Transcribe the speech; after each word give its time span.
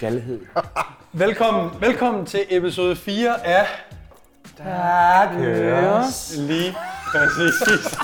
God 0.00 0.08
gallighed. 0.08 0.40
Velkommen, 1.12 1.70
velkommen 1.80 2.26
til 2.26 2.40
episode 2.50 2.96
4 2.96 3.46
af 3.46 3.66
Der 4.58 5.32
køres. 5.38 6.34
Lige 6.38 6.74
præcis. 7.12 7.98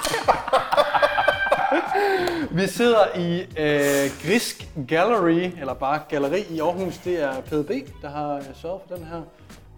Vi 2.51 2.67
sidder 2.67 3.17
i 3.19 3.41
øh, 3.41 4.11
Grisk 4.27 4.69
Gallery, 4.89 5.51
eller 5.61 5.75
bare 5.75 6.01
Galleri 6.09 6.41
i 6.51 6.61
Aarhus. 6.61 6.99
Det 6.99 7.23
er 7.23 7.41
PDB, 7.41 7.71
der 8.03 8.09
har 8.11 8.35
øh, 8.37 8.43
sørget 8.63 8.81
for 8.89 8.95
den 8.97 9.05
her 9.05 9.23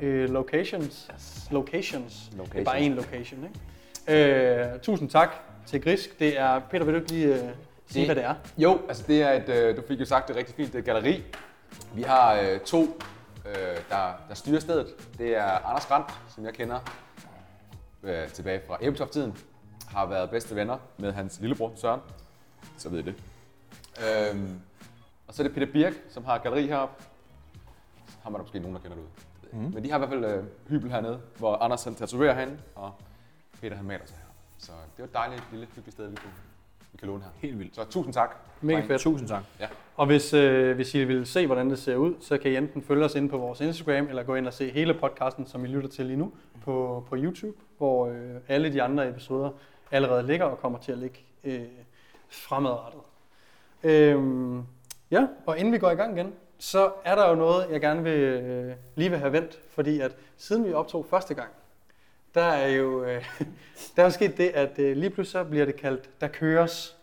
øh, 0.00 0.30
locations. 0.30 1.08
Locations. 1.50 2.14
Det 2.52 2.60
er 2.60 2.64
bare 2.64 2.78
én 2.78 2.88
location, 2.88 3.48
ikke? 4.08 4.24
Øh, 4.72 4.80
tusind 4.82 5.10
tak 5.10 5.28
til 5.66 5.82
Grisk. 5.82 6.18
Det 6.18 6.38
er, 6.38 6.60
Peter, 6.70 6.84
vil 6.84 6.94
du 6.94 6.98
ikke 7.00 7.12
lige 7.12 7.26
øh, 7.26 7.34
sige, 7.38 7.48
Det- 7.94 8.04
hvad 8.06 8.16
det 8.16 8.24
er? 8.24 8.34
Jo, 8.58 8.78
altså 8.88 9.04
det 9.08 9.22
er 9.22 9.32
et, 9.32 9.48
øh, 9.48 9.76
du 9.76 9.82
fik 9.88 10.00
jo 10.00 10.04
sagt 10.04 10.28
det 10.28 10.36
rigtig 10.36 10.54
fint, 10.54 10.68
det 10.68 10.74
er 10.74 10.78
et 10.78 10.84
galleri. 10.84 11.22
Vi 11.94 12.02
har 12.02 12.34
øh, 12.34 12.60
to, 12.60 12.82
øh, 13.46 13.54
der, 13.90 14.12
der 14.28 14.34
styrer 14.34 14.60
stedet. 14.60 14.86
Det 15.18 15.36
er 15.36 15.66
Anders 15.66 15.86
Grant, 15.86 16.10
som 16.28 16.44
jeg 16.44 16.54
kender 16.54 16.80
øh, 18.02 18.28
tilbage 18.28 18.60
fra 18.66 18.78
Æbeltoft-tiden. 18.80 19.38
Har 19.88 20.06
været 20.06 20.30
bedste 20.30 20.56
venner 20.56 20.78
med 20.96 21.12
hans 21.12 21.40
lillebror 21.40 21.72
Søren. 21.76 22.00
Så 22.76 22.88
ved 22.88 22.98
I 22.98 23.02
det. 23.02 23.14
Øhm, 24.04 24.60
og 25.28 25.34
så 25.34 25.42
er 25.42 25.46
det 25.46 25.54
Peter 25.54 25.72
Birk, 25.72 25.92
som 26.10 26.24
har 26.24 26.38
galleri 26.38 26.66
heroppe. 26.66 27.04
Har 28.22 28.30
man 28.30 28.40
måske 28.40 28.58
nogen, 28.58 28.74
der 28.74 28.82
kender 28.82 28.96
det 28.96 29.02
ud. 29.02 29.08
Mm. 29.52 29.74
Men 29.74 29.84
de 29.84 29.90
har 29.90 29.96
i 29.96 29.98
hvert 29.98 30.10
fald 30.10 30.24
øh, 30.24 30.44
hybel 30.68 30.90
hernede, 30.90 31.20
hvor 31.38 31.56
Anders 31.56 31.84
han 31.84 31.94
tatoverer 31.94 32.34
herinde, 32.34 32.58
og 32.74 32.92
Peter 33.60 33.76
han 33.76 33.84
maler 33.84 34.06
sig 34.06 34.16
her. 34.16 34.24
Så 34.58 34.72
det 34.72 34.98
var 34.98 35.04
et 35.04 35.14
dejligt 35.14 35.44
lille 35.50 35.66
hyggeligt 35.66 35.92
sted, 35.92 36.08
vi 36.08 36.16
kunne, 36.16 36.32
vi 36.92 36.98
kan 36.98 37.08
låne 37.08 37.22
her. 37.22 37.30
Helt 37.36 37.58
vildt. 37.58 37.74
Så 37.74 37.84
tusind 37.84 38.14
tak. 38.14 38.36
Mega 38.60 38.80
fedt. 38.80 39.00
Tusind 39.00 39.28
tak. 39.28 39.42
Og 39.96 40.06
hvis, 40.06 40.34
øh, 40.34 40.76
hvis 40.76 40.94
I 40.94 41.04
vil 41.04 41.26
se, 41.26 41.46
hvordan 41.46 41.70
det 41.70 41.78
ser 41.78 41.96
ud, 41.96 42.14
så 42.20 42.38
kan 42.38 42.50
I 42.50 42.56
enten 42.56 42.82
følge 42.82 43.04
os 43.04 43.14
inde 43.14 43.28
på 43.28 43.38
vores 43.38 43.60
Instagram, 43.60 44.08
eller 44.08 44.22
gå 44.22 44.34
ind 44.34 44.46
og 44.46 44.52
se 44.52 44.70
hele 44.70 44.94
podcasten, 44.94 45.46
som 45.46 45.64
I 45.64 45.68
lytter 45.68 45.88
til 45.88 46.06
lige 46.06 46.16
nu, 46.16 46.32
på, 46.64 47.04
på 47.08 47.16
YouTube, 47.16 47.56
hvor 47.78 48.06
øh, 48.06 48.34
alle 48.48 48.72
de 48.72 48.82
andre 48.82 49.08
episoder 49.08 49.50
allerede 49.90 50.26
ligger 50.26 50.46
og 50.46 50.58
kommer 50.58 50.78
til 50.78 50.92
at 50.92 50.98
ligge 50.98 51.18
øh, 51.44 51.60
fremadrettet. 52.28 53.00
Øhm, 53.82 54.62
ja, 55.10 55.26
og 55.46 55.58
inden 55.58 55.72
vi 55.72 55.78
går 55.78 55.90
i 55.90 55.94
gang 55.94 56.18
igen, 56.18 56.32
så 56.58 56.92
er 57.04 57.14
der 57.14 57.28
jo 57.28 57.34
noget, 57.34 57.66
jeg 57.70 57.80
gerne 57.80 58.02
vil 58.02 58.18
øh, 58.20 58.76
lige 58.94 59.10
vil 59.10 59.18
have 59.18 59.32
vendt, 59.32 59.58
fordi 59.70 60.00
at 60.00 60.16
siden 60.36 60.64
vi 60.64 60.72
optog 60.72 61.06
første 61.10 61.34
gang, 61.34 61.48
der 62.34 62.42
er 62.42 62.68
jo 62.68 63.04
øh, 63.04 63.24
der 63.96 64.02
er 64.02 64.06
jo 64.06 64.10
sket 64.10 64.36
det, 64.36 64.48
at 64.48 64.78
øh, 64.78 64.96
lige 64.96 65.10
pludselig 65.10 65.32
så 65.32 65.44
bliver 65.44 65.64
det 65.64 65.76
kaldt, 65.76 66.20
der 66.20 66.28
køres. 66.28 66.96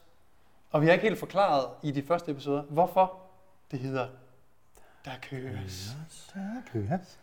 Og 0.71 0.81
vi 0.81 0.85
har 0.85 0.93
ikke 0.93 1.07
helt 1.07 1.19
forklaret 1.19 1.67
i 1.83 1.91
de 1.91 2.03
første 2.07 2.31
episoder, 2.31 2.61
hvorfor 2.61 3.13
det 3.71 3.79
hedder 3.79 4.07
Der 5.05 5.11
køres. 5.29 5.95
Der 6.33 6.39
køres. 6.73 7.17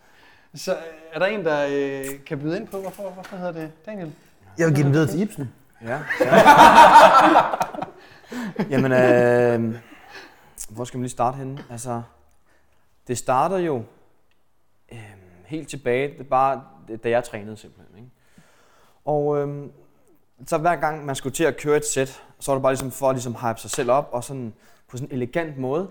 Så 0.55 0.73
øh, 0.73 0.79
er 1.13 1.19
der 1.19 1.27
en, 1.27 1.45
der 1.45 1.67
øh, 1.71 2.25
kan 2.27 2.41
byde 2.41 2.57
ind 2.57 2.69
på, 2.69 2.81
hvorfor, 2.81 3.11
hvorfor 3.11 3.37
hedder 3.37 3.53
det 3.53 3.73
Daniel? 3.87 4.13
Jeg 4.59 4.67
vil 4.67 4.75
give 4.75 4.85
den 4.85 4.93
videre 4.93 5.09
til 5.09 5.21
Ibsen. 5.21 5.53
Ja. 5.83 6.01
ja. 6.21 6.35
Jamen, 8.71 8.93
øh, 8.93 9.81
hvor 10.69 10.85
skal 10.85 10.99
man 10.99 11.03
lige 11.03 11.11
starte 11.11 11.37
henne? 11.37 11.65
Altså, 11.71 12.03
det 13.09 13.19
starter 13.19 13.59
jo 13.59 13.85
øh, 14.93 14.99
helt 15.47 15.69
tilbage, 15.69 16.09
det 16.09 16.21
er 16.21 16.25
bare, 16.25 16.65
da 17.05 17.09
jeg 17.11 17.25
trænede 17.25 17.57
simpelthen. 17.57 17.97
Ikke? 17.97 18.11
Og 19.05 19.39
øh, 19.39 19.67
så 20.47 20.59
hver 20.59 20.77
gang 20.77 21.07
man 21.07 21.15
skulle 21.15 21.35
til 21.35 21.45
at 21.45 21.57
køre 21.57 21.77
et 21.77 21.87
sæt, 21.87 22.23
så 22.41 22.51
var 22.53 22.57
det 22.57 22.63
bare 22.63 22.73
ligesom 22.73 22.91
for 22.91 23.09
at 23.09 23.15
ligesom 23.15 23.35
hype 23.35 23.61
sig 23.61 23.71
selv 23.71 23.91
op, 23.91 24.09
og 24.13 24.25
sådan 24.25 24.53
på 24.91 24.97
sådan 24.97 25.09
en 25.11 25.15
elegant 25.17 25.59
måde. 25.59 25.89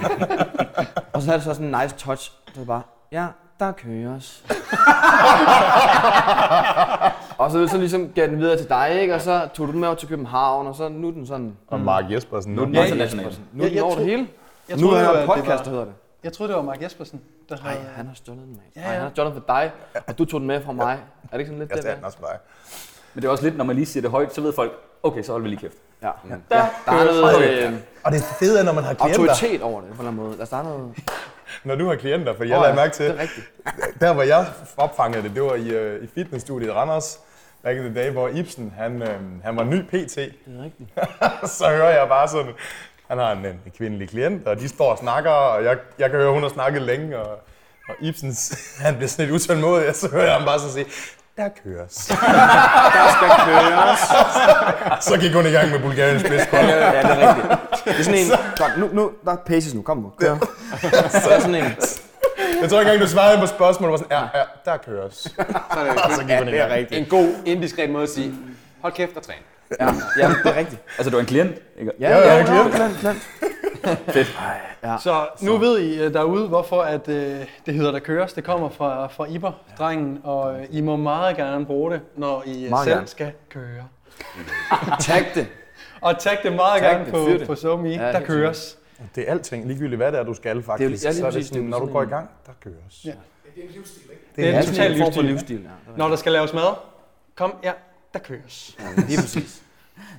og 1.12 1.22
så 1.22 1.30
er 1.32 1.36
det 1.36 1.42
så 1.44 1.54
sådan 1.54 1.74
en 1.74 1.80
nice 1.82 1.94
touch, 1.96 2.32
det 2.54 2.60
er 2.60 2.64
bare, 2.66 2.82
ja, 3.12 3.26
der 3.60 3.72
køres. 3.72 4.44
og 7.38 7.50
så, 7.50 7.66
så 7.68 7.78
ligesom 7.78 8.08
gav 8.14 8.26
den 8.26 8.38
videre 8.38 8.56
til 8.58 8.68
dig, 8.68 9.00
ikke? 9.00 9.14
og 9.14 9.20
så 9.20 9.48
tog 9.54 9.66
du 9.66 9.72
den 9.72 9.80
med 9.80 9.88
over 9.88 9.96
til 9.96 10.08
København, 10.08 10.66
og 10.66 10.74
så 10.74 10.88
nu 10.88 11.08
er 11.08 11.12
den 11.12 11.26
sådan, 11.26 11.56
Og 11.68 11.80
Mark 11.80 12.04
Jespersen. 12.10 12.54
nu 12.54 12.60
er 12.62 12.66
den 12.66 12.74
Ja, 12.74 12.84
international. 12.84 13.38
Nu 13.52 13.64
er 13.64 13.68
den 13.68 13.78
over 13.78 13.94
det 13.94 14.04
hele. 14.04 14.28
Jeg 14.68 14.76
nu 14.78 14.88
er 14.90 14.98
jo, 15.00 15.04
der 15.04 15.12
en 15.12 15.16
det 15.18 15.26
podcast, 15.26 15.48
var- 15.48 15.62
der 15.62 15.70
hedder 15.70 15.84
det. 15.84 15.94
Jeg 16.24 16.32
troede, 16.32 16.48
det 16.52 16.56
var 16.56 16.62
Mark 16.62 16.82
Jespersen, 16.82 17.20
der 17.48 17.56
Nej, 17.56 17.72
havde... 17.72 17.84
han 17.96 18.06
har 18.06 18.14
stjålet 18.14 18.42
den 18.42 18.50
med. 18.52 18.60
Ja, 18.76 18.80
Nej, 18.80 18.88
ja. 18.88 18.94
han 18.94 19.02
har 19.02 19.10
stjålet 19.10 19.32
fra 19.46 19.60
dig, 19.62 19.70
og 20.06 20.18
du 20.18 20.24
tog 20.24 20.40
den 20.40 20.46
med 20.46 20.62
fra 20.64 20.72
mig. 20.72 20.92
Er 21.22 21.28
det 21.32 21.38
ikke 21.38 21.48
sådan 21.48 21.58
lidt 21.58 21.70
Jeg 21.70 21.76
det? 21.76 21.84
der? 21.84 21.94
den 21.94 22.04
også 22.04 22.18
bare. 22.18 22.36
Men 23.14 23.22
det 23.22 23.28
er 23.28 23.32
også 23.32 23.44
lidt, 23.44 23.56
når 23.56 23.64
man 23.64 23.76
lige 23.76 23.86
siger 23.86 24.02
det 24.02 24.10
højt, 24.10 24.34
så 24.34 24.40
ved 24.40 24.52
folk, 24.52 24.72
okay, 25.02 25.22
så 25.22 25.32
holder 25.32 25.42
vi 25.42 25.48
lige 25.48 25.60
kæft. 25.60 25.74
Ja. 26.02 26.10
Der 26.28 26.40
Der 26.86 26.92
er 26.92 27.04
noget 27.04 27.64
øh, 27.64 27.72
Og 28.04 28.12
det 28.12 28.58
er, 28.58 28.62
når 28.62 28.72
man 28.72 28.84
har 28.84 28.94
klienter. 28.94 29.20
autoritet 29.20 29.62
over 29.62 29.80
det, 29.80 29.88
på 29.90 29.94
en 30.02 30.08
eller 30.08 30.10
anden 30.10 30.24
måde. 30.24 30.38
Der 30.50 30.56
er 30.56 30.62
noget... 30.62 30.94
Når 31.64 31.74
du 31.74 31.88
har 31.88 31.96
klienter, 31.96 32.36
for 32.36 32.44
jeg 32.44 32.56
Åh, 32.56 32.62
lagde 32.62 32.74
ja, 32.74 32.82
mærke 32.82 32.94
til, 32.94 33.04
Det 33.06 33.14
er 33.18 33.22
rigtigt. 33.22 33.46
der 34.00 34.12
hvor 34.12 34.22
jeg 34.22 34.46
opfangede 34.76 35.22
det, 35.22 35.34
det 35.34 35.42
var 35.42 35.54
i, 35.54 35.68
øh, 35.68 36.04
i 36.04 36.06
fitnessstudiet 36.14 36.68
i 36.68 36.72
Randers. 36.72 37.20
Back 37.62 37.76
in 37.78 37.82
the 37.84 38.02
day, 38.02 38.10
hvor 38.10 38.28
Ibsen, 38.28 38.72
han, 38.76 39.02
øh, 39.02 39.18
han 39.44 39.56
var 39.56 39.64
ny 39.64 39.82
PT. 39.82 40.14
Det 40.16 40.34
er 40.58 40.64
rigtigt. 40.64 40.90
så 41.58 41.64
hører 41.68 41.98
jeg 41.98 42.08
bare 42.08 42.28
sådan, 42.28 42.52
han 43.10 43.18
har 43.18 43.32
en, 43.32 43.46
en 43.46 43.72
kvindelig 43.76 44.08
klient, 44.08 44.46
og 44.46 44.60
de 44.60 44.68
står 44.68 44.92
og 44.92 44.98
snakker, 44.98 45.30
og 45.30 45.64
jeg, 45.64 45.76
jeg 45.98 46.10
kan 46.10 46.18
høre, 46.18 46.32
hun 46.32 46.42
har 46.42 46.48
snakket 46.48 46.82
længe, 46.82 47.18
og, 47.18 47.30
og 47.88 47.94
Ibsens, 48.00 48.54
han 48.84 48.96
bliver 48.96 49.08
sådan 49.08 49.30
lidt 49.30 49.42
utålmodig, 49.42 49.88
og 49.88 49.94
så 49.94 50.08
hører 50.10 50.24
jeg 50.24 50.34
ham 50.34 50.44
bare 50.44 50.58
så 50.58 50.72
sige, 50.72 50.86
der 51.36 51.48
køres. 51.64 51.94
Der 52.96 53.06
skal 53.16 53.30
køres. 53.46 54.00
så 55.08 55.18
gik 55.20 55.32
hun 55.32 55.46
i 55.46 55.50
gang 55.50 55.70
med 55.70 55.80
Bulgariens 55.80 56.22
bedste. 56.22 56.56
Ja, 56.56 56.66
det 56.66 57.10
er 57.10 57.28
rigtigt. 57.28 57.48
Det 57.84 57.98
er 57.98 58.02
sådan 58.02 58.20
en... 58.20 58.30
Godt, 58.56 58.78
nu, 58.78 58.88
nu, 58.92 59.10
der 59.24 59.32
er 59.32 59.36
paces 59.36 59.74
nu. 59.74 59.82
Kom 59.82 59.96
nu, 59.96 60.12
kør. 60.20 60.36
Så 61.10 61.30
er 61.30 61.40
sådan 61.40 61.54
en... 61.54 61.64
Jeg 62.60 62.70
tror 62.70 62.80
ikke 62.80 62.92
engang, 62.92 63.00
du 63.00 63.08
svarede 63.08 63.40
på 63.40 63.46
spørgsmålet, 63.46 63.92
var 63.92 63.98
sådan, 63.98 64.28
ja, 64.34 64.38
ja, 64.38 64.44
der 64.64 64.76
køres. 64.76 65.14
Så 65.14 65.34
er 65.80 66.06
det, 66.06 66.16
så 66.16 66.24
gik 66.28 66.38
hun 66.38 66.48
i 66.48 66.50
gang. 66.50 66.86
en 66.90 67.06
god, 67.06 67.34
indiskret 67.46 67.90
måde 67.90 68.02
at 68.02 68.10
sige, 68.10 68.34
hold 68.80 68.92
kæft 68.92 69.16
og 69.16 69.22
træn. 69.22 69.36
Ja, 69.80 69.86
ja, 70.18 70.28
det 70.28 70.52
er 70.52 70.56
rigtigt. 70.56 70.82
Altså, 70.98 71.10
du 71.10 71.16
er 71.16 71.20
en 71.20 71.26
klient, 71.26 71.56
ikke? 71.78 71.92
Ja, 72.00 72.10
Ja, 72.10 72.18
ja, 72.18 72.26
ja, 72.32 72.36
ja, 72.38 72.44
klient. 72.44 72.74
klient, 72.74 72.96
klient. 72.98 74.26
Så 75.02 75.26
nu 75.42 75.56
ved 75.56 75.78
I 75.78 76.00
øh, 76.02 76.12
derude, 76.14 76.48
hvorfor 76.48 76.82
at, 76.82 77.08
øh, 77.08 77.40
det 77.66 77.74
hedder 77.74 77.92
Der 77.92 77.98
køres. 77.98 78.32
Det 78.32 78.44
kommer 78.44 78.68
fra, 78.68 79.06
fra 79.06 79.26
Iber, 79.28 79.52
drengen, 79.78 80.20
og 80.24 80.60
øh, 80.60 80.66
I 80.70 80.80
må 80.80 80.96
meget 80.96 81.36
gerne 81.36 81.66
bruge 81.66 81.90
det, 81.92 82.00
når 82.16 82.42
I 82.46 82.64
øh, 82.64 82.70
Meget 82.70 82.84
selv 82.84 82.96
gerne. 82.96 83.06
skal 83.06 83.32
køre. 83.48 83.84
Tag 85.00 85.26
det. 85.34 85.46
Og 86.00 86.18
tag 86.18 86.38
det 86.42 86.52
meget 86.52 86.80
Tag 86.82 86.90
gerne 86.90 87.04
det, 87.04 87.12
på, 87.12 87.18
det. 87.18 87.46
på 87.46 87.54
SoMe. 87.54 87.88
Ja, 87.88 88.12
der 88.12 88.20
køres. 88.20 88.78
Det 89.14 89.28
er 89.28 89.30
alting, 89.32 89.66
ligegyldigt 89.66 89.96
hvad 89.96 90.12
det 90.12 90.20
er, 90.20 90.24
du 90.24 90.34
skal 90.34 90.62
faktisk. 90.62 90.84
ja, 90.84 90.88
lige 90.88 90.98
så 90.98 91.26
er 91.26 91.30
det 91.30 91.46
sådan, 91.46 91.62
det 91.62 91.66
er 91.66 91.70
når 91.70 91.78
du 91.86 91.92
går 91.92 92.00
i 92.00 92.04
en- 92.04 92.08
gang, 92.10 92.30
der 92.46 92.52
køres. 92.64 93.04
Ja. 93.04 93.10
Det 93.10 93.16
Det 94.36 94.44
er 94.46 94.50
Ja, 94.50 94.56
en 94.56 94.62
sådan 94.62 94.74
total 94.76 94.92
en 94.92 94.98
form 94.98 95.12
for 95.12 95.22
livsstil. 95.22 95.56
livsstil. 95.56 95.70
Ja, 95.92 95.98
Når 95.98 96.08
der 96.08 96.16
skal 96.16 96.32
laves 96.32 96.52
mad, 96.52 96.74
kom, 97.34 97.54
ja, 97.64 97.72
der 98.12 98.18
køres. 98.18 98.76
ja, 98.80 99.02
lige 99.08 99.20
præcis. 99.20 99.62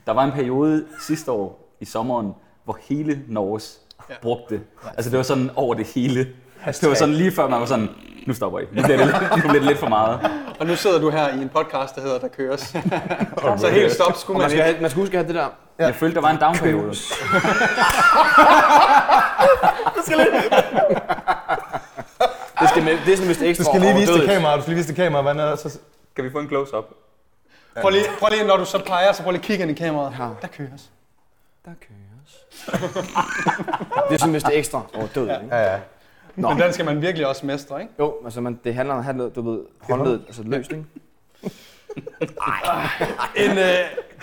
Der 0.05 0.11
var 0.13 0.23
en 0.23 0.31
periode 0.31 0.85
sidste 1.07 1.31
år 1.31 1.69
i 1.79 1.85
sommeren, 1.85 2.33
hvor 2.63 2.77
hele 2.81 3.21
Norges 3.27 3.77
Ja. 4.09 4.13
brugte 4.21 4.55
det. 4.55 4.63
Altså, 4.97 5.09
det 5.11 5.17
var 5.17 5.23
sådan 5.23 5.49
over 5.55 5.73
det 5.75 5.87
hele. 5.87 6.19
Det 6.65 6.89
var 6.89 6.93
sådan 6.95 7.13
lige 7.13 7.31
før, 7.31 7.47
man 7.47 7.59
var 7.59 7.65
sådan, 7.65 7.89
nu 8.27 8.33
stopper 8.33 8.59
I. 8.59 8.63
Nu 8.73 8.83
bliver 8.83 8.97
det 8.97 9.05
lidt, 9.05 9.21
nu 9.21 9.35
bliver 9.37 9.53
det 9.53 9.63
lidt 9.63 9.77
for 9.79 9.89
meget. 9.89 10.19
Og 10.59 10.65
nu 10.65 10.75
sidder 10.75 10.99
du 10.99 11.09
her 11.09 11.27
i 11.29 11.41
en 11.41 11.49
podcast, 11.49 11.95
der 11.95 12.01
hedder 12.01 12.19
Der 12.19 12.27
køres. 12.27 12.61
Så 13.57 13.69
helt 13.73 13.91
stop 13.93 14.17
skulle 14.17 14.37
man 14.37 14.43
man 14.43 14.49
skal, 14.49 14.57
ikke. 14.59 14.63
have, 14.63 14.81
man 14.81 14.89
skal 14.89 15.01
huske 15.01 15.17
at 15.17 15.23
have 15.25 15.33
det 15.33 15.35
der. 15.79 15.85
Jeg 15.85 15.95
følte, 15.95 16.15
der 16.15 16.21
var 16.21 16.29
en 16.29 16.37
down-periode. 16.37 16.95
Det, 22.59 22.69
skal 22.69 22.83
med, 22.83 22.97
det 23.05 23.11
er 23.13 23.15
sådan 23.15 23.29
vist 23.29 23.41
ekstra 23.41 23.63
Du 23.63 23.69
skal 23.69 23.81
lige 23.81 23.95
vise 23.95 24.13
det 24.13 24.29
kamera, 24.29 24.55
du 24.55 24.61
skal 24.61 24.69
lige 24.71 24.77
vise 24.77 24.87
det 24.87 24.95
kamera, 24.95 25.21
hvad 25.21 25.35
er 25.35 25.55
så... 25.55 25.79
Kan 26.15 26.25
vi 26.25 26.31
få 26.31 26.39
en 26.39 26.47
close-up? 26.47 26.85
Prøv 27.75 27.91
lige, 27.91 28.05
prøv 28.19 28.29
lige, 28.31 28.43
når 28.43 28.57
du 28.57 28.65
så 28.65 28.83
peger, 28.85 29.11
så 29.11 29.23
prøv 29.23 29.31
lige 29.31 29.39
at 29.39 29.45
kigge 29.45 29.61
ind 29.61 29.71
i 29.71 29.73
kameraet. 29.73 30.15
Ja. 30.19 30.23
Der 30.41 30.47
køres. 30.47 30.89
Der 31.65 31.71
køres. 31.81 32.45
det 34.09 34.15
er 34.15 34.17
sådan 34.19 34.33
vist 34.33 34.47
ekstra 34.53 34.81
overdødigt, 34.93 35.43
ikke? 35.43 35.55
Ja, 35.55 35.71
ja. 35.71 35.79
Nå. 36.35 36.49
Men 36.49 36.59
den 36.59 36.73
skal 36.73 36.85
man 36.85 37.01
virkelig 37.01 37.27
også 37.27 37.45
mestre, 37.45 37.81
ikke? 37.81 37.93
Jo, 37.99 38.15
altså 38.23 38.41
man, 38.41 38.59
det 38.63 38.75
handler 38.75 38.93
om 38.93 38.99
at 38.99 39.05
have 39.05 39.17
noget, 39.17 39.35
du 39.35 39.41
ved, 39.51 39.59
håndled, 39.81 40.19
altså 40.27 40.43
løst, 40.43 40.71
ikke? 40.71 40.85
En, 43.35 43.57
øh, 43.57 43.75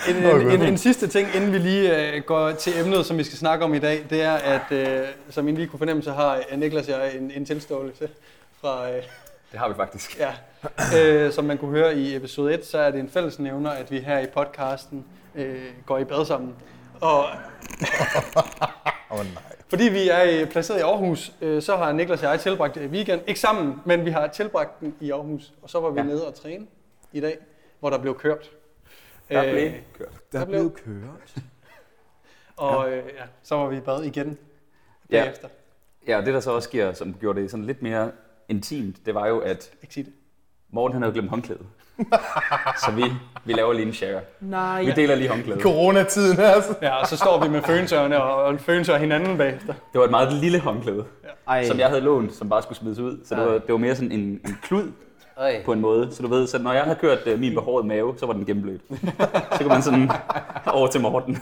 en, 0.08 0.16
en, 0.16 0.50
en, 0.50 0.62
en 0.62 0.78
sidste 0.78 1.06
ting, 1.06 1.28
inden 1.34 1.52
vi 1.52 1.58
lige 1.58 2.12
øh, 2.12 2.22
går 2.22 2.50
til 2.50 2.80
emnet, 2.80 3.06
som 3.06 3.18
vi 3.18 3.24
skal 3.24 3.38
snakke 3.38 3.64
om 3.64 3.74
i 3.74 3.78
dag, 3.78 4.06
det 4.10 4.22
er, 4.22 4.32
at 4.32 4.72
øh, 4.72 5.06
som 5.30 5.48
I 5.48 5.52
lige 5.52 5.66
kunne 5.66 5.78
fornemme, 5.78 6.02
så 6.02 6.12
har 6.12 6.40
øh, 6.52 6.58
Niklas 6.60 6.88
og 6.88 7.00
jeg 7.00 7.16
en, 7.16 7.30
en 7.30 7.44
tilståelse 7.44 8.08
fra, 8.60 8.90
øh, 8.90 9.02
Det 9.52 9.58
har 9.60 9.68
vi 9.68 9.74
faktisk. 9.74 10.18
ja, 10.18 10.34
øh, 10.98 11.32
som 11.32 11.44
man 11.44 11.58
kunne 11.58 11.70
høre 11.70 11.94
i 11.94 12.16
episode 12.16 12.54
1, 12.54 12.66
så 12.66 12.78
er 12.78 12.90
det 12.90 13.00
en 13.00 13.08
fællesnævner, 13.08 13.70
at 13.70 13.90
vi 13.90 13.98
her 13.98 14.18
i 14.18 14.26
podcasten 14.26 15.04
øh, 15.34 15.64
går 15.86 15.98
i 15.98 16.04
bad 16.04 16.24
sammen. 16.26 16.54
Og 17.00 17.24
oh, 19.10 19.18
nej. 19.18 19.42
fordi 19.68 19.84
vi 19.84 20.08
er 20.08 20.40
øh, 20.42 20.48
placeret 20.50 20.78
i 20.78 20.82
Aarhus, 20.82 21.32
øh, 21.40 21.62
så 21.62 21.76
har 21.76 21.92
Niklas 21.92 22.22
og 22.22 22.30
jeg 22.30 22.40
tilbragt 22.40 22.76
øh, 22.76 22.90
weekend, 22.90 23.20
ikke 23.26 23.40
sammen, 23.40 23.80
men 23.84 24.04
vi 24.04 24.10
har 24.10 24.26
tilbragt 24.26 24.80
den 24.80 24.94
i 25.00 25.10
Aarhus. 25.10 25.52
Og 25.62 25.70
så 25.70 25.80
var 25.80 25.90
vi 25.90 26.00
ja. 26.00 26.06
Ja. 26.06 26.12
nede 26.12 26.26
og 26.26 26.34
træne 26.34 26.66
i 27.12 27.20
dag, 27.20 27.38
hvor 27.80 27.90
der 27.90 27.98
blev 27.98 28.18
kørt. 28.18 28.50
Der 29.30 29.44
Øh, 29.44 29.50
blev 29.52 29.70
kørt. 29.98 30.08
Der 30.08 30.14
Der 30.32 30.40
er 30.40 30.44
blev- 30.44 30.70
blevet 30.72 30.74
kørt. 31.02 31.34
Og 32.56 32.90
øh, 32.92 32.96
ja, 33.18 33.22
så 33.42 33.54
var 33.56 33.66
vi 33.68 33.76
i 33.76 33.80
bad 33.80 34.02
igen 34.02 34.38
Ja. 35.10 35.22
bagefter. 35.22 35.48
Ja, 36.06 36.16
og 36.18 36.26
det 36.26 36.34
der 36.34 36.40
så 36.40 36.50
også 36.50 36.68
sker, 36.68 36.92
som 36.92 37.14
gjorde 37.20 37.40
det 37.42 37.50
sådan 37.50 37.64
lidt 37.66 37.82
mere 37.82 38.10
intimt, 38.48 38.96
det 39.06 39.14
var 39.14 39.26
jo, 39.26 39.38
at 39.38 39.70
Ikke 39.82 39.94
sige 39.94 40.04
det. 40.04 40.12
Morten 40.72 40.92
han 40.92 41.02
havde 41.02 41.12
glemt 41.14 41.30
håndklædet. 41.30 41.66
så 42.84 42.90
vi, 42.96 43.04
vi 43.44 43.52
laver 43.52 43.72
lige 43.72 43.86
en 43.86 43.92
share. 43.92 44.20
Nej. 44.40 44.84
Vi 44.84 44.90
deler 44.90 45.14
lige 45.14 45.28
håndklædet. 45.28 45.62
Coronatiden, 45.62 46.40
altså. 46.40 46.74
Ja, 46.82 46.94
og 46.94 47.06
så 47.06 47.16
står 47.16 47.42
vi 47.44 47.48
med 47.48 47.62
føntørene 47.62 48.22
og, 48.22 48.44
og 48.44 48.60
føntør 48.60 48.98
hinanden 48.98 49.38
bagefter. 49.38 49.72
Det 49.92 49.98
var 49.98 50.04
et 50.04 50.10
meget 50.10 50.32
lille 50.32 50.58
håndklæde, 50.58 51.04
Ej. 51.48 51.64
som 51.66 51.78
jeg 51.78 51.88
havde 51.88 52.00
lånt, 52.00 52.34
som 52.34 52.48
bare 52.48 52.62
skulle 52.62 52.78
smides 52.78 52.98
ud. 52.98 53.20
Så 53.24 53.34
det 53.34 53.44
var, 53.44 53.52
det 53.52 53.68
var 53.68 53.76
mere 53.76 53.94
sådan 53.96 54.12
en, 54.12 54.20
en 54.20 54.58
klud 54.62 54.92
Ej. 55.38 55.62
på 55.64 55.72
en 55.72 55.80
måde. 55.80 56.08
Så 56.14 56.22
du 56.22 56.28
ved, 56.28 56.46
så 56.46 56.58
når 56.58 56.72
jeg 56.72 56.82
havde 56.82 56.98
kørt 57.00 57.18
uh, 57.26 57.38
min 57.40 57.54
behårede 57.54 57.86
mave, 57.88 58.14
så 58.18 58.26
var 58.26 58.32
den 58.32 58.46
gennemblødt. 58.46 58.80
Så 59.52 59.58
kunne 59.58 59.68
man 59.68 59.82
sådan 59.82 60.10
over 60.66 60.86
til 60.86 61.00
Morten. 61.00 61.38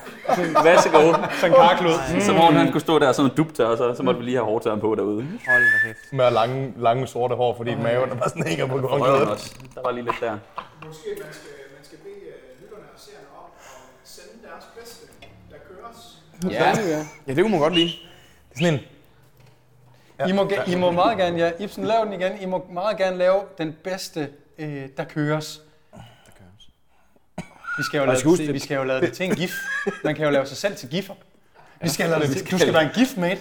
Værsågod. 0.65 1.15
Sådan 1.41 1.51
en 1.51 1.57
karklud. 1.57 2.21
Så 2.21 2.33
Morten 2.33 2.57
han 2.57 2.73
kunne 2.73 2.81
stå 2.81 2.99
der 2.99 3.13
sådan 3.13 3.31
og 3.31 3.37
dubte, 3.37 3.67
og 3.67 3.77
så, 3.77 3.95
så 3.95 4.03
måtte 4.03 4.21
vi 4.21 4.25
lige 4.25 4.37
have 4.37 4.45
hårdtøren 4.45 4.81
på 4.81 4.95
derude. 4.95 5.23
Hold 5.23 5.63
da 5.73 5.87
kæft. 5.87 6.13
Med 6.13 6.31
lange, 6.31 6.73
lange 6.77 7.07
sorte 7.07 7.35
hår, 7.35 7.55
fordi 7.57 7.75
maven 7.75 8.11
er 8.11 8.15
bare 8.15 8.29
sådan 8.29 8.47
hænger 8.47 8.67
på 8.67 8.77
også. 8.87 9.55
Der 9.75 9.83
var 9.83 9.91
lige 9.91 10.05
lidt 10.05 10.17
der. 10.21 10.39
Måske 10.87 11.09
man 11.25 11.33
skal, 11.33 11.51
man 11.77 11.85
skal 11.85 11.99
bede 11.99 12.15
uh, 12.15 12.63
lytterne 12.63 12.85
og 12.95 13.01
seerne 13.01 13.27
om 13.39 13.49
at 14.03 14.09
sende 14.09 14.35
deres 14.49 14.65
bedste, 14.79 15.07
der 15.51 15.57
køres. 15.69 15.99
Ja, 16.53 16.99
Ja, 17.29 17.35
det 17.35 17.43
kunne 17.43 17.51
man 17.53 17.61
godt 17.61 17.75
lide. 17.75 17.87
Det 17.87 18.55
er 18.55 18.59
sådan 18.59 18.75
en... 18.75 18.81
I 20.29 20.33
må, 20.33 20.51
I 20.67 20.75
må 20.75 20.91
meget 20.91 21.19
gerne, 21.19 21.39
ja, 21.39 21.51
Ibsen, 21.59 21.85
lav 21.85 22.05
den 22.05 22.13
igen. 22.21 22.33
I 22.41 22.47
må 22.47 22.67
meget 22.73 22.97
gerne 22.97 23.17
lave 23.17 23.41
den 23.59 23.77
bedste, 23.85 24.29
øh, 24.59 24.89
der 24.97 25.05
køres. 25.05 25.63
Vi 27.79 27.83
skal, 27.83 27.99
jo 27.99 28.05
lave 28.05 28.11
jeg 28.13 28.19
skal 28.19 28.31
det, 28.33 28.39
det- 28.39 28.55
vi 28.55 28.59
skal 28.59 28.77
jo 28.77 28.85
lave 28.85 29.01
det 29.01 29.13
til 29.13 29.27
en 29.27 29.35
gif. 29.35 29.51
Man 30.05 30.15
kan 30.15 30.25
jo 30.25 30.31
lave 30.31 30.47
sig 30.47 30.57
selv 30.57 30.77
til 30.77 30.89
giffer. 30.89 31.15
Vi 31.83 31.89
skal 31.89 32.09
lave 32.11 32.23
det 32.23 32.31
til, 32.31 32.51
du 32.51 32.59
skal 32.59 32.73
være 32.73 32.83
en 32.83 32.91
gif, 32.95 33.17
mate. 33.17 33.41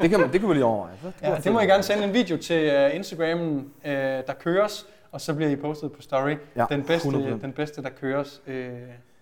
Det 0.00 0.10
kan, 0.10 0.20
man, 0.20 0.32
det 0.32 0.40
kan 0.40 0.48
vi 0.48 0.54
lige 0.54 0.64
overveje. 0.64 0.94
Så, 1.02 1.12
Ja, 1.22 1.36
det 1.36 1.52
må 1.52 1.60
I 1.60 1.66
gerne 1.66 1.82
sende 1.82 2.04
en 2.04 2.14
video 2.14 2.36
til 2.36 2.86
uh, 2.86 2.94
Instagrammen, 2.96 3.72
uh, 3.84 3.90
der 3.90 4.32
køres, 4.40 4.86
og 5.12 5.20
så 5.20 5.34
bliver 5.34 5.50
I 5.50 5.56
postet 5.56 5.92
på 5.92 6.02
story. 6.02 6.34
Ja, 6.56 6.66
den, 6.70 6.82
bedste, 6.82 7.08
100%. 7.08 7.12
den 7.42 7.52
bedste, 7.52 7.82
der 7.82 7.88
køres, 7.90 8.40
uh, 8.46 8.54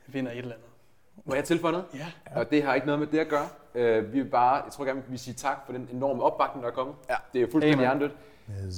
vinder 0.06 0.30
et 0.32 0.38
eller 0.38 0.52
andet. 0.54 0.67
Må 1.28 1.34
jeg 1.34 1.44
tilføje 1.44 1.72
noget? 1.72 1.86
Ja. 1.94 2.06
Og 2.40 2.50
det 2.50 2.62
har 2.62 2.74
ikke 2.74 2.86
noget 2.86 2.98
med 3.00 3.06
det 3.06 3.18
at 3.18 3.28
gøre. 3.28 3.48
Øh, 3.74 4.12
vi 4.12 4.20
vil 4.20 4.28
bare, 4.28 4.54
jeg 4.64 4.72
tror 4.72 4.84
gerne, 4.84 5.00
vi 5.00 5.10
vil 5.10 5.18
sige 5.18 5.34
tak 5.34 5.58
for 5.66 5.72
den 5.72 5.88
enorme 5.92 6.22
opbakning, 6.22 6.62
der 6.62 6.70
er 6.70 6.74
kommet. 6.74 6.94
Ja. 7.10 7.14
Det 7.32 7.42
er 7.42 7.46
fuldstændig 7.50 7.80
hjernedødt. 7.80 8.12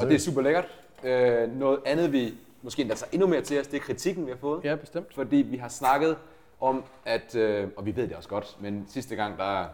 Og 0.00 0.06
det 0.06 0.14
er 0.14 0.18
super 0.18 0.40
lækkert. 0.40 0.64
Øh, 1.04 1.58
noget 1.58 1.80
andet, 1.86 2.12
vi 2.12 2.34
måske 2.62 2.82
endda 2.82 2.94
tager 2.94 3.10
endnu 3.12 3.26
mere 3.26 3.40
til 3.40 3.60
os, 3.60 3.66
det 3.66 3.76
er 3.76 3.80
kritikken, 3.80 4.26
vi 4.26 4.30
har 4.30 4.38
fået. 4.38 4.64
Ja, 4.64 4.74
bestemt. 4.74 5.14
Fordi 5.14 5.36
vi 5.36 5.56
har 5.56 5.68
snakket 5.68 6.16
om, 6.60 6.84
at, 7.04 7.34
øh, 7.34 7.68
og 7.76 7.86
vi 7.86 7.96
ved 7.96 8.08
det 8.08 8.16
også 8.16 8.28
godt, 8.28 8.56
men 8.60 8.86
sidste 8.88 9.16
gang, 9.16 9.38
der 9.38 9.64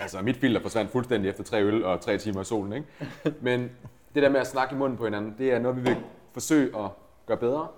altså 0.00 0.22
mit 0.22 0.36
filter 0.36 0.60
forsvandt 0.60 0.90
fuldstændig 0.90 1.28
efter 1.28 1.44
tre 1.44 1.62
øl 1.62 1.84
og 1.84 2.00
tre 2.00 2.18
timer 2.18 2.40
i 2.40 2.44
solen, 2.44 2.72
ikke? 2.72 2.86
Men 3.40 3.70
det 4.14 4.22
der 4.22 4.28
med 4.28 4.40
at 4.40 4.46
snakke 4.46 4.74
i 4.74 4.78
munden 4.78 4.98
på 4.98 5.04
hinanden, 5.04 5.34
det 5.38 5.52
er 5.52 5.58
noget, 5.58 5.76
vi 5.76 5.82
vil 5.82 5.96
forsøge 6.32 6.78
at 6.78 6.90
gøre 7.26 7.36
bedre. 7.36 7.68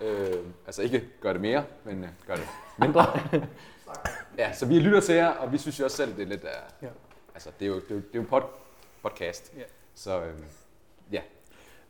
Øh, 0.00 0.34
altså 0.66 0.82
ikke 0.82 1.04
gøre 1.20 1.32
det 1.32 1.40
mere, 1.40 1.64
men 1.84 2.04
øh, 2.04 2.08
gøre 2.26 2.36
det 2.36 2.46
mindre. 2.78 3.20
ja, 4.38 4.52
så 4.52 4.66
vi 4.66 4.78
lytter 4.78 5.00
til 5.00 5.14
jer, 5.14 5.28
og 5.28 5.52
vi 5.52 5.58
synes 5.58 5.80
jo 5.80 5.84
også 5.84 5.96
selv, 5.96 6.16
det 6.16 6.22
er 6.22 6.26
lidt 6.26 6.44
af... 6.44 6.60
Ja. 6.82 6.88
Altså, 7.34 7.50
det 7.58 7.64
er 7.64 7.68
jo, 7.68 7.74
det 7.74 7.90
er 7.90 7.94
jo, 7.94 8.00
det 8.00 8.14
er 8.14 8.18
jo 8.18 8.24
pod, 8.28 8.42
podcast. 9.02 9.52
Ja. 9.56 9.62
Så 9.94 10.20
øh, 10.20 10.34
ja, 11.12 11.20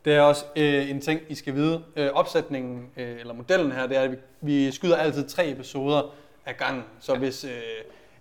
Det 0.04 0.14
er 0.14 0.20
også 0.20 0.44
øh, 0.56 0.90
en 0.90 1.00
ting, 1.00 1.20
I 1.28 1.34
skal 1.34 1.54
vide. 1.54 1.84
Øh, 1.96 2.10
opsætningen, 2.12 2.90
øh, 2.96 3.20
eller 3.20 3.34
modellen 3.34 3.72
her, 3.72 3.86
det 3.86 3.96
er, 3.96 4.00
at 4.02 4.10
vi, 4.10 4.16
vi 4.40 4.70
skyder 4.70 4.96
altid 4.96 5.28
tre 5.28 5.50
episoder 5.50 6.14
af 6.46 6.56
gangen. 6.56 6.84
Så 7.00 7.12
ja. 7.12 7.18
hvis 7.18 7.44
øh, 7.44 7.50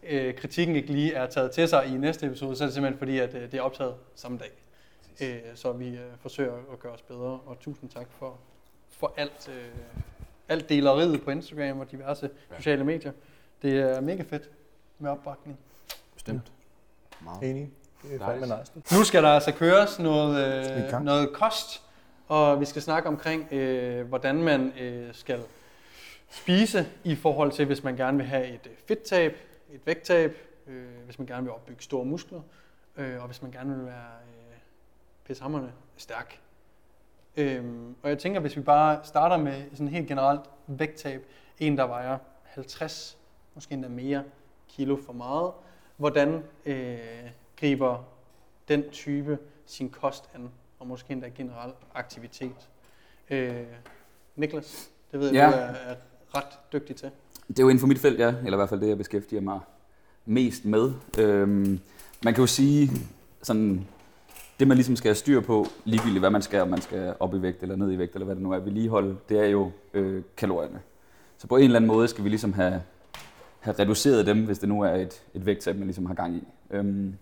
øh, 0.03 0.35
kritikken 0.35 0.75
ikke 0.75 0.91
lige 0.91 1.13
er 1.13 1.25
taget 1.25 1.51
til 1.51 1.67
sig 1.67 1.85
i 1.87 1.91
næste 1.91 2.25
episode, 2.25 2.55
så 2.55 2.63
er 2.63 2.65
det 2.65 2.73
simpelthen 2.73 2.99
fordi, 2.99 3.19
at 3.19 3.35
øh, 3.35 3.41
det 3.41 3.53
er 3.53 3.61
optaget 3.61 3.95
samme 4.15 4.37
dag. 4.37 4.51
Øh, 5.21 5.55
så 5.55 5.71
vi 5.71 5.87
øh, 5.87 5.99
forsøger 6.21 6.53
at 6.73 6.79
gøre 6.79 6.93
os 6.93 7.01
bedre, 7.01 7.39
og 7.45 7.57
tusind 7.59 7.89
tak 7.89 8.07
for, 8.19 8.39
for 8.97 9.13
alt, 9.17 9.49
øh, 9.49 9.65
alt 10.49 10.69
deleriet 10.69 11.23
på 11.23 11.31
Instagram 11.31 11.79
og 11.79 11.91
diverse 11.91 12.29
Ja. 12.51 12.55
sociale 12.57 12.83
medier. 12.83 13.11
Det 13.61 13.79
er 13.79 14.01
mega 14.01 14.23
fedt 14.29 14.49
med 14.99 15.09
opbakning. 15.11 15.57
Bestemt. 16.13 16.51
Meget. 17.21 17.49
Enig. 17.49 17.71
Det 18.03 18.21
er 18.21 18.25
fandme 18.25 18.45
Nice. 18.45 18.71
nice. 18.75 18.95
Nu 18.97 19.03
skal 19.03 19.23
der 19.23 19.29
altså 19.29 19.51
køres 19.51 19.99
noget, 19.99 20.91
øh, 20.93 21.01
noget 21.01 21.33
kost, 21.33 21.83
og 22.27 22.59
vi 22.59 22.65
skal 22.65 22.81
snakke 22.81 23.09
omkring, 23.09 23.53
øh, 23.53 24.07
hvordan 24.07 24.43
man 24.43 24.73
øh, 24.79 25.13
skal 25.13 25.43
spise 26.29 26.87
i 27.03 27.15
forhold 27.15 27.51
til, 27.51 27.65
hvis 27.65 27.83
man 27.83 27.95
gerne 27.95 28.17
vil 28.17 28.25
have 28.25 28.47
et 28.47 28.67
øh, 28.67 28.71
fedttab, 28.87 29.37
et 29.73 29.81
vægttab, 29.85 30.35
øh, 30.67 30.85
hvis 31.05 31.19
man 31.19 31.27
gerne 31.27 31.43
vil 31.43 31.51
opbygge 31.51 31.83
store 31.83 32.05
muskler, 32.05 32.41
øh, 32.97 33.21
og 33.21 33.25
hvis 33.27 33.41
man 33.41 33.51
gerne 33.51 33.75
vil 33.75 33.85
være 33.85 34.11
øh, 34.27 34.57
pissehammerende 35.25 35.71
stærk. 35.97 36.39
Øhm, 37.37 37.95
og 38.03 38.09
jeg 38.09 38.19
tænker, 38.19 38.39
hvis 38.39 38.55
vi 38.57 38.61
bare 38.61 38.99
starter 39.03 39.37
med 39.37 39.63
sådan 39.73 39.87
helt 39.87 40.07
generelt 40.07 40.41
vægttab, 40.67 41.25
en 41.59 41.77
der 41.77 41.83
vejer 41.83 42.17
50, 42.43 43.17
måske 43.55 43.73
endda 43.73 43.87
mere 43.89 44.23
kilo 44.69 44.97
for 45.05 45.13
meget, 45.13 45.51
hvordan 45.97 46.43
øh, 46.65 46.97
griber 47.59 48.03
den 48.67 48.83
type 48.91 49.37
sin 49.65 49.89
kost 49.89 50.29
an, 50.35 50.49
og 50.79 50.87
måske 50.87 51.11
endda 51.13 51.27
generel 51.35 51.71
aktivitet. 51.95 52.69
Øh, 53.29 53.63
Niklas, 54.35 54.89
det 55.11 55.19
ved 55.19 55.33
jeg, 55.33 55.49
Ja. 55.51 55.57
du 55.57 55.61
er, 55.61 55.91
er 55.91 55.95
ret 56.35 56.59
dygtig 56.73 56.95
til. 56.95 57.09
Det 57.47 57.59
er 57.59 57.63
jo 57.63 57.69
inden 57.69 57.79
for 57.79 57.87
mit 57.87 57.99
felt, 57.99 58.19
ja. 58.19 58.27
Eller 58.27 58.53
i 58.53 58.55
hvert 58.55 58.69
fald 58.69 58.81
det, 58.81 58.87
jeg 58.87 58.97
beskæftiger 58.97 59.41
mig 59.41 59.59
mest 60.25 60.65
med. 60.65 60.91
Øhm, 61.17 61.79
man 62.23 62.33
kan 62.33 62.41
jo 62.41 62.47
sige, 62.47 62.91
sådan, 63.43 63.87
det 64.59 64.67
man 64.67 64.77
ligesom 64.77 64.95
skal 64.95 65.09
have 65.09 65.15
styr 65.15 65.41
på, 65.41 65.65
ligegyldigt 65.85 66.21
hvad 66.21 66.29
man 66.29 66.41
skal, 66.41 66.61
om 66.61 66.67
man 66.67 66.81
skal 66.81 67.13
op 67.19 67.35
i 67.35 67.41
vægt 67.41 67.61
eller 67.61 67.75
ned 67.75 67.91
i 67.91 67.97
vægt, 67.97 68.13
eller 68.13 68.25
hvad 68.25 68.35
det 68.35 68.43
nu 68.43 68.51
er, 68.51 68.59
vedligeholde, 68.59 69.17
det 69.29 69.39
er 69.39 69.45
jo 69.47 69.71
øh, 69.93 70.23
kalorierne. 70.37 70.79
Så 71.37 71.47
på 71.47 71.57
en 71.57 71.63
eller 71.63 71.75
anden 71.75 71.87
måde 71.87 72.07
skal 72.07 72.23
vi 72.23 72.29
ligesom 72.29 72.53
have, 72.53 72.81
have 73.59 73.75
reduceret 73.79 74.25
dem, 74.25 74.45
hvis 74.45 74.59
det 74.59 74.69
nu 74.69 74.81
er 74.81 74.91
et, 74.91 75.23
et 75.33 75.45
vægttab, 75.45 75.75
man 75.75 75.85
ligesom 75.85 76.05
har 76.05 76.13
gang 76.13 76.35
i. 76.35 76.43
Øhm, 76.71 77.15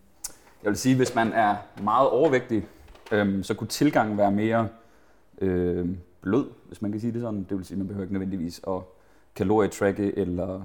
jeg 0.63 0.69
vil 0.69 0.77
sige, 0.77 0.95
hvis 0.95 1.15
man 1.15 1.33
er 1.33 1.55
meget 1.83 2.09
overvægtig, 2.09 2.67
øhm, 3.11 3.43
så 3.43 3.53
kunne 3.53 3.67
tilgangen 3.67 4.17
være 4.17 4.31
mere 4.31 4.67
øh, 5.41 5.89
blød, 6.21 6.45
hvis 6.67 6.81
man 6.81 6.91
kan 6.91 7.01
sige 7.01 7.13
det 7.13 7.21
sådan. 7.21 7.45
Det 7.49 7.57
vil 7.57 7.65
sige, 7.65 7.75
at 7.75 7.77
man 7.77 7.87
behøver 7.87 8.03
ikke 8.03 8.13
nødvendigvis 8.13 8.61
at 8.67 8.81
kalorietracke 9.35 10.17
eller 10.17 10.63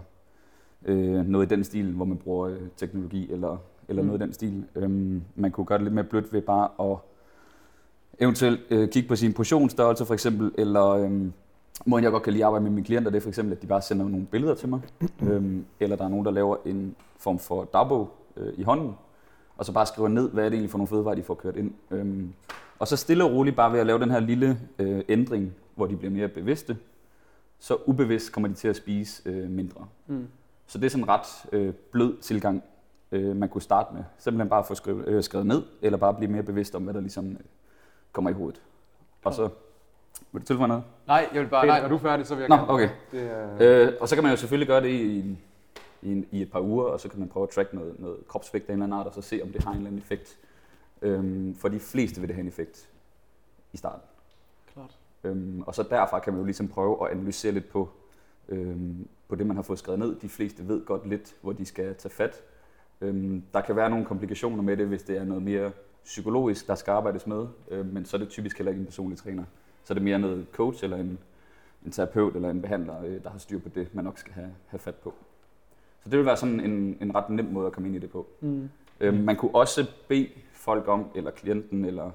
øh, 0.84 1.26
noget 1.26 1.46
i 1.46 1.54
den 1.54 1.64
stil, 1.64 1.92
hvor 1.92 2.04
man 2.04 2.16
bruger 2.16 2.48
øh, 2.48 2.60
teknologi 2.76 3.32
eller, 3.32 3.58
eller 3.90 4.02
Mm. 4.02 4.06
mm. 4.06 4.08
noget 4.08 4.20
i 4.20 4.24
den 4.24 4.32
stil. 4.32 4.64
Øhm, 4.74 5.22
man 5.34 5.50
kunne 5.50 5.64
gøre 5.66 5.78
det 5.78 5.84
lidt 5.84 5.94
mere 5.94 6.04
blødt 6.04 6.32
ved 6.32 6.42
bare 6.42 6.90
at 6.92 6.96
eventuelt 8.18 8.60
øh, 8.70 8.88
kigge 8.88 9.08
på 9.08 9.16
sin 9.16 9.32
portionsstørrelse 9.32 10.06
for 10.06 10.14
eksempel, 10.14 10.52
eller 10.58 10.86
øhm, 10.86 11.32
måden 11.86 12.04
jeg 12.04 12.12
godt 12.12 12.22
kan 12.22 12.32
lide 12.32 12.44
at 12.44 12.46
arbejde 12.46 12.62
med 12.62 12.70
mine 12.70 12.84
klienter, 12.84 13.10
det 13.10 13.16
er 13.16 13.20
for 13.22 13.28
eksempel, 13.28 13.52
at 13.56 13.62
de 13.62 13.66
bare 13.66 13.82
sender 13.82 14.08
nogle 14.08 14.26
billeder 14.26 14.54
til 14.54 14.68
mig, 14.68 14.80
øhm, 15.22 15.64
eller 15.80 15.96
der 15.96 16.04
er 16.04 16.08
nogen, 16.08 16.24
der 16.24 16.30
laver 16.30 16.56
en 16.64 16.94
form 17.18 17.38
for 17.38 17.64
dagbog 17.72 18.10
øh, 18.36 18.52
i 18.56 18.62
hånden, 18.62 18.94
og 19.56 19.64
så 19.64 19.72
bare 19.72 19.86
skriver 19.86 20.08
ned, 20.08 20.30
hvad 20.30 20.44
er 20.44 20.48
det 20.48 20.54
egentlig 20.54 20.70
for 20.70 20.78
nogle 20.78 20.88
fødevarer, 20.88 21.14
de 21.14 21.22
får 21.22 21.34
kørt 21.34 21.56
ind. 21.56 21.72
Øhm, 21.90 22.32
og 22.78 22.88
så 22.88 22.96
stille 22.96 23.24
og 23.24 23.32
roligt 23.32 23.56
bare 23.56 23.72
ved 23.72 23.80
at 23.80 23.86
lave 23.86 23.98
den 23.98 24.10
her 24.10 24.20
lille 24.20 24.58
øh, 24.78 25.02
ændring, 25.08 25.52
hvor 25.74 25.86
de 25.86 25.96
bliver 25.96 26.10
mere 26.10 26.28
bevidste, 26.28 26.76
så 27.58 27.76
ubevidst 27.86 28.32
kommer 28.32 28.48
de 28.48 28.54
til 28.54 28.68
at 28.68 28.76
spise 28.76 29.22
øh, 29.26 29.50
mindre. 29.50 29.86
Mm. 30.06 30.26
Så 30.66 30.78
det 30.78 30.86
er 30.86 30.90
sådan 30.90 31.04
en 31.04 31.08
ret 31.08 31.26
øh, 31.52 31.72
blød 31.92 32.16
tilgang, 32.20 32.62
øh, 33.12 33.36
man 33.36 33.48
kunne 33.48 33.62
starte 33.62 33.94
med. 33.94 34.04
Simpelthen 34.18 34.48
bare 34.48 34.64
få 34.64 34.74
skrevet, 34.74 35.08
øh, 35.08 35.22
skrevet 35.22 35.46
ned, 35.46 35.62
eller 35.82 35.98
bare 35.98 36.14
blive 36.14 36.30
mere 36.30 36.42
bevidst 36.42 36.74
om, 36.74 36.82
hvad 36.82 36.94
der 36.94 37.00
ligesom 37.00 37.30
øh, 37.32 37.36
kommer 38.12 38.30
i 38.30 38.34
hovedet. 38.34 38.62
Og 39.24 39.34
så... 39.34 39.48
Vil 40.32 40.40
du 40.42 40.46
tilføje 40.46 40.68
noget? 40.68 40.82
Nej, 41.06 41.28
jeg 41.34 41.40
vil 41.42 41.48
bare, 41.48 41.66
nej, 41.66 41.80
når 41.80 41.88
du 41.88 41.94
er 41.94 41.98
færdig, 41.98 42.26
så 42.26 42.34
vil 42.34 42.40
jeg 42.42 42.48
Nå, 42.48 42.56
gerne. 42.56 42.70
okay. 42.70 42.88
Det, 43.12 43.30
er, 43.30 43.86
Øh, 43.88 43.92
og 44.00 44.08
så 44.08 44.14
kan 44.16 44.22
man 44.24 44.32
jo 44.32 44.36
selvfølgelig 44.36 44.68
gøre 44.68 44.80
det 44.80 44.88
i, 44.88 45.20
en- 45.20 45.38
i, 46.02 46.12
en, 46.12 46.26
i 46.30 46.42
et 46.42 46.50
par 46.52 46.60
uger, 46.60 46.84
og 46.84 47.00
så 47.00 47.08
kan 47.08 47.18
man 47.20 47.28
prøve 47.28 47.44
at 47.44 47.50
track 47.50 47.72
noget, 47.72 48.00
noget 48.00 48.16
kropsvægt 48.28 48.68
af 48.68 48.72
en 48.74 48.82
eller 48.82 48.84
anden 48.96 48.98
art, 49.00 49.06
og 49.06 49.14
så 49.14 49.22
se, 49.22 49.40
om 49.42 49.48
det 49.48 49.64
har 49.64 49.70
en 49.70 49.76
eller 49.76 49.86
anden 49.88 50.00
effekt. 50.00 50.36
Øhm, 51.02 51.54
for 51.54 51.68
de 51.68 51.80
fleste 51.80 52.20
vil 52.20 52.28
det 52.28 52.34
have 52.34 52.42
en 52.42 52.48
effekt 52.48 52.88
i 53.72 53.76
starten. 53.76 54.02
Klart. 54.74 54.96
Øhm, 55.24 55.62
og 55.66 55.74
så 55.74 55.82
derfra 55.82 56.18
kan 56.18 56.32
man 56.32 56.40
jo 56.40 56.44
ligesom 56.44 56.68
prøve 56.68 57.06
at 57.06 57.12
analysere 57.16 57.52
lidt 57.52 57.68
på, 57.68 57.88
øhm, 58.48 59.08
på 59.28 59.34
det, 59.34 59.46
man 59.46 59.56
har 59.56 59.62
fået 59.62 59.78
skrevet 59.78 59.98
ned. 59.98 60.16
De 60.16 60.28
fleste 60.28 60.68
ved 60.68 60.84
godt 60.84 61.06
lidt, 61.08 61.34
hvor 61.40 61.52
de 61.52 61.64
skal 61.64 61.94
tage 61.94 62.12
fat. 62.12 62.42
Øhm, 63.00 63.42
der 63.54 63.60
kan 63.60 63.76
være 63.76 63.90
nogle 63.90 64.04
komplikationer 64.04 64.62
med 64.62 64.76
det, 64.76 64.86
hvis 64.86 65.02
det 65.02 65.16
er 65.16 65.24
noget 65.24 65.42
mere 65.42 65.70
psykologisk, 66.04 66.66
der 66.66 66.74
skal 66.74 66.90
arbejdes 66.90 67.26
med, 67.26 67.46
øhm, 67.70 67.88
men 67.88 68.04
så 68.04 68.16
er 68.16 68.18
det 68.18 68.28
typisk 68.28 68.58
heller 68.58 68.70
ikke 68.70 68.80
en 68.80 68.86
personlig 68.86 69.18
træner. 69.18 69.44
Så 69.84 69.92
er 69.92 69.94
det 69.94 70.02
mere 70.02 70.18
noget 70.18 70.46
coach 70.52 70.84
eller 70.84 70.96
en, 70.96 71.18
en 71.86 71.92
terapeut 71.92 72.34
eller 72.34 72.50
en 72.50 72.62
behandler, 72.62 73.04
øh, 73.04 73.22
der 73.22 73.30
har 73.30 73.38
styr 73.38 73.58
på 73.58 73.68
det, 73.68 73.94
man 73.94 74.04
nok 74.04 74.18
skal 74.18 74.32
have, 74.32 74.50
have 74.66 74.78
fat 74.78 74.94
på. 74.94 75.14
Så 76.02 76.10
det 76.10 76.18
vil 76.18 76.26
være 76.26 76.36
sådan 76.36 76.60
en, 76.60 76.98
en 77.00 77.14
ret 77.14 77.30
nem 77.30 77.44
måde 77.44 77.66
at 77.66 77.72
komme 77.72 77.88
ind 77.88 77.96
i 77.96 77.98
det 77.98 78.10
på. 78.10 78.26
Mm. 78.40 78.70
Øhm, 79.00 79.18
man 79.18 79.36
kunne 79.36 79.54
også 79.54 79.86
bede 80.08 80.28
folk 80.52 80.88
om, 80.88 81.06
eller 81.14 81.30
klienten, 81.30 81.84
eller, 81.84 82.10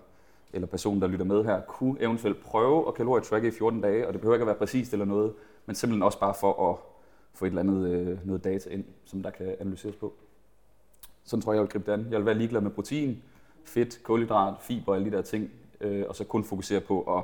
eller 0.54 0.68
personen, 0.68 1.02
der 1.02 1.08
lytter 1.08 1.26
med 1.26 1.44
her, 1.44 1.62
kunne 1.62 2.02
eventuelt 2.02 2.42
prøve 2.42 2.88
at 2.88 2.94
kalorietracke 2.94 3.48
i 3.48 3.52
14 3.52 3.82
dage, 3.82 4.08
og 4.08 4.14
det 4.14 4.22
behøver 4.22 4.36
ikke 4.36 4.44
at 4.44 4.48
være 4.48 4.56
præcist 4.56 4.94
eller 4.94 5.06
noget, 5.06 5.34
men 5.66 5.76
simpelthen 5.76 6.04
også 6.04 6.20
bare 6.20 6.34
for 6.40 6.72
at 6.72 6.78
få 7.34 7.46
et 7.46 7.50
eller 7.50 7.62
andet 7.62 7.90
øh, 7.90 8.28
noget 8.28 8.44
data 8.44 8.70
ind, 8.70 8.86
som 9.06 9.24
der 9.24 9.30
kan 9.30 9.56
analyseres 9.60 9.96
på. 9.96 10.14
Sådan 11.26 11.42
tror 11.42 11.52
jeg, 11.54 11.58
jeg 11.58 11.64
vil 11.64 11.72
gribe 11.72 11.86
det 11.86 11.92
an. 11.92 12.08
Jeg 12.12 12.18
vil 12.20 12.26
være 12.26 12.36
ligeglad 12.36 12.62
med 12.62 12.72
protein, 12.72 13.24
fedt, 13.66 14.04
kulhydrat, 14.04 14.54
fiber 14.62 14.92
og 14.92 14.96
alle 14.96 15.12
de 15.12 15.16
der 15.16 15.22
ting, 15.22 15.52
øh, 15.82 16.06
og 16.10 16.16
så 16.16 16.24
kun 16.24 16.44
fokusere 16.44 16.82
på 16.82 17.02
at 17.02 17.24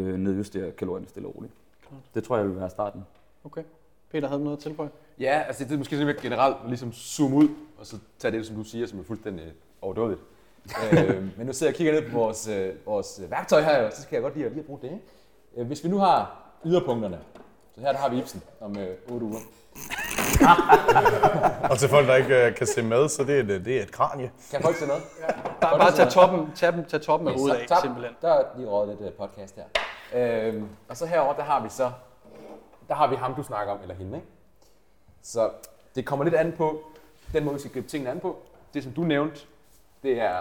øh, 0.00 0.18
nedjustere 0.18 0.70
kalorierne 0.70 1.08
stille 1.08 1.28
og 1.28 1.36
roligt. 1.36 1.52
Det 2.14 2.24
tror 2.24 2.36
jeg 2.36 2.46
vil 2.48 2.56
være 2.56 2.70
starten. 2.70 3.04
Okay. 3.44 3.62
Peter, 4.10 4.28
havde 4.28 4.38
du 4.38 4.44
noget 4.44 4.56
at 4.56 4.62
tilføje? 4.62 4.90
Ja, 5.18 5.42
altså 5.46 5.64
det 5.64 5.72
er 5.72 5.78
måske 5.78 5.96
sådan 5.96 6.06
lidt 6.06 6.20
generelt 6.20 6.56
ligesom 6.68 6.92
zoome 6.92 7.36
ud, 7.36 7.48
og 7.78 7.86
så 7.86 7.98
tage 8.18 8.36
det, 8.36 8.46
som 8.46 8.56
du 8.56 8.64
siger, 8.64 8.86
som 8.86 8.98
er 8.98 9.02
fuldstændig 9.02 9.52
overdådigt. 9.82 10.20
øh, 10.92 11.22
men 11.36 11.46
nu 11.46 11.52
sidder 11.52 11.70
jeg 11.70 11.74
og 11.74 11.76
kigger 11.76 11.92
ned 11.92 12.10
på 12.10 12.18
vores, 12.18 12.48
øh, 12.48 12.86
vores 12.86 13.22
værktøj 13.28 13.60
her, 13.60 13.86
og 13.86 13.92
så 13.92 14.02
skal 14.02 14.16
jeg 14.16 14.22
godt 14.22 14.34
lide 14.34 14.46
at, 14.46 14.52
lige 14.52 14.60
at 14.60 14.66
bruge 14.66 14.80
det. 14.82 14.86
ikke? 14.86 15.00
Øh, 15.56 15.66
hvis 15.66 15.84
vi 15.84 15.88
nu 15.88 15.98
har 15.98 16.50
yderpunkterne, 16.64 17.18
her 17.80 17.92
der 17.92 17.98
har 17.98 18.08
vi 18.08 18.18
Ibsen 18.18 18.42
om 18.60 18.78
øh, 18.78 18.96
8 19.08 19.26
uger. 19.26 19.38
Og 21.70 21.78
til 21.78 21.88
folk, 21.88 22.06
der 22.08 22.16
ikke 22.16 22.46
øh, 22.46 22.54
kan 22.54 22.66
se 22.66 22.82
med, 22.82 23.08
så 23.08 23.24
det 23.24 23.36
er 23.36 23.40
et, 23.56 23.64
det 23.64 23.78
er 23.78 23.82
et 23.82 23.92
kranie. 23.92 24.30
Kan 24.50 24.62
folk 24.62 24.76
se 24.76 24.86
noget? 24.86 25.02
Bare, 25.60 25.78
bare 25.78 25.92
tag 25.96 26.10
toppen, 26.12 26.52
tag, 26.54 26.72
dem- 26.72 26.84
tag 26.84 27.00
toppen 27.00 27.28
af 27.28 27.34
hovedet 27.34 27.56
af, 27.70 27.78
simpelthen. 27.82 28.14
Der 28.22 28.28
er 28.32 28.44
lige 28.56 28.68
rådet 28.68 28.88
lidt 29.00 29.10
øh, 29.10 29.12
podcast 29.28 29.56
her. 29.56 29.64
Øhm, 30.48 30.68
og 30.88 30.96
så 30.96 31.06
herover 31.06 31.34
der 31.34 31.42
har 31.42 31.62
vi 31.62 31.68
så, 31.68 31.90
der 32.88 32.94
har 32.94 33.06
vi 33.10 33.16
ham, 33.16 33.34
du 33.34 33.42
snakker 33.42 33.72
om, 33.72 33.78
eller 33.82 33.94
hende, 33.94 34.16
ikke? 34.16 34.28
Så 35.22 35.50
det 35.94 36.06
kommer 36.06 36.24
lidt 36.24 36.34
an 36.34 36.52
på, 36.56 36.82
den 37.32 37.44
måde, 37.44 37.54
vi 37.54 37.60
skal 37.60 37.72
gribe 37.72 37.88
tingene 37.88 38.10
an 38.10 38.20
på. 38.20 38.36
Det, 38.74 38.82
som 38.82 38.92
du 38.92 39.02
nævnte, 39.02 39.40
det 40.02 40.20
er 40.20 40.36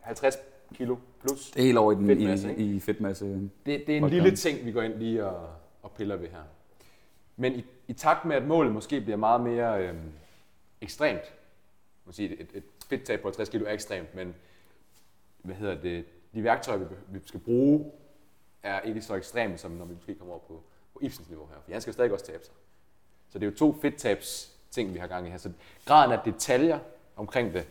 50 0.00 0.38
kilo 0.74 0.96
plus. 1.20 1.50
Det 1.50 1.60
er 1.60 1.64
helt 1.64 1.78
over 1.78 1.92
i, 1.92 1.94
den, 1.94 2.06
Fedtmasse, 2.06 2.54
i, 2.56 2.76
i 2.76 2.80
fedtmasse. 2.80 3.24
Det, 3.26 3.50
det 3.66 3.88
er 3.88 3.96
en 3.96 4.08
lille 4.08 4.36
ting, 4.36 4.66
vi 4.66 4.72
går 4.72 4.82
ind 4.82 4.94
lige 4.94 5.26
og, 5.26 5.48
og 5.82 5.90
piller 5.90 6.16
ved 6.16 6.28
her. 6.28 6.38
Men 7.36 7.54
i, 7.54 7.64
i 7.88 7.92
takt 7.92 8.24
med, 8.24 8.36
at 8.36 8.46
målet 8.46 8.72
måske 8.72 9.00
bliver 9.00 9.16
meget 9.16 9.40
mere 9.40 9.82
øhm, 9.82 10.12
ekstremt, 10.80 11.34
man 12.04 12.12
sige, 12.12 12.40
et, 12.40 12.48
et 12.54 12.64
fedttab 12.88 13.20
på 13.20 13.28
50 13.28 13.48
kilo 13.48 13.66
er 13.66 13.72
ekstremt, 13.72 14.14
men 14.14 14.34
hvad 15.38 15.54
hedder 15.54 15.80
det, 15.80 16.04
de 16.34 16.44
værktøjer, 16.44 16.78
vi, 16.78 16.84
vi 17.08 17.20
skal 17.26 17.40
bruge, 17.40 17.90
er 18.62 18.80
ikke 18.80 19.02
så 19.02 19.14
ekstreme, 19.14 19.58
som 19.58 19.70
når 19.70 19.84
vi 19.84 19.94
måske 19.94 20.14
kommer 20.14 20.34
over 20.34 20.42
på, 20.48 20.62
på 20.92 20.98
Ibsens 21.02 21.28
niveau 21.28 21.46
her. 21.46 21.54
For 21.64 21.72
han 21.72 21.80
skal 21.80 21.90
jo 21.90 21.92
stadig 21.92 22.12
også 22.12 22.26
tabe 22.26 22.44
sig. 22.44 22.54
Så 23.28 23.38
det 23.38 23.46
er 23.46 23.50
jo 23.50 23.56
to 23.56 23.78
fedttabs 23.82 24.52
ting, 24.70 24.94
vi 24.94 24.98
har 24.98 25.06
gang 25.06 25.26
i 25.26 25.30
her. 25.30 25.38
Så 25.38 25.52
graden 25.86 26.12
af 26.12 26.18
detaljer 26.24 26.78
omkring 27.16 27.52
det, 27.52 27.66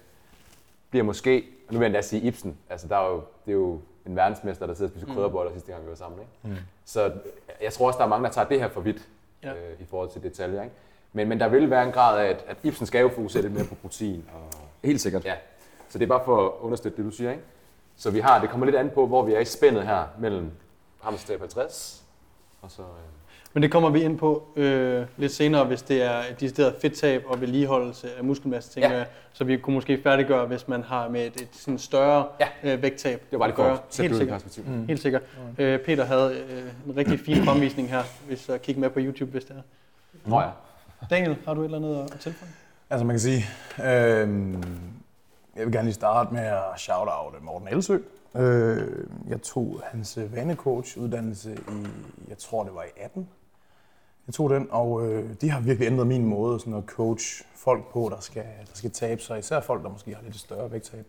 bliver 0.90 1.04
måske, 1.04 1.44
og 1.68 1.74
nu 1.74 1.80
vil 1.80 1.86
jeg 1.86 1.90
endda 1.90 2.02
sige 2.02 2.22
Ibsen, 2.22 2.58
altså 2.70 2.88
der 2.88 2.98
er 2.98 3.10
jo, 3.10 3.24
det 3.46 3.52
er 3.52 3.56
jo 3.56 3.82
en 4.06 4.16
verdensmester, 4.16 4.66
der 4.68 4.74
sidder 4.74 4.92
og 4.92 4.98
spiser 5.00 5.14
krydderboller 5.14 5.52
sidste 5.52 5.72
gang, 5.72 5.84
vi 5.84 5.90
var 5.90 5.96
sammen. 5.96 6.20
Ikke? 6.20 6.56
Mm. 6.56 6.66
Så 6.86 7.14
jeg 7.62 7.74
tror 7.74 7.88
også, 7.88 7.98
der 7.98 8.04
er 8.04 8.10
mange, 8.10 8.26
der 8.26 8.32
tager 8.32 8.48
det 8.48 8.60
her 8.60 8.70
for 8.70 8.82
vidt 8.82 9.10
Ja. 9.46 9.54
øh, 9.54 9.80
i 9.82 9.86
forhold 9.86 10.10
til 10.10 10.24
detaljer. 10.24 10.64
Ikke? 10.64 10.76
Men, 11.14 11.30
men 11.30 11.40
der 11.40 11.48
vil 11.48 11.70
være 11.70 11.84
en 11.84 11.92
grad 11.92 12.20
af, 12.20 12.30
at, 12.30 12.44
at 12.48 12.58
Ibsen 12.64 12.86
skal 12.86 13.02
jo 13.02 13.10
fokusere 13.10 13.42
lidt 13.42 13.54
mere 13.54 13.66
på 13.66 13.76
protein. 13.76 14.26
Og, 14.34 14.60
Helt 14.84 15.02
sikkert. 15.02 15.26
ja. 15.26 15.36
Så 15.90 15.98
det 16.00 16.06
er 16.06 16.10
bare 16.10 16.26
for 16.26 16.46
at 16.48 16.52
understøtte 16.62 16.98
det, 16.98 17.06
du 17.06 17.12
siger. 17.12 17.32
Ikke? 17.32 17.44
Så 17.96 18.12
vi 18.12 18.20
har, 18.20 18.42
det 18.42 18.50
kommer 18.50 18.66
lidt 18.66 18.76
an 18.76 18.90
på, 18.90 19.08
hvor 19.08 19.24
vi 19.24 19.34
er 19.34 19.40
i 19.40 19.46
spændet 19.46 19.84
her 19.88 20.04
mellem 20.20 20.52
Hammerstab 21.02 21.40
50 21.40 22.04
og 22.62 22.72
så... 22.72 22.82
Øh, 22.82 22.88
Men 23.56 23.64
det 23.64 23.72
kommer 23.72 23.90
vi 23.90 24.02
ind 24.04 24.18
på 24.18 24.44
øh, 24.56 25.06
lidt 25.18 25.32
senere, 25.32 25.66
hvis 25.66 25.82
det 25.82 26.02
er 26.04 26.18
et 26.32 26.40
decideret 26.40 26.76
fedttab 26.82 27.24
og 27.28 27.42
vedligeholdelse 27.42 28.08
af 28.18 28.24
muskelmasse, 28.24 28.70
tænker 28.72 28.90
Ja. 28.92 28.98
jeg. 28.98 29.06
Så 29.34 29.44
vi 29.44 29.58
kunne 29.58 29.74
måske 29.74 30.00
færdiggøre, 30.04 30.46
hvis 30.46 30.68
man 30.68 30.84
har 30.84 31.10
med 31.10 31.22
et, 31.28 31.42
et 31.42 31.48
sådan 31.52 31.78
større 31.78 32.28
Ja. 32.64 32.74
øh, 32.74 32.82
vægttab 32.82 33.22
det 33.32 33.40
var 33.40 33.52
bare 33.52 33.70
Helt 33.70 33.82
det 33.98 34.10
ud 34.12 34.16
i 34.16 34.18
sikkert. 34.18 34.42
perspektiv. 34.42 34.64
Mm. 34.74 34.88
Helt 34.88 35.02
sikkert. 35.02 35.22
Øh, 35.58 35.80
Peter 35.80 36.06
havde 36.06 36.36
øh, 36.50 36.90
en 36.90 36.98
rigtig 36.98 37.20
fin 37.20 37.44
fremvisning 37.46 37.90
her, 37.90 38.04
hvis 38.28 38.50
jeg 38.50 38.62
kigger 38.62 38.80
med 38.82 38.90
på 38.90 39.00
YouTube, 39.02 39.32
hvis 39.32 39.44
det 39.46 39.56
er. 39.58 39.62
Nå 40.30 40.40
ja. 40.42 40.48
Daniel, 41.10 41.38
har 41.46 41.54
du 41.54 41.62
et 41.62 41.66
eller 41.66 41.78
andet 41.78 42.14
at 42.14 42.20
tilføje? 42.20 42.52
Altså 42.90 43.06
man 43.06 43.14
kan 43.14 43.20
sige, 43.20 43.46
øh, 43.80 44.54
jeg 45.56 45.66
vil 45.66 45.72
gerne 45.72 45.84
lige 45.84 45.94
starte 45.94 46.34
med 46.34 46.42
at 46.42 46.62
shout 46.78 47.08
out 47.12 47.44
Morten 47.44 47.68
Elsø. 47.68 47.98
Øh, 48.38 48.82
jeg 49.28 49.42
tog 49.42 49.82
hans 49.92 50.18
øh, 50.18 50.36
vanecoach 50.36 50.98
uddannelse 50.98 51.54
i, 51.54 51.88
jeg 52.30 52.38
tror 52.38 52.64
det 52.64 52.76
var 52.76 52.84
i 52.84 53.02
18. 53.02 53.28
Jeg 54.28 54.34
tog 54.34 54.50
den, 54.50 54.68
og 54.72 55.08
øh, 55.08 55.34
de 55.42 55.50
har 55.50 55.60
virkelig 55.60 55.88
ændret 55.88 56.08
min 56.08 56.26
måde 56.26 56.60
sådan 56.60 56.74
at 56.74 56.84
coach 56.86 57.44
folk 57.56 57.92
på, 57.92 58.10
der 58.16 58.20
skal, 58.20 58.44
der 58.44 58.74
skal 58.74 58.92
tabe 58.92 59.22
sig. 59.22 59.40
Især 59.40 59.60
folk, 59.60 59.84
der 59.84 59.90
måske 59.90 60.16
har 60.16 60.22
lidt 60.24 60.36
større 60.36 60.72
vægttab. 60.72 61.06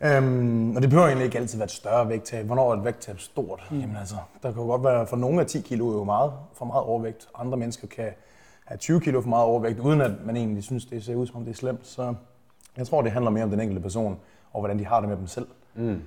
Øhm, 0.00 0.76
og 0.76 0.82
det 0.82 0.90
behøver 0.90 1.06
egentlig 1.06 1.24
ikke 1.24 1.38
altid 1.38 1.58
være 1.58 1.64
et 1.64 1.70
større 1.70 2.08
vægttab. 2.08 2.46
Hvornår 2.46 2.72
er 2.72 2.76
et 2.76 2.84
vægttab 2.84 3.20
stort? 3.20 3.68
Mm. 3.70 3.80
Jamen 3.80 3.96
altså, 3.96 4.16
der 4.42 4.52
kan 4.52 4.62
jo 4.62 4.68
godt 4.68 4.84
være, 4.84 5.06
for 5.06 5.16
nogle 5.16 5.40
af 5.40 5.46
10 5.46 5.60
kilo 5.60 5.88
er 5.88 5.92
jo 5.92 6.04
meget, 6.04 6.32
for 6.54 6.64
meget 6.64 6.84
overvægt. 6.84 7.28
Andre 7.34 7.58
mennesker 7.58 7.86
kan 7.86 8.10
have 8.64 8.78
20 8.78 9.00
kilo 9.00 9.20
for 9.20 9.28
meget 9.28 9.44
overvægt, 9.44 9.78
uden 9.78 10.00
at 10.00 10.12
man 10.24 10.36
egentlig 10.36 10.64
synes, 10.64 10.84
det 10.84 11.04
ser 11.04 11.14
ud 11.14 11.26
som 11.26 11.36
om 11.36 11.44
det 11.44 11.52
er 11.52 11.56
slemt. 11.56 11.86
Så 11.86 12.14
jeg 12.76 12.86
tror, 12.86 13.02
det 13.02 13.12
handler 13.12 13.30
mere 13.30 13.44
om 13.44 13.50
den 13.50 13.60
enkelte 13.60 13.82
person, 13.82 14.18
og 14.52 14.60
hvordan 14.60 14.78
de 14.78 14.86
har 14.86 15.00
det 15.00 15.08
med 15.08 15.16
dem 15.16 15.26
selv. 15.26 15.46
Mm. 15.74 16.02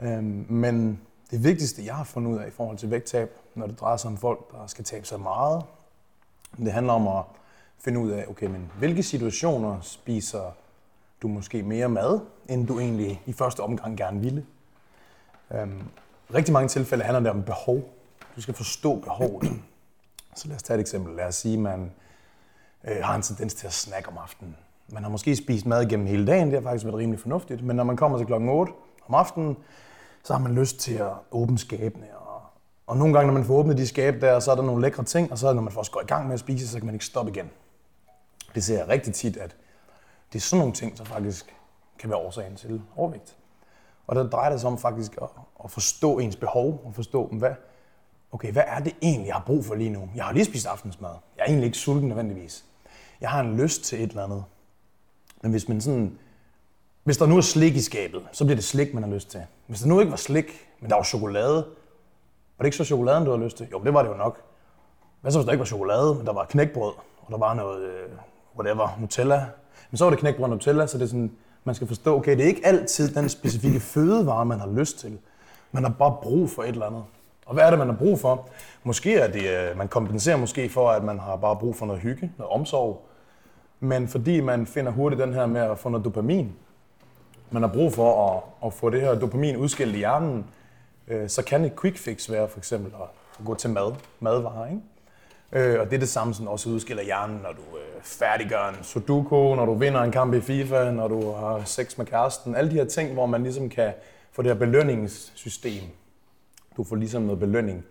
Øhm, 0.00 0.46
men 0.48 1.00
det 1.30 1.44
vigtigste, 1.44 1.84
jeg 1.84 1.94
har 1.94 2.04
fundet 2.04 2.30
ud 2.30 2.38
af 2.38 2.46
i 2.48 2.50
forhold 2.50 2.78
til 2.78 2.90
vægttab, 2.90 3.30
når 3.54 3.66
det 3.66 3.80
drejer 3.80 3.96
sig 3.96 4.10
om 4.10 4.16
folk, 4.16 4.52
der 4.52 4.66
skal 4.66 4.84
tabe 4.84 5.06
sig 5.06 5.20
meget, 5.20 5.64
det 6.56 6.72
handler 6.72 6.92
om 6.92 7.08
at 7.08 7.24
finde 7.78 8.00
ud 8.00 8.10
af, 8.10 8.24
okay, 8.28 8.46
men 8.46 8.70
hvilke 8.78 9.02
situationer 9.02 9.80
spiser 9.80 10.50
du 11.22 11.28
måske 11.28 11.62
mere 11.62 11.88
mad, 11.88 12.20
end 12.48 12.66
du 12.66 12.78
egentlig 12.78 13.22
i 13.26 13.32
første 13.32 13.60
omgang 13.60 13.96
gerne 13.96 14.20
ville. 14.20 14.46
Øhm, 15.50 15.82
rigtig 16.34 16.52
mange 16.52 16.68
tilfælde 16.68 17.04
handler 17.04 17.20
det 17.20 17.30
om 17.30 17.42
behov. 17.42 17.82
Du 18.36 18.40
skal 18.40 18.54
forstå 18.54 18.96
behovet. 18.96 19.52
Så 20.34 20.48
lad 20.48 20.56
os 20.56 20.62
tage 20.62 20.74
et 20.74 20.80
eksempel. 20.80 21.16
Lad 21.16 21.24
os 21.24 21.34
sige, 21.34 21.54
at 21.54 21.60
man 21.60 21.92
øh, 22.84 22.96
har 23.02 23.14
en 23.16 23.22
tendens 23.22 23.54
til 23.54 23.66
at 23.66 23.72
snakke 23.72 24.08
om 24.08 24.18
aftenen. 24.18 24.56
Man 24.88 25.02
har 25.02 25.10
måske 25.10 25.36
spist 25.36 25.66
mad 25.66 25.88
gennem 25.88 26.06
hele 26.06 26.26
dagen, 26.26 26.46
det 26.46 26.54
har 26.54 26.62
faktisk 26.62 26.84
været 26.84 26.96
rimelig 26.96 27.20
fornuftigt, 27.20 27.62
men 27.62 27.76
når 27.76 27.84
man 27.84 27.96
kommer 27.96 28.18
til 28.18 28.26
klokken 28.26 28.48
8 28.48 28.72
om 29.08 29.14
aftenen, 29.14 29.56
så 30.24 30.32
har 30.32 30.40
man 30.40 30.54
lyst 30.54 30.78
til 30.78 30.94
at 30.94 31.12
åbne 31.30 31.58
skabene. 31.58 32.06
Og, 32.16 32.42
og 32.86 32.96
nogle 32.96 33.14
gange, 33.14 33.26
når 33.26 33.34
man 33.34 33.44
får 33.44 33.54
åbnet 33.54 33.78
de 33.78 33.86
skab 33.86 34.20
der, 34.20 34.40
så 34.40 34.50
er 34.50 34.54
der 34.54 34.62
nogle 34.62 34.82
lækre 34.82 35.04
ting, 35.04 35.32
og 35.32 35.38
så 35.38 35.52
når 35.52 35.62
man 35.62 35.72
først 35.72 35.92
går 35.92 36.00
i 36.00 36.06
gang 36.06 36.26
med 36.26 36.34
at 36.34 36.40
spise, 36.40 36.68
så 36.68 36.78
kan 36.78 36.86
man 36.86 36.94
ikke 36.94 37.04
stoppe 37.04 37.32
igen. 37.32 37.50
Det 38.54 38.64
ser 38.64 38.78
jeg 38.78 38.88
rigtig 38.88 39.14
tit, 39.14 39.36
at 39.36 39.56
det 40.32 40.38
er 40.38 40.42
sådan 40.42 40.58
nogle 40.58 40.74
ting, 40.74 40.98
der 40.98 41.04
faktisk 41.04 41.54
kan 41.98 42.10
være 42.10 42.18
årsagen 42.18 42.56
til 42.56 42.82
overvægt. 42.96 43.36
Og 44.06 44.16
der 44.16 44.28
drejer 44.28 44.50
det 44.50 44.60
sig 44.60 44.70
om 44.70 44.78
faktisk 44.78 45.18
at, 45.22 45.28
at 45.64 45.70
forstå 45.70 46.18
ens 46.18 46.36
behov, 46.36 46.82
og 46.84 46.94
forstå, 46.94 47.26
hvad, 47.26 47.50
okay, 48.32 48.52
hvad 48.52 48.62
er 48.66 48.80
det 48.80 48.96
egentlig, 49.02 49.26
jeg 49.26 49.34
har 49.34 49.44
brug 49.46 49.64
for 49.64 49.74
lige 49.74 49.90
nu? 49.90 50.08
Jeg 50.14 50.24
har 50.24 50.32
lige 50.32 50.44
spist 50.44 50.66
aftensmad. 50.66 51.10
Jeg 51.36 51.42
er 51.42 51.46
egentlig 51.46 51.66
ikke 51.66 51.78
sulten 51.78 52.08
nødvendigvis. 52.08 52.64
Jeg 53.20 53.30
har 53.30 53.40
en 53.40 53.56
lyst 53.56 53.84
til 53.84 54.04
et 54.04 54.10
eller 54.10 54.24
andet. 54.24 54.44
Men 55.42 55.50
hvis 55.50 55.68
man 55.68 55.80
sådan, 55.80 56.18
hvis 57.10 57.16
der 57.16 57.26
nu 57.26 57.36
er 57.36 57.40
slik 57.40 57.76
i 57.76 57.80
skabet, 57.80 58.22
så 58.32 58.44
bliver 58.44 58.56
det 58.56 58.64
slik, 58.64 58.94
man 58.94 59.02
har 59.02 59.10
lyst 59.10 59.30
til. 59.30 59.40
Hvis 59.66 59.80
der 59.80 59.88
nu 59.88 60.00
ikke 60.00 60.10
var 60.10 60.16
slik, 60.16 60.68
men 60.80 60.90
der 60.90 60.96
var 60.96 61.02
chokolade, 61.02 61.54
var 61.54 62.62
det 62.62 62.64
ikke 62.64 62.76
så 62.76 62.84
chokoladen, 62.84 63.24
du 63.24 63.30
havde 63.30 63.44
lyst 63.44 63.56
til? 63.56 63.66
Jo, 63.72 63.80
det 63.84 63.94
var 63.94 64.02
det 64.02 64.10
jo 64.10 64.14
nok. 64.14 64.40
Hvad 65.20 65.32
så, 65.32 65.38
hvis 65.38 65.44
der 65.44 65.52
ikke 65.52 65.60
var 65.60 65.66
chokolade, 65.66 66.14
men 66.14 66.26
der 66.26 66.32
var 66.32 66.44
knækbrød, 66.44 66.92
og 67.20 67.26
der 67.30 67.38
var 67.38 67.54
noget, 67.54 67.82
øh, 67.82 68.08
whatever, 68.56 68.98
Nutella? 69.00 69.46
Men 69.90 69.98
så 69.98 70.04
var 70.04 70.10
det 70.10 70.18
knækbrød 70.18 70.44
og 70.44 70.50
Nutella, 70.50 70.86
så 70.86 70.98
det 70.98 71.04
er 71.04 71.08
sådan, 71.08 71.32
man 71.64 71.74
skal 71.74 71.86
forstå, 71.86 72.16
okay, 72.16 72.36
det 72.36 72.44
er 72.44 72.48
ikke 72.48 72.66
altid 72.66 73.14
den 73.14 73.28
specifikke 73.28 73.80
fødevare, 73.80 74.44
man 74.44 74.60
har 74.60 74.68
lyst 74.68 74.98
til. 74.98 75.18
Man 75.72 75.84
har 75.84 75.90
bare 75.90 76.16
brug 76.22 76.50
for 76.50 76.62
et 76.62 76.68
eller 76.68 76.86
andet. 76.86 77.04
Og 77.46 77.54
hvad 77.54 77.64
er 77.64 77.70
det, 77.70 77.78
man 77.78 77.88
har 77.88 77.96
brug 77.96 78.18
for? 78.18 78.48
Måske 78.84 79.14
er 79.14 79.32
det, 79.32 79.70
øh, 79.70 79.78
man 79.78 79.88
kompenserer 79.88 80.36
måske 80.36 80.68
for, 80.68 80.90
at 80.90 81.04
man 81.04 81.18
har 81.18 81.36
bare 81.36 81.56
brug 81.56 81.76
for 81.76 81.86
noget 81.86 82.02
hygge, 82.02 82.32
noget 82.38 82.52
omsorg. 82.52 83.06
Men 83.80 84.08
fordi 84.08 84.40
man 84.40 84.66
finder 84.66 84.92
hurtigt 84.92 85.22
den 85.22 85.34
her 85.34 85.46
med 85.46 85.60
at 85.60 85.78
få 85.78 85.88
noget 85.88 86.04
dopamin, 86.04 86.52
man 87.50 87.62
har 87.62 87.70
brug 87.70 87.92
for 87.92 88.30
at, 88.30 88.42
at 88.66 88.72
få 88.72 88.90
det 88.90 89.00
her 89.00 89.14
dopamin 89.14 89.56
udskilt 89.56 89.94
i 89.94 89.98
hjernen, 89.98 90.46
øh, 91.08 91.28
så 91.28 91.44
kan 91.44 91.64
et 91.64 91.80
quick 91.80 91.98
fix 91.98 92.30
være 92.30 92.48
for 92.48 92.58
eksempel 92.58 92.92
at, 92.94 93.08
at 93.38 93.44
gå 93.44 93.54
til 93.54 93.70
mad, 93.70 93.92
madvarer. 94.20 94.66
Ikke? 94.66 94.80
Øh, 95.52 95.80
og 95.80 95.86
det 95.86 95.94
er 95.94 95.98
det 95.98 96.08
samme, 96.08 96.34
som 96.34 96.48
også 96.48 96.70
udskiller 96.70 97.02
hjernen, 97.02 97.36
når 97.36 97.52
du 97.52 97.78
øh, 97.78 98.02
færdiggør 98.02 98.68
en 98.68 98.84
sudoku, 98.84 99.54
når 99.54 99.66
du 99.66 99.74
vinder 99.74 100.02
en 100.02 100.12
kamp 100.12 100.34
i 100.34 100.40
FIFA, 100.40 100.90
når 100.90 101.08
du 101.08 101.32
har 101.32 101.62
sex 101.64 101.98
med 101.98 102.06
kæresten. 102.06 102.56
Alle 102.56 102.70
de 102.70 102.76
her 102.76 102.84
ting, 102.84 103.12
hvor 103.12 103.26
man 103.26 103.42
ligesom 103.42 103.68
kan 103.68 103.92
få 104.32 104.42
det 104.42 104.50
her 104.50 104.58
belønningssystem. 104.58 105.82
Du 106.76 106.84
får 106.84 106.96
ligesom 106.96 107.22
noget 107.22 107.40
belønning. 107.40 107.84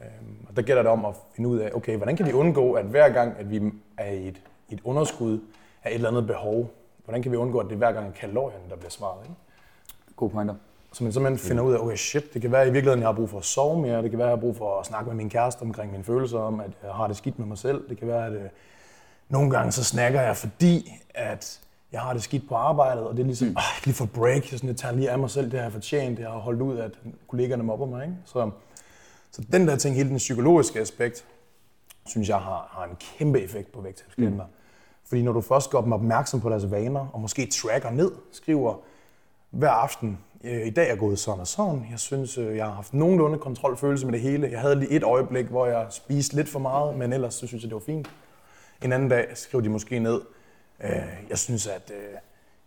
Øh, 0.00 0.06
og 0.48 0.56
der 0.56 0.62
gælder 0.62 0.82
det 0.82 0.90
om 0.90 1.04
at 1.04 1.14
finde 1.36 1.48
ud 1.48 1.58
af, 1.58 1.70
okay, 1.74 1.96
hvordan 1.96 2.16
kan 2.16 2.26
vi 2.26 2.32
undgå, 2.32 2.72
at 2.72 2.84
hver 2.84 3.08
gang, 3.08 3.34
at 3.38 3.50
vi 3.50 3.60
er 3.98 4.10
i 4.10 4.28
et, 4.28 4.40
et 4.70 4.80
underskud 4.84 5.40
af 5.84 5.90
et 5.90 5.94
eller 5.94 6.08
andet 6.08 6.26
behov, 6.26 6.70
hvordan 7.06 7.22
kan 7.22 7.32
vi 7.32 7.36
undgå, 7.36 7.58
at 7.58 7.66
det 7.66 7.72
er 7.72 7.76
hver 7.76 7.92
gang 7.92 8.06
er 8.06 8.12
kalorierne, 8.12 8.64
der 8.70 8.76
bliver 8.76 8.90
svaret, 8.90 9.22
ikke? 9.22 9.34
Gode 10.16 10.30
pointer. 10.30 10.54
Så 10.92 11.04
man 11.04 11.12
simpelthen 11.12 11.38
finder 11.48 11.62
ud 11.62 11.72
af, 11.72 11.78
okay 11.78 11.96
shit, 11.96 12.34
det 12.34 12.42
kan 12.42 12.52
være 12.52 12.68
i 12.68 12.70
virkeligheden, 12.70 13.00
jeg 13.00 13.08
har 13.08 13.12
brug 13.12 13.30
for 13.30 13.38
at 13.38 13.44
sove 13.44 13.80
mere, 13.82 14.02
det 14.02 14.10
kan 14.10 14.18
være, 14.18 14.28
jeg 14.28 14.36
har 14.36 14.40
brug 14.40 14.56
for 14.56 14.80
at 14.80 14.86
snakke 14.86 15.06
med 15.06 15.16
min 15.16 15.30
kæreste 15.30 15.62
omkring 15.62 15.92
mine 15.92 16.04
følelser 16.04 16.38
om, 16.38 16.60
at 16.60 16.70
jeg 16.82 16.92
har 16.92 17.06
det 17.06 17.16
skidt 17.16 17.38
med 17.38 17.46
mig 17.46 17.58
selv, 17.58 17.88
det 17.88 17.98
kan 17.98 18.08
være, 18.08 18.26
at 18.26 18.32
øh, 18.32 18.48
nogle 19.28 19.50
gange 19.50 19.72
så 19.72 19.84
snakker 19.84 20.20
jeg, 20.20 20.36
fordi 20.36 20.92
at 21.14 21.60
jeg 21.92 22.00
har 22.00 22.12
det 22.12 22.22
skidt 22.22 22.48
på 22.48 22.54
arbejdet, 22.54 23.04
og 23.04 23.16
det 23.16 23.20
er 23.22 23.26
ligesom, 23.26 23.48
mm. 23.48 23.54
jeg 23.54 23.62
kan 23.74 23.82
lige 23.84 23.94
få 23.94 24.06
break, 24.06 24.50
jeg, 24.50 24.58
sådan, 24.58 24.68
jeg 24.68 24.76
tager 24.76 24.94
lige 24.94 25.10
af 25.10 25.18
mig 25.18 25.30
selv, 25.30 25.50
det 25.50 25.58
har 25.58 25.62
jeg 25.64 25.72
fortjent, 25.72 26.18
det 26.18 26.26
har 26.26 26.38
holdt 26.38 26.62
ud, 26.62 26.78
at 26.78 26.90
kollegerne 27.28 27.62
mobber 27.62 27.86
mig, 27.86 28.02
ikke? 28.02 28.16
Så, 28.24 28.50
så 29.30 29.42
den 29.52 29.68
der 29.68 29.76
ting, 29.76 29.96
hele 29.96 30.08
den 30.08 30.16
psykologiske 30.16 30.80
aspekt, 30.80 31.24
synes 32.06 32.28
jeg 32.28 32.38
har, 32.38 32.68
har 32.70 32.84
en 32.84 32.96
kæmpe 33.18 33.40
effekt 33.40 33.72
på 33.72 33.80
vægttabsklienter. 33.80 34.44
Mm. 34.44 34.52
Fordi 35.08 35.22
når 35.22 35.32
du 35.32 35.40
først 35.40 35.70
gør 35.70 35.80
dem 35.80 35.92
opmærksom 35.92 36.40
på 36.40 36.50
deres 36.50 36.70
vaner, 36.70 37.06
og 37.12 37.20
måske 37.20 37.46
tracker 37.46 37.90
ned, 37.90 38.12
skriver 38.32 38.74
hver 39.50 39.70
aften, 39.70 40.18
øh, 40.44 40.66
i 40.66 40.70
dag 40.70 40.90
er 40.90 40.96
gået 40.96 41.18
sådan 41.18 41.40
og 41.40 41.46
sådan, 41.46 41.86
jeg 41.90 41.98
synes, 41.98 42.38
øh, 42.38 42.56
jeg 42.56 42.64
har 42.64 42.72
haft 42.72 42.94
nogenlunde 42.94 43.38
kontrolfølelse 43.38 44.06
med 44.06 44.12
det 44.12 44.20
hele. 44.20 44.48
Jeg 44.50 44.60
havde 44.60 44.74
lige 44.74 44.90
et 44.90 45.02
øjeblik, 45.02 45.46
hvor 45.46 45.66
jeg 45.66 45.86
spiste 45.90 46.36
lidt 46.36 46.48
for 46.48 46.58
meget, 46.58 46.96
men 46.96 47.12
ellers 47.12 47.34
så 47.34 47.46
synes 47.46 47.62
jeg, 47.62 47.70
det 47.70 47.74
var 47.74 47.82
fint. 47.86 48.10
En 48.84 48.92
anden 48.92 49.08
dag 49.08 49.26
skriver 49.34 49.62
de 49.62 49.68
måske 49.68 49.98
ned, 49.98 50.20
øh, 50.84 50.90
jeg 51.30 51.38
synes, 51.38 51.66
at 51.66 51.92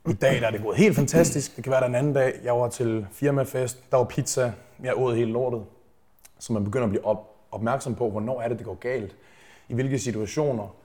i 0.09 0.13
dag 0.13 0.41
der 0.41 0.47
er 0.47 0.51
det 0.51 0.61
gået 0.61 0.77
helt 0.77 0.95
fantastisk. 0.95 1.55
Det 1.55 1.63
kan 1.63 1.71
være, 1.71 1.81
der 1.81 1.87
en 1.87 1.95
anden 1.95 2.13
dag, 2.13 2.33
jeg 2.43 2.53
var 2.53 2.69
til 2.69 3.07
firmafest, 3.11 3.91
der 3.91 3.97
var 3.97 4.03
pizza, 4.03 4.51
jeg 4.83 4.93
åd 4.97 5.15
hele 5.15 5.31
lortet. 5.31 5.63
Så 6.39 6.53
man 6.53 6.63
begynder 6.63 6.85
at 6.85 6.89
blive 6.89 7.05
op, 7.05 7.35
opmærksom 7.51 7.95
på, 7.95 8.09
hvornår 8.09 8.41
er 8.41 8.47
det, 8.47 8.57
det 8.57 8.65
går 8.65 8.75
galt. 8.75 9.15
I 9.69 9.73
hvilke 9.73 9.99
situationer. 9.99 10.75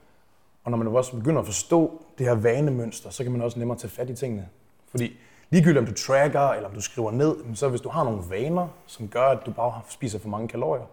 Og 0.65 0.71
når 0.71 0.77
man 0.77 0.87
også 0.87 1.17
begynder 1.17 1.41
at 1.41 1.45
forstå 1.45 2.01
det 2.17 2.25
her 2.25 2.35
vanemønster, 2.35 3.09
så 3.09 3.23
kan 3.23 3.31
man 3.31 3.41
også 3.41 3.59
nemmere 3.59 3.77
tage 3.77 3.91
fat 3.91 4.09
i 4.09 4.15
tingene. 4.15 4.49
Fordi 4.89 5.17
ligegyldigt 5.49 5.79
om 5.79 5.85
du 5.85 5.93
tracker, 5.93 6.49
eller 6.49 6.69
om 6.69 6.75
du 6.75 6.81
skriver 6.81 7.11
ned, 7.11 7.55
så 7.55 7.69
hvis 7.69 7.81
du 7.81 7.89
har 7.89 8.03
nogle 8.03 8.21
vaner, 8.29 8.67
som 8.85 9.07
gør, 9.07 9.27
at 9.27 9.45
du 9.45 9.51
bare 9.51 9.81
spiser 9.89 10.19
for 10.19 10.29
mange 10.29 10.47
kalorier, 10.47 10.85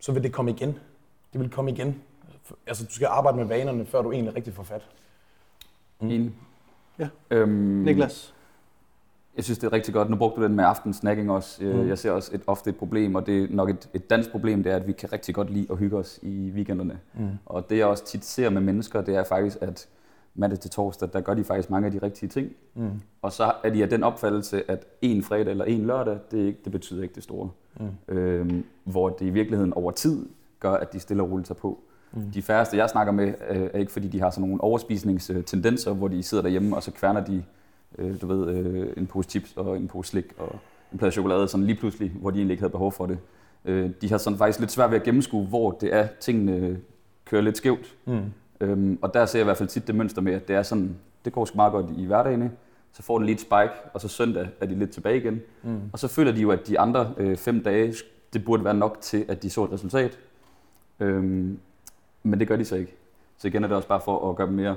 så 0.00 0.12
vil 0.12 0.22
det 0.22 0.32
komme 0.32 0.50
igen. 0.50 0.78
Det 1.32 1.40
vil 1.40 1.50
komme 1.50 1.70
igen. 1.70 2.02
Altså, 2.66 2.84
du 2.84 2.90
skal 2.94 3.06
arbejde 3.06 3.36
med 3.36 3.44
vanerne, 3.44 3.86
før 3.86 4.02
du 4.02 4.12
egentlig 4.12 4.36
rigtig 4.36 4.54
får 4.54 4.62
fat. 4.62 4.88
Enig. 6.00 6.32
Ja. 6.98 7.08
Øhm, 7.30 7.50
Niklas? 7.84 8.34
Jeg 9.36 9.44
synes, 9.44 9.58
det 9.58 9.66
er 9.66 9.72
rigtig 9.72 9.94
godt. 9.94 10.10
Nu 10.10 10.16
brugte 10.16 10.40
du 10.40 10.46
den 10.46 10.56
med 10.56 10.64
aftensnacking 10.64 11.30
også. 11.30 11.64
Mm. 11.64 11.88
Jeg 11.88 11.98
ser 11.98 12.10
også 12.10 12.30
et, 12.34 12.42
ofte 12.46 12.70
et 12.70 12.76
problem, 12.76 13.14
og 13.14 13.26
det 13.26 13.42
er 13.42 13.46
nok 13.50 13.70
et, 13.70 13.88
et 13.94 14.10
dansk 14.10 14.30
problem, 14.30 14.62
det 14.62 14.72
er, 14.72 14.76
at 14.76 14.86
vi 14.86 14.92
kan 14.92 15.12
rigtig 15.12 15.34
godt 15.34 15.50
lide 15.50 15.66
at 15.70 15.78
hygge 15.78 15.96
os 15.96 16.18
i 16.22 16.50
weekenderne. 16.54 16.98
Mm. 17.14 17.28
Og 17.46 17.70
det 17.70 17.78
jeg 17.78 17.86
også 17.86 18.04
tit 18.04 18.24
ser 18.24 18.50
med 18.50 18.60
mennesker, 18.60 19.00
det 19.00 19.16
er 19.16 19.24
faktisk, 19.24 19.58
at 19.60 19.88
mandag 20.34 20.58
til 20.58 20.70
torsdag, 20.70 21.08
der 21.12 21.20
gør 21.20 21.34
de 21.34 21.44
faktisk 21.44 21.70
mange 21.70 21.86
af 21.86 21.92
de 21.92 21.98
rigtige 21.98 22.28
ting. 22.28 22.52
Mm. 22.74 22.90
Og 23.22 23.32
så 23.32 23.52
er 23.64 23.70
de 23.70 23.82
af 23.82 23.88
den 23.88 24.02
opfattelse, 24.02 24.70
at 24.70 24.86
en 25.02 25.22
fredag 25.22 25.50
eller 25.50 25.64
en 25.64 25.86
lørdag, 25.86 26.18
det, 26.30 26.38
ikke, 26.38 26.58
det 26.64 26.72
betyder 26.72 27.02
ikke 27.02 27.14
det 27.14 27.22
store. 27.22 27.50
Mm. 27.80 28.14
Øhm, 28.14 28.64
hvor 28.84 29.08
det 29.08 29.26
i 29.26 29.30
virkeligheden 29.30 29.72
over 29.72 29.90
tid 29.90 30.26
gør, 30.60 30.72
at 30.72 30.92
de 30.92 31.00
stille 31.00 31.22
og 31.22 31.30
roligt 31.30 31.46
tager 31.46 31.58
på. 31.58 31.78
Mm. 32.12 32.30
De 32.30 32.42
færreste, 32.42 32.76
jeg 32.76 32.90
snakker 32.90 33.12
med, 33.12 33.34
øh, 33.50 33.70
er 33.74 33.78
ikke 33.78 33.92
fordi, 33.92 34.08
de 34.08 34.20
har 34.20 34.30
sådan 34.30 34.48
nogle 34.48 34.64
overspisningstendenser, 34.64 35.92
hvor 35.92 36.08
de 36.08 36.22
sidder 36.22 36.42
derhjemme, 36.42 36.76
og 36.76 36.82
så 36.82 36.90
kværner 36.90 37.24
de 37.24 37.44
øh, 38.00 38.20
du 38.20 38.26
ved, 38.26 38.48
øh, 38.48 38.92
en 38.96 39.06
pose 39.06 39.30
chips 39.30 39.56
og 39.56 39.76
en 39.76 39.88
pose 39.88 40.10
slik 40.10 40.24
og 40.38 40.58
en 40.92 40.98
plade 40.98 41.12
chokolade, 41.12 41.48
sådan 41.48 41.66
lige 41.66 41.76
pludselig, 41.76 42.10
hvor 42.10 42.30
de 42.30 42.36
egentlig 42.38 42.52
ikke 42.52 42.62
havde 42.62 42.72
behov 42.72 42.92
for 42.92 43.06
det. 43.06 43.18
Øh, 43.64 43.90
de 44.00 44.10
har 44.10 44.18
sådan 44.18 44.38
faktisk 44.38 44.60
lidt 44.60 44.70
svært 44.70 44.90
ved 44.90 44.98
at 44.98 45.04
gennemskue, 45.04 45.46
hvor 45.46 45.70
det 45.70 45.94
er, 45.94 46.08
tingene 46.20 46.78
kører 47.24 47.42
lidt 47.42 47.56
skævt. 47.56 47.96
Mm. 48.04 48.20
Øhm, 48.60 48.98
og 49.02 49.14
der 49.14 49.26
ser 49.26 49.38
jeg 49.38 49.44
i 49.44 49.46
hvert 49.46 49.56
fald 49.56 49.68
tit 49.68 49.86
det 49.86 49.94
mønster 49.94 50.22
med, 50.22 50.32
at 50.32 50.48
det 50.48 50.56
er 50.56 50.62
sådan, 50.62 50.96
det 51.24 51.32
går 51.32 51.44
sgu 51.44 51.56
meget 51.56 51.72
godt 51.72 51.86
i 51.96 52.04
hverdagen, 52.04 52.52
så 52.92 53.02
får 53.02 53.18
den 53.18 53.26
lige 53.26 53.34
et 53.34 53.40
spike, 53.40 53.72
og 53.94 54.00
så 54.00 54.08
søndag 54.08 54.48
er 54.60 54.66
de 54.66 54.74
lidt 54.74 54.90
tilbage 54.90 55.16
igen. 55.16 55.40
Mm. 55.62 55.80
Og 55.92 55.98
så 55.98 56.08
føler 56.08 56.32
de 56.32 56.40
jo, 56.40 56.50
at 56.50 56.68
de 56.68 56.80
andre 56.80 57.14
øh, 57.16 57.36
fem 57.36 57.62
dage, 57.62 57.94
det 58.32 58.44
burde 58.44 58.64
være 58.64 58.74
nok 58.74 58.98
til, 59.00 59.24
at 59.28 59.42
de 59.42 59.50
så 59.50 59.64
et 59.64 59.72
resultat. 59.72 60.18
Øhm, 61.00 61.58
men 62.22 62.40
det 62.40 62.48
gør 62.48 62.56
de 62.56 62.64
så 62.64 62.76
ikke. 62.76 62.94
Så 63.38 63.48
igen 63.48 63.64
er 63.64 63.68
det 63.68 63.76
også 63.76 63.88
bare 63.88 64.00
for 64.04 64.30
at 64.30 64.36
gøre 64.36 64.46
dem 64.46 64.54
mere 64.54 64.76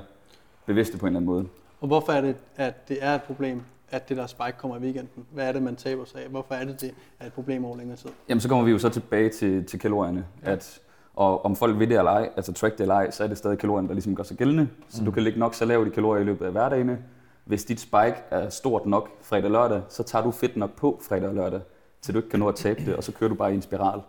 bevidste 0.66 0.98
på 0.98 1.06
en 1.06 1.10
eller 1.10 1.20
anden 1.20 1.26
måde. 1.26 1.46
Og 1.84 1.88
hvorfor 1.88 2.12
er 2.12 2.20
det, 2.20 2.36
at 2.56 2.88
det 2.88 2.98
er 3.00 3.14
et 3.14 3.22
problem, 3.22 3.62
at 3.90 4.08
det 4.08 4.16
der 4.16 4.26
spike 4.26 4.54
kommer 4.58 4.76
i 4.76 4.80
weekenden? 4.80 5.24
Hvad 5.32 5.48
er 5.48 5.52
det, 5.52 5.62
man 5.62 5.76
taber 5.76 6.04
sig 6.04 6.22
af? 6.22 6.28
Hvorfor 6.28 6.54
er 6.54 6.64
det, 6.64 6.80
det 6.80 6.94
er 7.20 7.26
et 7.26 7.32
problem 7.32 7.64
over 7.64 7.76
længere 7.76 7.96
tid? 7.96 8.10
Jamen, 8.28 8.40
så 8.40 8.48
kommer 8.48 8.64
vi 8.64 8.70
jo 8.70 8.78
så 8.78 8.88
tilbage 8.88 9.28
til, 9.28 9.64
til 9.64 9.80
kalorierne. 9.80 10.26
Ja. 10.44 10.52
At, 10.52 10.80
og 11.14 11.44
om 11.44 11.56
folk 11.56 11.78
vil 11.78 11.88
det 11.88 11.98
eller 11.98 12.10
ej, 12.10 12.30
altså 12.36 12.52
track 12.52 12.74
det 12.74 12.80
eller 12.80 12.94
ej, 12.94 13.10
så 13.10 13.24
er 13.24 13.28
det 13.28 13.38
stadig 13.38 13.58
kalorierne, 13.58 13.88
der 13.88 13.94
ligesom 13.94 14.16
gør 14.16 14.22
sig 14.22 14.36
gældende. 14.36 14.68
Så 14.88 15.00
mm. 15.00 15.04
du 15.04 15.10
kan 15.10 15.22
lægge 15.22 15.38
nok 15.38 15.54
så 15.54 15.64
lavt 15.64 15.88
i 15.88 15.90
kalorier 15.90 16.22
i 16.22 16.24
løbet 16.24 16.46
af 16.46 16.52
hverdagen. 16.52 16.98
Hvis 17.44 17.64
dit 17.64 17.80
spike 17.80 18.16
er 18.30 18.48
stort 18.48 18.86
nok 18.86 19.08
fredag 19.22 19.44
og 19.44 19.50
lørdag, 19.50 19.82
så 19.88 20.02
tager 20.02 20.22
du 20.24 20.30
fedt 20.30 20.56
nok 20.56 20.76
på 20.76 21.00
fredag 21.08 21.28
og 21.28 21.34
lørdag, 21.34 21.60
til 22.02 22.14
du 22.14 22.18
ikke 22.18 22.28
kan 22.28 22.40
nå 22.40 22.48
at 22.48 22.54
tabe 22.54 22.84
det, 22.84 22.96
og 22.96 23.04
så 23.04 23.12
kører 23.12 23.28
du 23.28 23.34
bare 23.34 23.52
i 23.52 23.54
en 23.54 23.62
spiral. 23.62 24.00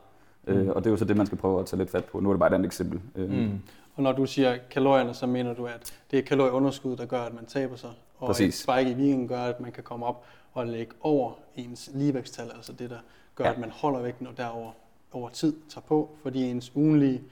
Mm. 0.47 0.53
Øh, 0.53 0.67
og 0.67 0.83
det 0.83 0.89
er 0.89 0.91
jo 0.91 0.97
så 0.97 1.05
det, 1.05 1.17
man 1.17 1.25
skal 1.25 1.38
prøve 1.38 1.59
at 1.59 1.65
tage 1.65 1.77
lidt 1.77 1.91
fat 1.91 2.05
på. 2.05 2.19
Nu 2.19 2.29
er 2.29 2.33
det 2.33 2.39
bare 2.39 2.49
et 2.49 2.53
andet 2.53 2.65
eksempel. 2.65 2.99
Øh, 3.15 3.29
mm. 3.29 3.61
Og 3.95 4.03
når 4.03 4.12
du 4.12 4.25
siger 4.25 4.58
kalorierne, 4.71 5.13
så 5.13 5.25
mener 5.25 5.53
du, 5.53 5.67
at 5.67 5.93
det 6.12 6.19
er 6.19 6.23
kalorieunderskud, 6.23 6.97
der 6.97 7.05
gør, 7.05 7.21
at 7.21 7.34
man 7.34 7.45
taber 7.45 7.75
sig. 7.75 7.91
Og 8.19 8.27
Præcis. 8.27 8.55
et 8.55 8.62
spike 8.62 8.91
i 8.91 8.93
weekenden 8.93 9.27
gør, 9.27 9.41
at 9.41 9.60
man 9.60 9.71
kan 9.71 9.84
komme 9.84 10.05
op 10.05 10.25
og 10.53 10.67
lægge 10.67 10.93
over 11.01 11.31
ens 11.55 11.89
ligevægtstal, 11.93 12.51
altså 12.55 12.73
det, 12.73 12.89
der 12.89 12.97
gør, 13.36 13.45
ja. 13.45 13.51
at 13.51 13.58
man 13.58 13.69
holder 13.69 14.01
vægten 14.01 14.27
og 14.27 14.38
derover 14.38 14.71
over 15.12 15.29
tid 15.29 15.55
tager 15.69 15.81
på, 15.88 16.10
fordi 16.23 16.43
ens 16.43 16.71
ugenlige 16.75 17.23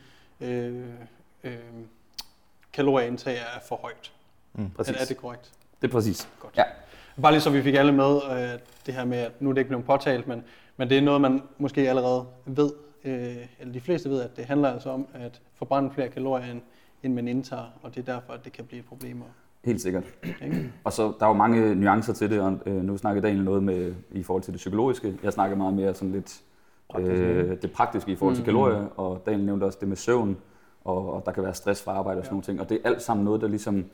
øh, 0.41 0.83
øh, 1.43 1.57
kalorieindtag 2.73 3.37
er 3.37 3.59
for 3.67 3.75
højt. 3.75 4.11
Mm, 4.53 4.69
præcis. 4.69 4.95
Er, 4.95 5.01
er 5.01 5.05
det 5.05 5.17
korrekt? 5.17 5.51
Det 5.81 5.87
er 5.87 5.91
præcis. 5.91 6.27
Godt. 6.39 6.57
Ja. 6.57 6.63
Bare 7.21 7.31
lige 7.31 7.41
så 7.41 7.49
vi 7.49 7.61
fik 7.61 7.75
alle 7.75 7.91
med, 7.91 8.15
øh, 8.31 8.59
det 8.85 8.93
her 8.93 9.05
med, 9.05 9.17
at 9.17 9.41
nu 9.41 9.49
er 9.49 9.53
det 9.53 9.61
ikke 9.61 9.69
blevet 9.69 9.85
påtalt, 9.85 10.27
men, 10.27 10.43
men 10.77 10.89
det 10.89 10.97
er 10.97 11.01
noget, 11.01 11.21
man 11.21 11.41
måske 11.57 11.89
allerede 11.89 12.25
ved, 12.45 12.71
øh, 13.05 13.35
eller 13.59 13.73
de 13.73 13.81
fleste 13.81 14.09
ved, 14.09 14.21
at 14.21 14.37
det 14.37 14.45
handler 14.45 14.69
altså 14.69 14.89
om 14.89 15.07
at 15.13 15.41
forbrænde 15.55 15.91
flere 15.91 16.09
kalorier, 16.09 16.51
end, 16.51 16.61
end 17.03 17.13
man 17.13 17.27
indtager, 17.27 17.79
og 17.81 17.95
det 17.95 18.09
er 18.09 18.13
derfor, 18.13 18.33
at 18.33 18.45
det 18.45 18.53
kan 18.53 18.65
blive 18.65 18.79
et 18.79 18.85
problem. 18.85 19.23
Helt 19.65 19.81
sikkert. 19.81 20.03
Og 20.83 20.93
så 20.93 21.13
der 21.19 21.25
er 21.25 21.29
jo 21.29 21.33
mange 21.33 21.75
nuancer 21.75 22.13
til 22.13 22.29
det, 22.29 22.41
og 22.41 22.59
øh, 22.65 22.83
nu 22.83 22.97
snakker 22.97 23.21
Daniel 23.21 23.43
noget 23.43 23.63
med 23.63 23.95
i 24.11 24.23
forhold 24.23 24.43
til 24.43 24.53
det 24.53 24.57
psykologiske. 24.57 25.17
Jeg 25.23 25.33
snakker 25.33 25.57
meget 25.57 25.73
mere 25.73 25.93
sådan 25.93 26.11
lidt 26.11 26.41
øh, 26.99 27.61
det 27.61 27.71
praktiske 27.71 28.11
i 28.11 28.15
forhold 28.15 28.35
til 28.35 28.41
mm. 28.41 28.45
kalorier, 28.45 28.99
og 28.99 29.23
Daniel 29.25 29.45
nævnte 29.45 29.63
også 29.63 29.77
det 29.81 29.87
med 29.87 29.97
søvn, 29.97 30.37
og, 30.83 31.13
og 31.13 31.23
der 31.25 31.31
kan 31.31 31.43
være 31.43 31.53
stress 31.53 31.83
fra 31.83 31.91
arbejde 31.91 32.19
og 32.19 32.25
sådan 32.25 32.31
ja. 32.31 32.33
nogle 32.35 32.43
ting. 32.43 32.61
Og 32.61 32.69
det 32.69 32.81
er 32.83 32.89
alt 32.89 33.01
sammen 33.01 33.25
noget, 33.25 33.41
der 33.41 33.47
ligesom 33.47 33.85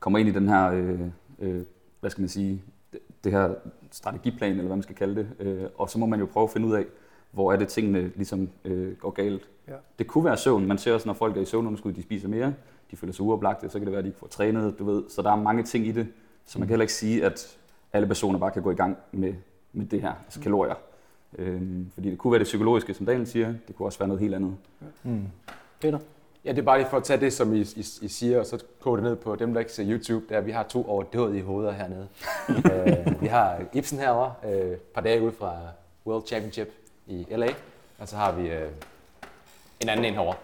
kommer 0.00 0.18
ind 0.18 0.28
i 0.28 0.32
den 0.32 0.48
her, 0.48 0.70
øh, 0.70 1.00
øh, 1.38 1.62
hvad 2.00 2.10
skal 2.10 2.22
man 2.22 2.28
sige, 2.28 2.62
det, 2.92 3.00
det 3.24 3.32
her 3.32 3.54
strategiplan, 3.90 4.50
eller 4.50 4.62
hvad 4.62 4.76
man 4.76 4.82
skal 4.82 4.96
kalde 4.96 5.16
det. 5.16 5.28
Øh, 5.38 5.64
og 5.78 5.90
så 5.90 5.98
må 5.98 6.06
man 6.06 6.20
jo 6.20 6.26
prøve 6.26 6.44
at 6.44 6.50
finde 6.50 6.66
ud 6.66 6.72
af, 6.72 6.84
hvor 7.32 7.52
er 7.52 7.56
det 7.56 7.68
tingene 7.68 8.12
ligesom 8.16 8.48
øh, 8.64 8.96
går 8.96 9.10
galt. 9.10 9.48
Ja. 9.68 9.74
Det 9.98 10.06
kunne 10.06 10.24
være 10.24 10.36
søvn. 10.36 10.66
Man 10.66 10.78
ser 10.78 10.94
også, 10.94 11.08
når 11.08 11.14
folk 11.14 11.36
er 11.36 11.40
i 11.40 11.44
søvnunderskud, 11.44 11.92
de 11.92 12.02
spiser 12.02 12.28
mere, 12.28 12.54
de 12.90 12.96
føler 12.96 13.12
sig 13.12 13.24
uoplagte, 13.24 13.68
så 13.68 13.78
kan 13.78 13.86
det 13.86 13.92
være, 13.92 13.98
at 13.98 14.04
de 14.04 14.08
ikke 14.08 14.18
får 14.18 14.26
trænet, 14.26 14.78
du 14.78 14.84
ved. 14.84 15.02
Så 15.08 15.22
der 15.22 15.30
er 15.30 15.36
mange 15.36 15.62
ting 15.62 15.86
i 15.86 15.92
det, 15.92 16.06
så 16.44 16.58
man 16.58 16.68
kan 16.68 16.72
heller 16.72 16.82
ikke 16.82 16.92
sige, 16.92 17.24
at 17.24 17.58
alle 17.92 18.08
personer 18.08 18.38
bare 18.38 18.50
kan 18.50 18.62
gå 18.62 18.70
i 18.70 18.74
gang 18.74 18.96
med, 19.12 19.34
med 19.72 19.86
det 19.86 20.00
her, 20.02 20.12
altså 20.24 20.40
kalorier. 20.40 20.74
Øhm, 21.38 21.90
fordi 21.94 22.10
det 22.10 22.18
kunne 22.18 22.30
være 22.32 22.38
det 22.38 22.44
psykologiske, 22.44 22.94
som 22.94 23.06
Daniel 23.06 23.26
siger, 23.26 23.54
det 23.68 23.76
kunne 23.76 23.88
også 23.88 23.98
være 23.98 24.08
noget 24.08 24.20
helt 24.20 24.34
andet. 24.34 24.56
Mm. 25.02 25.22
Peter? 25.80 25.98
Ja, 26.44 26.50
det 26.50 26.58
er 26.58 26.62
bare 26.62 26.78
lige 26.78 26.88
for 26.90 26.96
at 26.96 27.04
tage 27.04 27.20
det, 27.20 27.32
som 27.32 27.54
I, 27.54 27.60
I, 27.60 27.84
I 28.02 28.08
siger, 28.08 28.38
og 28.38 28.46
så 28.46 28.64
koge 28.80 28.96
det 28.96 29.04
ned 29.04 29.16
på 29.16 29.36
dem, 29.36 29.52
der 29.52 29.60
ikke 29.60 29.72
ser 29.72 29.84
YouTube. 29.88 30.24
Der 30.28 30.40
vi 30.40 30.50
har 30.50 30.62
to 30.62 30.88
overdådige 30.88 31.42
hoveder 31.42 31.72
hernede. 31.72 32.08
uh, 32.48 33.20
vi 33.22 33.26
har 33.26 33.60
Ibsen 33.72 33.98
herovre, 33.98 34.32
et 34.72 34.80
par 34.80 35.00
dage 35.00 35.22
ude 35.22 35.32
fra 35.32 35.56
World 36.06 36.26
Championship 36.26 36.68
i 37.06 37.26
LA, 37.30 37.48
og 37.98 38.08
så 38.08 38.16
har 38.16 38.32
vi 38.32 38.42
uh, 38.42 38.72
en 39.80 39.88
anden 39.88 40.04
en 40.04 40.14
herovre. 40.14 40.36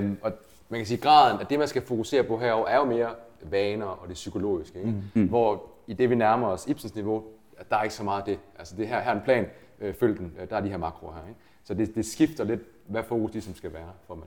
Uh, 0.00 0.16
og 0.22 0.32
man 0.68 0.80
kan 0.80 0.86
sige, 0.86 1.00
graden 1.00 1.40
af 1.40 1.46
det, 1.46 1.58
man 1.58 1.68
skal 1.68 1.82
fokusere 1.82 2.22
på 2.22 2.38
herover 2.38 2.68
er 2.68 2.76
jo 2.76 2.84
mere 2.84 3.08
vaner 3.42 3.86
og 3.86 4.08
det 4.08 4.14
psykologiske. 4.14 4.78
Ikke? 4.78 4.94
Mm. 5.14 5.28
Hvor 5.28 5.62
i 5.86 5.94
det, 5.94 6.10
vi 6.10 6.14
nærmer 6.14 6.46
os 6.46 6.66
Ibsens 6.66 6.94
niveau, 6.94 7.24
der 7.70 7.76
er 7.76 7.82
ikke 7.82 7.94
så 7.94 8.04
meget 8.04 8.18
af 8.18 8.24
det. 8.24 8.38
Altså 8.58 8.76
det 8.76 8.88
her, 8.88 9.00
her 9.00 9.10
er 9.10 9.14
en 9.14 9.22
plan, 9.24 9.46
øh, 9.80 9.94
følg 9.94 10.18
den, 10.18 10.32
der 10.50 10.56
er 10.56 10.60
de 10.60 10.68
her 10.68 10.76
makroer 10.76 11.12
her. 11.12 11.28
Ikke? 11.28 11.40
Så 11.64 11.74
det, 11.74 11.94
det 11.94 12.06
skifter 12.06 12.44
lidt, 12.44 12.60
hvad 12.86 13.02
fokus 13.02 13.32
ligesom 13.32 13.54
skal 13.54 13.72
være, 13.72 13.90
for 14.06 14.14
man 14.14 14.24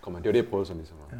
kommer. 0.00 0.20
Det 0.20 0.26
jo 0.26 0.32
det, 0.32 0.38
jeg 0.38 0.48
prøvede 0.48 0.66
sådan 0.66 0.80
ligesom. 0.80 0.96
Ja. 1.12 1.16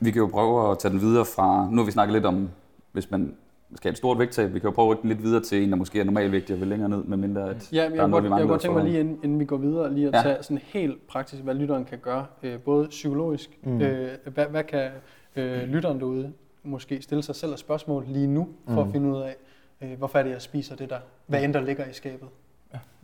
Vi 0.00 0.10
kan 0.10 0.20
jo 0.20 0.26
prøve 0.26 0.70
at 0.70 0.78
tage 0.78 0.92
den 0.92 1.00
videre 1.00 1.24
fra, 1.24 1.68
nu 1.70 1.76
har 1.76 1.84
vi 1.84 1.90
snakket 1.90 2.12
lidt 2.12 2.26
om, 2.26 2.50
hvis 2.92 3.10
man 3.10 3.36
skal 3.76 3.88
have 3.88 3.92
et 3.92 3.98
stort 3.98 4.18
vægttab, 4.18 4.54
vi 4.54 4.58
kan 4.58 4.68
jo 4.68 4.74
prøve 4.74 4.90
at 4.90 4.98
rykke 4.98 5.08
lidt 5.08 5.22
videre 5.22 5.42
til 5.42 5.62
en, 5.62 5.70
der 5.70 5.76
måske 5.76 6.00
er 6.00 6.04
normalvægtig 6.04 6.54
og 6.54 6.60
vil 6.60 6.68
længere 6.68 6.88
ned, 6.88 7.04
med 7.04 7.16
mindre 7.16 7.50
at 7.50 7.72
ja, 7.72 7.88
men 7.88 7.98
der 7.98 8.04
er 8.04 8.06
noget, 8.06 8.24
vi 8.24 8.28
jeg 8.30 8.46
kunne 8.46 8.58
tænke 8.58 8.74
mig 8.76 8.84
lige, 8.84 9.00
inden, 9.00 9.18
inden 9.24 9.40
vi 9.40 9.44
går 9.44 9.56
videre, 9.56 9.94
lige 9.94 10.08
at 10.08 10.14
Ja. 10.14 10.22
tage 10.22 10.42
sådan 10.42 10.60
helt 10.64 11.06
praktisk, 11.06 11.42
hvad 11.42 11.54
lytteren 11.54 11.84
kan 11.84 11.98
gøre, 11.98 12.26
øh, 12.42 12.58
både 12.60 12.88
psykologisk, 12.88 13.58
mm. 13.62 13.80
øh, 13.80 14.08
hvad, 14.34 14.46
hvad 14.46 14.64
kan 14.64 14.90
øh, 15.36 15.62
lytteren 15.62 16.00
derude 16.00 16.32
måske 16.62 17.02
stille 17.02 17.22
sig 17.22 17.34
selv 17.34 17.52
et 17.52 17.58
spørgsmål 17.58 18.04
lige 18.08 18.26
nu, 18.26 18.48
for 18.68 18.82
mm. 18.82 18.88
at 18.88 18.92
finde 18.92 19.08
ud 19.08 19.22
af, 19.22 19.36
øh, 19.82 19.98
hvorfor 19.98 20.18
er 20.18 20.22
det, 20.22 20.30
jeg 20.30 20.42
spiser 20.42 20.76
det 20.76 20.90
der, 20.90 20.98
hvad 21.26 21.42
end 21.42 21.54
der 21.54 21.60
ligger 21.60 21.84
i 21.84 21.92
skabet. 21.92 22.28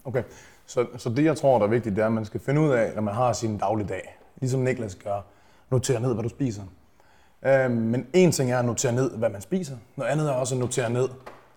Okay, 0.05 0.23
så, 0.67 0.87
så 0.97 1.09
det 1.09 1.25
jeg 1.25 1.37
tror, 1.37 1.59
der 1.59 1.67
er 1.67 1.71
vigtigt, 1.71 1.97
det 1.97 2.03
er, 2.03 2.07
at 2.07 2.13
man 2.13 2.25
skal 2.25 2.41
finde 2.41 2.61
ud 2.61 2.71
af, 2.71 2.95
når 2.95 3.03
man 3.03 3.15
har 3.15 3.33
sin 3.33 3.59
dagligdag, 3.59 4.19
ligesom 4.41 4.61
Niklas 4.61 4.95
gør, 4.95 5.21
notere 5.71 6.01
ned, 6.01 6.15
hvad 6.15 6.23
du 6.23 6.29
spiser. 6.29 6.63
Øh, 7.42 7.70
men 7.70 8.07
en 8.12 8.33
ting 8.33 8.53
er 8.53 8.59
at 8.59 8.64
notere 8.64 8.92
ned, 8.92 9.11
hvad 9.11 9.29
man 9.29 9.40
spiser. 9.40 9.76
Noget 9.96 10.11
andet 10.11 10.29
er 10.29 10.33
også 10.33 10.55
at 10.55 10.59
notere 10.59 10.90
ned, 10.90 11.09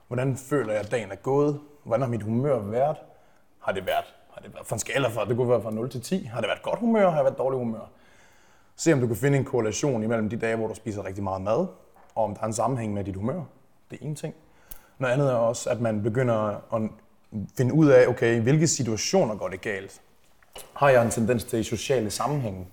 hvordan 0.07 0.37
føler 0.37 0.71
jeg, 0.73 0.81
at 0.81 0.91
dagen 0.91 1.11
er 1.11 1.15
gået? 1.15 1.59
Hvordan 1.83 2.01
har 2.01 2.09
mit 2.09 2.23
humør 2.23 2.59
været? 2.59 2.97
Har 3.59 3.71
det 3.71 3.85
været, 3.85 4.05
har 4.33 4.41
det 4.41 4.53
været 4.53 4.67
fra 4.67 4.75
en 4.75 4.79
skala 4.79 5.07
fra, 5.07 5.25
det 5.25 5.35
kunne 5.35 5.49
være 5.49 5.61
fra 5.61 5.71
0 5.71 5.89
til 5.89 6.01
10. 6.01 6.23
Har 6.23 6.41
det 6.41 6.47
været 6.47 6.61
godt 6.61 6.79
humør? 6.79 7.09
Har 7.09 7.17
det 7.17 7.23
været 7.23 7.37
dårligt 7.37 7.59
humør? 7.59 7.89
Se 8.75 8.93
om 8.93 8.99
du 8.99 9.07
kan 9.07 9.15
finde 9.15 9.37
en 9.37 9.45
korrelation 9.45 10.03
imellem 10.03 10.29
de 10.29 10.37
dage, 10.37 10.55
hvor 10.55 10.67
du 10.67 10.75
spiser 10.75 11.05
rigtig 11.05 11.23
meget 11.23 11.41
mad, 11.41 11.67
og 12.15 12.23
om 12.23 12.35
der 12.35 12.41
er 12.41 12.45
en 12.45 12.53
sammenhæng 12.53 12.93
med 12.93 13.03
dit 13.03 13.15
humør. 13.15 13.41
Det 13.91 13.99
er 14.01 14.05
en 14.05 14.15
ting. 14.15 14.35
Noget 14.99 15.13
andet 15.13 15.31
er 15.31 15.35
også, 15.35 15.69
at 15.69 15.81
man 15.81 16.03
begynder 16.03 16.35
at 16.75 16.81
finde 17.57 17.73
ud 17.73 17.87
af, 17.87 18.07
okay, 18.07 18.35
i 18.35 18.39
hvilke 18.39 18.67
situationer 18.67 19.35
går 19.35 19.47
det 19.47 19.61
galt? 19.61 20.01
Har 20.73 20.89
jeg 20.89 21.05
en 21.05 21.11
tendens 21.11 21.43
til 21.43 21.59
i 21.59 21.63
sociale 21.63 22.09
sammenhænge 22.09 22.67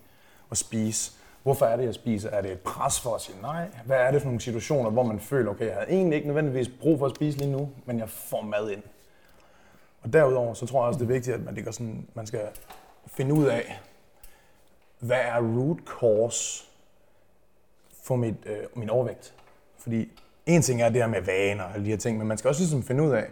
at 0.50 0.56
spise? 0.56 1.12
Hvorfor 1.42 1.66
er 1.66 1.76
det, 1.76 1.84
jeg 1.84 1.94
spiser? 1.94 2.30
Er 2.30 2.42
det 2.42 2.52
et 2.52 2.60
pres 2.60 3.00
for 3.00 3.14
at 3.14 3.20
sige 3.20 3.40
nej? 3.42 3.68
Hvad 3.84 3.96
er 3.96 4.10
det 4.10 4.22
for 4.22 4.26
nogle 4.26 4.40
situationer, 4.40 4.90
hvor 4.90 5.02
man 5.02 5.20
føler, 5.20 5.50
okay, 5.50 5.66
jeg 5.66 5.74
havde 5.74 5.90
egentlig 5.90 6.16
ikke 6.16 6.28
nødvendigvis 6.28 6.68
brug 6.80 6.98
for 6.98 7.06
at 7.06 7.16
spise 7.16 7.38
lige 7.38 7.52
nu, 7.52 7.70
men 7.84 7.98
jeg 7.98 8.08
får 8.08 8.42
mad 8.42 8.70
ind. 8.70 8.82
Og 10.02 10.12
derudover, 10.12 10.54
så 10.54 10.66
tror 10.66 10.80
jeg 10.80 10.88
også, 10.88 10.98
det 10.98 11.04
er 11.04 11.12
vigtigt, 11.12 11.34
at 11.36 11.44
man, 11.44 11.56
det 11.56 11.74
sådan, 11.74 12.06
man 12.14 12.26
skal 12.26 12.40
finde 13.06 13.34
ud 13.34 13.46
af, 13.46 13.80
hvad 14.98 15.20
er 15.20 15.38
root 15.38 15.78
cause 16.00 16.64
for 18.02 18.16
mit, 18.16 18.34
øh, 18.46 18.56
min 18.74 18.90
overvægt? 18.90 19.34
Fordi 19.78 20.12
en 20.46 20.62
ting 20.62 20.82
er 20.82 20.88
det 20.88 20.96
her 20.96 21.08
med 21.08 21.22
vaner 21.22 21.64
og 21.64 21.80
de 21.80 21.84
her 21.84 21.96
ting, 21.96 22.18
men 22.18 22.26
man 22.26 22.38
skal 22.38 22.48
også 22.48 22.60
ligesom 22.60 22.82
finde 22.82 23.02
ud 23.02 23.10
af, 23.10 23.26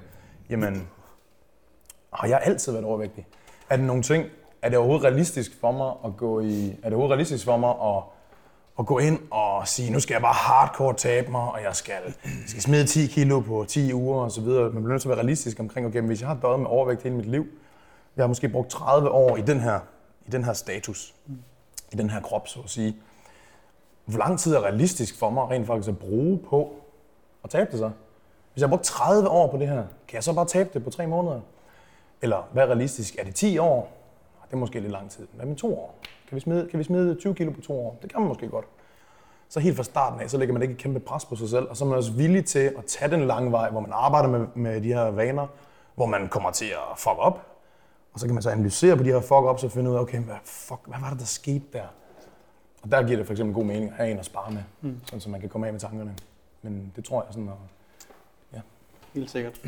jamen, 0.51 0.89
har 2.13 2.29
jeg 2.29 2.41
altid 2.45 2.73
været 2.73 2.85
overvægtig? 2.85 3.27
Er 3.71 3.77
det 3.77 3.87
nogle 3.87 4.03
ting, 4.03 4.27
er 4.63 4.69
det 4.69 4.79
overhovedet 4.79 5.05
realistisk 5.05 5.61
for 5.61 5.73
mig 5.73 5.93
at 6.05 6.17
gå 6.17 6.41
i, 6.41 6.69
er 6.69 6.73
det 6.73 6.85
overhovedet 6.85 7.11
realistisk 7.11 7.45
for 7.45 7.57
mig 7.57 7.71
at, 7.71 8.03
at 8.79 8.87
gå 8.87 8.99
ind 8.99 9.19
og 9.31 9.69
sige, 9.69 9.93
nu 9.93 10.01
skal 10.01 10.15
jeg 10.15 10.23
bare 10.23 10.35
hardcore 10.35 10.95
tabe 10.95 11.31
mig, 11.31 11.41
og 11.41 11.63
jeg 11.63 11.77
skal, 11.77 11.95
jeg 12.25 12.33
skal 12.47 12.63
smide 12.63 12.87
10 12.87 13.07
kilo 13.07 13.41
på 13.41 13.65
10 13.69 13.93
uger 13.93 14.21
og 14.21 14.31
så 14.31 14.41
videre. 14.41 14.63
Man 14.63 14.73
bliver 14.73 14.89
nødt 14.89 15.03
til 15.03 15.09
at 15.09 15.11
være 15.11 15.19
realistisk 15.19 15.61
omkring, 15.61 15.87
okay, 15.87 16.01
hvis 16.01 16.21
jeg 16.21 16.29
har 16.29 16.39
døjet 16.43 16.61
med 16.61 16.67
overvægt 16.67 17.03
hele 17.03 17.15
mit 17.15 17.27
liv, 17.27 17.47
jeg 18.17 18.23
har 18.23 18.29
måske 18.29 18.49
brugt 18.49 18.71
30 18.71 19.11
år 19.11 19.37
i 19.37 19.41
den 19.41 19.61
her, 19.61 19.81
i 20.27 20.31
den 20.31 20.45
her 20.45 20.53
status, 20.53 21.15
i 21.93 21.97
den 21.97 22.11
her 22.11 22.21
krop, 22.21 22.49
så 22.49 22.61
at 22.65 22.71
sige. 22.71 22.97
Hvor 24.05 24.19
lang 24.19 24.39
tid 24.39 24.55
er 24.55 24.61
realistisk 24.61 25.19
for 25.19 25.31
mig 25.31 25.51
rent 25.51 25.67
faktisk 25.67 25.89
at 25.89 25.99
bruge 25.99 26.39
på 26.39 26.73
at 27.45 27.51
tabe 27.51 27.71
det 27.71 27.79
så? 27.79 27.91
Hvis 28.53 28.61
jeg 28.61 28.69
har 28.69 28.77
brugt 28.77 28.85
30 28.85 29.29
år 29.29 29.51
på 29.51 29.57
det 29.57 29.69
her, 29.69 29.83
kan 30.09 30.15
jeg 30.15 30.25
så 30.25 30.33
bare 30.33 30.47
tabe 30.47 30.71
det 30.75 30.85
på 30.85 30.91
3 30.91 31.07
måneder? 31.07 31.41
Eller 32.23 32.49
hvad 32.53 32.63
er 32.63 32.67
realistisk? 32.67 33.17
Er 33.19 33.25
det 33.25 33.35
10 33.35 33.59
år? 33.59 33.98
Det 34.49 34.55
er 34.55 34.57
måske 34.57 34.81
lidt 34.81 34.93
lang 34.93 35.11
tid. 35.11 35.27
Hvad 35.33 35.47
med 35.47 35.57
to 35.57 35.79
år? 35.79 35.99
Kan 36.29 36.37
vi, 36.37 36.41
smide, 36.41 36.69
kan 36.71 36.79
vi 36.79 36.85
smide 36.85 37.15
20 37.15 37.35
kilo 37.35 37.51
på 37.51 37.61
to 37.61 37.87
år? 37.87 37.99
Det 38.03 38.13
kan 38.13 38.21
man 38.21 38.29
måske 38.29 38.49
godt. 38.49 38.65
Så 39.49 39.61
helt 39.61 39.77
fra 39.77 39.83
starten 39.83 40.21
af, 40.21 40.31
så 40.31 40.39
lægger 40.39 40.53
man 40.53 40.63
ikke 40.63 40.73
et 40.73 40.79
kæmpe 40.79 41.01
pres 41.01 41.25
på 41.25 41.37
sig 41.37 41.49
selv, 41.49 41.67
og 41.71 41.77
så 41.77 41.85
er 41.85 41.89
man 41.89 41.99
også 41.99 42.13
villig 42.13 42.45
til 42.45 42.75
at 42.79 42.85
tage 42.87 43.11
den 43.11 43.27
lange 43.27 43.53
vej, 43.53 43.71
hvor 43.71 43.81
man 43.81 43.91
arbejder 43.93 44.29
med, 44.29 44.47
med 44.55 44.81
de 44.81 44.89
her 44.89 45.05
vaner, 45.05 45.47
hvor 45.95 46.07
man 46.07 46.29
kommer 46.29 46.51
til 46.51 46.65
at 46.65 46.99
fuck 46.99 47.19
op, 47.19 47.47
og 48.13 48.21
så 48.21 48.27
kan 48.27 48.35
man 48.35 48.43
så 48.43 48.51
analysere 48.51 48.97
på 48.97 49.03
de 49.03 49.09
her 49.09 49.21
fuck 49.21 49.45
ups 49.53 49.65
og 49.65 49.73
finde 49.73 49.91
ud 49.91 49.97
af, 49.97 50.01
okay, 50.01 50.19
hvad, 50.19 50.37
fuck, 50.45 50.81
hvad 50.87 50.99
var 51.01 51.11
det, 51.11 51.19
der 51.19 51.25
skete 51.25 51.65
der? 51.73 51.87
Og 52.83 52.91
der 52.91 53.03
giver 53.03 53.17
det 53.17 53.27
for 53.27 53.33
eksempel 53.33 53.55
god 53.55 53.65
mening 53.65 53.91
at 53.91 53.97
have 53.97 54.11
en 54.11 54.19
at 54.19 54.25
spare 54.25 54.51
med, 54.51 54.63
mm. 54.81 55.01
sådan, 55.05 55.21
så 55.21 55.31
man 55.31 55.41
kan 55.41 55.49
komme 55.49 55.67
af 55.67 55.73
med 55.73 55.81
tankerne. 55.81 56.15
Men 56.63 56.93
det 56.97 57.05
tror 57.05 57.23
jeg 57.23 57.33
sådan, 57.33 57.49
at 57.49 57.55
Helt 59.19 59.31
sikkert. 59.31 59.61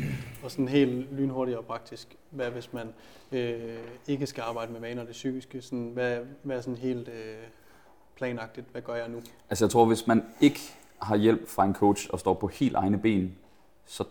Og 0.43 0.51
sådan 0.51 0.67
helt 0.67 1.13
lynhurtigt 1.13 1.57
og 1.57 1.65
praktisk. 1.65 2.15
Hvad 2.29 2.49
hvis 2.49 2.73
man 2.73 2.87
øh, 3.31 3.77
ikke 4.07 4.27
skal 4.27 4.41
arbejde 4.41 4.71
med 4.71 4.79
vaner 4.79 5.03
det 5.03 5.11
psykiske? 5.11 5.61
Sådan, 5.61 5.91
hvad, 5.93 6.19
hvad 6.43 6.57
er 6.57 6.61
sådan 6.61 6.77
helt 6.77 7.07
øh, 7.07 7.35
planagtigt? 8.15 8.67
Hvad 8.71 8.81
gør 8.81 8.95
jeg 8.95 9.09
nu? 9.09 9.17
Altså 9.49 9.65
jeg 9.65 9.71
tror, 9.71 9.85
hvis 9.85 10.07
man 10.07 10.25
ikke 10.41 10.59
har 11.01 11.15
hjælp 11.15 11.47
fra 11.47 11.65
en 11.65 11.75
coach 11.75 12.07
og 12.13 12.19
står 12.19 12.33
på 12.33 12.47
helt 12.47 12.75
egne 12.75 12.97
ben, 12.97 13.35
så, 13.85 14.03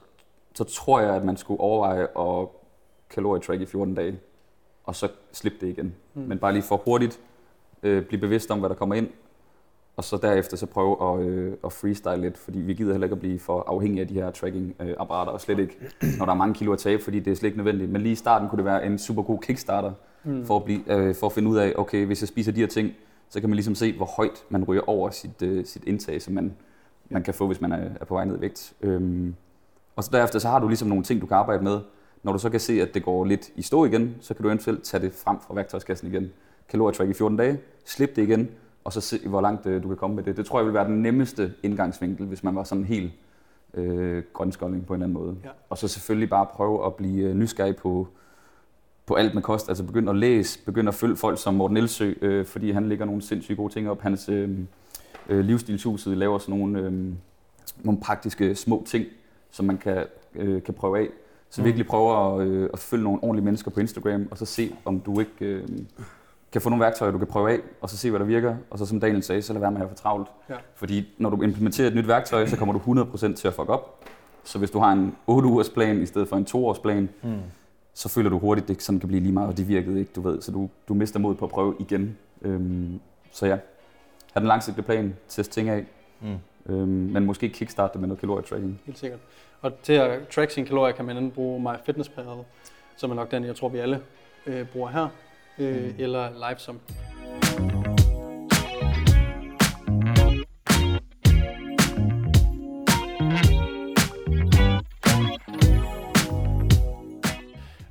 så 0.55 0.65
tror 0.65 1.01
jeg, 1.01 1.15
at 1.15 1.25
man 1.25 1.37
skulle 1.37 1.61
overveje 1.61 2.03
at 2.03 2.49
kalorietrack 3.11 3.61
i 3.61 3.67
14 3.67 3.95
dage, 3.95 4.21
og 4.85 4.97
så 4.97 5.09
slippe 5.33 5.67
det 5.67 5.73
igen. 5.73 5.95
Mm. 6.15 6.23
Men 6.23 6.39
bare 6.39 6.53
lige 6.53 6.63
for 6.63 6.77
hurtigt 6.77 7.21
øh, 7.83 8.05
blive 8.05 8.21
bevidst 8.21 8.51
om, 8.51 8.59
hvad 8.59 8.69
der 8.69 8.77
kommer 8.77 8.95
ind, 8.95 9.09
og 10.01 10.05
så 10.05 10.17
derefter 10.17 10.57
så 10.57 10.67
prøve 10.67 10.97
at, 11.13 11.27
øh, 11.29 11.53
at 11.65 11.73
freestyle 11.73 12.17
lidt, 12.17 12.39
fordi 12.39 12.59
vi 12.59 12.75
gider 12.75 12.93
heller 12.93 13.05
ikke 13.05 13.15
at 13.15 13.21
blive 13.21 13.39
for 13.39 13.65
afhængige 13.67 14.01
af 14.01 14.09
de 14.09 14.15
her 14.15 14.31
tracking-apparater, 14.31 15.33
og 15.33 15.41
slet 15.41 15.59
ikke, 15.59 15.79
når 16.19 16.25
der 16.25 16.33
er 16.33 16.37
mange 16.37 16.55
kilo 16.55 16.73
at 16.73 16.79
tabe, 16.79 17.03
fordi 17.03 17.21
det 17.21 17.31
er 17.31 17.35
slet 17.35 17.47
ikke 17.47 17.59
nødvendigt. 17.59 17.91
Men 17.91 18.03
lige 18.03 18.13
i 18.13 18.17
starten 18.17 18.49
kunne 18.49 18.57
det 18.57 18.65
være 18.65 18.87
en 18.87 18.99
super 18.99 19.23
god 19.23 19.39
kickstarter, 19.39 19.93
mm. 20.25 20.47
for, 20.47 20.57
at 20.57 20.65
blive, 20.65 20.81
øh, 20.87 21.15
for 21.15 21.27
at 21.27 21.33
finde 21.33 21.49
ud 21.49 21.57
af, 21.57 21.73
okay, 21.77 22.07
hvis 22.07 22.23
jeg 22.23 22.29
spiser 22.29 22.53
de 22.53 22.61
her 22.61 22.67
ting, 22.67 22.93
så 23.29 23.41
kan 23.41 23.49
man 23.49 23.55
ligesom 23.55 23.75
se, 23.75 23.97
hvor 23.97 24.07
højt 24.07 24.45
man 24.49 24.65
ryger 24.65 24.89
over 24.89 25.11
sit, 25.11 25.43
øh, 25.43 25.65
sit 25.65 25.85
indtag, 25.85 26.23
som 26.23 26.35
man, 26.35 26.55
man 27.11 27.23
kan 27.23 27.35
få, 27.35 27.47
hvis 27.47 27.61
man 27.61 27.73
er, 27.73 27.89
er 28.01 28.05
på 28.05 28.15
vej 28.15 28.25
ned 28.25 28.39
i 28.39 28.41
vægt. 28.41 28.73
Øhm, 28.81 29.35
og 29.97 30.05
så 30.05 30.11
derefter 30.13 30.39
så 30.39 30.49
har 30.49 30.59
du 30.59 30.69
ligesom 30.69 30.89
nogle 30.89 31.05
ting, 31.05 31.21
du 31.21 31.27
kan 31.27 31.37
arbejde 31.37 31.65
med. 31.65 31.81
Når 32.23 32.33
du 32.33 32.39
så 32.39 32.51
kan 32.51 32.61
se, 32.61 32.83
at 32.83 32.95
det 32.95 33.03
går 33.03 33.25
lidt 33.25 33.51
i 33.57 33.63
stå 33.63 33.85
igen, 33.85 34.17
så 34.21 34.35
kan 34.35 34.43
du 34.43 34.49
eventuelt 34.49 34.83
tage 34.83 35.03
det 35.03 35.13
frem 35.13 35.37
fra 35.41 35.55
værktøjskassen 35.55 36.09
igen. 36.09 36.33
Kalorietrack 36.69 37.11
i 37.11 37.15
14 37.15 37.37
dage, 37.37 37.59
slip 37.85 38.17
det 38.17 38.23
igen, 38.23 38.49
og 38.85 38.93
så 38.93 39.01
se, 39.01 39.29
hvor 39.29 39.41
langt 39.41 39.67
øh, 39.67 39.83
du 39.83 39.89
kan 39.89 39.97
komme 39.97 40.17
med 40.17 40.25
det. 40.25 40.37
Det 40.37 40.47
tror 40.47 40.59
jeg 40.59 40.67
vil 40.67 40.75
være 40.75 40.85
den 40.85 41.03
nemmeste 41.03 41.55
indgangsvinkel, 41.63 42.27
hvis 42.27 42.45
man 42.45 42.57
var 42.57 42.65
sådan 42.65 42.85
helt 42.85 43.13
øh, 43.75 44.23
grønskolding 44.33 44.87
på 44.87 44.95
en 44.95 45.03
eller 45.03 45.07
anden 45.07 45.25
måde. 45.25 45.37
Ja. 45.45 45.49
Og 45.71 45.79
så 45.79 45.89
selvfølgelig 45.89 46.31
bare 46.31 46.47
prøve 46.47 46.87
at 46.87 46.95
blive 46.95 47.29
øh, 47.29 47.35
nysgerrig 47.35 47.77
på, 47.77 48.09
på 49.07 49.15
alt 49.15 49.35
med 49.35 49.43
kost. 49.43 49.69
Altså 49.69 49.85
begynde 49.85 50.11
at 50.11 50.17
læse, 50.17 50.65
begynde 50.65 50.89
at 50.89 50.95
følge 50.95 51.17
folk 51.17 51.43
som 51.43 51.55
Morten 51.55 51.77
Elsø, 51.77 52.13
øh, 52.21 52.47
fordi 52.47 52.71
han 52.71 52.89
lægger 52.89 53.05
nogle 53.05 53.23
sindssygt 53.23 53.57
gode 53.57 53.73
ting 53.73 53.91
op. 53.91 54.01
Hans 54.01 54.29
øh, 54.29 54.59
øh, 55.29 55.45
livsstilshuset 55.45 56.17
laver 56.17 56.39
sådan 56.39 56.59
nogle, 56.59 56.81
øh, 56.81 56.93
nogle 57.85 58.01
praktiske 58.01 58.55
små 58.55 58.83
ting, 58.87 59.07
som 59.51 59.67
man 59.67 59.79
kan, 59.79 60.05
øh, 60.35 60.63
kan 60.63 60.75
prøve 60.75 60.99
af. 60.99 61.09
Så 61.51 61.63
virkelig 61.63 61.87
prøve 61.87 62.43
at, 62.43 62.49
øh, 62.49 62.71
at 62.73 62.79
følge 62.79 63.05
nogle 63.05 63.23
ordentlige 63.23 63.45
mennesker 63.45 63.71
på 63.71 63.81
Instagram, 63.81 64.29
og 64.31 64.39
så 64.39 64.45
se, 64.45 64.75
om 64.85 65.01
du 65.01 65.21
ikke 65.21 65.45
øh, 65.45 65.69
kan 66.53 66.61
få 66.61 66.69
nogle 66.69 66.85
værktøjer, 66.85 67.13
du 67.13 67.19
kan 67.19 67.27
prøve 67.27 67.51
af, 67.51 67.59
og 67.81 67.91
så 67.91 67.97
se, 67.97 68.11
hvad 68.11 68.21
der 68.21 68.27
virker. 68.27 68.57
Og 68.71 68.79
så 68.79 68.87
som 68.87 69.01
Daniel 69.01 69.23
sagde, 69.23 69.43
så 69.43 69.53
lad 69.53 69.61
være 69.61 69.71
med 69.71 69.81
at 69.81 69.87
have 69.87 69.97
for 69.97 70.03
travlt. 70.03 70.29
Ja. 70.51 70.55
Fordi 70.75 71.09
når 71.19 71.31
du 71.31 71.43
implementerer 71.43 71.89
et 71.89 71.95
nyt 71.95 72.09
værktøj, 72.09 72.47
så 72.47 72.57
kommer 72.57 72.79
du 72.79 73.03
100% 73.05 73.35
til 73.35 73.49
at 73.49 73.55
fuck 73.55 73.69
op. 73.69 74.05
Så 74.45 74.59
hvis 74.59 74.71
du 74.71 74.79
har 74.79 74.93
en 74.93 75.17
8 75.27 75.49
ugers 75.49 75.69
plan 75.69 76.03
i 76.03 76.07
stedet 76.07 76.29
for 76.29 76.37
en 76.37 76.45
2 76.45 76.67
års 76.67 76.79
plan, 76.79 77.09
mm. 77.23 77.39
så 77.95 78.09
føler 78.09 78.31
du 78.31 78.39
hurtigt, 78.39 78.69
det 78.69 78.83
sådan 78.83 79.01
kan 79.01 79.09
blive 79.09 79.23
lige 79.23 79.33
meget, 79.33 79.49
og 79.49 79.57
det 79.57 79.69
virkede 79.69 79.99
ikke, 80.01 80.13
du 80.17 80.21
ved. 80.21 80.43
Så 80.43 80.53
du, 80.53 80.71
du 80.89 80.95
mister 80.95 81.19
mod 81.19 81.35
på 81.35 81.45
at 81.45 81.51
prøve 81.51 81.77
igen. 81.79 82.19
Øhm, 82.43 83.01
så 83.33 83.47
ja, 83.47 83.59
have 84.33 84.41
den 84.41 84.47
langsigtede 84.47 84.87
plan, 84.87 85.17
test 85.29 85.53
ting 85.53 85.69
af. 85.69 85.85
Mm. 86.21 86.37
Øhm, 86.67 86.89
men 86.89 87.27
måske 87.27 87.49
kickstarte 87.49 87.93
det 87.93 88.01
med 88.01 88.09
noget 88.09 88.21
kalorietracking. 88.21 88.81
Helt 88.87 88.99
sikkert. 88.99 89.21
Og 89.61 89.73
til 89.83 89.93
at 89.93 90.29
track 90.29 90.51
sine 90.51 90.67
kalorier 90.67 90.95
kan 90.95 91.05
man 91.05 91.17
enten 91.17 91.31
bruge 91.31 91.61
MyFitnessPal, 91.63 92.25
som 92.97 93.11
er 93.11 93.15
nok 93.15 93.31
den, 93.31 93.45
jeg 93.45 93.57
tror, 93.57 93.69
vi 93.69 93.79
alle 93.79 94.01
øh, 94.47 94.67
bruger 94.69 94.89
her, 94.89 95.09
øh, 95.61 95.85
mm. 95.85 95.95
eller 95.99 96.29
LiveSum. 96.49 96.81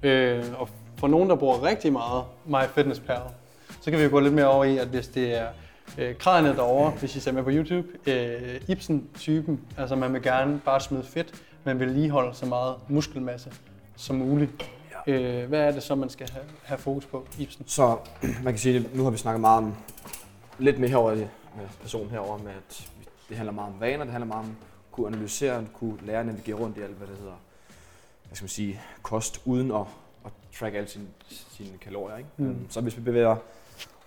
Øh, 0.03 0.43
og 0.57 0.69
for 0.97 1.07
nogen, 1.07 1.29
der 1.29 1.35
bruger 1.35 1.63
rigtig 1.63 1.93
meget 1.93 2.23
MyFitnessPal, 2.45 3.21
så 3.81 3.91
kan 3.91 3.99
vi 3.99 4.03
jo 4.03 4.09
gå 4.09 4.19
lidt 4.19 4.33
mere 4.33 4.47
over 4.47 4.63
i, 4.63 4.77
at 4.77 4.87
hvis 4.87 5.07
det 5.07 5.37
er 5.37 5.47
øh, 5.97 6.15
kranet 6.15 6.55
derovre, 6.55 6.91
hvis 6.91 7.15
I 7.15 7.19
ser 7.19 7.31
med 7.31 7.43
på 7.43 7.49
YouTube, 7.53 7.87
øh, 8.07 8.61
Ibsen-typen, 8.67 9.61
altså 9.77 9.95
man 9.95 10.13
vil 10.13 10.21
gerne 10.21 10.61
bare 10.65 10.81
smide 10.81 11.03
fedt, 11.03 11.33
men 11.63 11.79
vil 11.79 11.87
lige 11.87 12.09
holde 12.09 12.35
så 12.35 12.45
meget 12.45 12.75
muskelmasse 12.87 13.51
som 13.95 14.15
muligt. 14.15 14.71
Øh, 15.09 15.49
hvad 15.49 15.59
er 15.59 15.71
det 15.71 15.83
så, 15.83 15.95
man 15.95 16.09
skal 16.09 16.29
have, 16.29 16.45
have 16.63 16.77
fokus 16.77 17.05
på, 17.05 17.27
Ibsen? 17.39 17.63
Så 17.67 17.97
man 18.43 18.53
kan 18.53 18.57
sige, 18.57 18.75
at 18.75 18.95
nu 18.95 19.03
har 19.03 19.09
vi 19.09 19.17
snakket 19.17 19.41
meget 19.41 19.57
om, 19.57 19.73
lidt 20.59 20.79
mere 20.79 20.89
herover 20.89 21.15
med 21.15 21.67
personen 21.81 22.09
herover 22.09 22.37
med, 22.37 22.51
at 22.51 22.89
det 23.29 23.37
handler 23.37 23.53
meget 23.53 23.73
om 23.73 23.79
vaner, 23.79 24.03
det 24.03 24.11
handler 24.11 24.27
meget 24.27 24.45
om 24.45 24.49
at 24.49 24.91
kunne 24.91 25.07
analysere, 25.07 25.65
kunne 25.73 25.97
lære 26.05 26.19
at 26.19 26.25
navigere 26.25 26.55
rundt 26.55 26.77
i 26.77 26.81
alt, 26.81 26.97
hvad 26.97 27.07
det 27.07 27.17
hedder, 27.17 27.39
hvad 28.27 28.35
skal 28.35 28.43
man 28.43 28.49
sige, 28.49 28.81
kost, 29.01 29.41
uden 29.45 29.71
at, 29.71 29.85
at 30.25 30.31
track 30.59 30.75
alle 30.75 30.89
sine, 30.89 31.07
sine 31.29 31.77
kalorier. 31.81 32.17
Ikke? 32.17 32.29
Mm. 32.37 32.45
Mm. 32.45 32.69
Så 32.69 32.81
hvis 32.81 32.97
vi 32.97 33.01
bevæger 33.01 33.35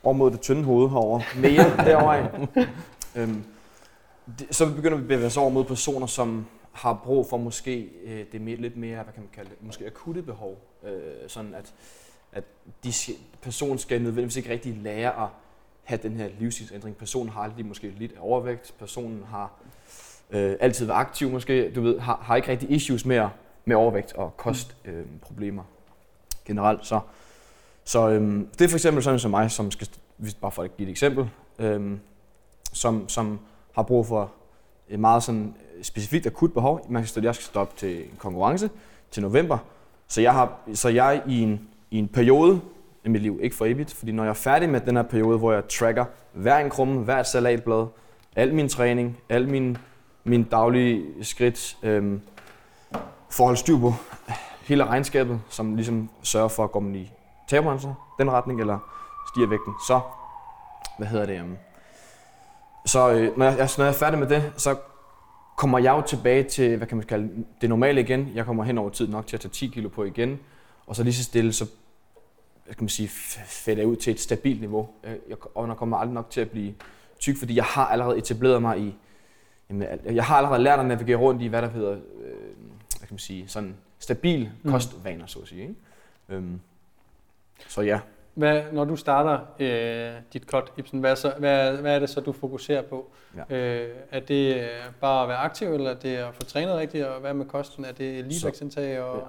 over 0.02 0.14
mod 0.14 0.30
det 0.30 0.40
tynde 0.40 0.64
hoved 0.64 0.88
herover 0.90 1.20
mere 1.36 1.76
derovre 1.90 2.48
øhm, 3.16 3.44
det, 4.38 4.46
så 4.50 4.74
begynder 4.74 4.96
vi 4.96 5.02
at 5.02 5.08
bevæge 5.08 5.26
os 5.26 5.36
over 5.36 5.50
mod 5.50 5.64
personer, 5.64 6.06
som 6.06 6.46
har 6.72 7.00
brug 7.04 7.26
for 7.26 7.36
måske 7.36 7.90
øh, 8.04 8.26
det 8.32 8.40
mere, 8.40 8.56
lidt 8.56 8.76
mere, 8.76 9.02
hvad 9.02 9.12
kan 9.12 9.22
man 9.22 9.30
kalde 9.34 9.50
det, 9.50 9.66
måske 9.66 9.86
akutte 9.86 10.22
behov. 10.22 10.58
Øh, 10.84 11.28
sådan 11.28 11.54
at, 11.54 11.74
at 12.32 12.44
de 12.84 12.92
personen 13.42 13.78
skal 13.78 14.02
nødvendigvis 14.02 14.36
ikke 14.36 14.50
rigtig 14.50 14.76
lære 14.82 15.22
at 15.24 15.28
have 15.84 16.00
den 16.02 16.16
her 16.16 16.28
livsstilsændring. 16.38 16.96
Personen 16.96 17.28
har 17.28 17.40
aldrig 17.42 17.66
måske 17.66 17.88
lidt 17.98 18.12
overvægt. 18.20 18.74
Personen 18.78 19.24
har 19.28 19.50
øh, 20.30 20.56
altid 20.60 20.86
været 20.86 20.98
aktiv 20.98 21.30
måske. 21.30 21.72
Du 21.74 21.80
ved, 21.80 21.98
har, 21.98 22.16
har 22.22 22.36
ikke 22.36 22.48
rigtig 22.48 22.70
issues 22.70 23.04
med, 23.04 23.28
med 23.64 23.76
overvægt 23.76 24.12
og 24.12 24.36
kostproblemer 24.36 25.00
øh, 25.00 25.06
problemer 25.20 25.62
generelt. 26.44 26.86
Så, 26.86 27.00
så 27.84 28.08
øhm, 28.08 28.48
det 28.58 28.64
er 28.64 28.68
for 28.68 28.76
eksempel 28.76 29.02
sådan 29.02 29.18
som 29.18 29.30
mig, 29.30 29.50
som 29.50 29.70
skal, 29.70 29.88
hvis- 30.16 30.34
bare 30.34 30.50
for 30.52 30.62
at 30.62 30.76
give 30.76 30.86
et 30.88 30.90
eksempel, 30.90 31.30
øhm, 31.58 32.00
som, 32.72 33.08
som 33.08 33.40
har 33.74 33.82
brug 33.82 34.06
for 34.06 34.32
et 34.88 35.00
meget 35.00 35.22
sådan 35.22 35.54
øh, 35.76 35.84
specifikt 35.84 36.26
akut 36.26 36.52
behov. 36.54 36.86
Man 36.88 37.02
kan 37.02 37.08
stå, 37.08 37.20
jeg 37.20 37.34
skal 37.34 37.44
stoppe 37.44 37.74
til 37.76 37.98
en 38.04 38.16
konkurrence 38.18 38.70
til 39.10 39.22
november, 39.22 39.58
så 40.12 40.20
jeg 40.20 40.32
har, 40.32 40.52
så 40.74 40.88
jeg 40.88 41.22
i 41.26 41.40
en, 41.40 41.68
i 41.90 41.98
en 41.98 42.08
periode 42.08 42.60
i 43.04 43.08
mit 43.08 43.22
liv, 43.22 43.38
ikke 43.42 43.56
for 43.56 43.64
evigt, 43.66 43.94
fordi 43.94 44.12
når 44.12 44.22
jeg 44.22 44.30
er 44.30 44.34
færdig 44.34 44.68
med 44.68 44.80
den 44.80 44.96
her 44.96 45.02
periode, 45.02 45.38
hvor 45.38 45.52
jeg 45.52 45.68
tracker 45.68 46.04
hver 46.32 46.58
en 46.58 46.70
krumme, 46.70 47.00
hver 47.00 47.20
et 47.20 47.26
salatblad, 47.26 47.86
al 48.36 48.54
min 48.54 48.68
træning, 48.68 49.18
al 49.28 49.48
min, 49.48 49.78
min 50.24 50.42
daglige 50.42 51.04
skridt, 51.22 51.76
øhm, 51.82 52.20
for 53.30 53.44
at 53.44 53.46
holde 53.46 53.58
styr 53.58 53.78
på 53.78 53.94
hele 54.62 54.84
regnskabet, 54.84 55.40
som 55.48 55.74
ligesom 55.74 56.10
sørger 56.22 56.48
for, 56.48 56.64
at 56.64 56.72
gå 56.72 56.80
man 56.80 56.94
i 56.94 57.12
taber 57.48 57.94
den 58.18 58.30
retning, 58.30 58.60
eller 58.60 58.78
stiger 59.32 59.48
vægten, 59.48 59.74
så, 59.86 60.00
hvad 60.98 61.06
hedder 61.06 61.26
det, 61.26 61.40
um, 61.40 61.56
Så 62.86 63.10
øh, 63.10 63.38
når, 63.38 63.46
jeg, 63.46 63.68
når 63.78 63.84
jeg 63.84 63.92
er 63.92 63.98
færdig 63.98 64.18
med 64.18 64.26
det, 64.28 64.52
så 64.56 64.76
kommer 65.62 65.78
jeg 65.78 65.92
jo 65.92 66.02
tilbage 66.06 66.42
til, 66.42 66.76
hvad 66.76 66.86
kan 66.86 66.96
man 66.96 67.06
kalde 67.06 67.44
det 67.60 67.68
normale 67.68 68.00
igen. 68.00 68.32
Jeg 68.34 68.44
kommer 68.44 68.64
hen 68.64 68.78
over 68.78 68.90
tid 68.90 69.08
nok 69.08 69.26
til 69.26 69.36
at 69.36 69.40
tage 69.40 69.50
10 69.52 69.66
kilo 69.66 69.88
på 69.88 70.04
igen. 70.04 70.40
Og 70.86 70.96
så 70.96 71.02
lige 71.02 71.14
så 71.14 71.24
stille, 71.24 71.52
så 71.52 71.64
hvad 72.64 72.74
kan 72.74 72.84
man 72.84 72.88
sige, 72.88 73.08
fælder 73.46 73.84
ud 73.84 73.96
til 73.96 74.10
et 74.10 74.20
stabilt 74.20 74.60
niveau. 74.60 74.88
Jeg, 75.28 75.36
og 75.54 75.68
jeg 75.68 75.76
kommer 75.76 75.96
aldrig 75.96 76.14
nok 76.14 76.30
til 76.30 76.40
at 76.40 76.50
blive 76.50 76.74
tyk, 77.18 77.36
fordi 77.38 77.56
jeg 77.56 77.64
har 77.64 77.86
allerede 77.86 78.18
etableret 78.18 78.62
mig 78.62 78.80
i, 78.80 78.94
jamen, 79.70 79.88
jeg 80.04 80.24
har 80.24 80.36
allerede 80.36 80.62
lært 80.62 80.80
at 80.80 80.86
navigere 80.86 81.16
rundt 81.16 81.42
i, 81.42 81.46
hvad 81.46 81.62
der 81.62 81.68
hedder, 81.70 81.92
øh, 81.92 81.98
hvad 82.98 83.06
kan 83.06 83.14
man 83.14 83.18
sige, 83.18 83.48
sådan 83.48 83.76
stabil 83.98 84.50
Mm. 84.62 84.70
kostvaner, 84.70 85.26
så 85.26 85.38
at 85.38 85.48
sige. 85.48 85.62
Ikke? 85.62 85.74
Øhm, 86.28 86.60
så 87.68 87.82
ja. 87.82 88.00
Hvad, 88.34 88.62
når 88.72 88.84
du 88.84 88.96
starter 88.96 89.38
øh, 89.58 90.22
dit 90.32 90.42
cut, 90.42 90.72
Ibsen, 90.76 91.00
hvad, 91.00 91.10
er 91.10 91.14
så, 91.14 91.34
hvad, 91.38 91.76
hvad 91.76 91.94
er 91.94 91.98
det 91.98 92.10
så, 92.10 92.20
du 92.20 92.32
fokuserer 92.32 92.82
på? 92.82 93.10
Ja. 93.50 93.56
Øh, 93.56 93.88
er 94.10 94.20
det 94.20 94.56
øh, 94.56 94.68
bare 95.00 95.22
at 95.22 95.28
være 95.28 95.38
aktiv, 95.38 95.68
eller 95.74 95.90
er 95.90 95.94
det 95.94 96.16
at 96.16 96.34
få 96.34 96.44
trænet 96.44 96.76
rigtigt, 96.76 97.04
og 97.04 97.20
hvad 97.20 97.34
med 97.34 97.46
kosten? 97.46 97.84
Er 97.84 97.92
det 97.92 98.24
ligevægtsindtag? 98.24 99.00
Og... 99.00 99.18
Ja. 99.18 99.24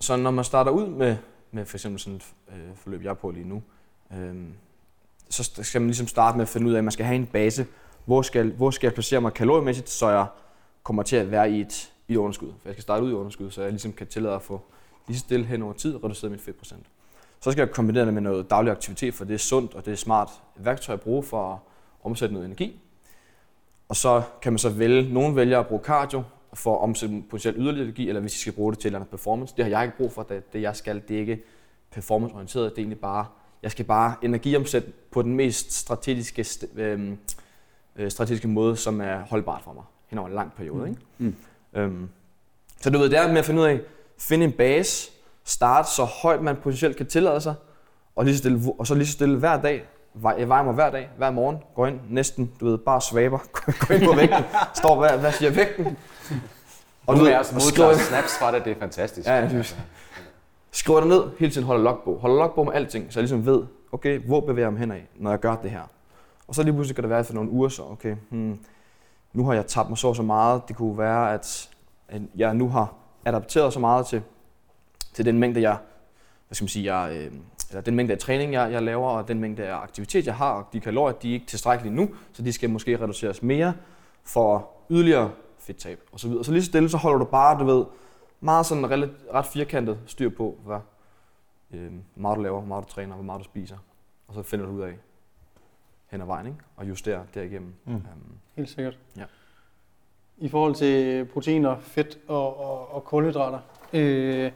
Så 0.00 0.16
når 0.16 0.30
man 0.30 0.44
starter 0.44 0.70
ud 0.70 0.86
med, 0.86 1.16
med 1.50 1.64
for 1.64 1.76
eksempel 1.76 2.00
sådan 2.00 2.16
et 2.16 2.24
øh, 2.48 2.76
forløb, 2.76 3.02
jeg 3.02 3.10
er 3.10 3.14
på 3.14 3.30
lige 3.30 3.48
nu, 3.48 3.62
øh, 4.12 4.34
så 5.30 5.50
skal 5.62 5.80
man 5.80 5.88
ligesom 5.88 6.06
starte 6.06 6.36
med 6.36 6.42
at 6.42 6.48
finde 6.48 6.66
ud 6.66 6.72
af, 6.72 6.78
at 6.78 6.84
man 6.84 6.92
skal 6.92 7.06
have 7.06 7.16
en 7.16 7.26
base. 7.26 7.66
Hvor 8.04 8.22
skal, 8.22 8.52
hvor 8.52 8.70
skal 8.70 8.86
jeg 8.86 8.94
placere 8.94 9.20
mig 9.20 9.32
kaloriemæssigt, 9.32 9.88
så 9.88 10.08
jeg 10.08 10.26
kommer 10.82 11.02
til 11.02 11.16
at 11.16 11.30
være 11.30 11.50
i 11.50 11.60
et, 11.60 11.92
i 12.08 12.12
et 12.12 12.16
underskud. 12.16 12.48
For 12.48 12.68
jeg 12.68 12.74
skal 12.74 12.82
starte 12.82 13.04
ud 13.04 13.10
i 13.10 13.14
underskud, 13.14 13.50
så 13.50 13.62
jeg 13.62 13.70
ligesom 13.70 13.92
kan 13.92 14.06
tillade 14.06 14.34
at 14.34 14.42
få 14.42 14.60
lige 15.06 15.18
stille 15.18 15.46
hen 15.46 15.62
over 15.62 15.72
tid 15.72 16.04
reduceret 16.04 16.30
mit 16.30 16.40
fedtprocent. 16.40 16.86
Så 17.40 17.52
skal 17.52 17.62
jeg 17.62 17.70
kombinere 17.70 18.06
det 18.06 18.14
med 18.14 18.22
noget 18.22 18.50
daglig 18.50 18.70
aktivitet, 18.70 19.14
for 19.14 19.24
det 19.24 19.34
er 19.34 19.38
sundt 19.38 19.74
og 19.74 19.84
det 19.84 19.92
er 19.92 19.96
smart 19.96 20.28
værktøj 20.56 20.92
at 20.92 21.00
bruge 21.00 21.22
for 21.22 21.52
at 21.52 21.58
omsætte 22.04 22.34
noget 22.34 22.46
energi. 22.46 22.80
Og 23.88 23.96
så 23.96 24.22
kan 24.42 24.52
man 24.52 24.58
så 24.58 24.70
vælge, 24.70 25.12
nogen 25.14 25.36
vælger 25.36 25.60
at 25.60 25.66
bruge 25.66 25.82
cardio 25.84 26.22
for 26.54 26.74
at 26.74 26.82
omsætte 26.82 27.22
potentielt 27.30 27.56
yderligere 27.58 27.84
energi, 27.84 28.08
eller 28.08 28.20
hvis 28.20 28.36
I 28.36 28.38
skal 28.38 28.52
bruge 28.52 28.72
det 28.72 28.78
til 28.78 28.88
eller 28.88 28.98
andet 28.98 29.10
performance. 29.10 29.54
Det 29.56 29.64
har 29.64 29.70
jeg 29.70 29.84
ikke 29.84 29.96
brug 29.96 30.12
for, 30.12 30.22
det, 30.22 30.52
det 30.52 30.62
jeg 30.62 30.76
skal, 30.76 31.02
det 31.08 31.16
er 31.16 31.20
ikke 31.20 31.42
performanceorienteret, 31.90 32.70
det 32.70 32.78
er 32.78 32.82
egentlig 32.82 33.00
bare, 33.00 33.26
jeg 33.62 33.70
skal 33.70 33.84
bare 33.84 34.14
energiomsætte 34.22 34.92
på 35.10 35.22
den 35.22 35.34
mest 35.34 35.72
strategiske, 35.72 36.42
st- 36.42 36.78
øhm, 36.80 37.18
øh, 37.96 38.10
strategiske 38.10 38.48
måde, 38.48 38.76
som 38.76 39.00
er 39.00 39.20
holdbart 39.20 39.62
for 39.64 39.72
mig 39.72 39.84
hen 40.08 40.18
over 40.18 40.28
en 40.28 40.34
lang 40.34 40.52
periode. 40.52 40.88
Ikke? 40.88 41.00
Mm. 41.18 41.34
Øhm, 41.74 42.08
så 42.80 42.90
du 42.90 42.98
ved, 42.98 43.10
det 43.10 43.18
er 43.18 43.28
med 43.28 43.38
at 43.38 43.44
finde 43.44 43.60
ud 43.60 43.66
af, 43.66 43.80
finde 44.18 44.44
en 44.44 44.52
base, 44.52 45.10
starte 45.48 45.90
så 45.90 46.04
højt 46.04 46.42
man 46.42 46.56
potentielt 46.56 46.96
kan 46.96 47.06
tillade 47.06 47.40
sig, 47.40 47.54
og, 48.16 48.24
lige 48.24 48.36
stille, 48.36 48.60
og 48.78 48.86
så 48.86 48.94
lige 48.94 49.06
så 49.06 49.12
stille 49.12 49.38
hver 49.38 49.60
dag, 49.60 49.84
jeg 50.38 50.48
vejer 50.48 50.62
mig 50.62 50.74
hver 50.74 50.90
dag, 50.90 51.10
hver 51.16 51.30
morgen, 51.30 51.58
går 51.74 51.86
ind 51.86 52.00
næsten, 52.10 52.52
du 52.60 52.64
ved, 52.64 52.78
bare 52.78 53.00
svaber, 53.00 53.38
går 53.80 53.94
ind 53.94 54.04
på 54.04 54.16
vægten, 54.16 54.44
står, 54.74 54.98
hvad, 54.98 55.18
hvad 55.18 55.32
siger 55.32 55.50
vægten? 55.50 55.98
Og 57.06 57.16
nu 57.16 57.24
er 57.24 57.28
jeg 57.28 57.38
også 57.38 57.54
modtager 57.54 57.94
snaps 57.94 58.38
fra 58.38 58.52
det, 58.52 58.64
det 58.64 58.70
er 58.70 58.80
fantastisk. 58.80 59.28
Ja, 59.28 59.48
synes. 59.48 59.76
skriver 60.70 61.00
det 61.00 61.08
ned, 61.08 61.22
hele 61.38 61.52
tiden 61.52 61.66
holder 61.66 61.82
logbog. 61.82 62.18
Holder 62.20 62.36
logbog 62.36 62.64
med 62.66 62.74
alting, 62.74 63.12
så 63.12 63.20
jeg 63.20 63.22
ligesom 63.22 63.46
ved, 63.46 63.62
okay, 63.92 64.18
hvor 64.18 64.40
bevæger 64.40 64.66
jeg 64.66 64.72
mig 64.72 64.80
henad, 64.80 65.00
når 65.16 65.30
jeg 65.30 65.40
gør 65.40 65.56
det 65.56 65.70
her. 65.70 65.82
Og 66.48 66.54
så 66.54 66.62
lige 66.62 66.72
pludselig 66.74 66.94
kan 66.94 67.02
det 67.02 67.10
være 67.10 67.24
for 67.24 67.34
nogle 67.34 67.50
uger, 67.50 67.68
så 67.68 67.82
okay, 67.82 68.16
hmm, 68.30 68.58
nu 69.32 69.46
har 69.46 69.54
jeg 69.54 69.66
tabt 69.66 69.88
mig 69.88 69.98
så 69.98 70.14
så 70.14 70.22
meget. 70.22 70.62
Det 70.68 70.76
kunne 70.76 70.98
være, 70.98 71.32
at 71.32 71.70
jeg 72.36 72.54
nu 72.54 72.68
har 72.68 72.94
adapteret 73.24 73.72
så 73.72 73.80
meget 73.80 74.06
til, 74.06 74.22
til 75.18 75.24
den 75.24 75.38
mængde, 75.38 75.60
jeg, 75.60 75.78
hvad 76.48 76.54
skal 76.54 76.64
man 76.64 76.68
sige, 76.68 76.94
jeg, 76.94 77.16
øh, 77.16 77.32
eller 77.70 77.80
den 77.80 77.94
mængde 77.94 78.12
af 78.12 78.18
træning, 78.18 78.52
jeg, 78.52 78.72
jeg 78.72 78.82
laver, 78.82 79.10
og 79.10 79.28
den 79.28 79.40
mængde 79.40 79.66
af 79.66 79.76
aktivitet, 79.76 80.26
jeg 80.26 80.34
har, 80.34 80.52
og 80.52 80.68
de 80.72 80.80
kalorier, 80.80 81.16
de 81.16 81.28
er 81.28 81.32
ikke 81.32 81.46
tilstrækkelige 81.46 81.94
nu, 81.94 82.10
så 82.32 82.42
de 82.42 82.52
skal 82.52 82.70
måske 82.70 82.96
reduceres 82.96 83.42
mere 83.42 83.74
for 84.24 84.70
yderligere 84.90 85.30
fedttab 85.58 86.00
og 86.12 86.20
så 86.20 86.28
videre. 86.28 86.44
Så 86.44 86.52
lige 86.52 86.62
så 86.62 86.66
stille, 86.66 86.88
så 86.88 86.96
holder 86.96 87.18
du 87.18 87.24
bare, 87.24 87.58
du 87.60 87.64
ved, 87.64 87.84
meget 88.40 88.66
sådan 88.66 88.90
ret, 88.90 89.10
ret 89.34 89.46
firkantet 89.46 89.98
styr 90.06 90.28
på, 90.28 90.58
hvad 90.64 90.78
øh, 91.70 91.92
hvor 92.14 92.22
meget 92.22 92.36
du 92.36 92.42
laver, 92.42 92.58
hvor 92.58 92.68
meget 92.68 92.84
du 92.84 92.92
træner, 92.92 93.14
hvor 93.14 93.24
meget 93.24 93.38
du 93.38 93.44
spiser. 93.44 93.76
Og 94.28 94.34
så 94.34 94.42
finder 94.42 94.66
du 94.66 94.72
ud 94.72 94.80
af 94.80 94.92
hen 96.10 96.20
ad 96.20 96.26
vejen, 96.26 96.46
ikke? 96.46 96.58
og 96.76 96.88
justerer 96.88 97.22
derigennem. 97.34 97.74
Mm. 97.84 97.94
Øhm, 97.94 98.02
Helt 98.56 98.68
sikkert. 98.68 98.98
Ja. 99.16 99.24
I 100.38 100.48
forhold 100.48 100.74
til 100.74 101.24
proteiner, 101.24 101.78
fedt 101.78 102.18
og, 102.28 102.60
og, 102.60 102.94
og 102.94 103.04
kulhydrater, 103.04 103.58
øh, 103.92 104.52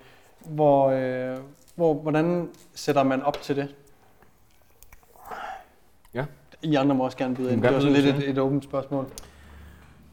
hvor, 0.46 0.90
øh, 0.90 1.36
hvor, 1.74 1.94
hvordan 1.94 2.48
sætter 2.74 3.02
man 3.02 3.22
op 3.22 3.42
til 3.42 3.56
det? 3.56 3.74
Ja. 6.14 6.24
I 6.62 6.74
andre 6.74 6.94
må 6.94 7.04
også 7.04 7.16
gerne 7.16 7.34
byde 7.34 7.52
ind. 7.52 7.62
Det 7.62 7.70
sådan 7.70 7.92
byde 7.92 8.02
lidt 8.02 8.16
et, 8.16 8.28
et 8.30 8.38
åbent 8.38 8.64
spørgsmål. 8.64 9.06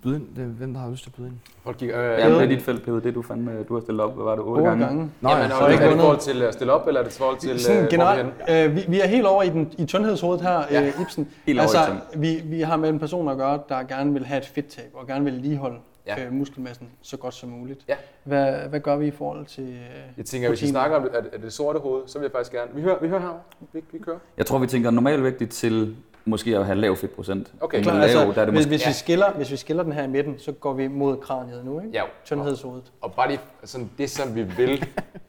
byde 0.04 0.16
ind, 0.16 0.28
det 0.36 0.44
er, 0.44 0.48
hvem 0.48 0.74
der 0.74 0.82
har 0.82 0.90
lyst 0.90 1.04
til 1.04 1.10
at 1.10 1.16
byde 1.16 1.28
ind? 1.28 1.36
Folk 1.64 1.78
kigger, 1.78 2.14
øh, 2.14 2.20
Ja, 2.20 2.30
det 2.30 2.42
er 2.44 2.46
dit 2.46 2.62
felt, 2.62 2.84
Peder. 2.86 3.00
Det 3.00 3.16
du 3.16 3.22
fandme, 3.22 3.64
du 3.64 3.74
har 3.74 3.82
stillet 3.82 4.02
op, 4.06 4.16
hvad 4.16 4.24
var 4.24 4.36
det, 4.36 4.44
otte 4.44 4.64
gange? 4.64 4.86
gange. 4.86 5.12
Nå, 5.22 5.30
jamen, 5.30 5.44
ja, 5.46 5.52
og 5.54 5.58
så 5.58 5.64
er 5.64 5.70
det 5.70 5.74
ikke 5.86 6.00
forhold 6.02 6.20
til 6.20 6.42
at 6.42 6.54
stille 6.54 6.74
op, 6.74 6.88
eller 6.88 7.00
er 7.00 7.04
det 7.04 7.14
forhold 7.14 7.38
til... 7.38 7.60
Sådan 7.60 7.78
øh, 7.78 7.84
er 7.86 7.90
generelt, 7.90 8.28
øh, 8.50 8.76
vi, 8.76 8.86
vi 8.88 9.00
er 9.02 9.08
helt 9.08 9.26
over 9.26 9.44
i, 9.44 9.50
den, 9.50 9.74
i 9.78 9.88
sundhedshovedet 9.88 10.42
her, 10.46 10.64
Ja. 10.72 10.82
øh, 10.88 11.02
Ibsen. 11.02 11.28
Helt 11.46 11.60
over 11.60 11.70
i 11.74 11.78
altså, 11.78 11.96
vi, 12.18 12.42
vi 12.46 12.62
har 12.62 12.78
med 12.78 12.90
en 12.90 13.00
person 13.00 13.30
at 13.30 13.38
gøre, 13.38 13.60
der 13.70 13.84
gerne 13.84 14.14
vil 14.14 14.26
have 14.26 14.38
et 14.38 14.46
fedttab, 14.46 14.92
og 14.94 15.08
gerne 15.08 15.24
vil 15.26 15.34
ligeholde 15.34 15.78
Ja. 16.18 16.26
øh, 16.26 16.34
muskelmassen 16.34 16.90
så 17.02 17.18
godt 17.18 17.34
som 17.34 17.50
muligt. 17.50 17.86
Ja. 17.88 17.96
Hvad, 18.24 18.54
hvad 18.70 18.80
gør 18.80 18.96
vi 18.96 19.08
i 19.08 19.12
forhold 19.12 19.46
til 19.46 19.64
øh, 19.64 19.80
Jeg 20.18 20.26
tænker, 20.26 20.50
hvis 20.50 20.62
vi 20.62 20.66
protein? 20.66 20.70
snakker 20.72 20.98
om 20.98 21.04
det, 21.04 21.12
er 21.34 21.38
det- 21.38 21.54
sorte 21.54 21.80
hoved, 21.80 22.02
så 22.08 22.20
vil 22.20 22.26
jeg 22.26 22.32
faktisk 22.32 22.52
gerne... 22.52 22.72
Vi 22.76 22.82
hører, 22.82 23.00
vi 23.02 23.08
hører 23.08 23.22
her. 23.22 23.44
Vi, 23.74 23.84
vi 23.92 24.00
kører. 24.00 24.18
Jeg 24.38 24.46
tror, 24.46 24.58
vi 24.60 24.68
tænker 24.68 24.92
normalvægtigt 24.92 25.52
til 25.52 25.96
måske 26.26 26.58
at 26.58 26.66
have 26.66 26.76
lav 26.78 26.96
fedtprocent. 26.96 27.54
Okay. 27.62 27.82
Klar, 27.82 27.92
Klar, 27.94 27.94
lav, 27.94 28.04
altså, 28.04 28.20
der 28.20 28.42
er 28.42 28.46
det 28.46 28.54
hvis, 28.54 28.54
måske... 28.58 28.70
hvis, 28.70 28.88
vi 28.88 28.94
skiller, 28.94 29.32
hvis 29.34 29.52
vi 29.52 29.56
skiller 29.58 29.84
den 29.84 29.92
her 29.92 30.04
i 30.04 30.08
midten, 30.08 30.40
så 30.40 30.52
går 30.52 30.74
vi 30.74 30.88
mod 30.88 31.18
kraniet 31.18 31.66
nu, 31.66 31.80
ikke? 31.80 31.92
Ja, 31.94 32.04
Tyndhedshovedet. 32.26 32.92
Og 33.02 33.14
bare 33.14 33.28
lige, 33.28 33.40
sådan, 33.64 33.90
det 33.98 34.10
som 34.10 34.36
vi 34.36 34.44
vil, 34.44 34.86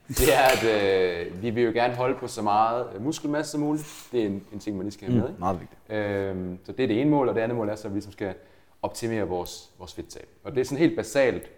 det 0.08 0.34
er, 0.34 0.42
at 0.52 0.64
øh, 1.26 1.42
vi 1.42 1.50
vil 1.50 1.64
jo 1.64 1.70
gerne 1.74 1.94
holde 1.94 2.14
på 2.20 2.26
så 2.26 2.42
meget 2.42 2.86
øh, 2.94 3.04
muskelmasse 3.04 3.52
som 3.52 3.60
muligt. 3.60 4.08
Det 4.12 4.22
er 4.22 4.26
en, 4.26 4.42
en 4.52 4.58
ting, 4.58 4.76
man 4.76 4.84
lige 4.84 4.92
skal 4.92 5.08
have 5.08 5.20
med. 5.20 5.28
Mm, 5.28 5.34
meget 5.38 5.60
vigtigt. 5.60 5.80
Øhm, 5.90 6.58
så 6.64 6.72
det 6.72 6.82
er 6.82 6.86
det 6.86 7.00
ene 7.00 7.10
mål, 7.10 7.28
og 7.28 7.34
det 7.34 7.40
andet 7.40 7.56
mål 7.56 7.68
er 7.68 7.74
så, 7.74 7.88
at 7.88 7.94
vi 7.94 7.96
ligesom 7.96 8.12
skal 8.12 8.34
optimere 8.82 9.28
vores, 9.28 9.70
vores 9.78 9.94
fedttab. 9.94 10.28
Og 10.44 10.54
det 10.54 10.60
er 10.60 10.64
sådan 10.64 10.78
helt 10.78 10.96
basalt. 10.96 11.50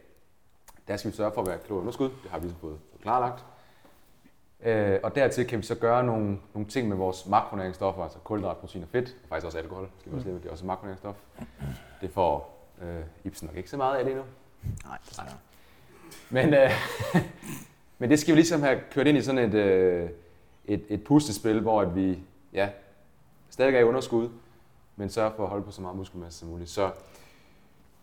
Der 0.89 0.97
skal 0.97 1.11
vi 1.11 1.17
sørge 1.17 1.33
for 1.35 1.41
at 1.41 1.47
være 1.47 1.59
kalorieunderskud. 1.59 2.11
Det 2.23 2.31
har 2.31 2.39
vi 2.39 2.45
ligesom 2.45 2.61
fået 2.61 2.79
klarlagt. 3.03 3.45
Øh, 4.65 5.01
og 5.03 5.15
dertil 5.15 5.47
kan 5.47 5.59
vi 5.59 5.65
så 5.65 5.75
gøre 5.75 6.05
nogle, 6.05 6.39
nogle 6.55 6.69
ting 6.69 6.89
med 6.89 6.97
vores 6.97 7.27
makronæringsstoffer, 7.27 8.03
altså 8.03 8.19
kulhydrat, 8.19 8.57
protein 8.57 8.83
og 8.83 8.89
fedt, 8.89 9.17
og 9.23 9.29
faktisk 9.29 9.47
også 9.47 9.59
alkohol, 9.59 9.89
skal 10.01 10.13
vi 10.13 10.17
også 10.17 10.29
leve, 10.29 10.39
det 10.39 10.47
er 10.47 10.51
også 10.51 10.67
makronæringsstof. 10.67 11.17
Det 12.01 12.11
får 12.11 12.59
øh, 12.83 13.03
Ibsen 13.25 13.47
nok 13.47 13.57
ikke 13.57 13.71
så 13.71 13.77
meget 13.77 13.99
af 13.99 14.05
lige 14.05 14.17
nu. 14.17 14.23
Nej, 14.85 14.99
desværre. 15.09 15.29
Men, 16.31 16.55
øh, 16.55 16.71
men 17.99 18.11
det 18.11 18.19
skal 18.21 18.35
vi 18.35 18.39
ligesom 18.39 18.63
have 18.63 18.81
kørt 18.91 19.07
ind 19.07 19.19
i 19.19 19.23
sådan 19.23 19.51
et, 19.51 19.55
øh, 19.55 20.11
et, 20.65 20.85
et 20.89 21.05
pustespil, 21.05 21.61
hvor 21.61 21.81
at 21.81 21.97
vi 21.97 22.19
ja, 22.53 22.69
stadig 23.51 23.75
er 23.75 23.81
i 23.81 23.85
underskud, 23.85 24.29
men 24.97 25.11
sørger 25.11 25.31
for 25.37 25.43
at 25.43 25.49
holde 25.49 25.65
på 25.65 25.71
så 25.71 25.83
meget 25.83 25.97
muskelmasse 25.97 26.39
som 26.39 26.49
muligt. 26.49 26.71
Så 26.71 26.91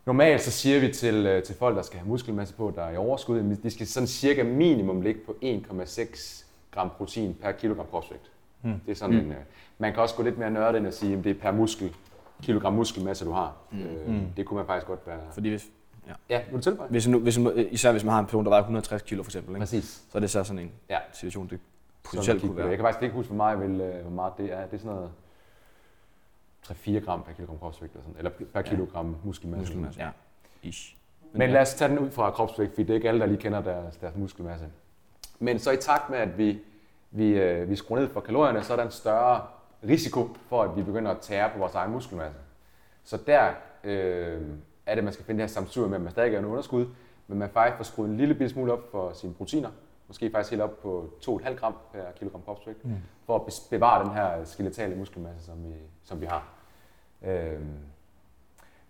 normalt 0.10 0.42
så 0.42 0.52
siger 0.52 0.80
vi 0.80 0.94
til, 0.94 1.26
øh, 1.26 1.44
til 1.44 1.56
folk, 1.56 1.76
der 1.76 1.82
skal 1.82 2.00
have 2.00 2.08
muskelmasse 2.10 2.54
på, 2.54 2.74
der 2.76 2.84
er 2.84 2.92
i 2.92 2.98
overskud, 2.98 3.40
at 3.40 3.64
de 3.64 3.72
skal 3.72 3.88
sådan 3.88 4.08
cirka 4.08 4.44
minimum 4.44 5.02
ligge 5.02 5.20
på 5.26 5.36
1,6 5.44 6.46
gram 6.72 6.90
protein 6.98 7.38
per 7.42 7.52
kilogram 7.52 7.86
kropsvægt. 7.92 8.32
Mm. 8.62 8.74
Det 8.86 8.92
er 8.92 8.96
sådan 8.96 9.16
en, 9.16 9.32
øh, 9.32 9.38
man 9.78 9.94
kan 9.94 10.02
også 10.04 10.16
gå 10.16 10.24
lidt 10.24 10.38
mere 10.38 10.52
nørdet 10.52 10.80
ind 10.80 10.88
og 10.88 10.94
sige, 10.94 11.18
at 11.18 11.24
det 11.24 11.30
er 11.30 11.42
per 11.42 11.52
muskel, 11.52 11.96
kilogram 12.44 12.74
muskelmasse, 12.74 13.26
du 13.26 13.32
har. 13.32 13.56
Mm. 13.72 13.80
Øh, 13.82 14.08
Mm. 14.08 14.20
Det 14.38 14.46
kunne 14.46 14.58
man 14.58 14.66
faktisk 14.66 14.88
godt 14.88 15.00
være... 15.08 15.20
Fordi 15.32 15.50
hvis, 15.50 15.68
Ja, 16.30 16.42
vil 16.50 16.58
du 16.58 16.62
tilføje? 16.62 16.90
hvis, 16.90 17.08
nu, 17.08 17.20
hvis, 17.20 17.40
især 17.72 17.92
hvis 17.92 18.04
man 18.04 18.12
har 18.14 18.20
en 18.20 18.26
person, 18.26 18.44
der 18.44 18.50
vejer 18.50 18.62
160 18.62 19.02
kilo 19.02 19.24
for 19.24 19.30
eksempel, 19.30 19.52
ikke? 19.56 19.60
Præcis. 19.60 20.02
så 20.12 20.18
er 20.18 20.20
det 20.20 20.30
så 20.30 20.44
sådan 20.44 20.60
en 20.60 20.72
Ja. 20.90 20.98
situation, 21.14 21.48
det 21.50 21.60
potentielt 22.04 22.36
at 22.36 22.42
kunne 22.42 22.52
det. 22.56 22.58
Jeg 22.62 22.68
være. 22.68 22.78
kan 22.78 22.86
faktisk 22.86 23.04
ikke 23.04 23.16
huske, 23.16 23.28
hvor 23.34 23.38
meget, 23.38 23.60
vil, 23.62 23.92
hvor 24.02 24.12
meget 24.12 24.34
det 24.38 24.54
er. 24.54 24.66
Det 24.66 24.74
er 24.74 24.78
sådan 24.78 24.92
noget 24.96 25.10
3-4 26.72 27.00
gram 27.06 27.24
per 27.24 27.34
kilogram 27.34 27.58
kropsvægt, 27.58 27.94
eller, 27.94 28.04
sådan, 28.04 28.18
eller 28.18 28.32
per 28.54 28.62
kilogram 28.62 29.16
muskelmasse. 29.24 29.62
Muskelmasse, 29.62 30.02
ja. 30.02 30.10
Ish. 30.64 30.96
Men 31.34 31.50
lad 31.50 31.62
os 31.62 31.74
tage 31.74 31.90
den 31.90 32.00
ud 32.00 32.12
fra 32.12 32.32
kropsvægt, 32.32 32.70
fordi 32.70 32.84
det 32.84 32.90
er 32.90 32.96
ikke 32.96 33.08
alle, 33.08 33.20
der 33.20 33.26
lige 33.26 33.38
kender 33.38 33.62
deres, 33.62 33.98
deres 33.98 34.16
muskelmasse. 34.16 34.66
Men 35.40 35.60
så 35.60 35.72
i 35.72 35.78
takt 35.78 36.10
med, 36.10 36.18
at 36.18 36.38
vi, 36.38 36.60
vi, 37.12 37.30
øh, 37.30 37.70
vi 37.70 37.76
skruer 37.76 38.00
ned 38.00 38.10
for 38.10 38.20
kalorierne, 38.20 38.64
så 38.64 38.74
er 38.74 38.78
der 38.78 38.86
en 38.86 38.92
større 38.92 39.42
risiko 39.84 40.30
for, 40.50 40.64
at 40.64 40.76
vi 40.76 40.84
begynder 40.84 41.12
at 41.12 41.20
tære 41.20 41.50
på 41.50 41.60
vores 41.60 41.76
egen 41.76 41.92
muskelmasse. 41.92 42.40
Så 43.04 43.18
der 43.28 43.52
øh, 43.84 44.42
er 44.86 44.96
det, 44.96 45.04
man 45.04 45.14
skal 45.14 45.26
finde 45.26 45.42
det 45.42 45.50
her 45.50 45.54
samsur 45.54 45.88
med, 45.88 45.96
at 45.96 46.02
man 46.02 46.12
stadig 46.12 46.34
er 46.34 46.40
en 46.40 46.46
underskud, 46.46 46.88
men 47.28 47.40
man 47.40 47.50
faktisk 47.50 47.78
får 47.78 47.84
skruet 47.84 48.10
en 48.10 48.18
lille 48.18 48.34
bitte 48.34 48.50
smule 48.50 48.74
op 48.74 48.92
for 48.92 49.14
sine 49.14 49.34
proteiner. 49.34 49.70
Måske 50.08 50.32
faktisk 50.32 50.52
helt 50.52 50.62
op 50.62 50.82
på 50.82 51.14
2,5 51.26 51.54
gram 51.54 51.76
per 51.94 52.12
kilogram 52.20 52.42
kropsvægt, 52.42 52.86
mm. 52.86 52.96
for 53.26 53.36
at 53.36 53.54
bevare 53.70 54.04
den 54.04 54.14
her 54.14 54.44
skeletale 54.46 54.96
muskelmasse, 54.96 55.46
som 55.46 55.64
vi, 55.64 55.74
som 56.04 56.22
vi 56.22 56.26
har. 56.26 56.59
Øh, 57.26 57.60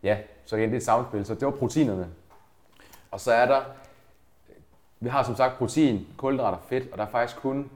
ja, 0.03 0.17
så 0.45 0.55
igen, 0.55 0.69
det 0.69 0.75
er 0.75 0.79
et 0.79 0.85
samspil. 0.85 1.25
Så 1.25 1.35
det 1.35 1.45
var 1.45 1.51
proteinerne. 1.51 2.09
Og 3.11 3.19
så 3.19 3.31
er 3.31 3.45
der, 3.45 3.61
vi 4.99 5.09
har 5.09 5.23
som 5.23 5.35
sagt 5.35 5.57
protein, 5.57 6.07
kulhydrater, 6.17 6.57
fedt, 6.69 6.91
og 6.91 6.97
der 6.97 7.05
er 7.05 7.09
faktisk 7.09 7.41
kun, 7.41 7.71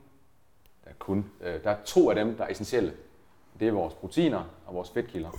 der 0.84 0.90
er 0.90 0.94
kun, 1.00 1.32
øh, 1.42 1.64
der 1.64 1.72
er 1.72 1.78
to 1.86 2.10
af 2.10 2.16
dem, 2.16 2.38
der 2.38 2.44
er 2.44 2.50
essentielle. 2.50 2.94
Det 3.60 3.68
er 3.68 3.72
vores 3.72 3.94
proteiner 3.94 4.44
og 4.66 4.76
vores 4.76 4.90
fedtkilder. 4.90 5.30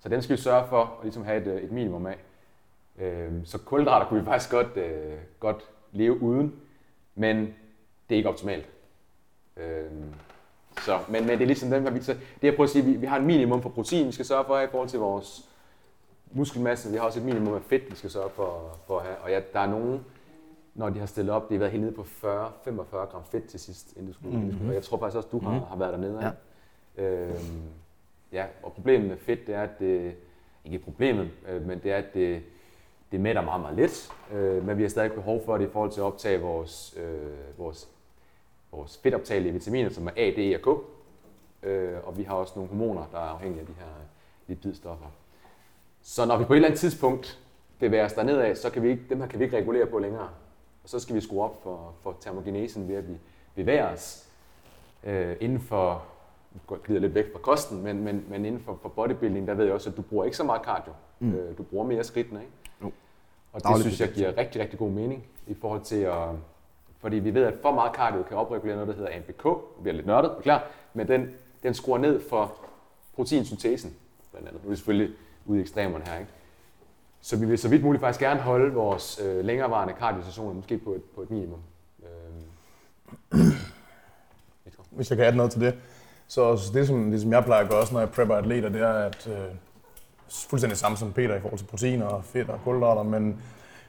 Så 0.00 0.08
den 0.08 0.22
skal 0.22 0.36
vi 0.36 0.42
sørge 0.42 0.68
for 0.68 0.82
at 0.82 0.90
ligesom 1.02 1.24
have 1.24 1.42
et, 1.42 1.46
øh, 1.46 1.62
et 1.62 1.72
minimum 1.72 2.06
af. 2.06 2.16
Øh, 2.98 3.32
så 3.44 3.58
kulhydrater 3.58 4.06
kunne 4.06 4.20
vi 4.20 4.26
faktisk 4.26 4.50
godt, 4.50 4.76
øh, 4.76 5.18
godt 5.40 5.64
leve 5.92 6.22
uden, 6.22 6.54
men 7.14 7.36
det 8.08 8.14
er 8.14 8.16
ikke 8.16 8.28
optimalt. 8.28 8.66
Øh, 9.56 9.90
så, 10.84 10.98
men, 11.08 11.22
men 11.26 11.30
det 11.32 11.42
er 11.42 11.46
ligesom 11.46 11.70
den, 11.70 11.94
vi, 11.94 12.02
så 12.02 12.12
det 12.12 12.20
jeg 12.42 12.54
prøver 12.54 12.64
at 12.66 12.70
sige, 12.70 12.84
vi, 12.84 12.92
vi 12.92 13.06
har 13.06 13.18
et 13.18 13.24
minimum 13.24 13.62
for 13.62 13.68
protein, 13.68 14.06
vi 14.06 14.12
skal 14.12 14.24
sørge 14.26 14.44
for 14.44 14.52
at 14.54 14.58
have 14.58 14.68
i 14.68 14.70
forhold 14.70 14.88
til 14.88 14.98
vores 14.98 15.48
muskelmasse. 16.32 16.90
Vi 16.90 16.96
har 16.96 17.04
også 17.04 17.18
et 17.20 17.24
minimum 17.24 17.54
af 17.54 17.62
fedt, 17.62 17.90
vi 17.90 17.96
skal 17.96 18.10
sørge 18.10 18.30
for, 18.30 18.78
for 18.86 18.98
at 18.98 19.04
have. 19.06 19.16
Og 19.18 19.30
ja, 19.30 19.40
der 19.52 19.60
er 19.60 19.66
nogen, 19.66 20.04
når 20.74 20.88
de 20.90 20.98
har 20.98 21.06
stillet 21.06 21.34
op, 21.34 21.48
det 21.48 21.54
har 21.54 21.58
været 21.58 21.70
helt 21.72 21.82
nede 21.84 21.94
på 21.94 22.02
40-45 22.02 22.96
gram 22.96 23.22
fedt 23.30 23.46
til 23.48 23.60
sidst, 23.60 23.92
inden 23.96 24.06
du 24.06 24.12
skulle. 24.12 24.36
Mm-hmm. 24.36 24.52
skulle. 24.52 24.70
Og 24.70 24.74
jeg 24.74 24.82
tror 24.82 24.98
faktisk 24.98 25.16
også, 25.16 25.28
du 25.32 25.38
har, 25.40 25.50
Mhm. 25.50 25.60
har 25.68 25.76
været 25.76 25.92
dernede. 25.92 26.18
Ja. 26.22 26.30
Ja. 27.04 27.04
Øhm, 27.26 27.62
ja, 28.32 28.44
og 28.62 28.72
problemet 28.72 29.08
med 29.08 29.16
fedt, 29.16 29.46
det 29.46 29.54
er, 29.54 29.62
at 29.62 29.78
det, 29.78 30.14
ikke 30.64 30.78
problemet, 30.78 31.30
øh, 31.48 31.66
men 31.66 31.78
det 31.82 31.92
er, 31.92 31.96
at 31.96 32.14
det, 32.14 32.42
det 33.12 33.20
mætter 33.20 33.42
meget, 33.42 33.60
meget 33.60 33.76
let. 33.76 34.12
Øh, 34.32 34.66
men 34.66 34.76
vi 34.78 34.82
har 34.82 34.88
stadig 34.90 35.12
behov 35.12 35.44
for 35.44 35.58
det 35.58 35.66
i 35.66 35.70
forhold 35.72 35.90
til 35.92 36.00
at 36.00 36.04
optage 36.04 36.40
vores, 36.40 36.94
øh, 36.96 37.58
vores, 37.58 37.88
vores 38.72 39.00
fedtoptagelige 39.02 39.52
vitaminer, 39.52 39.90
som 39.90 40.06
er 40.06 40.10
A, 40.16 40.30
D, 40.30 40.38
E 40.38 40.58
og 40.62 40.78
K. 41.62 41.66
Øh, 41.66 41.98
og 42.04 42.18
vi 42.18 42.22
har 42.22 42.34
også 42.34 42.52
nogle 42.56 42.68
hormoner, 42.68 43.04
der 43.12 43.18
er 43.18 43.28
afhængige 43.28 43.60
af 43.60 43.66
de 43.66 43.72
her 43.72 43.86
lipidstoffer. 44.46 45.06
Så 46.02 46.26
når 46.26 46.36
vi 46.36 46.44
på 46.44 46.52
et 46.52 46.56
eller 46.56 46.68
andet 46.68 46.80
tidspunkt 46.80 47.38
bevæger 47.78 48.04
os 48.04 48.12
derned 48.12 48.38
af, 48.38 48.56
så 48.56 48.70
kan 48.70 48.82
vi 48.82 48.90
ikke, 48.90 49.02
dem 49.08 49.20
her 49.20 49.28
kan 49.28 49.38
vi 49.38 49.44
ikke 49.44 49.56
regulere 49.56 49.86
på 49.86 49.98
længere. 49.98 50.28
Og 50.82 50.88
så 50.88 50.98
skal 50.98 51.16
vi 51.16 51.20
skrue 51.20 51.44
op 51.44 51.62
for, 51.62 51.94
for 52.02 52.16
termogenesen 52.20 52.88
ved, 52.88 52.94
at 52.94 53.08
vi 53.08 53.14
bevæger 53.54 53.92
os 53.92 54.28
øh, 55.04 55.36
inden 55.40 55.60
for, 55.60 56.04
nu 56.52 56.76
glider 56.84 57.00
lidt 57.00 57.14
væk 57.14 57.32
fra 57.32 57.38
kosten, 57.38 57.82
men, 57.82 58.04
men, 58.04 58.24
men 58.28 58.44
inden 58.44 58.60
for, 58.60 58.78
for 58.82 58.88
bodybuilding, 58.88 59.46
der 59.46 59.54
ved 59.54 59.64
jeg 59.64 59.74
også, 59.74 59.90
at 59.90 59.96
du 59.96 60.02
bruger 60.02 60.24
ikke 60.24 60.36
så 60.36 60.44
meget 60.44 60.62
cardio. 60.62 60.92
Mm. 61.18 61.34
Øh, 61.34 61.58
du 61.58 61.62
bruger 61.62 61.86
mere 61.86 62.04
skridtene, 62.04 62.40
ikke? 62.40 62.52
Jo. 62.82 62.92
Og 63.52 63.60
det 63.62 63.80
synes 63.80 64.00
jeg 64.00 64.08
giver 64.08 64.36
rigtig, 64.36 64.62
rigtig 64.62 64.78
god 64.78 64.90
mening 64.90 65.26
i 65.46 65.54
forhold 65.54 65.82
til 65.82 66.00
at... 66.00 66.28
Fordi 67.00 67.16
vi 67.16 67.34
ved, 67.34 67.44
at 67.44 67.54
for 67.62 67.74
meget 67.74 67.96
cardio 67.96 68.22
kan 68.22 68.36
opregulere 68.36 68.76
noget, 68.76 68.88
der 68.88 68.94
hedder 68.94 69.16
AMPK. 69.16 69.42
Det 69.84 69.88
er 69.88 69.92
lidt 69.92 70.06
nørdet, 70.06 70.30
beklager. 70.36 70.60
Men 70.94 71.08
den, 71.08 71.30
den 71.62 71.74
skruer 71.74 71.98
ned 71.98 72.20
for 72.28 72.54
proteinsyntesen, 73.16 73.96
blandt 74.30 74.48
andet. 74.48 74.62
Nu 74.62 74.68
er 74.68 74.70
det 74.70 74.78
selvfølgelig 74.78 75.16
ude 75.46 75.58
i 75.58 75.62
ekstremerne 75.62 76.04
her, 76.08 76.18
ikke? 76.18 76.30
Så 77.20 77.36
vi 77.36 77.46
vil 77.46 77.58
så 77.58 77.68
vidt 77.68 77.82
muligt 77.82 78.00
faktisk 78.00 78.20
gerne 78.20 78.40
holde 78.40 78.74
vores 78.74 79.20
øh, 79.24 79.44
længerevarende 79.44 79.94
kardiosessioner 79.94 80.54
måske 80.54 80.78
på 80.78 80.92
et, 80.92 81.02
på 81.02 81.22
et 81.22 81.30
minimum. 81.30 81.60
Øh, 82.02 82.08
hvis 84.90 85.10
jeg 85.10 85.16
kan 85.16 85.24
have 85.24 85.36
noget 85.36 85.52
til 85.52 85.60
det. 85.60 85.74
Så 86.28 86.70
det, 86.74 86.86
som, 86.86 87.10
det, 87.10 87.20
som 87.20 87.32
jeg 87.32 87.44
plejer 87.44 87.62
at 87.64 87.70
gøre, 87.70 87.80
også 87.80 87.92
når 87.92 88.00
jeg 88.00 88.10
prepper 88.10 88.36
atleter, 88.36 88.68
det 88.68 88.80
er 88.80 88.92
at 88.92 89.26
øh, 89.26 89.54
fuldstændig 90.28 90.78
samme 90.78 90.96
som 90.96 91.12
Peter 91.12 91.34
i 91.34 91.40
forhold 91.40 91.58
til 91.58 91.66
proteiner 91.66 92.06
og 92.06 92.24
fedt 92.24 92.50
og 92.50 92.60
kulhydrater, 92.64 93.02
men 93.02 93.42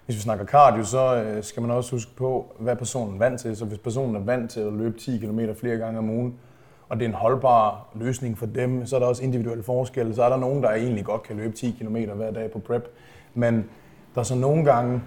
hvis 0.10 0.18
vi 0.18 0.22
snakker 0.22 0.46
cardio, 0.46 0.84
så 0.84 1.16
øh, 1.16 1.44
skal 1.44 1.62
man 1.62 1.72
også 1.72 1.92
huske 1.92 2.12
på, 2.16 2.56
hvad 2.60 2.76
personen 2.76 3.16
er 3.16 3.20
vant 3.20 3.40
til. 3.40 3.58
Så 3.58 3.66
hvis 3.66 3.80
personen 3.80 4.16
er 4.16 4.20
vant 4.20 4.52
til 4.52 4.60
at 4.60 4.74
løbe 4.74 5.00
10 5.00 5.18
km 5.18 5.40
flere 5.60 5.78
gange 5.78 6.00
om 6.00 6.10
ugen, 6.10 6.36
og 6.90 7.00
det 7.00 7.06
er 7.06 7.10
en 7.10 7.16
holdbar 7.16 7.88
løsning 7.96 8.38
for 8.38 8.46
dem, 8.46 8.86
så 8.86 8.96
er 8.96 9.00
der 9.00 9.08
også 9.08 9.24
individuelle 9.24 9.64
forskelle. 9.64 10.16
Så 10.16 10.24
er 10.24 10.30
der 10.30 10.38
nogen, 10.38 10.64
der 10.64 10.72
egentlig 10.72 11.06
godt 11.06 11.24
kan 11.24 11.38
løbe 11.38 11.56
10 11.56 11.72
km 11.72 11.96
hver 11.96 12.32
dag 12.32 12.52
på 12.52 12.60
prep, 12.60 12.88
men 13.34 13.56
der 14.16 14.22
er 14.22 14.24
så 14.24 14.36
nogle 14.36 14.66
gange, 14.66 15.02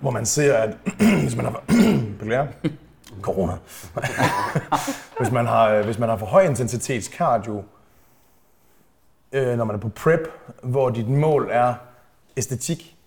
hvor 0.00 0.10
man 0.10 0.26
ser, 0.26 0.54
at 0.54 0.76
hvis 1.22 1.36
man 1.36 1.44
har... 1.44 1.62
Beklager. 2.18 2.46
Corona. 3.20 3.52
hvis, 5.18 5.32
man 5.32 5.46
har, 5.46 5.70
øh, 5.70 5.84
hvis 5.84 5.98
man 5.98 6.08
har 6.08 6.16
for 6.16 6.26
høj 6.26 6.42
intensitets 6.42 7.06
cardio, 7.06 7.64
øh, 9.32 9.56
når 9.56 9.64
man 9.64 9.76
er 9.76 9.80
på 9.80 9.88
prep, 9.88 10.28
hvor 10.62 10.90
dit 10.90 11.08
mål 11.08 11.48
er 11.52 11.74
æstetik, 12.36 12.97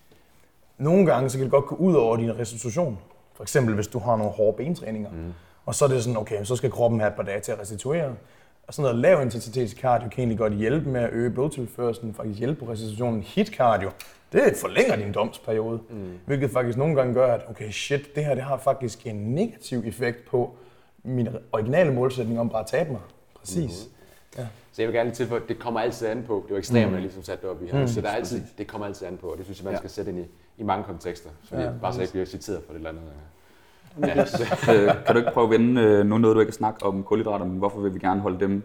nogle 0.84 1.06
gange 1.06 1.30
så 1.30 1.38
kan 1.38 1.44
det 1.44 1.52
godt 1.52 1.66
gå 1.66 1.76
ud 1.76 1.94
over 1.96 2.18
din 2.18 2.40
restitution. 2.40 3.00
For 3.34 3.44
eksempel 3.44 3.76
hvis 3.76 3.88
du 3.88 4.00
har 4.00 4.16
nogle 4.18 4.32
hårde 4.32 4.58
bentræninger. 4.58 5.10
Mm. 5.12 5.34
Og 5.66 5.76
så 5.76 5.86
er 5.86 5.90
det 5.90 6.04
sådan, 6.04 6.18
okay, 6.18 6.44
så 6.44 6.56
skal 6.56 6.72
kroppen 6.72 7.00
have 7.00 7.10
et 7.10 7.16
par 7.16 7.24
dage 7.24 7.40
til 7.40 7.52
at 7.52 7.60
restituere. 7.60 8.16
Og 8.68 8.74
sådan 8.74 8.84
noget 8.84 9.00
lav 9.02 9.22
intensitets 9.22 9.74
cardio 9.74 10.10
kan 10.10 10.20
egentlig 10.20 10.38
godt 10.38 10.54
hjælpe 10.54 10.90
med 10.90 11.02
at 11.02 11.10
øge 11.14 11.30
blodtilførselen, 11.30 12.14
faktisk 12.14 12.40
hjælpe 12.40 12.66
på 12.66 12.72
restitutionen. 12.72 13.22
Hit 13.22 13.48
cardio, 13.48 13.90
det 14.34 14.54
forlænger 14.62 14.96
din 14.96 15.12
domsperiode. 15.12 15.80
Mm. 15.90 16.20
Hvilket 16.26 16.50
faktisk 16.52 16.78
nogle 16.78 16.96
gange 16.96 17.14
gør, 17.14 17.34
at 17.34 17.42
okay, 17.50 17.72
shit, 17.72 18.16
det 18.16 18.26
her 18.26 18.36
det 18.36 18.44
har 18.44 18.58
faktisk 18.58 19.08
en 19.08 19.16
negativ 19.16 19.84
effekt 19.86 20.18
på 20.30 20.52
min 21.04 21.28
originale 21.52 21.94
målsætning 21.94 22.40
om 22.40 22.50
bare 22.50 22.62
at 22.62 22.68
tabe 22.68 22.92
mig. 22.92 23.02
Præcis. 23.40 23.88
Mm. 24.38 24.44
Så 24.74 24.82
jeg 24.82 24.88
vil 24.88 24.96
gerne 24.96 25.10
lige 25.10 25.16
tilføje, 25.16 25.42
at 25.42 25.48
det 25.48 25.60
kommer 25.60 25.80
altid 25.80 26.08
an 26.08 26.24
på. 26.28 26.36
Det 26.44 26.52
er 26.52 26.56
jo 26.56 26.58
ekstremt, 26.58 26.88
Mm. 26.92 26.96
mm. 26.96 27.02
ligesom 27.02 27.24
sat 27.24 27.42
det 27.42 27.50
op 27.50 27.64
i 27.64 27.68
her. 27.68 27.80
Mm, 27.82 27.88
så 27.88 28.02
der 28.02 28.08
er 28.10 28.16
altid, 28.16 28.42
det 28.58 28.68
kommer 28.68 28.88
altid 28.88 29.08
an 29.08 29.18
på, 29.18 29.28
og 29.28 29.38
det 29.38 29.46
synes 29.46 29.60
jeg, 29.60 29.66
man 29.66 29.74
Ja. 29.74 29.78
skal 29.78 29.90
sætte 29.90 30.12
ind 30.12 30.20
i, 30.20 30.26
i 30.62 30.64
mange 30.64 30.84
kontekster. 30.84 31.30
Så 31.50 31.56
Ja, 31.56 31.62
ja, 31.62 31.70
bare 31.82 31.94
så 31.94 32.02
ikke 32.02 32.12
bliver 32.14 32.26
citeret 32.26 32.62
for 32.66 32.74
det 32.74 32.78
eller 32.78 32.90
andet. 32.90 33.02
Ja. 34.02 34.24
Øh, 34.74 35.06
kan 35.06 35.16
du 35.16 35.20
ikke 35.20 35.32
prøve 35.34 35.44
at 35.46 35.60
vende 35.60 35.82
øh, 35.82 36.06
nu 36.06 36.18
noget, 36.18 36.36
du 36.36 36.40
ikke 36.40 36.52
har 36.52 36.54
snakket 36.56 36.84
om 36.84 37.04
kulhydrater, 37.04 37.46
men 37.46 37.58
hvorfor 37.58 37.80
vil 37.80 37.94
vi 37.94 38.00
gerne 38.00 38.22
holde 38.22 38.40
dem 38.40 38.64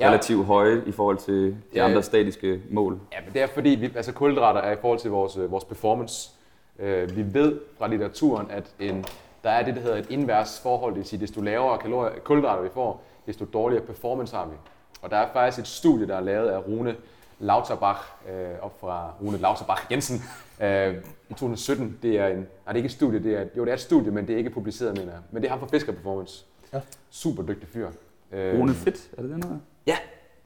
Ja. 0.00 0.08
relativt 0.08 0.46
høje 0.46 0.82
i 0.86 0.92
forhold 0.92 1.16
til 1.18 1.34
de 1.46 1.56
Ja. 1.74 1.84
andre 1.84 2.02
statiske 2.02 2.60
mål? 2.70 2.98
Ja, 3.12 3.18
men 3.24 3.32
det 3.34 3.42
er 3.42 3.46
fordi, 3.46 3.68
vi, 3.70 3.92
altså 3.96 4.12
kulhydrater 4.12 4.60
er 4.60 4.72
i 4.72 4.76
forhold 4.80 4.98
til 4.98 5.10
vores, 5.10 5.36
øh, 5.36 5.50
vores 5.50 5.64
performance. 5.64 6.30
Øh, 6.78 7.16
vi 7.16 7.34
ved 7.34 7.58
fra 7.78 7.88
litteraturen, 7.88 8.46
at 8.50 8.64
en, 8.80 9.04
der 9.44 9.50
er 9.50 9.64
det, 9.64 9.74
der 9.74 9.80
hedder 9.80 9.96
et 9.96 10.06
invers 10.10 10.60
forhold, 10.62 10.92
det 10.92 10.98
vil 10.98 11.06
sige, 11.06 11.20
desto 11.20 11.40
lavere 11.40 11.78
kalorier, 11.78 12.12
kulhydrater 12.24 12.62
vi 12.62 12.68
får, 12.74 13.02
desto 13.26 13.44
dårligere 13.44 13.82
performance 13.84 14.36
har 14.36 14.46
vi. 14.46 14.56
Og 15.02 15.10
der 15.10 15.16
er 15.16 15.26
faktisk 15.32 15.58
et 15.60 15.66
studie, 15.68 16.06
der 16.08 16.16
er 16.16 16.20
lavet 16.20 16.48
af 16.48 16.66
Rune 16.68 16.94
Lauterbach, 17.38 18.00
øh, 18.28 18.48
op 18.62 18.80
fra 18.80 19.10
Rune 19.22 19.38
Lauterbach 19.38 19.82
Jensen, 19.90 20.22
øh, 20.60 20.94
i 21.30 21.34
2017. 21.34 21.98
Det 22.02 22.18
er 22.18 22.26
en, 22.26 22.36
nej, 22.36 22.44
det 22.66 22.72
er 22.72 22.76
ikke 22.76 22.86
et 22.86 22.92
studie, 22.92 23.22
det 23.22 23.34
er, 23.34 23.44
jo, 23.56 23.64
det 23.64 23.70
er 23.70 23.74
et 23.74 23.80
studie, 23.80 24.10
men 24.10 24.26
det 24.26 24.34
er 24.34 24.38
ikke 24.38 24.50
publiceret, 24.50 24.98
mener 24.98 25.12
jeg. 25.12 25.20
Men 25.30 25.42
det 25.42 25.48
er 25.48 25.52
ham 25.52 25.60
fra 25.60 25.66
Fisker 25.66 25.92
Performance. 25.92 26.44
Ja. 26.72 26.80
Super 27.10 27.42
dygtig 27.42 27.68
fyr. 27.68 27.88
Øh, 28.32 28.58
Rune 28.58 28.74
Fit, 28.74 29.10
er 29.18 29.22
det 29.22 29.30
den 29.30 29.42
her? 29.42 29.56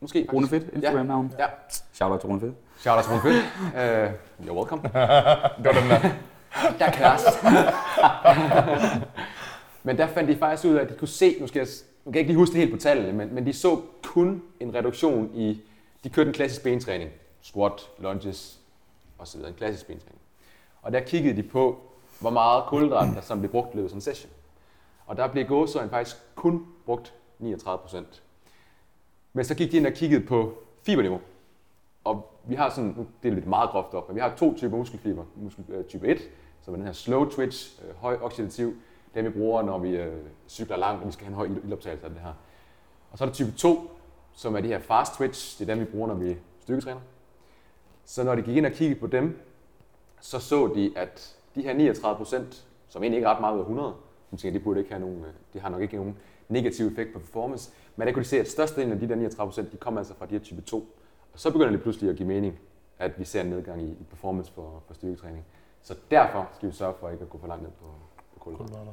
Måske. 0.01 0.19
faktisk. 0.19 0.33
Rune 0.33 0.49
Fit, 0.49 0.63
Instagram-navn? 0.73 1.33
Ja. 1.39 1.47
Shout 1.93 2.11
out 2.11 2.21
til 2.21 2.29
Rune 2.29 2.41
Fit. 2.41 2.53
Shout 2.79 2.97
out 2.97 3.05
til 3.05 3.13
Rune 3.13 3.23
Fit. 3.23 3.45
Uh, 3.75 4.47
you're 4.47 4.59
welcome. 4.59 4.83
Var 5.65 5.73
den 5.73 5.91
der. 5.91 6.01
Der 6.79 6.85
er 6.85 6.91
klasse. 6.91 7.29
men 9.87 9.99
der 9.99 10.07
fandt 10.07 10.29
de 10.29 10.37
faktisk 10.37 10.69
ud 10.69 10.75
af, 10.75 10.83
at 10.83 10.89
de 10.89 10.95
kunne 10.95 11.09
se, 11.09 11.37
nu 11.41 11.47
skal 11.47 11.61
jeg, 11.61 11.69
nu 12.05 12.13
kan 12.13 12.15
jeg 12.15 12.21
ikke 12.21 12.29
lige 12.29 12.39
huske 12.39 12.53
det 12.53 12.61
helt 12.61 12.73
på 12.73 12.79
tallene, 12.79 13.13
men, 13.13 13.35
men 13.35 13.47
de 13.47 13.53
så 13.53 13.81
kun 14.03 14.43
en 14.61 14.75
reduktion 14.75 15.31
i, 15.35 15.61
de 16.05 16.11
kørte 16.11 16.29
en 16.29 16.35
klassisk 16.35 16.63
bentræning, 16.63 17.11
squat, 17.41 17.91
lunges 17.99 18.61
osv., 19.19 19.41
en 19.41 19.55
klassisk 19.55 19.87
bentræning. 19.87 20.21
Og 20.83 20.93
der 20.93 21.01
kiggede 21.01 21.37
de 21.37 21.43
på, 21.43 21.81
hvor 22.21 22.31
meget 22.31 22.65
kulhydrat, 22.67 23.15
der 23.15 23.21
som 23.21 23.39
blev 23.39 23.51
brugt 23.51 23.75
i 23.75 23.77
løbet 23.77 23.91
af 23.91 23.95
en 23.95 24.01
session. 24.01 24.33
Og 25.07 25.17
der 25.17 25.29
blev 25.29 25.45
gåsøjen 25.45 25.91
faktisk 25.91 26.17
kun 26.35 26.67
brugt 26.87 27.15
39 27.39 27.79
procent. 27.79 28.23
Men 29.33 29.45
så 29.45 29.55
gik 29.55 29.73
de 29.73 29.77
ind 29.77 29.87
og 29.87 29.93
kiggede 29.93 30.27
på 30.27 30.55
fiberniveau. 30.83 31.21
Og 32.05 32.35
vi 32.45 32.55
har 32.55 32.71
sådan, 32.71 33.09
det 33.23 33.29
er 33.29 33.35
lidt 33.35 33.47
meget 33.47 33.71
groft 33.71 33.95
op, 33.95 34.09
men 34.09 34.17
vi 34.17 34.21
har 34.21 34.37
to 34.37 34.57
typer 34.57 34.77
muskelfiber. 34.77 35.25
Muskel, 35.37 35.65
øh, 35.69 35.85
type 35.85 36.09
1, 36.09 36.19
som 36.63 36.75
er 36.75 36.77
den 36.77 36.87
her 36.87 36.93
slow 36.93 37.25
twitch, 37.31 37.81
øh, 37.85 37.97
høj 37.97 38.19
oxidativ, 38.23 38.75
den 39.15 39.25
vi 39.25 39.31
bruger, 39.31 39.63
når 39.63 39.79
vi 39.79 39.91
øh, 39.91 40.17
cykler 40.49 40.77
langt, 40.77 41.01
og 41.01 41.07
vi 41.07 41.13
skal 41.13 41.25
have 41.25 41.31
en 41.31 41.37
høj 41.37 41.47
ildoptagelse 41.65 42.05
af 42.05 42.11
det 42.11 42.21
her. 42.21 42.33
Og 43.13 43.19
så 43.19 43.25
er 43.25 43.29
der 43.29 43.35
type 43.35 43.51
2, 43.51 43.91
som 44.33 44.57
er 44.57 44.61
de 44.61 44.69
her 44.69 44.79
fast 44.79 45.15
twitch, 45.17 45.59
det 45.59 45.71
er 45.71 45.75
dem 45.75 45.85
vi 45.85 45.91
bruger, 45.91 46.09
når 46.09 46.15
vi 46.15 46.37
styrketræner. 46.61 47.01
Så 48.05 48.25
når 48.25 48.35
de 48.35 48.43
gik 48.43 48.57
ind 48.57 48.67
og 48.67 48.73
kiggede 48.73 49.01
på 49.01 49.07
dem, 49.07 49.39
så 50.21 50.39
så 50.39 50.73
de, 50.75 50.93
at 50.97 51.37
de 51.55 51.63
her 51.63 51.75
39 51.75 52.17
procent, 52.17 52.67
som 52.89 53.03
egentlig 53.03 53.17
ikke 53.17 53.27
er 53.27 53.35
ret 53.35 53.41
meget 53.41 53.55
ud 53.55 53.59
af 53.59 53.63
100, 53.63 53.95
som 54.31 54.39
tænker, 54.39 54.59
de 54.59 54.65
burde 54.65 54.81
ikke 54.81 54.93
have 54.93 55.01
nogen, 55.01 55.25
øh, 55.25 55.31
de 55.53 55.61
har 55.61 55.69
nok 55.69 55.83
ikke 55.83 55.97
nogen 55.97 56.17
negativ 56.49 56.87
effekt 56.87 57.13
på 57.13 57.19
performance, 57.19 57.71
men 57.97 58.07
der 58.07 58.13
kunne 58.13 58.23
de 58.23 58.29
se, 58.29 58.41
at 58.41 58.51
størstedelen 58.51 58.93
af 58.93 59.01
de 59.01 59.09
der 59.09 59.15
39 59.15 59.49
procent, 59.49 59.73
de 59.73 59.77
kommer 59.77 60.01
altså 60.01 60.15
fra 60.15 60.27
de 60.27 60.31
her 60.31 60.39
type 60.39 60.61
2. 60.61 60.97
Og 61.33 61.41
så 61.41 61.51
begynder 61.51 61.71
det 61.71 61.83
pludselig 61.83 62.11
at 62.11 62.17
give 62.17 62.29
mening, 62.29 62.59
at 62.99 63.19
vi 63.19 63.25
ser 63.25 63.41
en 63.41 63.47
nedgang 63.47 63.83
i, 63.83 63.97
performance 64.11 64.53
for, 64.53 64.83
for 64.87 64.95
styrketræning. 64.95 65.45
Så 65.83 65.95
derfor 66.11 66.49
skal 66.57 66.69
vi 66.69 66.75
sørge 66.75 66.95
for 67.01 67.09
ikke 67.09 67.23
at 67.23 67.31
gå 67.31 67.39
for 67.39 67.47
langt 67.47 67.63
ned 67.63 67.71
på, 67.81 67.87
på 68.33 68.39
kulhydrater. 68.39 68.93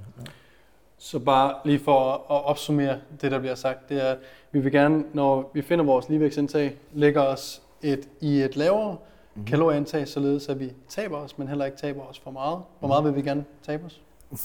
Så 1.00 1.20
bare 1.20 1.54
lige 1.66 1.80
for 1.80 2.14
at 2.14 2.46
opsummere 2.46 2.98
det, 3.22 3.32
der 3.32 3.40
bliver 3.40 3.56
sagt, 3.56 3.90
det 3.90 4.02
er, 4.08 4.12
at 4.12 4.18
vi 4.52 4.60
vil 4.60 4.72
gerne, 4.72 5.04
når 5.14 5.52
vi 5.54 5.62
finder 5.62 5.86
vores 5.86 6.10
ligevægtsindtag, 6.10 6.78
lægge 6.94 7.22
os 7.22 7.62
et, 7.82 8.10
i 8.22 8.42
et 8.42 8.56
lavere 8.56 8.92
mm-hmm. 8.92 9.46
kalorieindtag, 9.46 10.08
således 10.08 10.50
at 10.50 10.60
vi 10.60 10.74
taber 10.90 11.18
os, 11.18 11.38
men 11.38 11.48
heller 11.48 11.66
ikke 11.66 11.78
taber 11.78 12.02
os 12.02 12.20
for 12.20 12.32
meget. 12.32 12.60
Hvor 12.80 12.88
meget 12.88 13.04
vil 13.04 13.16
vi 13.16 13.22
gerne 13.22 13.46
tabe 13.64 13.86
os? 13.86 14.02
Hvad 14.30 14.38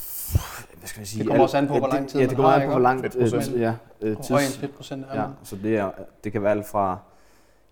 skal 0.89 1.01
jeg 1.01 1.07
sige? 1.07 1.19
Det 1.19 1.27
kommer 1.27 1.43
også 1.43 1.57
an 1.57 1.67
på, 1.69 1.79
hvor 1.79 1.89
lang 1.89 2.09
tid 2.09 2.21
Ja, 2.21 2.27
det 2.27 2.37
kommer 2.37 2.53
an 2.53 2.63
på, 2.67 2.71
hvor 2.71 2.81
langt 2.81 3.03
Fedtprocent. 3.03 3.55
øh, 3.55 3.61
ja, 3.61 3.75
øh, 4.01 4.13
Hvor 4.17 4.29
høj 4.31 4.41
en 4.41 4.47
tids, 4.47 4.59
fedtprocent 4.59 5.07
er 5.11 5.21
ja, 5.21 5.27
så 5.45 5.57
det, 5.57 5.77
er, 5.77 5.91
det 6.25 6.33
kan 6.33 6.43
være 6.43 6.51
alt 6.53 6.67
fra, 6.67 6.99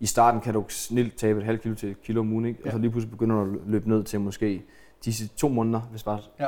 i 0.01 0.07
starten 0.07 0.41
kan 0.41 0.55
du 0.55 0.65
snilt 0.69 1.17
tabe 1.17 1.39
et 1.39 1.45
halvt 1.45 1.63
kilo 1.63 1.75
til 1.75 1.91
et 1.91 2.03
kilo 2.03 2.21
om 2.21 2.33
ugen, 2.33 2.45
ikke? 2.45 2.61
og 2.65 2.71
så 2.71 2.77
Ja. 2.77 2.81
lige 2.81 2.91
pludselig 2.91 3.11
begynder 3.11 3.37
du 3.37 3.43
at 3.43 3.59
løbe 3.67 3.89
ned 3.89 4.05
til 4.05 4.21
måske 4.21 4.63
disse 5.05 5.29
to 5.29 5.49
måneder, 5.49 5.81
hvis 5.81 6.03
bare 6.03 6.19
Ja. 6.41 6.47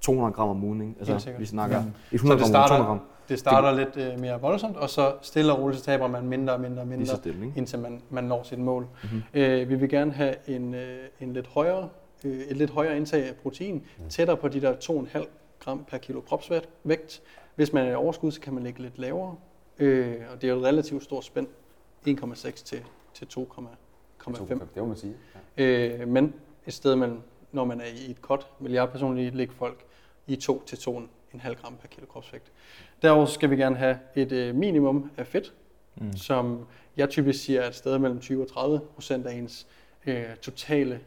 200 0.00 0.32
gram 0.32 0.48
om 0.48 0.64
ugen. 0.64 0.80
Ikke? 0.80 0.94
Altså, 1.12 1.30
vi 1.38 1.46
snakker 1.46 1.76
Ja. 1.76 1.82
ja. 1.82 1.88
100 2.16 2.40
Så 2.40 2.46
det 2.46 2.52
gram 2.54 2.62
om 2.62 2.66
ugen, 2.66 2.68
starter- 2.68 2.76
200 2.76 2.86
gram. 2.86 3.00
det 3.28 3.38
starter 3.38 3.72
lidt 3.72 4.12
øh, 4.14 4.20
mere 4.20 4.40
voldsomt, 4.40 4.76
og 4.76 4.90
så 4.90 5.14
stille 5.22 5.52
og 5.52 5.58
roligt 5.62 5.78
så 5.80 5.84
taber 5.84 6.06
man 6.06 6.26
mindre 6.28 6.52
og 6.54 6.60
mindre 6.60 6.82
og 6.82 6.88
mindre, 6.88 7.16
stille, 7.16 7.46
ikke? 7.46 7.58
indtil 7.58 7.78
man, 7.78 8.02
man 8.10 8.24
når 8.24 8.42
sit 8.42 8.58
mål. 8.58 8.82
Mhm. 9.02 9.12
Mm-hmm. 9.12 9.40
Øh, 9.40 9.68
vi 9.68 9.74
vil 9.74 9.88
gerne 9.88 10.12
have 10.12 10.34
en, 10.46 10.74
øh, 10.74 10.98
en 11.20 11.32
lidt 11.32 11.46
højere, 11.46 11.88
øh, 12.24 12.38
et 12.40 12.56
lidt 12.56 12.70
højere 12.70 12.96
indtag 12.96 13.28
af 13.28 13.34
protein, 13.42 13.74
mm. 13.74 14.08
tættere 14.08 14.36
på 14.36 14.48
de 14.48 14.60
der 14.60 14.74
2,5 14.76 15.26
gram 15.64 15.84
per 15.84 15.98
kilo 15.98 16.20
kropsvægt. 16.20 17.20
Hvis 17.54 17.72
man 17.72 17.86
er 17.86 17.90
i 17.90 17.94
overskud, 17.94 18.30
så 18.32 18.40
kan 18.40 18.54
man 18.54 18.62
ligge 18.62 18.82
lidt 18.82 18.98
lavere, 18.98 19.34
øh, 19.78 20.14
og 20.34 20.42
det 20.42 20.48
er 20.50 20.52
jo 20.52 20.58
et 20.60 20.64
relativt 20.66 21.04
stort 21.04 21.24
spænd, 21.24 21.46
1,6 22.08 22.50
til, 22.64 22.80
til 23.14 23.24
2,5. 23.24 23.60
Det 24.26 24.76
må 24.76 24.86
man 24.86 24.96
sige. 24.96 25.14
Ja. 25.58 25.64
Øh, 25.64 26.08
men 26.08 26.34
et 26.66 26.72
sted, 26.72 26.96
man, 26.96 27.18
når 27.52 27.64
man 27.64 27.80
er 27.80 27.84
i 27.84 28.10
et 28.10 28.16
cut, 28.20 28.46
vil 28.60 28.72
jeg 28.72 28.90
personligt 28.90 29.34
lægge 29.34 29.54
folk 29.54 29.84
i 30.26 30.36
2 30.36 30.62
til 30.66 30.76
2,5 30.76 31.48
gram 31.60 31.76
per 31.76 31.88
kilo 31.88 32.06
kropsvægt. 32.06 32.52
Derudover 33.02 33.26
skal 33.26 33.50
vi 33.50 33.56
gerne 33.56 33.76
have 33.76 33.98
et 34.14 34.32
øh, 34.32 34.54
minimum 34.54 35.10
af 35.16 35.26
fedt, 35.26 35.52
mm. 35.96 36.16
som 36.16 36.66
jeg 36.96 37.10
typisk 37.10 37.44
siger 37.44 37.60
er 37.60 37.68
et 37.68 37.74
sted 37.74 37.98
mellem 37.98 38.20
20 38.20 38.42
og 38.42 38.48
30 38.48 38.80
procent 38.94 39.26
af 39.26 39.34
ens 39.34 39.66
øh, 40.06 40.24
totale 40.42 41.00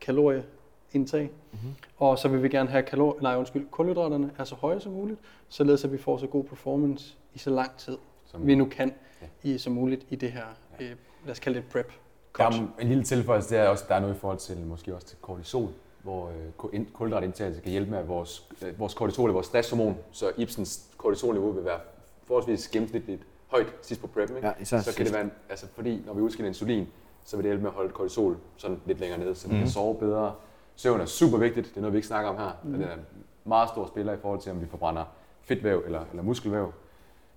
kalorieindtag. 0.00 1.30
Mm-hmm. 1.52 1.74
Og 1.98 2.18
så 2.18 2.28
vil 2.28 2.42
vi 2.42 2.48
gerne 2.48 2.68
have 2.70 2.82
kalor- 2.82 3.20
nej, 3.22 3.36
undskyld, 3.36 3.66
kulhydraterne 3.70 4.30
er 4.38 4.44
så 4.44 4.54
høje 4.54 4.80
som 4.80 4.92
muligt, 4.92 5.20
således 5.48 5.84
at 5.84 5.92
vi 5.92 5.98
får 5.98 6.18
så 6.18 6.26
god 6.26 6.44
performance 6.44 7.14
i 7.34 7.38
så 7.38 7.50
lang 7.50 7.76
tid, 7.76 7.98
Som- 8.26 8.46
vi 8.46 8.54
nu 8.54 8.64
kan 8.64 8.94
Ja. 9.22 9.26
i 9.50 9.58
som 9.58 9.72
muligt 9.72 10.06
i 10.10 10.16
det 10.16 10.32
her, 10.32 10.44
øh, 10.80 10.90
lad 11.24 11.32
os 11.32 11.38
kalde 11.38 11.58
det 11.58 11.64
et 11.64 11.70
prep. 11.72 11.92
Der 12.38 12.50
cut. 12.50 12.54
er 12.60 12.66
en 12.80 12.88
lille 12.88 13.04
tilføjelse, 13.04 13.50
det 13.50 13.58
er 13.58 13.68
også, 13.68 13.84
der 13.88 13.94
er 13.94 14.00
noget 14.00 14.14
i 14.14 14.18
forhold 14.18 14.38
til, 14.38 14.58
måske 14.58 14.94
også 14.94 15.06
til 15.06 15.18
kortisol, 15.20 15.68
hvor 16.02 16.28
øh, 16.72 16.82
kulhydratindtagelse 16.92 17.60
kan 17.60 17.70
hjælpe 17.70 17.90
med, 17.90 17.98
at 17.98 18.08
vores, 18.08 18.48
øh, 18.62 18.78
vores 18.78 18.94
kortisol 18.94 19.28
er 19.30 19.32
vores 19.34 19.46
stresshormon, 19.46 19.96
så 20.12 20.32
Ibsens 20.36 20.86
kortisolniveau 20.96 21.52
vil 21.52 21.64
være 21.64 21.80
forholdsvis 22.24 22.68
gennemsnitligt 22.68 23.22
højt 23.46 23.66
sidst 23.82 24.00
på 24.00 24.06
preppen, 24.06 24.36
ikke? 24.36 24.48
Ja, 24.48 24.64
så 24.64 24.76
kan 24.76 24.82
sidst. 24.84 24.98
det 24.98 25.12
være, 25.12 25.22
en- 25.24 25.32
altså 25.50 25.66
fordi 25.74 26.02
når 26.06 26.14
vi 26.14 26.20
udskiller 26.20 26.48
insulin, 26.48 26.86
så 27.24 27.36
vil 27.36 27.44
det 27.44 27.48
hjælpe 27.50 27.62
med 27.62 27.70
at 27.70 27.74
holde 27.74 27.90
kortisol 27.92 28.36
sådan 28.56 28.80
lidt 28.86 29.00
længere 29.00 29.18
nede, 29.20 29.34
så 29.34 29.48
vi 29.48 29.54
Mhm. 29.54 29.62
kan 29.62 29.70
sove 29.70 29.94
bedre. 29.98 30.34
Søvn 30.76 31.00
er 31.00 31.06
super 31.06 31.38
vigtigt, 31.38 31.66
det 31.68 31.76
er 31.76 31.80
noget, 31.80 31.92
vi 31.92 31.98
ikke 31.98 32.08
snakker 32.08 32.30
om 32.30 32.36
her. 32.36 32.50
Mm. 32.64 32.72
Det 32.72 32.82
er 32.86 32.94
en 32.94 33.00
meget 33.44 33.68
stor 33.68 33.86
spiller 33.86 34.12
i 34.12 34.16
forhold 34.16 34.40
til, 34.40 34.52
om 34.52 34.60
vi 34.60 34.66
forbrænder 34.66 35.04
fedtvæv 35.42 35.82
eller, 35.86 36.04
eller 36.10 36.22
muskelvæv. 36.22 36.72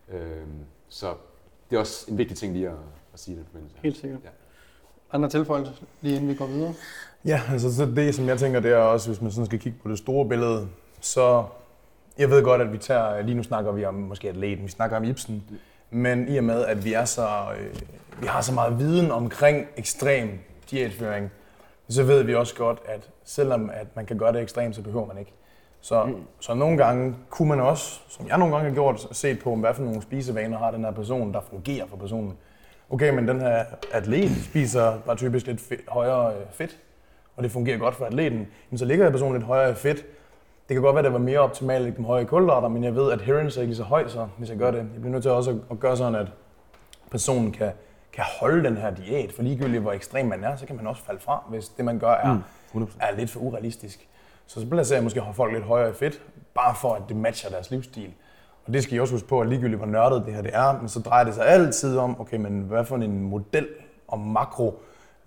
Øhm, 0.09 0.65
så 0.89 1.13
det 1.69 1.75
er 1.75 1.79
også 1.79 2.11
en 2.11 2.17
vigtig 2.17 2.37
ting 2.37 2.53
lige 2.53 2.67
at, 2.69 2.75
at 3.13 3.19
sige 3.19 3.35
i 3.35 3.37
den 3.37 3.45
forbindelse. 3.45 3.77
Helt 3.83 3.97
sikkert. 3.97 4.19
Ja. 4.23 4.29
Andre 5.13 5.29
tilføjelser, 5.29 5.73
lige 6.01 6.15
inden 6.15 6.29
vi 6.29 6.35
går 6.35 6.45
videre? 6.45 6.73
Ja, 7.25 7.41
altså 7.51 7.75
så 7.75 7.85
det, 7.85 8.15
som 8.15 8.27
jeg 8.27 8.39
tænker, 8.39 8.59
det 8.59 8.71
er 8.71 8.77
også, 8.77 9.09
hvis 9.09 9.21
man 9.21 9.31
sådan 9.31 9.45
skal 9.45 9.59
kigge 9.59 9.77
på 9.83 9.89
det 9.89 9.97
store 9.97 10.29
billede, 10.29 10.67
så 11.01 11.43
jeg 12.17 12.29
ved 12.29 12.43
godt, 12.43 12.61
at 12.61 12.73
vi 12.73 12.77
tager, 12.77 13.21
lige 13.21 13.35
nu 13.35 13.43
snakker 13.43 13.71
vi 13.71 13.85
om 13.85 13.93
måske 13.93 14.29
atleten, 14.29 14.65
vi 14.65 14.69
snakker 14.69 14.97
om 14.97 15.03
Ibsen, 15.03 15.43
men 15.91 16.27
i 16.27 16.37
og 16.37 16.43
med, 16.43 16.65
at 16.65 16.85
vi 16.85 16.93
er 16.93 17.05
så, 17.05 17.27
øh, 17.59 17.75
vi 18.21 18.27
har 18.27 18.41
så 18.41 18.53
meget 18.53 18.79
viden 18.79 19.11
omkring 19.11 19.67
ekstrem 19.77 20.39
diætføring, 20.71 21.31
så 21.89 22.03
ved 22.03 22.23
vi 22.23 22.35
også 22.35 22.55
godt, 22.55 22.79
at 22.85 23.09
selvom 23.23 23.69
at 23.73 23.95
man 23.95 24.05
kan 24.05 24.17
gøre 24.17 24.33
det 24.33 24.41
ekstremt, 24.41 24.75
så 24.75 24.81
behøver 24.81 25.07
man 25.07 25.17
ikke. 25.17 25.33
Så, 25.81 26.03
mm. 26.03 26.15
så 26.39 26.53
nogle 26.53 26.77
gange 26.77 27.15
kunne 27.29 27.49
man 27.49 27.59
også, 27.59 27.99
som 28.09 28.27
jeg 28.27 28.37
nogle 28.37 28.55
gange 28.55 28.69
har 28.69 28.75
gjort, 28.75 29.07
set 29.11 29.39
på, 29.39 29.55
hvad 29.55 29.73
for 29.73 29.83
nogle 29.83 30.01
spisevaner 30.01 30.57
har 30.57 30.71
den 30.71 30.83
her 30.83 30.91
person, 30.91 31.33
der 31.33 31.41
fungerer 31.49 31.85
for 31.87 31.97
personen. 31.97 32.37
Okay, 32.89 33.09
men 33.09 33.27
den 33.27 33.41
her 33.41 33.65
atlet 33.91 34.31
spiser 34.45 34.97
bare 35.05 35.15
typisk 35.15 35.47
lidt 35.47 35.61
fedt, 35.61 35.81
højere 35.87 36.33
øh, 36.33 36.41
fedt, 36.51 36.77
og 37.35 37.43
det 37.43 37.51
fungerer 37.51 37.77
godt 37.77 37.95
for 37.95 38.05
atleten, 38.05 38.47
jamen, 38.71 38.77
så 38.77 38.85
ligger 38.85 39.09
personen 39.09 39.33
lidt 39.33 39.45
højere 39.45 39.71
i 39.71 39.73
fedt. 39.73 39.97
Det 40.69 40.75
kan 40.75 40.81
godt 40.81 40.93
være, 40.95 40.99
at 40.99 41.03
det 41.05 41.13
var 41.13 41.19
mere 41.19 41.39
optimalt 41.39 41.75
at 41.77 41.81
lægge 41.81 41.97
dem 41.97 42.05
højere 42.05 42.23
i 42.23 42.25
kulhydrater, 42.25 42.67
men 42.67 42.83
jeg 42.83 42.95
ved, 42.95 43.11
at 43.11 43.21
adherence 43.21 43.59
er 43.59 43.63
ikke 43.63 43.75
så 43.75 43.83
høj, 43.83 44.07
så 44.07 44.27
hvis 44.37 44.49
jeg 44.49 44.57
gør 44.57 44.71
det. 44.71 44.77
Jeg 44.77 44.87
bliver 44.99 45.11
nødt 45.11 45.21
til 45.23 45.31
også 45.31 45.59
at, 45.71 45.79
gøre 45.79 45.97
sådan, 45.97 46.15
at 46.15 46.27
personen 47.11 47.51
kan, 47.51 47.71
kan 48.13 48.23
holde 48.39 48.63
den 48.63 48.77
her 48.77 48.89
diæt, 48.95 49.31
for 49.31 49.43
ligegyldigt 49.43 49.81
hvor 49.81 49.91
ekstrem 49.91 50.25
man 50.25 50.43
er, 50.43 50.55
så 50.55 50.65
kan 50.65 50.75
man 50.75 50.87
også 50.87 51.03
falde 51.03 51.19
fra, 51.19 51.43
hvis 51.49 51.67
det 51.69 51.85
man 51.85 51.99
gør 51.99 52.11
er, 52.11 52.33
Mm, 52.73 52.81
100%. 52.83 52.97
er 52.99 53.15
lidt 53.15 53.29
for 53.29 53.39
urealistisk. 53.39 54.07
Så 54.47 54.59
så 54.61 54.67
placerer 54.67 54.97
jeg 54.97 55.03
måske 55.03 55.21
folk 55.33 55.53
lidt 55.53 55.63
højere 55.63 55.89
i 55.89 55.93
fedt, 55.93 56.21
bare 56.53 56.75
for 56.75 56.93
at 56.95 57.01
det 57.09 57.15
matcher 57.17 57.49
deres 57.49 57.71
livsstil. 57.71 58.13
Og 58.65 58.73
det 58.73 58.83
skal 58.83 58.95
I 58.95 58.99
også 58.99 59.13
huske 59.13 59.27
på, 59.27 59.41
at 59.41 59.47
ligegyldigt 59.47 59.77
hvor 59.77 59.87
nørdet 59.87 60.23
det 60.25 60.33
her 60.33 60.41
det 60.41 60.55
er, 60.55 60.79
men 60.79 60.89
så 60.89 60.99
drejer 60.99 61.23
det 61.23 61.33
sig 61.33 61.47
altid 61.47 61.97
om, 61.97 62.21
okay, 62.21 62.37
men 62.37 62.61
hvad 62.61 62.85
for 62.85 62.95
en 62.95 63.21
model 63.21 63.67
og 64.07 64.19
makro 64.19 64.81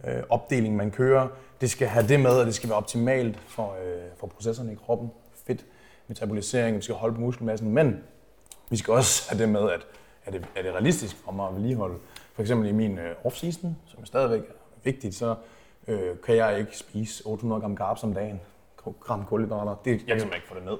øh, 0.07 0.22
opdeling 0.28 0.76
man 0.76 0.91
kører, 0.91 1.28
det 1.61 1.70
skal 1.70 1.89
have 1.89 2.09
det 2.09 2.20
med, 2.20 2.30
og 2.30 2.47
det 2.47 2.55
skal 2.55 2.68
være 2.68 2.76
optimalt 2.76 3.39
for, 3.39 3.76
øh, 3.84 4.03
for 4.16 4.26
processerne 4.26 4.72
i 4.72 4.74
kroppen, 4.74 5.11
fedt, 5.47 5.64
metabolisering, 6.09 6.76
vi 6.76 6.82
skal 6.82 6.95
holde 6.95 7.14
på 7.14 7.20
muskelmassen, 7.20 7.70
men 7.70 8.01
vi 8.70 8.76
skal 8.76 8.95
også 8.95 9.30
have 9.30 9.43
det 9.43 9.49
med, 9.49 9.70
at 9.70 9.87
er 10.26 10.30
det, 10.30 10.47
er 10.57 10.62
det 10.62 10.72
realistisk 10.72 11.16
for 11.24 11.32
mig 11.32 11.49
at 11.49 11.55
vedligeholde. 11.55 11.95
For 12.34 12.43
eksempel 12.43 12.68
i 12.68 12.72
min 12.72 12.99
øh, 12.99 13.14
off-season, 13.24 13.68
som 13.87 14.05
stadigvæk 14.05 14.41
er 14.41 14.80
vigtigt, 14.84 15.14
så 15.14 15.34
øh, 15.89 16.16
kan 16.26 16.37
jeg 16.37 16.59
ikke 16.59 16.78
spise 16.78 17.26
800 17.26 17.61
gram 17.61 17.76
carbs 17.76 18.03
om 18.03 18.14
dagen, 18.14 18.41
gram 19.01 19.24
kulhydrater. 19.24 19.74
Det, 19.84 19.91
jeg 19.91 19.99
kan 19.99 20.20
simpelthen 20.20 20.34
ikke 20.34 20.49
få 20.49 20.55
det 20.55 20.64
ned. 20.64 20.76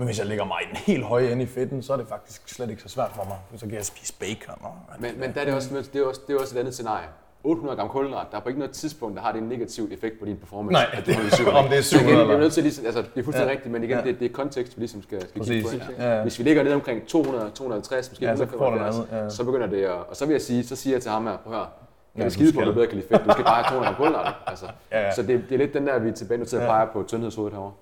Men 0.00 0.06
hvis 0.06 0.18
jeg 0.18 0.26
lægger 0.26 0.44
mig 0.44 0.56
i 0.62 0.66
den 0.68 0.76
helt 0.76 1.04
høje 1.04 1.32
ende 1.32 1.42
i 1.42 1.46
fedten, 1.46 1.82
så 1.82 1.92
er 1.92 1.96
det 1.96 2.06
faktisk 2.08 2.48
slet 2.54 2.70
ikke 2.70 2.82
så 2.82 2.88
svært 2.88 3.10
for 3.14 3.24
mig. 3.24 3.36
Så 3.60 3.66
kan 3.66 3.74
jeg 3.74 3.84
spise 3.84 4.12
bacon. 4.20 4.54
Og, 4.62 4.74
Men, 4.98 5.10
men 5.20 5.32
der 5.34 5.40
er 5.40 5.44
det, 5.44 5.54
også, 5.54 5.68
det, 5.92 6.00
er 6.00 6.06
også, 6.06 6.20
det 6.28 6.36
er 6.36 6.40
også 6.40 6.56
et 6.56 6.60
andet 6.60 6.74
scenarie. 6.74 7.06
800 7.44 7.76
gram 7.78 7.88
kulhydrat, 7.88 8.26
der 8.30 8.36
er 8.36 8.40
på 8.40 8.48
ikke 8.48 8.58
noget 8.58 8.74
tidspunkt, 8.74 9.16
der 9.16 9.22
har 9.22 9.32
det 9.32 9.40
en 9.42 9.48
negativ 9.48 9.88
effekt 9.92 10.18
på 10.18 10.24
din 10.26 10.36
performance. 10.36 10.72
Nej. 10.72 10.86
at 10.92 11.06
du 11.06 11.12
holder 11.12 11.30
syv. 11.36 11.46
Om 11.48 11.68
det 11.68 11.78
er 11.78 11.82
Så 11.82 11.96
igen, 11.96 12.06
700 12.08 12.26
jeg 12.28 12.34
er 12.34 12.38
nødt 12.40 12.52
til 12.52 12.62
lige, 12.62 12.86
altså, 12.86 13.02
det 13.02 13.20
er 13.20 13.24
fuldstændig 13.24 13.46
Ja. 13.46 13.50
rigtigt, 13.52 13.72
men 13.72 13.84
igen, 13.84 13.98
Ja. 13.98 14.04
det, 14.04 14.20
det 14.20 14.30
er 14.30 14.32
kontekst, 14.34 14.76
vi 14.76 14.80
ligesom 14.80 15.02
skal, 15.02 15.28
skal 15.28 15.44
kigge 15.44 15.68
på. 15.68 15.92
Ja, 15.98 16.16
ja. 16.16 16.22
Hvis 16.22 16.38
vi 16.38 16.44
ligger 16.44 16.62
ned 16.62 16.72
omkring 16.72 17.06
200, 17.06 17.50
250, 17.54 18.10
måske 18.10 18.24
Ja, 18.24 18.36
så 18.36 18.46
får 18.46 18.56
du 18.58 18.64
175, 18.64 19.10
noget, 19.10 19.24
ja. 19.24 19.30
så 19.30 19.44
begynder 19.44 19.66
det 19.66 19.82
at, 19.84 19.90
og 19.90 20.16
så 20.16 20.26
vil 20.26 20.32
jeg 20.32 20.42
sige, 20.42 20.66
så 20.66 20.76
siger 20.76 20.94
jeg 20.94 21.02
til 21.02 21.10
ham 21.10 21.26
her, 21.26 21.36
prøv 21.36 21.52
her, 21.52 21.60
Ja, 22.16 22.18
du 22.18 22.22
vil 22.22 22.32
skide 22.32 22.52
på, 22.52 22.60
at 22.60 22.66
du 22.66 22.72
bedre 22.72 22.86
kan 22.86 22.96
lide 22.96 23.08
fedt. 23.08 23.24
Du 23.24 23.32
skal 23.32 23.44
bare 23.44 23.54
have 23.62 23.64
200 23.68 23.86
gram 23.86 23.96
kulhydrater. 23.96 24.32
Altså. 24.46 24.66
Ja, 24.92 25.00
ja. 25.02 25.14
Så 25.14 25.22
det, 25.22 25.44
det, 25.48 25.54
er 25.54 25.58
lidt 25.58 25.74
den 25.74 25.86
der, 25.86 25.98
vi 25.98 26.08
er 26.08 26.12
tilbage 26.12 26.38
nu 26.38 26.44
til 26.44 26.56
at 26.56 26.62
Ja. 26.62 26.68
pege 26.68 26.86
på 26.92 27.04
tyndhedshovedet 27.08 27.52
herovre. 27.54 27.72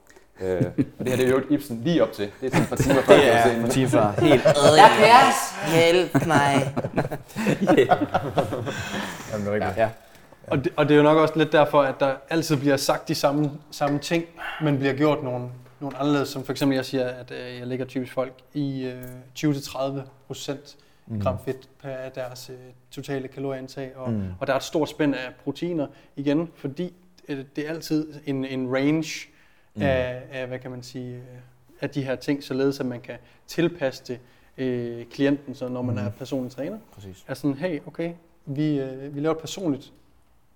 Øh, 0.41 0.65
og 0.99 1.05
det 1.05 1.09
her 1.09 1.17
det 1.17 1.27
er 1.27 1.31
jo 1.31 1.43
Ibsen 1.51 1.81
lige 1.85 2.03
op 2.03 2.13
til. 2.13 2.31
Det 2.41 2.47
er 2.47 2.51
sådan 2.51 2.63
et 2.63 2.69
par 2.69 2.77
timer 2.77 3.03
før. 3.03 3.15
Det 3.15 3.35
er 3.35 3.47
scenen. 3.47 3.63
for 3.63 3.69
timer 3.69 4.21
helt. 4.21 4.45
Jeg 4.83 4.91
kan 4.99 5.09
hjælp 5.75 6.27
mig. 6.27 6.75
Jamen, 9.33 9.47
det 9.47 9.49
er 9.49 9.53
rigtigt. 9.53 9.77
Ja. 9.77 9.89
Og 10.47 10.65
det, 10.65 10.73
og 10.77 10.89
det 10.89 10.95
er 10.95 10.97
jo 10.97 11.03
nok 11.03 11.17
også 11.17 11.35
lidt 11.37 11.53
derfor, 11.53 11.83
at 11.83 12.01
der 12.01 12.15
altid 12.31 12.57
bliver 12.57 12.77
sagt 12.77 13.09
de 13.09 13.15
samme, 13.15 13.51
samme 13.71 13.99
ting, 13.99 14.25
men 14.63 14.79
bliver 14.79 14.95
gjort 14.95 15.23
nogle, 15.23 15.49
nogle 15.81 15.97
anderledes. 15.97 16.29
Som 16.29 16.45
for 16.45 16.53
eksempel, 16.53 16.77
jeg 16.77 16.85
siger, 16.85 17.09
at 17.09 17.31
øh, 17.31 17.59
jeg 17.59 17.67
lægger 17.67 17.85
typisk 17.85 18.13
folk 18.13 18.33
i 18.55 18.85
øh, 18.85 19.03
20-30 19.39 20.01
procent 20.27 20.77
gram 21.23 21.37
fedt 21.45 21.69
per 21.83 22.09
deres 22.15 22.51
øh, 22.51 22.57
totale 22.91 23.29
kalorieindtag. 23.29 23.93
Og, 23.97 24.13
mm. 24.13 24.25
og 24.41 24.47
der 24.47 24.53
er 24.53 24.57
et 24.57 24.63
stort 24.63 24.89
spænd 24.89 25.15
af 25.15 25.35
proteiner 25.45 25.87
igen, 26.17 26.49
fordi 26.55 26.95
øh, 27.29 27.45
det 27.57 27.67
er 27.67 27.71
altid 27.71 28.15
en, 28.27 28.45
en 28.45 28.75
range 28.75 29.29
mm. 29.79 29.87
af, 29.87 30.23
af, 30.33 30.47
hvad 30.47 30.59
kan 30.59 30.71
man 30.71 30.83
sige, 30.83 31.15
øh, 31.17 31.23
af 31.81 31.91
de 31.91 32.03
her 32.03 32.17
ting, 32.17 32.43
således 32.45 32.81
at 32.81 32.87
man 32.87 33.01
kan 33.01 33.15
tilpasse 33.47 34.05
det 34.09 34.21
øh, 34.59 35.07
klienten, 35.07 35.55
så 35.55 35.69
når 35.69 35.83
man 35.83 35.95
mm. 35.95 36.01
er 36.07 36.11
personlig 36.11 36.53
træner. 36.53 36.79
Præcis. 36.95 37.25
Er 37.29 37.35
sådan, 37.35 37.55
hey, 37.57 37.81
okay, 37.87 38.13
vi, 38.47 38.79
øh, 38.81 39.15
vi 39.15 39.21
laver 39.21 39.35
et 39.35 39.41
personligt 39.41 39.93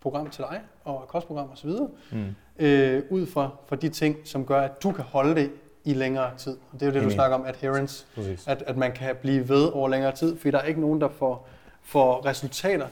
program 0.00 0.30
til 0.30 0.44
dig, 0.50 0.60
og 0.84 1.04
kostprogram 1.08 1.50
osv., 1.52 1.70
Mm. 2.12 2.34
øh, 2.58 3.02
ud 3.10 3.26
fra, 3.26 3.50
fra 3.66 3.76
de 3.76 3.88
ting, 3.88 4.16
som 4.24 4.46
gør, 4.46 4.60
at 4.60 4.82
du 4.82 4.92
kan 4.92 5.04
holde 5.04 5.34
det 5.34 5.50
i 5.84 5.94
længere 5.94 6.30
tid. 6.36 6.56
Og 6.72 6.80
det 6.80 6.82
er 6.82 6.86
jo 6.86 6.92
det, 6.92 7.00
du 7.00 7.04
Enig. 7.06 7.14
snakker 7.14 7.36
om, 7.36 7.44
adherence, 7.46 8.06
Præcis. 8.14 8.46
at, 8.48 8.62
at 8.66 8.76
man 8.76 8.92
kan 8.92 9.16
blive 9.16 9.48
ved 9.48 9.64
over 9.72 9.88
længere 9.88 10.12
tid, 10.12 10.36
fordi 10.36 10.50
der 10.50 10.58
er 10.58 10.62
ikke 10.64 10.80
nogen, 10.80 11.00
der 11.00 11.08
får, 11.08 11.48
får 11.82 12.26
resultater 12.26 12.86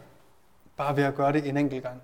bare 0.77 0.97
ved 0.97 1.05
at 1.05 1.15
gøre 1.15 1.33
det 1.33 1.49
en 1.49 1.57
enkelt 1.57 1.83
gang. 1.83 2.03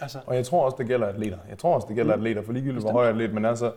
Altså, 0.00 0.18
Og 0.26 0.36
jeg 0.36 0.46
tror 0.46 0.64
også, 0.64 0.76
det 0.78 0.86
gælder 0.86 1.06
atleter. 1.06 1.38
Jeg 1.48 1.58
tror 1.58 1.74
også, 1.74 1.86
det 1.88 1.96
gælder 1.96 2.14
atleter, 2.14 2.42
for 2.42 2.52
ligegyldigt 2.52 2.84
hvor 2.84 2.92
høj 2.92 3.08
atlet 3.08 3.34
man 3.34 3.44
er, 3.44 3.54
så 3.54 3.72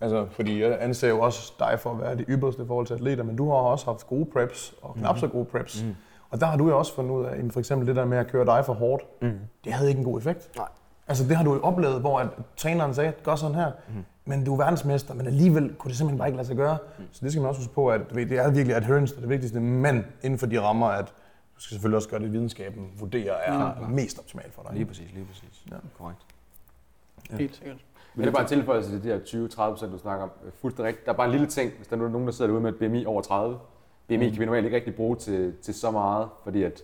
Altså, 0.00 0.26
fordi 0.30 0.62
jeg 0.62 0.78
anser 0.80 1.08
jo 1.08 1.20
også 1.20 1.52
dig 1.58 1.80
for 1.80 1.90
at 1.90 2.00
være 2.00 2.16
det 2.16 2.24
ypperste 2.28 2.62
i 2.62 2.66
forhold 2.66 2.86
til 2.86 2.94
atleter, 2.94 3.22
men 3.24 3.36
du 3.36 3.50
har 3.50 3.56
også 3.56 3.84
haft 3.84 4.06
gode 4.06 4.24
preps, 4.24 4.74
og 4.82 4.94
knap 4.94 5.18
så 5.18 5.26
gode 5.26 5.44
preps. 5.44 5.82
Mm. 5.82 5.94
Og 6.30 6.40
der 6.40 6.46
har 6.46 6.56
du 6.56 6.68
jo 6.68 6.78
også 6.78 6.94
fundet 6.94 7.10
ud 7.10 7.24
af, 7.24 7.40
for 7.50 7.60
eksempel 7.60 7.88
det 7.88 7.96
der 7.96 8.04
med 8.04 8.18
at 8.18 8.26
køre 8.26 8.46
dig 8.46 8.64
for 8.64 8.72
hårdt, 8.72 9.04
mm. 9.22 9.38
det 9.64 9.72
havde 9.72 9.88
ikke 9.88 9.98
en 9.98 10.04
god 10.04 10.18
effekt. 10.18 10.50
Nej. 10.56 10.68
Altså 11.08 11.24
det 11.28 11.36
har 11.36 11.44
du 11.44 11.54
jo 11.54 11.60
oplevet, 11.62 12.00
hvor 12.00 12.18
at 12.18 12.28
træneren 12.56 12.94
sagde, 12.94 13.12
gør 13.24 13.34
sådan 13.34 13.54
her, 13.54 13.70
mm. 13.88 14.04
men 14.24 14.44
du 14.44 14.52
er 14.52 14.56
verdensmester, 14.56 15.14
men 15.14 15.26
alligevel 15.26 15.74
kunne 15.74 15.88
det 15.88 15.98
simpelthen 15.98 16.18
bare 16.18 16.28
ikke 16.28 16.36
lade 16.36 16.46
sig 16.46 16.56
gøre. 16.56 16.78
Mm. 16.98 17.04
Så 17.12 17.20
det 17.22 17.32
skal 17.32 17.40
man 17.42 17.48
også 17.48 17.60
huske 17.60 17.74
på, 17.74 17.88
at 17.88 18.00
du 18.10 18.14
ved, 18.14 18.26
det 18.26 18.38
er 18.38 18.50
virkelig 18.50 18.76
adherence, 18.76 19.14
der 19.14 19.18
er 19.18 19.20
det 19.20 19.30
vigtigste, 19.30 19.60
men 19.60 20.04
inden 20.22 20.38
for 20.38 20.46
de 20.46 20.60
rammer, 20.60 20.86
at 20.86 21.12
du 21.56 21.60
skal 21.60 21.74
selvfølgelig 21.74 21.96
også 21.96 22.08
gøre 22.08 22.20
det, 22.20 22.32
videnskaben 22.32 22.90
vurderer 22.98 23.34
er 23.34 23.74
mm. 23.80 23.94
mest 23.94 24.18
optimalt 24.18 24.54
for 24.54 24.62
dig. 24.62 24.72
Lige 24.72 24.86
præcis, 24.86 25.12
lige 25.14 25.24
præcis. 25.24 25.62
Ja. 25.70 25.76
Korrekt. 25.98 26.20
helt 27.30 27.56
sikkert. 27.56 27.76
Men 28.14 28.22
det 28.22 28.28
er 28.28 28.32
bare 28.32 28.42
en 28.42 28.48
tilføjelse 28.48 28.90
til 28.90 29.02
de 29.02 29.08
her 29.08 29.18
20-30 29.18 29.70
procent, 29.70 29.92
du 29.92 29.98
snakker 29.98 30.22
om. 30.24 30.30
Øh, 30.44 30.52
Fuldstændig 30.60 30.88
rigtigt. 30.88 31.06
Der 31.06 31.12
er 31.12 31.16
bare 31.16 31.26
en 31.26 31.32
lille 31.32 31.46
ting, 31.46 31.72
hvis 31.76 31.86
der 31.86 31.96
er 31.96 32.08
nogen, 32.08 32.26
der 32.26 32.32
sidder 32.32 32.48
derude 32.48 32.62
med 32.62 32.72
et 32.72 32.78
BMI 32.78 33.04
over 33.06 33.22
30. 33.22 33.58
BMI 34.08 34.30
kan 34.30 34.38
vi 34.38 34.44
normalt 34.44 34.64
ikke 34.64 34.76
rigtig 34.76 34.94
bruge 34.94 35.16
til, 35.16 35.54
til 35.62 35.74
så 35.74 35.90
meget, 35.90 36.28
fordi 36.44 36.62
at, 36.62 36.82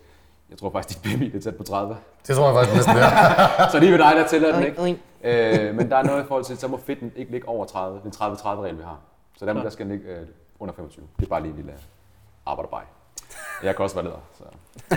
jeg 0.50 0.58
tror 0.58 0.70
faktisk, 0.70 1.04
dit 1.04 1.18
BMI 1.18 1.28
det 1.28 1.34
er 1.34 1.40
tæt 1.40 1.56
på 1.56 1.62
30. 1.62 1.96
Det 2.26 2.36
tror 2.36 2.46
jeg 2.46 2.54
faktisk 2.54 2.76
næsten, 2.76 2.94
det 2.98 3.02
er. 3.02 3.68
Så 3.70 3.78
lige 3.80 3.92
ved 3.92 3.98
dig, 3.98 4.12
der 4.16 4.26
tæller 4.26 4.54
den 4.54 4.64
ikke. 4.64 5.00
Øh, 5.24 5.74
men 5.74 5.90
der 5.90 5.96
er 5.96 6.02
noget 6.02 6.24
i 6.24 6.26
forhold 6.26 6.44
til, 6.44 6.56
så 6.58 6.68
må 6.68 6.76
fedten 6.76 7.12
ikke 7.16 7.30
ligge 7.30 7.48
over 7.48 7.64
30. 7.64 8.00
Det 8.04 8.16
er 8.20 8.34
30-30-regel, 8.34 8.78
vi 8.78 8.82
har. 8.82 9.00
Så 9.38 9.46
der, 9.46 9.52
der 9.52 9.70
skal 9.70 9.86
den 9.86 9.92
ligge 9.92 10.16
øh, 10.16 10.26
under 10.58 10.74
25. 10.74 11.06
Det 11.16 11.24
er 11.24 11.28
bare 11.28 11.42
lige 11.42 11.50
en 11.50 11.56
lille, 11.56 11.74
arbejder 12.46 12.70
bare. 12.70 12.82
Jeg 13.62 13.76
kan 13.76 13.82
også 13.82 13.96
være 13.96 14.04
leder. 14.04 14.22
Så. 14.38 14.44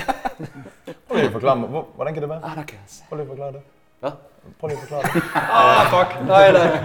Prøv 1.07 1.15
lige 1.15 1.25
at 1.25 1.31
forklare 1.31 1.55
mig, 1.55 1.69
hvor- 1.69 1.87
hvordan 1.95 2.13
kan 2.13 2.21
det 2.21 2.29
være? 2.29 2.41
Ah, 2.43 2.55
der 2.57 2.63
kan 2.63 2.77
jeg. 2.77 3.05
Prøv 3.09 3.15
lige 3.17 3.23
at 3.23 3.27
forklare 3.29 3.51
det. 3.51 3.61
Hvad? 3.99 4.11
Prøv 4.59 4.67
lige 4.67 4.77
at 4.81 4.87
forklare 4.87 5.01
det. 5.01 5.23
Ah, 5.59 5.85
fuck. 5.93 6.27
Nej, 6.27 6.51
nej. 6.51 6.79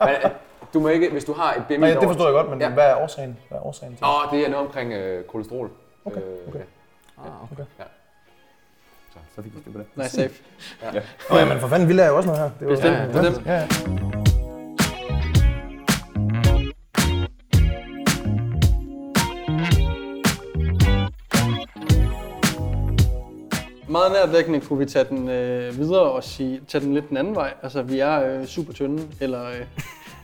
Men, 0.00 0.08
øh, 0.24 0.30
du 0.74 0.80
må 0.80 0.88
ikke, 0.88 1.10
hvis 1.10 1.24
du 1.24 1.32
har 1.32 1.54
et 1.54 1.64
BMI 1.68 1.76
Nej, 1.76 1.90
det 1.90 2.02
forstår 2.02 2.24
jeg 2.24 2.32
godt, 2.32 2.50
men 2.50 2.60
Ja. 2.60 2.68
hvad 2.68 2.84
er 2.90 2.96
årsagen? 2.96 3.38
Hvad 3.48 3.58
er 3.58 3.66
årsagen 3.66 3.92
til 3.96 4.00
det? 4.06 4.08
Åh, 4.26 4.32
det 4.38 4.46
er 4.46 4.50
noget 4.50 4.66
omkring 4.66 4.92
øh, 4.92 5.24
kolesterol. 5.24 5.70
Okay, 6.04 6.16
Øh, 6.20 6.48
okay. 6.48 6.60
Ah, 7.18 7.52
okay. 7.52 7.64
Så 9.36 9.42
fik 9.42 9.54
vi 9.54 9.60
styr 9.60 9.72
på 9.72 9.78
det. 9.78 9.86
Nej, 9.96 10.08
safe. 10.08 10.32
Nå, 11.30 11.36
ja, 11.36 11.44
men 11.44 11.60
for 11.60 11.68
fanden, 11.68 11.88
vi 11.88 11.92
lærer 11.92 12.08
jo 12.08 12.16
også 12.16 12.26
noget 12.28 12.42
her. 12.42 12.50
Det 12.58 12.60
er 12.60 12.64
jo- 12.64 12.70
Bestemt, 12.70 12.96
ja, 12.96 13.02
ja. 13.02 13.30
bestemt. 13.30 13.46
Ja, 13.46 13.54
ja. 13.54 14.21
Meget 24.02 24.12
nærvækkende 24.12 24.60
kunne 24.60 24.78
vi 24.78 24.86
tage 24.86 25.04
den 25.04 25.28
øh, 25.28 25.78
videre 25.78 26.02
og 26.02 26.24
sige, 26.24 26.60
tage 26.68 26.84
den 26.84 26.94
lidt 26.94 27.08
den 27.08 27.16
anden 27.16 27.34
vej. 27.34 27.54
Altså, 27.62 27.82
vi 27.82 27.98
er 27.98 28.22
øh, 28.22 28.46
super 28.46 28.72
tynde, 28.72 29.02
eller 29.20 29.44
øh, 29.44 29.66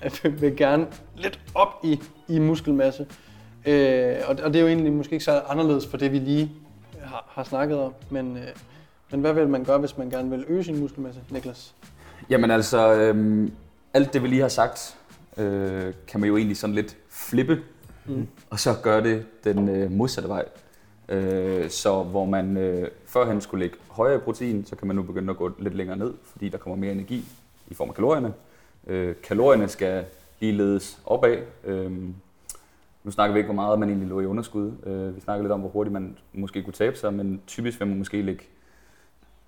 at 0.02 0.24
vi 0.24 0.28
vil 0.28 0.56
gerne 0.56 0.86
lidt 1.16 1.40
op 1.54 1.68
i, 1.84 2.00
i 2.28 2.38
muskelmasse. 2.38 3.06
Øh, 3.66 4.16
og, 4.28 4.36
og 4.42 4.52
det 4.52 4.56
er 4.56 4.60
jo 4.60 4.66
egentlig 4.66 4.92
måske 4.92 5.12
ikke 5.12 5.24
så 5.24 5.42
anderledes 5.48 5.86
for 5.86 5.96
det, 5.96 6.12
vi 6.12 6.18
lige 6.18 6.52
har, 7.02 7.24
har 7.28 7.44
snakket 7.44 7.78
om. 7.78 7.94
Men, 8.10 8.36
øh, 8.36 8.42
men 9.10 9.20
hvad 9.20 9.32
vil 9.32 9.48
man 9.48 9.64
gøre, 9.64 9.78
hvis 9.78 9.98
man 9.98 10.10
gerne 10.10 10.30
vil 10.30 10.44
øge 10.48 10.64
sin 10.64 10.80
muskelmasse, 10.80 11.20
Niklas? 11.30 11.74
Jamen 12.30 12.50
altså, 12.50 12.94
øhm, 12.94 13.52
alt 13.94 14.12
det 14.12 14.22
vi 14.22 14.28
lige 14.28 14.42
har 14.42 14.48
sagt, 14.48 14.96
øh, 15.36 15.94
kan 16.08 16.20
man 16.20 16.28
jo 16.28 16.36
egentlig 16.36 16.56
sådan 16.56 16.74
lidt 16.74 16.96
flippe, 17.10 17.58
mm. 18.06 18.28
og 18.50 18.60
så 18.60 18.74
gøre 18.82 19.02
det 19.02 19.44
den 19.44 19.68
øh, 19.68 19.90
modsatte 19.90 20.28
vej. 20.28 20.44
Øh, 21.08 21.70
så 21.70 22.02
hvor 22.02 22.24
man 22.24 22.56
øh, 22.56 22.88
førhen 23.08 23.40
skulle 23.40 23.64
ligge 23.64 23.78
højere 23.90 24.16
i 24.16 24.18
protein, 24.18 24.64
så 24.64 24.76
kan 24.76 24.86
man 24.86 24.96
nu 24.96 25.02
begynde 25.02 25.30
at 25.30 25.36
gå 25.36 25.52
lidt 25.58 25.74
længere 25.74 25.96
ned, 25.96 26.14
fordi 26.24 26.48
der 26.48 26.58
kommer 26.58 26.76
mere 26.76 26.92
energi 26.92 27.24
i 27.68 27.74
form 27.74 27.88
af 27.88 27.94
kalorierne. 27.94 28.34
Øh, 28.86 29.14
kalorierne 29.22 29.68
skal 29.68 30.04
lige 30.40 30.52
ledes 30.52 31.00
opad. 31.06 31.38
Øh, 31.64 31.92
nu 33.04 33.10
snakker 33.10 33.32
vi 33.32 33.38
ikke, 33.38 33.46
hvor 33.46 33.54
meget 33.54 33.78
man 33.78 33.88
egentlig 33.88 34.08
lå 34.08 34.20
i 34.20 34.26
underskud. 34.26 34.72
Øh, 34.86 35.16
vi 35.16 35.20
snakker 35.20 35.42
lidt 35.42 35.52
om, 35.52 35.60
hvor 35.60 35.68
hurtigt 35.68 35.92
man 35.92 36.18
måske 36.32 36.62
kunne 36.62 36.72
tabe 36.72 36.96
sig, 36.96 37.14
men 37.14 37.40
typisk 37.46 37.80
vil 37.80 37.88
man 37.88 37.98
måske 37.98 38.22
ligge 38.22 38.44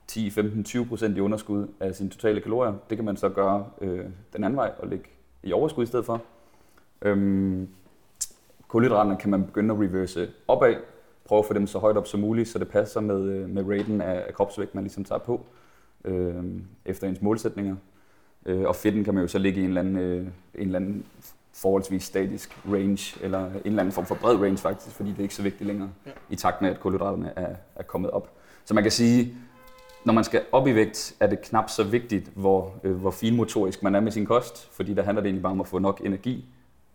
10, 0.06 0.30
15, 0.30 0.64
20 0.64 0.86
procent 0.86 1.16
i 1.16 1.20
underskud 1.20 1.66
af 1.80 1.94
sine 1.94 2.10
totale 2.10 2.40
kalorier. 2.40 2.74
Det 2.90 2.98
kan 2.98 3.04
man 3.04 3.16
så 3.16 3.28
gøre 3.28 3.66
øh, 3.80 4.04
den 4.32 4.44
anden 4.44 4.56
vej 4.56 4.72
og 4.78 4.88
ligge 4.88 5.04
i 5.42 5.52
overskud 5.52 5.84
i 5.84 5.86
stedet 5.86 6.06
for. 6.06 6.22
Øhm, 7.02 7.68
kulhydraterne 8.68 9.16
kan 9.16 9.30
man 9.30 9.44
begynde 9.44 9.74
at 9.74 9.80
reverse 9.80 10.30
opad. 10.48 10.74
Prøve 11.30 11.38
at 11.38 11.46
få 11.46 11.54
dem 11.54 11.66
så 11.66 11.78
højt 11.78 11.96
op 11.96 12.06
som 12.06 12.20
muligt, 12.20 12.48
så 12.48 12.58
det 12.58 12.68
passer 12.68 13.00
med, 13.00 13.22
øh, 13.22 13.48
med 13.48 13.64
raten 13.68 14.00
af, 14.00 14.24
af 14.26 14.34
kropsvægt, 14.34 14.74
man 14.74 14.84
ligesom 14.84 15.04
tager 15.04 15.18
på 15.18 15.46
øh, 16.04 16.44
efter 16.84 17.08
ens 17.08 17.22
målsætninger. 17.22 17.76
Øh, 18.46 18.60
og 18.60 18.76
fedten 18.76 19.04
kan 19.04 19.14
man 19.14 19.22
jo 19.22 19.28
så 19.28 19.38
ligge 19.38 19.60
i 19.60 19.62
en 19.62 19.68
eller 19.68 19.80
anden, 19.80 19.96
øh, 19.96 20.20
en 20.20 20.30
eller 20.54 20.78
anden 20.78 21.04
forholdsvis 21.52 22.04
statisk 22.04 22.58
range, 22.72 23.24
eller 23.24 23.46
en 23.46 23.60
eller 23.64 23.80
anden 23.80 23.92
form 23.92 24.06
for 24.06 24.14
bred 24.14 24.36
range 24.36 24.56
faktisk, 24.56 24.96
fordi 24.96 25.10
det 25.10 25.18
er 25.18 25.22
ikke 25.22 25.34
så 25.34 25.42
vigtigt 25.42 25.66
længere, 25.66 25.90
ja. 26.06 26.10
i 26.30 26.36
takt 26.36 26.62
med, 26.62 26.70
at 26.70 26.80
kulhydraterne 26.80 27.32
er, 27.36 27.54
er 27.76 27.82
kommet 27.82 28.10
op. 28.10 28.30
Så 28.64 28.74
man 28.74 28.84
kan 28.84 28.92
sige, 28.92 29.34
når 30.04 30.12
man 30.12 30.24
skal 30.24 30.42
op 30.52 30.66
i 30.66 30.74
vægt, 30.74 31.16
er 31.20 31.26
det 31.26 31.40
knap 31.40 31.70
så 31.70 31.84
vigtigt, 31.84 32.30
hvor, 32.34 32.74
øh, 32.84 32.96
hvor 32.96 33.10
finmotorisk 33.10 33.82
man 33.82 33.94
er 33.94 34.00
med 34.00 34.12
sin 34.12 34.26
kost, 34.26 34.72
fordi 34.72 34.94
der 34.94 35.02
handler 35.02 35.22
det 35.22 35.28
egentlig 35.28 35.42
bare 35.42 35.52
om 35.52 35.60
at 35.60 35.66
få 35.66 35.78
nok 35.78 36.00
energi 36.04 36.44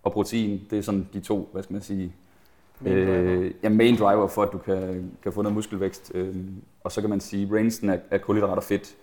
og 0.04 0.12
protein. 0.12 0.62
Det 0.70 0.78
er 0.78 0.84
sådan 0.84 1.10
de 1.14 1.20
to, 1.20 1.50
hvad 1.52 1.64
skal 1.64 1.74
man 1.74 1.82
sige, 1.82 2.14
Main 2.80 3.08
driver. 3.08 3.40
øh, 3.40 3.52
ja, 3.64 3.70
main 3.70 3.96
driver 3.96 4.28
for, 4.28 4.44
at 4.44 4.52
du 4.54 4.58
kan, 4.58 5.12
kan 5.24 5.34
få 5.34 5.42
noget 5.42 5.56
muskelvækst. 5.56 6.12
Øh, 6.16 6.36
og 6.84 6.92
så 6.92 7.02
kan 7.02 7.10
man 7.10 7.20
sige, 7.20 7.44
at 7.44 7.52
rangen 7.52 7.90
af, 7.90 8.00
af 8.12 8.22
kulhydrat 8.22 8.58
og 8.58 8.64
fedt, 8.64 8.96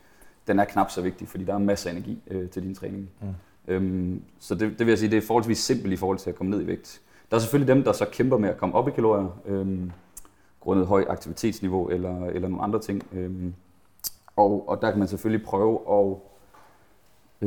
den 0.46 0.58
er 0.58 0.64
knap 0.64 0.90
så 0.90 1.02
vigtig, 1.02 1.28
fordi 1.28 1.44
der 1.44 1.54
er 1.54 1.58
masser 1.58 1.90
af 1.90 1.94
energi 1.94 2.22
øh, 2.30 2.48
til 2.48 2.62
din 2.62 2.74
træning. 2.74 3.10
Mm. 3.20 3.28
Øhm, 3.68 4.22
så 4.38 4.54
det, 4.54 4.60
det 4.60 4.78
vil 4.78 4.88
jeg 4.88 4.98
sige, 4.98 5.10
det 5.10 5.16
er 5.16 5.26
forholdsvis 5.26 5.58
simpelt 5.58 5.92
i 5.92 5.96
forhold 5.96 6.18
til 6.18 6.30
at 6.30 6.36
komme 6.36 6.50
ned 6.50 6.62
i 6.62 6.66
vægt. 6.66 7.00
Der 7.30 7.36
er 7.36 7.40
selvfølgelig 7.40 7.74
dem, 7.74 7.84
der 7.84 7.92
så 7.92 8.06
kæmper 8.12 8.38
med 8.38 8.48
at 8.48 8.56
komme 8.56 8.74
op 8.74 8.88
i 8.88 8.90
kalorier, 8.90 9.40
øhm, 9.46 9.92
grundet 10.60 10.86
høj 10.86 11.04
aktivitetsniveau 11.08 11.88
eller, 11.88 12.26
eller 12.26 12.48
nogle 12.48 12.62
andre 12.62 12.80
ting. 12.80 13.02
Øhm, 13.12 13.54
og, 14.36 14.68
og 14.68 14.82
der 14.82 14.90
kan 14.90 14.98
man 14.98 15.08
selvfølgelig 15.08 15.46
prøve 15.46 15.80
at 15.90 16.16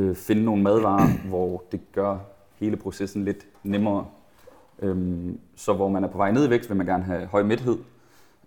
øh, 0.02 0.16
finde 0.16 0.44
nogle 0.44 0.64
madvarer, 0.64 1.28
hvor 1.28 1.64
det 1.72 1.80
gør 1.92 2.18
hele 2.60 2.78
processen 2.78 3.26
lidt 3.26 3.46
nemmere. 3.64 4.06
Øhm, 4.82 5.40
så 5.56 5.74
hvor 5.74 5.90
man 5.90 6.04
er 6.04 6.08
på 6.08 6.18
vej 6.18 6.32
ned 6.32 6.48
i 6.48 6.50
vægt, 6.50 6.70
vil 6.70 6.78
man 6.78 6.86
gerne 6.86 7.04
have 7.04 7.26
høj 7.26 7.44
mæthed, 7.44 7.78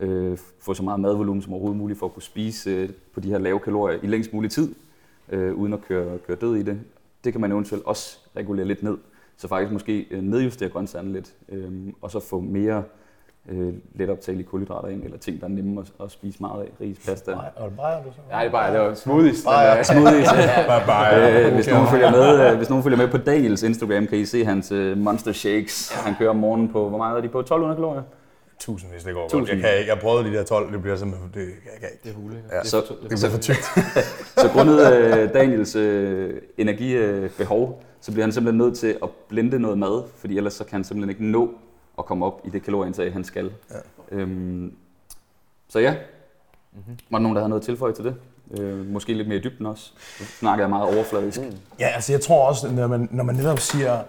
øh, 0.01 0.39
få 0.61 0.75
så 0.75 0.83
meget 0.83 1.01
madvolumen 1.01 1.43
som 1.43 1.53
overhovedet 1.53 1.79
muligt 1.79 1.99
for 1.99 2.07
at 2.07 2.13
kunne 2.15 2.23
spise 2.23 2.71
øh, 2.71 2.91
på 3.15 3.21
de 3.21 3.29
her 3.29 3.39
lave 3.39 3.61
kalorier 3.61 3.99
i 4.03 4.07
længst 4.07 4.33
mulig 4.33 4.51
tid, 4.51 4.75
øh, 5.29 5.55
uden 5.55 5.73
at 5.73 5.81
køre, 5.83 6.19
køre 6.19 6.37
død 6.37 6.57
i 6.57 6.63
det. 6.63 6.81
Det 7.25 7.33
kan 7.33 7.41
man 7.41 7.53
eventuelt 7.53 7.85
også 7.85 8.19
regulere 8.37 8.67
lidt 8.67 8.83
ned, 8.83 8.99
så 9.37 9.49
faktisk 9.49 9.73
måske 9.73 10.07
øh, 10.11 10.23
nedjustere 10.23 10.69
grøntsagerne 10.69 11.13
lidt, 11.13 11.35
øh, 11.49 11.93
og 12.01 12.11
så 12.11 12.21
få 12.21 12.41
mere 12.41 12.85
øh, 13.49 13.75
let 13.95 14.11
optagelige 14.11 14.47
kulhydrater 14.47 14.89
ind, 14.89 15.05
eller 15.05 15.19
ting, 15.19 15.41
der 15.41 15.47
er 15.47 15.51
nemme 15.51 15.81
at, 15.81 16.05
at 16.05 16.11
spise 16.11 16.37
meget 16.41 16.63
af. 16.63 16.69
Ris, 16.81 16.99
pasta. 17.07 17.31
Nej, 17.31 17.45
og 17.57 17.69
det 17.71 17.77
bare 17.77 17.97
du 17.97 18.13
så? 18.13 18.19
Nej, 18.31 18.41
det 18.43 18.49
er 18.49 18.53
bare 18.53 18.73
det 18.73 18.81
var 18.81 18.95
smoothies. 18.95 19.45
Bare, 19.49 19.61
ja. 19.61 19.71
men, 19.71 19.79
øh, 19.79 19.85
Smoothies. 19.85 20.29
Bare, 20.67 20.87
bare, 20.87 21.45
Øh, 21.47 21.55
hvis, 21.55 21.69
nogen 21.69 21.89
følger 21.89 22.11
med, 22.11 22.51
øh, 22.51 22.57
hvis 22.57 22.69
nogen 22.71 22.83
følger 22.83 22.99
med 22.99 23.09
på 23.09 23.17
Daniels 23.19 23.63
Instagram, 23.63 24.07
kan 24.07 24.19
I 24.19 24.25
se 24.25 24.45
hans 24.45 24.73
øh, 24.73 24.99
Monster 24.99 25.33
Shakes. 25.33 25.93
Han 25.93 26.15
kører 26.19 26.31
om 26.31 26.37
morgenen 26.37 26.69
på, 26.69 26.89
hvor 26.89 26.99
meget 26.99 27.17
er 27.17 27.21
de 27.21 27.29
på? 27.29 27.39
1200 27.41 27.77
kalorier? 27.77 28.03
Tusind, 28.61 28.91
hvis 28.91 29.05
det 29.05 29.15
går 29.15 29.33
godt. 29.39 29.49
Jeg, 29.49 29.59
kan 29.59 29.79
ikke. 29.79 29.91
jeg 29.91 29.99
prøvede 30.01 30.31
de 30.31 30.35
der 30.37 30.45
12, 30.45 30.73
det 30.73 30.83
bliver 30.83 30.97
simpelthen, 30.97 31.31
det, 31.35 31.41
jeg 31.41 31.81
kan 31.81 31.89
ikke. 31.93 32.01
Det 32.05 32.11
er 32.11 32.15
hule, 32.15 32.35
Ja, 32.53 32.65
Så, 32.65 32.77
Det 32.77 33.09
bliver 33.09 33.31
for 33.31 33.39
tykt. 33.39 33.65
så 34.43 34.49
grundet 34.53 34.93
øh, 34.93 35.35
Daniels 35.35 35.77
øh, 35.77 36.31
energibehov, 36.59 37.83
så 38.01 38.13
bliver 38.13 38.25
han 38.25 38.33
simpelthen 38.33 38.59
nødt 38.59 38.79
til 38.79 38.97
at 39.03 39.09
blende 39.29 39.59
noget 39.59 39.79
mad, 39.79 40.03
fordi 40.17 40.37
ellers 40.37 40.55
så 40.55 40.65
kan 40.65 40.73
han 40.73 40.85
simpelthen 40.85 41.11
ikke 41.11 41.25
nå 41.25 41.51
at 41.99 42.07
komme 42.07 42.27
op 42.27 42.41
i 42.45 42.51
det 42.51 42.63
kalorieindtag, 42.63 43.13
han 43.13 43.25
skal. 43.25 43.53
Ja. 43.71 43.77
Øhm, 44.17 44.73
så 45.69 45.79
ja, 45.79 45.95
mm-hmm. 46.73 46.99
var 47.11 47.19
der 47.19 47.23
nogen, 47.23 47.37
der 47.37 47.43
havde 47.43 47.49
noget 47.49 47.65
tilføje 47.65 47.93
til 47.93 48.05
det? 48.05 48.15
Øh, 48.51 48.87
måske 48.87 49.15
lidt 49.15 49.29
mere 49.29 49.39
i 49.39 49.43
dybden 49.43 49.67
også. 49.67 49.93
Nu 50.21 50.27
snakker 50.27 50.65
jeg 50.65 50.71
meget 50.71 50.95
overfladisk. 50.95 51.41
Mm. 51.41 51.57
Ja, 51.81 51.87
altså 51.87 52.13
jeg 52.13 52.21
tror 52.21 52.49
også, 52.49 52.71
når 52.73 52.87
man, 52.87 53.09
når 53.11 53.25
man 53.25 53.35
netop 53.35 53.59
siger, 53.59 54.03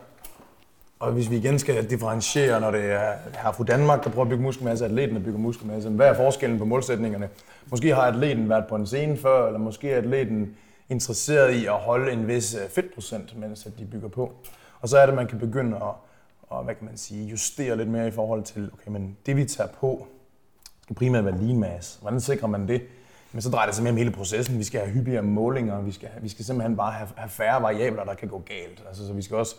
og 1.00 1.12
hvis 1.12 1.30
vi 1.30 1.38
igen 1.38 1.60
skal 1.60 1.90
differentiere, 1.90 2.62
når 2.62 2.72
det 2.72 2.92
er 2.92 3.14
her 3.44 3.52
fra 3.52 3.64
Danmark, 3.64 4.04
der 4.04 4.10
prøver 4.10 4.26
at 4.26 4.30
bygge 4.30 4.44
muskelmasse, 4.44 4.86
atleten 4.86 5.16
der 5.16 5.22
bygger 5.22 5.40
muskelmasse, 5.40 5.90
hvad 5.90 6.08
er 6.08 6.14
forskellen 6.14 6.60
på 6.60 6.66
målsætningerne? 6.66 7.30
Måske 7.72 7.96
har 7.96 8.02
atleten 8.02 8.50
været 8.50 8.66
på 8.70 8.76
en 8.76 8.86
scene 8.86 9.18
før, 9.18 9.48
eller 9.48 9.60
måske 9.60 9.92
er 9.92 9.98
atleten 9.98 10.56
interesseret 10.90 11.54
i 11.54 11.66
at 11.66 11.74
holde 11.74 12.12
en 12.12 12.28
vis 12.28 12.56
øh, 12.56 12.70
fedtprocent, 12.70 13.40
mens 13.40 13.66
at 13.66 13.80
de 13.80 13.86
bygger 13.86 14.08
på. 14.08 14.34
Og 14.82 14.90
så 14.90 14.98
er 14.98 15.02
det, 15.02 15.12
at 15.12 15.16
man 15.16 15.28
kan 15.28 15.40
begynde 15.40 15.76
at, 15.76 15.94
og, 16.50 16.64
hvad 16.64 16.76
kan 16.76 16.86
man 16.86 16.98
sige, 16.98 17.28
justere 17.28 17.78
lidt 17.78 17.90
mere 17.90 18.08
i 18.08 18.12
forhold 18.12 18.44
til, 18.44 18.70
okay, 18.74 18.92
men 18.92 19.18
det 19.26 19.36
vi 19.36 19.46
tager 19.46 19.70
på, 19.80 20.08
skal 20.82 20.96
primært 20.96 21.26
være 21.26 21.38
lean 21.38 21.60
mass. 21.60 21.98
Hvordan 22.02 22.20
sikrer 22.20 22.48
man 22.48 22.68
det? 22.68 22.82
Men 23.32 23.42
så 23.42 23.50
drejer 23.50 23.66
det 23.66 23.76
sig 23.76 23.84
mere 23.84 23.92
om 23.92 23.98
hele 23.98 24.12
processen. 24.12 24.58
Vi 24.58 24.64
skal 24.64 24.82
have 24.82 24.92
hyppigere 24.92 25.22
målinger. 25.22 25.82
Vi 25.82 25.92
skal, 25.92 26.10
vi 26.22 26.30
skal 26.30 26.46
simpelthen 26.46 26.78
bare 26.78 26.92
have, 26.92 27.10
have 27.16 27.30
færre 27.30 27.62
variabler, 27.62 28.04
der 28.04 28.14
kan 28.14 28.28
gå 28.28 28.40
galt. 28.46 28.84
Altså, 28.88 29.08
så 29.08 29.14
vi 29.14 29.22
skal 29.22 29.38
også 29.38 29.56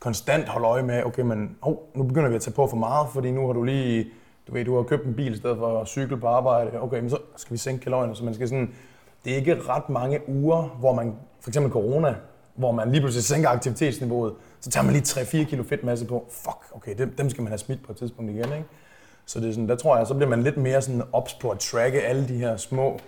konstant 0.00 0.48
holde 0.48 0.66
øje 0.66 0.82
med, 0.82 1.04
okay, 1.04 1.22
men 1.22 1.56
oh, 1.62 1.76
nu 1.94 2.02
begynder 2.02 2.28
vi 2.28 2.34
at 2.34 2.40
tage 2.40 2.54
på 2.54 2.66
for 2.66 2.76
meget, 2.76 3.08
fordi 3.12 3.30
nu 3.30 3.46
har 3.46 3.52
du 3.52 3.62
lige, 3.62 4.06
du 4.46 4.52
ved, 4.52 4.64
du 4.64 4.76
har 4.76 4.82
købt 4.82 5.06
en 5.06 5.14
bil 5.14 5.32
i 5.32 5.36
stedet 5.36 5.58
for 5.58 5.80
at 5.80 5.88
cykle 5.88 6.16
på 6.16 6.26
arbejde. 6.26 6.82
Okay, 6.82 7.00
men 7.00 7.10
så 7.10 7.18
skal 7.36 7.52
vi 7.52 7.58
sænke 7.58 7.82
kalorierne, 7.82 8.16
så 8.16 8.24
man 8.24 8.34
skal 8.34 8.48
sådan, 8.48 8.74
det 9.24 9.32
er 9.32 9.36
ikke 9.36 9.62
ret 9.68 9.88
mange 9.88 10.28
uger, 10.28 10.62
hvor 10.62 10.92
man, 10.92 11.14
for 11.40 11.50
eksempel 11.50 11.72
corona, 11.72 12.14
hvor 12.56 12.72
man 12.72 12.90
lige 12.90 13.00
pludselig 13.00 13.24
sænker 13.24 13.48
aktivitetsniveauet, 13.48 14.34
så 14.60 14.70
tager 14.70 14.84
man 14.84 14.92
lige 14.92 15.02
3-4 15.02 15.44
kilo 15.44 15.62
fedtmasse 15.62 16.06
på. 16.06 16.26
Fuck, 16.30 16.58
okay, 16.72 16.98
dem, 16.98 17.16
dem 17.16 17.30
skal 17.30 17.42
man 17.42 17.48
have 17.48 17.58
smidt 17.58 17.82
på 17.86 17.92
et 17.92 17.98
tidspunkt 17.98 18.30
igen, 18.30 18.44
ikke? 18.44 18.64
Så 19.26 19.40
det 19.40 19.48
er 19.48 19.52
sådan, 19.52 19.68
der 19.68 19.76
tror 19.76 19.96
jeg, 19.96 20.06
så 20.06 20.14
bliver 20.14 20.28
man 20.30 20.42
lidt 20.42 20.56
mere 20.56 20.82
sådan 20.82 21.02
ops 21.12 21.34
på 21.34 21.50
at 21.50 21.58
tracke 21.58 22.02
alle 22.02 22.28
de 22.28 22.38
her 22.38 22.56
små 22.56 23.00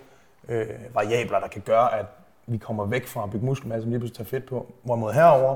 øh, 0.49 0.67
variabler, 0.93 1.39
der 1.39 1.47
kan 1.47 1.61
gøre, 1.61 1.99
at 1.99 2.05
vi 2.47 2.57
kommer 2.57 2.85
væk 2.85 3.07
fra 3.07 3.23
at 3.23 3.29
bygge 3.29 3.45
muskelmasse, 3.45 3.85
men 3.85 3.91
lige 3.91 3.99
pludselig 3.99 4.17
tager 4.17 4.39
fedt 4.39 4.49
på. 4.49 4.71
Hvorimod 4.83 5.13
herover, 5.13 5.55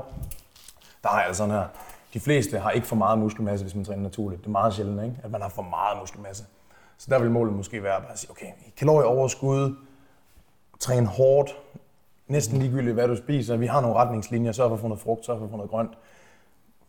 der 1.02 1.08
har 1.08 1.24
jeg 1.26 1.36
sådan 1.36 1.54
her, 1.54 1.64
de 2.14 2.20
fleste 2.20 2.58
har 2.58 2.70
ikke 2.70 2.86
for 2.86 2.96
meget 2.96 3.18
muskelmasse, 3.18 3.64
hvis 3.64 3.74
man 3.74 3.84
træner 3.84 4.02
naturligt. 4.02 4.40
Det 4.40 4.46
er 4.46 4.50
meget 4.50 4.74
sjældent, 4.74 5.02
ikke? 5.02 5.16
at 5.22 5.30
man 5.30 5.42
har 5.42 5.48
for 5.48 5.62
meget 5.62 5.98
muskelmasse. 6.00 6.44
Så 6.98 7.06
der 7.10 7.18
vil 7.18 7.30
målet 7.30 7.54
måske 7.54 7.82
være 7.82 8.00
bare 8.00 8.12
at 8.12 8.18
sige, 8.18 8.30
okay, 8.30 8.46
kalorieoverskud, 8.76 9.76
træne 10.80 11.06
hårdt, 11.06 11.56
næsten 12.28 12.58
ligegyldigt 12.58 12.94
hvad 12.94 13.08
du 13.08 13.16
spiser. 13.16 13.56
Vi 13.56 13.66
har 13.66 13.80
nogle 13.80 13.96
retningslinjer, 13.96 14.52
sørg 14.52 14.68
for 14.68 14.74
at 14.74 14.80
få 14.80 14.88
noget 14.88 15.02
frugt, 15.02 15.26
sørg 15.26 15.38
for 15.38 15.44
at 15.44 15.50
få 15.50 15.56
noget 15.56 15.70
grønt. 15.70 15.98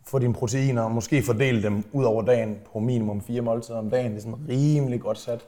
Få 0.04 0.18
dine 0.18 0.34
proteiner, 0.34 0.82
og 0.82 0.90
måske 0.90 1.22
fordele 1.22 1.62
dem 1.62 1.84
ud 1.92 2.04
over 2.04 2.22
dagen 2.22 2.58
på 2.72 2.78
minimum 2.78 3.20
fire 3.20 3.40
måltider 3.40 3.78
om 3.78 3.90
dagen. 3.90 4.10
Det 4.10 4.18
er 4.18 4.22
sådan 4.22 4.46
rimelig 4.48 5.00
godt 5.00 5.18
sat. 5.18 5.46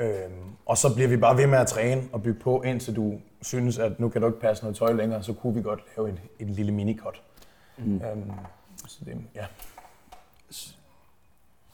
Øhm, 0.00 0.32
og 0.66 0.78
så 0.78 0.94
bliver 0.94 1.08
vi 1.08 1.16
bare 1.16 1.36
ved 1.36 1.46
med 1.46 1.58
at 1.58 1.66
træne 1.66 2.02
og 2.12 2.22
bygge 2.22 2.40
på, 2.40 2.62
indtil 2.62 2.96
du 2.96 3.20
synes, 3.42 3.78
at 3.78 4.00
nu 4.00 4.08
kan 4.08 4.20
du 4.20 4.26
ikke 4.26 4.40
passe 4.40 4.64
noget 4.64 4.76
tøj 4.76 4.92
længere, 4.92 5.22
så 5.22 5.32
kunne 5.32 5.54
vi 5.54 5.62
godt 5.62 5.80
lave 5.96 6.08
et, 6.08 6.20
et 6.38 6.50
lille 6.50 6.72
minikot. 6.72 7.22
Mm. 7.78 7.94
Øhm, 7.94 8.30
så 8.86 9.04
det, 9.04 9.16
ja. 9.34 9.44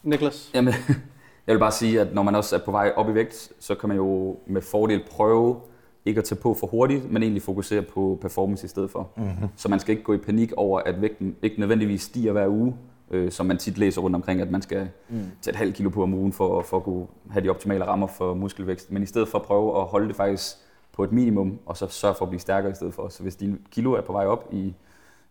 Niklas? 0.02 0.50
Jamen, 0.54 0.74
jeg 1.46 1.54
vil 1.54 1.58
bare 1.58 1.72
sige, 1.72 2.00
at 2.00 2.14
når 2.14 2.22
man 2.22 2.34
også 2.34 2.56
er 2.56 2.60
på 2.64 2.70
vej 2.70 2.92
op 2.96 3.08
i 3.08 3.14
vægt, 3.14 3.52
så 3.60 3.74
kan 3.74 3.88
man 3.88 3.96
jo 3.96 4.36
med 4.46 4.62
fordel 4.62 5.04
prøve 5.10 5.60
ikke 6.06 6.18
at 6.18 6.24
tage 6.24 6.40
på 6.40 6.54
for 6.54 6.66
hurtigt, 6.66 7.12
men 7.12 7.22
egentlig 7.22 7.42
fokusere 7.42 7.82
på 7.82 8.18
performance 8.20 8.64
i 8.64 8.68
stedet 8.68 8.90
for. 8.90 9.08
Mm-hmm. 9.16 9.48
Så 9.56 9.68
man 9.68 9.80
skal 9.80 9.92
ikke 9.92 10.02
gå 10.02 10.14
i 10.14 10.18
panik 10.18 10.52
over, 10.56 10.80
at 10.80 11.00
vægten 11.02 11.36
ikke 11.42 11.60
nødvendigvis 11.60 12.02
stiger 12.02 12.32
hver 12.32 12.48
uge, 12.48 12.74
øh, 13.10 13.30
som 13.30 13.46
man 13.46 13.58
tit 13.58 13.78
læser 13.78 14.00
rundt 14.00 14.16
omkring, 14.16 14.40
at 14.40 14.50
man 14.50 14.62
skal 14.62 14.88
mm. 15.08 15.16
tage 15.42 15.52
et 15.52 15.56
halvt 15.56 15.74
kilo 15.74 15.90
på 15.90 16.02
om 16.02 16.14
ugen 16.14 16.32
for, 16.32 16.62
for 16.62 16.76
at 16.76 16.82
kunne 16.82 17.06
have 17.30 17.44
de 17.44 17.50
optimale 17.50 17.86
rammer 17.86 18.06
for 18.06 18.34
muskelvækst. 18.34 18.92
Men 18.92 19.02
i 19.02 19.06
stedet 19.06 19.28
for 19.28 19.38
at 19.38 19.44
prøve 19.44 19.80
at 19.80 19.84
holde 19.84 20.08
det 20.08 20.16
faktisk 20.16 20.56
på 20.92 21.04
et 21.04 21.12
minimum, 21.12 21.58
og 21.66 21.76
så 21.76 21.86
sørge 21.86 22.14
for 22.14 22.24
at 22.24 22.28
blive 22.28 22.40
stærkere 22.40 22.72
i 22.72 22.74
stedet 22.74 22.94
for. 22.94 23.08
Så 23.08 23.22
hvis 23.22 23.36
din 23.36 23.58
kilo 23.70 23.92
er 23.92 24.00
på 24.00 24.12
vej 24.12 24.26
op 24.26 24.48
i, 24.52 24.74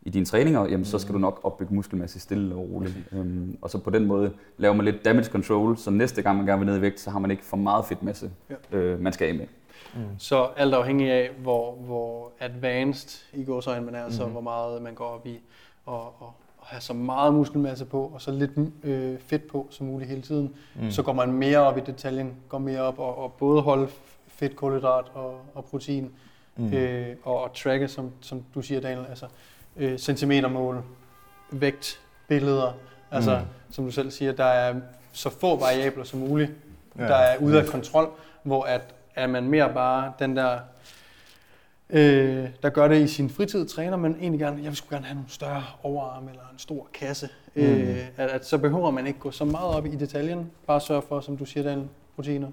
i 0.01 0.09
dine 0.09 0.26
træninger, 0.26 0.65
jamen, 0.67 0.86
så 0.86 0.99
skal 0.99 1.13
du 1.13 1.19
nok 1.19 1.39
opbygge 1.43 1.76
muskelmasse 1.76 2.19
stille 2.19 2.55
og 2.55 2.69
roligt. 2.71 2.95
Øhm, 3.11 3.57
og 3.61 3.69
så 3.69 3.78
på 3.78 3.89
den 3.89 4.05
måde 4.05 4.32
laver 4.57 4.76
man 4.76 4.86
lidt 4.86 5.05
damage 5.05 5.26
control, 5.26 5.78
så 5.78 5.91
næste 5.91 6.21
gang 6.21 6.38
man 6.38 6.45
gerne 6.45 6.59
vil 6.59 6.65
ned 6.65 6.78
i 6.78 6.82
vægt, 6.82 6.99
så 6.99 7.09
har 7.09 7.19
man 7.19 7.32
ikke 7.32 7.43
for 7.45 7.57
meget 7.57 7.86
fedtmasse, 7.86 8.32
Ja. 8.71 8.78
øh, 8.78 8.99
man 9.01 9.13
skal 9.13 9.28
af 9.28 9.36
med. 9.36 9.45
Så 10.17 10.49
alt 10.57 10.73
afhængig 10.73 11.11
af, 11.11 11.29
hvor, 11.37 11.71
hvor 11.75 12.31
advanced 12.39 13.23
i 13.33 13.43
gåsøjne 13.43 13.85
man 13.85 13.95
er, 13.95 14.03
Mhm. 14.05 14.13
så 14.13 14.25
hvor 14.25 14.41
meget 14.41 14.81
man 14.81 14.93
går 14.93 15.05
op 15.05 15.27
i 15.27 15.39
og, 15.85 16.01
og, 16.03 16.33
og 16.57 16.65
have 16.67 16.81
så 16.81 16.93
meget 16.93 17.33
muskelmasse 17.33 17.85
på, 17.85 18.11
og 18.13 18.21
så 18.21 18.31
lidt 18.31 18.51
øh, 18.83 19.19
fedt 19.19 19.47
på 19.47 19.67
som 19.69 19.87
muligt 19.87 20.09
hele 20.09 20.21
tiden. 20.21 20.55
Mm. 20.75 20.91
Så 20.91 21.03
går 21.03 21.13
man 21.13 21.31
mere 21.31 21.57
op 21.57 21.77
i 21.77 21.81
detaljen, 21.81 22.33
går 22.49 22.57
mere 22.57 22.81
op 22.81 22.99
og, 22.99 23.17
og 23.23 23.33
både 23.33 23.61
holde 23.61 23.87
fedt, 24.27 24.55
kulhydrat 24.55 25.05
og, 25.13 25.39
og 25.53 25.65
protein, 25.65 26.11
mm. 26.55 26.73
øh, 26.73 27.15
og, 27.23 27.43
og 27.43 27.53
tracke, 27.53 27.87
som, 27.87 28.11
som 28.21 28.43
du 28.55 28.61
siger, 28.61 28.81
Daniel, 28.81 29.05
altså 29.09 29.25
øh, 29.77 29.97
centimetermål, 29.97 30.83
vægt, 31.51 31.99
billeder, 32.27 32.73
altså 33.11 33.37
mm. 33.39 33.45
som 33.73 33.85
du 33.85 33.91
selv 33.91 34.11
siger, 34.11 34.31
der 34.31 34.43
er 34.45 34.75
så 35.11 35.29
få 35.29 35.59
variabler 35.59 36.03
som 36.03 36.19
muligt, 36.19 36.51
ja. 36.97 37.03
der 37.03 37.15
er 37.15 37.37
ude 37.37 37.59
af 37.61 37.65
kontrol, 37.65 38.09
hvor 38.43 38.63
at 38.63 38.81
er 39.16 39.28
man 39.28 39.49
mere 39.49 39.74
bare 39.74 40.13
den 40.20 40.36
der, 40.36 40.59
øh, 41.89 42.49
der 42.63 42.70
gør 42.70 42.88
det 42.88 43.01
i 43.01 43.07
sin 43.07 43.30
fritid, 43.30 43.68
træner, 43.68 43.97
men 43.97 44.16
egentlig 44.20 44.39
gerne, 44.39 44.57
jeg 44.57 44.66
vil 44.66 44.76
sgu 44.76 44.88
gerne 44.89 45.05
have 45.05 45.16
nogle 45.16 45.30
større 45.30 45.63
overarm 45.84 46.28
eller 46.28 46.41
en 46.53 46.59
stor 46.59 46.88
kasse. 46.93 47.30
Mm. 47.55 47.61
Øh, 47.61 48.07
at, 48.18 48.30
at, 48.30 48.45
så 48.45 48.57
behøver 48.57 48.91
man 48.91 49.07
ikke 49.07 49.20
gå 49.20 49.32
så 49.32 49.45
meget 49.45 49.76
op 49.76 49.86
i 49.86 49.95
detaljen. 49.95 50.51
Bare 50.68 50.82
sørg 50.82 51.03
for, 51.03 51.20
som 51.20 51.38
du 51.38 51.45
siger, 51.45 51.63
Daniel, 51.63 51.88
proteiner, 52.16 52.47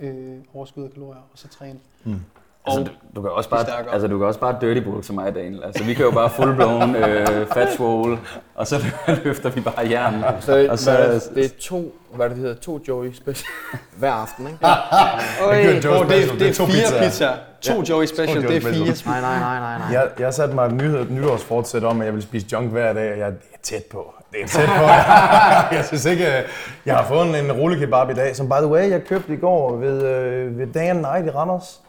øh, 0.00 0.38
overskud 0.54 0.84
af 0.84 0.90
kalorier, 0.90 1.28
og 1.32 1.38
så 1.38 1.48
træne. 1.48 1.78
Mm. 2.04 2.20
Altså, 2.66 2.80
du, 2.84 2.90
du, 3.16 3.22
kan 3.22 3.30
også 3.30 3.50
bare, 3.50 3.64
altså, 3.92 4.08
du 4.08 4.18
kan 4.18 4.26
også 4.26 4.40
bare 4.40 4.56
dirty 4.60 4.80
bulk 4.80 5.04
som 5.04 5.14
mig, 5.14 5.34
Daniel. 5.34 5.62
Altså, 5.64 5.84
vi 5.84 5.94
kan 5.94 6.04
jo 6.04 6.10
bare 6.10 6.30
full 6.30 6.54
blown 6.54 6.96
øh, 6.96 7.26
fat 7.54 7.68
swole, 7.76 8.18
og 8.54 8.66
så 8.66 8.76
løfter 9.24 9.50
vi 9.50 9.60
bare 9.60 9.90
jern. 9.90 10.24
Så, 10.40 10.66
Og 10.70 10.78
så- 10.78 11.20
så 11.20 11.30
det 11.34 11.44
er 11.44 11.48
to, 11.60 11.94
hvad 12.14 12.28
det 12.28 12.36
hedder, 12.38 12.54
to 12.54 12.80
Joey 12.88 13.12
special 13.14 13.48
hver 13.98 14.12
aften, 14.12 14.46
ikke? 14.46 14.58
Joe 15.88 15.98
Oh, 15.98 16.08
det, 16.08 16.22
er, 16.22 16.26
Special, 16.26 16.38
det 16.38 16.48
er 16.48 16.54
to 16.54 16.66
fire 16.66 16.74
pizzaer. 16.82 17.02
pizzaer. 17.04 17.34
To 17.62 17.82
Joey 17.88 18.06
Special, 18.06 18.42
To 18.42 18.48
det 18.48 18.56
er 18.56 18.60
fire. 18.60 18.94
Nej, 19.06 19.20
nej, 19.20 19.38
nej, 19.38 19.58
nej, 19.60 19.78
nej. 19.78 19.88
Jeg, 19.92 20.08
jeg 20.18 20.34
satte 20.34 20.54
mig 20.54 20.66
et 20.66 20.72
nyhed, 20.72 21.06
nytårsfortsæt 21.10 21.84
om, 21.84 22.00
at 22.00 22.06
jeg 22.06 22.14
vil 22.14 22.22
spise 22.22 22.46
junk 22.52 22.70
hver 22.70 22.92
dag, 22.92 23.12
og 23.12 23.18
jeg 23.18 23.26
det 23.32 23.38
er 23.54 23.58
tæt 23.62 23.84
på. 23.92 24.12
Det 24.32 24.42
er 24.42 24.46
tæt 24.46 24.68
på. 24.68 24.82
jeg 25.76 25.84
synes 25.86 26.04
ikke, 26.04 26.26
jeg 26.86 26.96
har 26.96 27.04
fået 27.04 27.26
en, 27.28 27.34
en 27.44 27.52
rullekebab 27.52 28.10
i 28.10 28.14
dag, 28.14 28.36
som 28.36 28.46
by 28.48 28.52
the 28.52 28.66
way, 28.66 28.90
jeg 28.90 29.04
købte 29.04 29.32
i 29.32 29.36
går 29.36 29.76
ved, 29.76 30.02
øh, 30.02 30.58
ved 30.58 30.66
Day 30.66 30.80
and 30.90 30.98
Night 31.00 31.26
i 31.26 31.30
Randers. 31.30 31.80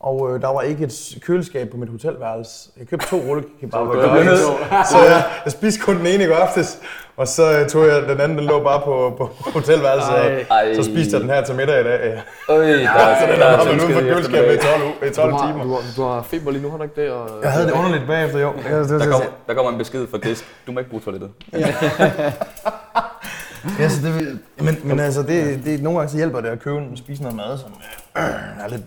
Og 0.00 0.34
øh, 0.34 0.40
der 0.42 0.48
var 0.48 0.60
ikke 0.62 0.84
et 0.84 1.18
køleskab 1.26 1.70
på 1.70 1.76
mit 1.76 1.88
hotelværelse. 1.88 2.68
Jeg 2.78 2.86
købte 2.88 3.06
to 3.06 3.16
rullekebaber. 3.16 3.92
Så 4.36 4.52
Jeg 4.70 4.84
så 4.90 4.98
jeg, 4.98 5.24
jeg 5.44 5.52
spiste 5.52 5.80
kun 5.80 5.96
den 5.96 6.06
ene 6.06 6.24
i 6.24 6.26
går 6.26 6.34
aftes. 6.34 6.78
Og 7.16 7.28
så 7.28 7.58
øh, 7.58 7.66
tog 7.68 7.86
jeg 7.86 8.02
den 8.02 8.20
anden, 8.20 8.38
den 8.38 8.46
lå 8.46 8.62
bare 8.62 8.80
på, 8.80 9.14
på 9.18 9.30
hotelværelset. 9.54 10.46
Ej. 10.50 10.70
Og 10.78 10.84
så 10.84 10.90
spiste 10.90 11.12
jeg 11.14 11.20
den 11.20 11.30
her 11.30 11.44
til 11.44 11.54
middag 11.54 11.80
i 11.80 11.84
dag. 11.84 12.00
Ja. 12.48 12.54
Øj, 12.54 12.66
der, 12.66 12.76
Så 13.20 13.26
den 13.32 13.40
der 13.40 13.48
har 13.56 13.64
man 13.64 13.68
uden 13.68 13.80
for 13.80 13.86
tilsked 13.86 14.06
i 14.06 14.12
køleskabet 14.14 14.50
i 14.52 14.54
eftermiddag. 14.54 14.94
12, 14.94 15.02
u- 15.02 15.06
i 15.06 15.10
12 15.14 15.30
Du 15.30 15.36
har, 15.36 15.46
timer. 15.52 15.64
du, 15.64 15.70
har, 15.72 15.80
du 15.96 16.02
har 16.02 16.22
feber 16.22 16.50
lige 16.50 16.62
nu, 16.62 16.70
har 16.70 16.76
du 16.76 16.82
ikke 16.82 17.02
det? 17.02 17.10
Og, 17.10 17.28
Jeg 17.42 17.52
havde 17.52 17.66
det 17.66 17.72
underligt 17.72 18.06
bagefter, 18.06 18.38
jo. 18.38 18.52
Det, 18.56 18.88
Der 18.90 18.98
kommer, 19.10 19.26
der 19.48 19.54
kommer 19.54 19.72
en 19.72 19.78
besked 19.78 20.06
fra 20.10 20.18
disk. 20.18 20.44
Du 20.66 20.72
må 20.72 20.78
ikke 20.78 20.90
bruge 20.90 21.02
toilettet. 21.02 21.30
Ja, 21.52 21.58
så 23.90 24.06
det, 24.06 24.14
vil- 24.18 24.38
men, 24.64 24.74
men 24.88 25.00
altså, 25.00 25.22
det, 25.22 25.64
det, 25.64 25.82
nogle 25.82 25.98
gange 25.98 26.10
så 26.10 26.16
hjælper 26.16 26.40
det 26.40 26.48
at 26.48 26.60
købe 26.60 26.78
en, 26.78 26.96
spise 26.96 27.22
noget 27.22 27.36
mad, 27.36 27.58
som 27.58 27.70
øh, 28.16 28.22
er 28.64 28.68
lidt 28.68 28.82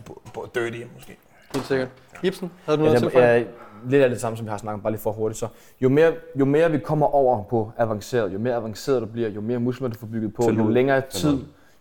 dirty, 0.55 0.81
måske. 0.95 1.17
Helt 1.53 1.65
sikkert. 1.67 1.87
Ibsen, 2.23 2.51
havde 2.65 2.77
du 2.79 2.83
Ja, 2.83 2.89
noget 2.89 2.99
til 2.99 3.05
det 3.05 3.13
for? 3.13 3.19
er 3.19 3.43
lidt 3.89 4.03
af 4.03 4.09
det 4.09 4.21
samme, 4.21 4.37
som 4.37 4.45
vi 4.45 4.49
har 4.49 4.57
snakket 4.57 4.73
om, 4.73 4.81
bare 4.81 4.91
lige 4.93 5.01
for 5.01 5.11
hurtigt. 5.11 5.39
Så 5.39 5.47
jo 5.81 5.89
mere, 5.89 6.13
jo 6.35 6.45
mere 6.45 6.71
vi 6.71 6.77
kommer 6.77 7.05
over 7.15 7.43
på 7.43 7.71
avanceret, 7.77 8.33
jo 8.33 8.39
mere 8.39 8.55
avanceret 8.55 9.01
du 9.01 9.05
bliver, 9.05 9.29
jo 9.29 9.41
mere 9.41 9.59
muskler 9.59 9.87
du 9.87 9.99
får 9.99 10.07
bygget 10.07 10.33
på, 10.33 10.51
jo 10.51 10.67
længere 10.67 11.01
tid... 11.01 11.37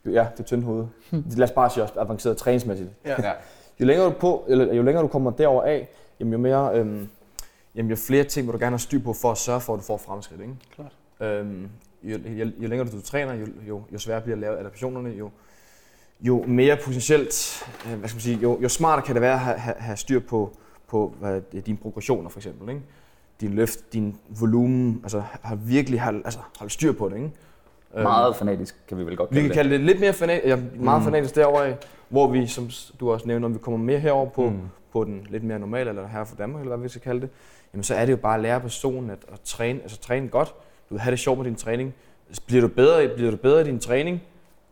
Jo, 0.07 0.11
ja, 0.11 0.26
det 0.32 0.40
er 0.40 0.45
tynd 0.45 0.64
hoved. 0.64 0.84
Lad 1.36 1.43
os 1.49 1.51
bare 1.51 1.70
sige 1.70 1.82
også 1.84 1.95
avanceret 2.01 2.36
træningsmæssigt. 2.36 2.90
Ja. 3.05 3.14
Ja. 3.22 3.32
Jo 3.80 3.86
længere 3.86 4.07
du, 4.07 4.11
på, 4.20 4.45
eller 4.49 4.74
jo 4.74 4.82
længere 4.82 5.03
du 5.03 5.09
kommer 5.09 5.30
derover 5.30 5.62
af, 5.62 5.88
jamen 6.20 6.32
jo 6.32 6.38
mere, 6.38 6.70
øhm, 6.74 7.09
jamen 7.74 7.90
jo 7.90 7.97
flere 7.97 8.24
ting 8.24 8.47
vil 8.47 8.53
du 8.53 8.59
gerne 8.59 8.70
have 8.70 8.78
styr 8.78 8.99
på 8.99 9.12
for 9.12 9.30
at 9.30 9.38
sørge 9.38 9.61
for, 9.61 9.74
at 9.74 9.78
du 9.80 9.84
får 9.84 9.97
fremskridt. 9.97 10.40
Ikke? 10.40 10.55
Klart. 10.74 10.93
Øhm, 11.30 11.68
jo, 12.05 12.18
jo, 12.24 12.50
jo 12.59 12.68
længere 12.68 12.88
du 12.88 13.00
træner, 13.00 13.34
jo, 13.34 13.46
jo, 13.68 13.82
jo 13.92 13.98
sværere 13.98 14.20
bliver 14.20 14.36
at 14.36 14.40
lave 14.40 14.59
adaptationerne, 14.59 15.11
jo, 15.11 15.30
jo 16.20 16.44
mere 16.46 16.76
potentielt, 16.84 17.64
øh, 17.86 17.98
hvad 17.98 18.09
skal 18.09 18.16
man 18.16 18.20
sige, 18.20 18.38
jo, 18.42 18.59
jo 18.62 18.68
smartere 18.68 19.07
kan 19.07 19.14
det 19.14 19.22
være 19.22 19.32
at 19.32 19.40
have, 19.40 19.59
have, 19.59 19.74
have 19.78 19.96
styr 19.96 20.20
på, 20.20 20.57
på 20.88 21.14
hvad, 21.20 21.40
dine 21.62 21.76
progressioner 21.76 22.28
for 22.28 22.38
eksempel. 22.38 22.68
Ikke? 22.68 22.82
Din 23.40 23.53
løft, 23.55 23.92
din 23.92 24.16
volumen, 24.40 25.00
altså 25.03 25.22
har 25.42 25.55
virkelig 25.55 26.00
hold, 26.00 26.22
altså, 26.24 26.40
hold 26.59 26.70
styr 26.70 26.92
på 26.92 27.09
det. 27.09 27.16
Ikke? 27.16 27.30
Øhm, 27.94 28.03
Meget 28.03 28.36
fanatisk 28.36 28.76
kan 28.88 28.98
vi 28.98 29.07
vel 29.07 29.16
godt 29.16 29.30
vi 29.30 29.34
kalde 29.34 29.48
kan 29.48 29.50
det. 29.50 29.57
kalde 29.57 29.70
det 29.70 29.80
lidt 29.80 30.00
mere 30.00 30.12
fanatisk, 30.12 30.46
ja, 30.46 30.57
meget 30.74 31.00
mm. 31.00 31.05
fanatisk 31.05 31.34
derovre 31.34 31.76
hvor 32.12 32.26
vi, 32.26 32.46
som 32.46 32.70
du 33.00 33.12
også 33.12 33.28
nævner, 33.28 33.48
når 33.48 33.55
vi 33.55 33.59
kommer 33.59 33.78
mere 33.78 33.98
herover 33.98 34.30
på, 34.30 34.50
mm. 34.50 34.61
på 34.92 35.05
den 35.05 35.26
lidt 35.30 35.44
mere 35.44 35.59
normale, 35.59 35.90
eller 35.90 36.07
her 36.07 36.24
for 36.24 36.36
Danmark, 36.36 36.61
eller 36.61 36.76
hvad 36.76 36.82
vi 36.82 36.88
skal 36.88 37.03
kalde 37.03 37.20
det, 37.20 37.30
jamen 37.72 37.84
så 37.84 37.94
er 37.94 38.05
det 38.05 38.12
jo 38.12 38.16
bare 38.16 38.34
at 38.34 38.40
lære 38.40 38.61
personen 38.61 39.11
at, 39.11 39.18
at 39.32 39.40
træne, 39.40 39.82
altså 39.82 39.98
træne 39.98 40.28
godt. 40.28 40.55
Du 40.93 40.99
have 40.99 41.11
det 41.11 41.18
sjovt 41.18 41.38
med 41.38 41.45
din 41.47 41.55
træning. 41.55 41.95
Bliver 42.47 42.61
du 42.62 42.68
bedre, 42.68 43.09
bliver 43.14 43.30
du 43.30 43.36
bedre 43.36 43.61
i 43.61 43.64
din 43.64 43.78
træning? 43.78 44.22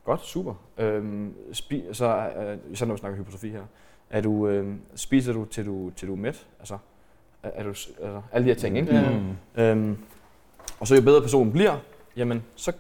Godt, 0.05 0.27
super. 0.27 0.55
Øhm, 0.79 1.35
spi, 1.53 1.85
så, 1.93 2.07
øh, 2.39 2.59
især 2.73 2.87
når 2.87 2.95
vi 2.95 2.99
snakker 2.99 3.19
hypotrofi 3.19 3.49
her. 3.49 3.63
Er 4.11 4.21
du, 4.21 4.49
øh, 4.49 4.75
spiser 4.95 5.33
du 5.33 5.45
til, 5.45 5.67
du 5.67 5.91
til 5.97 6.09
du 6.09 6.13
er 6.13 6.17
mæt? 6.19 6.47
Altså, 6.59 6.79
er, 7.43 7.51
er 7.55 7.63
du, 7.63 7.69
altså, 7.69 8.21
alle 8.33 8.45
de 8.45 8.51
her 8.53 8.61
ting, 8.61 8.79
ikke? 8.79 8.95
Ja. 9.57 9.71
Øhm, 9.71 9.97
og 10.81 10.87
så 10.87 10.95
jo 10.95 11.03
bedre 11.03 11.21
personen 11.21 11.53
bliver, 11.53 11.77
jamen 12.17 12.43
så 12.57 12.73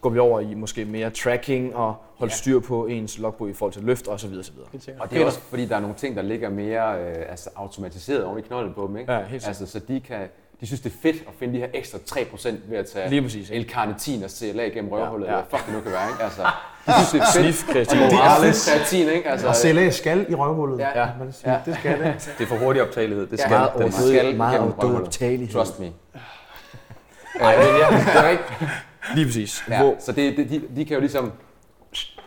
går 0.00 0.10
vi 0.10 0.18
over 0.18 0.40
i 0.40 0.54
måske 0.54 0.84
mere 0.84 1.10
tracking 1.10 1.76
og 1.76 1.94
holde 2.16 2.32
Ja. 2.32 2.36
styr 2.36 2.60
på 2.60 2.86
ens 2.86 3.18
logbog 3.18 3.50
i 3.50 3.52
forhold 3.52 3.72
til 3.72 3.82
løft 3.84 4.08
og 4.08 4.20
så 4.20 4.28
videre, 4.28 4.44
så 4.44 4.52
videre. 4.52 4.68
Helt 4.72 4.84
sikkert. 4.84 5.02
Og 5.02 5.10
det 5.10 5.22
er 5.22 5.26
også 5.26 5.40
fordi, 5.40 5.66
der 5.66 5.76
er 5.76 5.80
nogle 5.80 5.96
ting, 5.96 6.16
der 6.16 6.22
ligger 6.22 6.50
mere 6.50 7.00
øh, 7.00 7.24
altså, 7.28 7.50
automatiseret 7.56 8.24
oven 8.24 8.38
i 8.38 8.42
knolden 8.42 8.74
på 8.74 8.86
dem. 8.86 8.96
Ikke? 8.96 9.12
Ja, 9.12 9.24
helt 9.24 9.46
altså, 9.46 9.66
så 9.66 9.78
de, 9.78 10.00
kan, 10.00 10.28
de 10.60 10.66
synes, 10.66 10.80
det 10.80 10.92
er 10.92 10.96
fedt 11.02 11.16
at 11.16 11.32
finde 11.38 11.54
de 11.54 11.58
her 11.58 11.66
ekstra 11.74 11.98
3% 12.10 12.48
ved 12.68 12.78
at 12.78 12.86
tage 12.86 13.10
Lige 13.10 13.22
præcis. 13.22 13.50
L-carnitin 13.50 14.24
og 14.24 14.30
CLA 14.30 14.62
gennem 14.68 14.90
røvhullet, 14.92 15.26
Ja, 15.26 15.32
ja, 15.32 15.38
ja. 15.38 15.44
ja. 15.50 15.56
fuck 15.56 15.66
det 15.66 15.74
nu 15.74 15.80
kan 15.80 15.92
være. 15.92 16.08
Ikke? 16.08 16.22
Altså, 16.24 16.42
de 16.86 16.92
synes, 16.92 17.10
det 17.10 17.20
er 17.20 17.42
fedt. 17.42 17.56
Snif, 17.56 17.72
kreatin. 17.72 17.98
Og 17.98 18.10
Det 18.10 18.18
er 18.18 18.70
kreatin, 18.76 19.08
ikke? 19.08 19.30
Altså, 19.30 19.48
Og 19.48 19.56
CLA 19.56 19.90
skal 19.90 20.26
i 20.28 20.34
røvhullet. 20.34 20.78
Ja. 20.78 21.00
Ja. 21.00 21.08
ja. 21.46 21.58
Det 21.66 21.74
skal 21.78 21.98
det. 21.98 22.34
Det 22.38 22.44
er 22.44 22.48
for 22.48 22.56
hurtig 22.56 22.82
optagelighed. 22.82 23.26
Det 23.26 23.32
Ja. 23.32 23.36
skal 23.36 23.50
Meget 23.50 23.70
den 23.74 23.82
overhovedet. 23.82 24.18
skal. 24.20 24.36
meget 24.36 24.52
gennem 24.54 24.68
overdådet 24.72 24.84
røvhullet. 24.90 25.10
tagelighed. 25.12 25.54
Trust 25.54 25.80
me. 25.80 25.92
Nej, 27.40 27.56
men 27.56 27.66
ja, 27.66 27.98
det 27.98 28.14
er 28.24 28.28
rigtigt. 28.28 28.70
Lige 29.14 29.26
præcis. 29.26 29.64
Ja, 29.68 29.82
Hvor, 29.82 29.96
så 29.98 30.12
det, 30.12 30.36
det, 30.36 30.50
de, 30.50 30.62
de 30.76 30.84
kan 30.84 30.94
jo 30.94 31.00
ligesom 31.00 31.32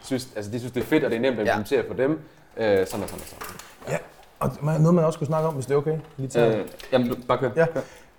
synes, 0.03 0.27
altså 0.35 0.51
de 0.51 0.59
synes, 0.59 0.71
det 0.73 0.81
er 0.83 0.85
fedt, 0.87 1.03
og 1.03 1.09
det 1.11 1.17
er 1.17 1.21
nemt 1.21 1.39
at 1.39 1.45
Ja. 1.47 1.51
implementere 1.57 1.83
for 1.87 1.93
dem. 1.93 2.11
Øh, 2.57 2.65
sådan 2.65 2.83
og 2.83 2.89
sådan 2.89 3.03
og 3.09 3.09
sådan. 3.09 3.99
Og 4.39 4.51
noget, 4.81 4.93
man 4.95 5.05
også 5.05 5.17
skulle 5.17 5.27
snakke 5.27 5.47
om, 5.47 5.53
hvis 5.53 5.65
det 5.65 5.73
er 5.73 5.77
okay. 5.77 5.97
Lige 6.17 6.29
tage. 6.29 6.55
Øh, 6.57 6.65
jamen, 6.91 7.09
du- 7.09 7.15
bare 7.27 7.37
kør. 7.37 7.49
Ja, 7.55 7.65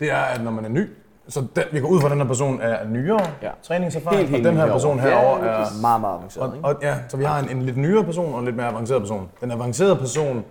det 0.01 0.11
er, 0.11 0.17
at 0.17 0.45
når 0.45 0.51
man 0.51 0.65
er 0.65 0.69
ny, 0.69 0.89
så 1.29 1.41
den, 1.57 1.65
vi 1.73 1.81
går 1.81 1.89
ud 1.89 2.01
fra, 2.01 2.07
at 2.07 2.11
den 2.11 2.21
her 2.21 2.27
person 2.27 2.61
er 2.61 2.89
nyere 2.89 3.27
Ja. 3.43 3.51
træningserfaring, 3.63 4.19
Helt, 4.19 4.31
helt 4.31 4.47
og 4.47 4.53
den 4.53 4.61
her 4.61 4.67
person 4.73 4.99
herovre. 4.99 5.21
herover 5.21 5.45
Ja, 5.45 5.61
er... 5.61 5.81
meget, 5.81 6.01
meget 6.01 6.15
avanceret. 6.17 6.47
Og, 6.53 6.59
og, 6.63 6.83
ja, 6.83 6.97
så 7.09 7.17
vi 7.17 7.25
har 7.25 7.39
en, 7.39 7.49
en 7.57 7.63
lidt 7.63 7.77
nyere 7.77 8.05
person 8.05 8.33
og 8.33 8.39
en 8.39 8.45
lidt 8.45 8.57
mere 8.57 8.67
avanceret 8.67 9.01
person. 9.03 9.29
Den 9.41 9.51
avancerede 9.51 9.97
person 9.97 10.45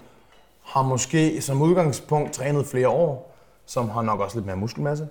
har 0.66 0.82
måske 0.82 1.42
som 1.42 1.62
udgangspunkt 1.62 2.32
trænet 2.34 2.66
flere 2.66 2.90
år, 2.90 3.36
som 3.66 3.90
har 3.90 4.02
nok 4.02 4.20
også 4.20 4.38
lidt 4.38 4.46
mere 4.46 4.56
muskelmasse. 4.56 5.08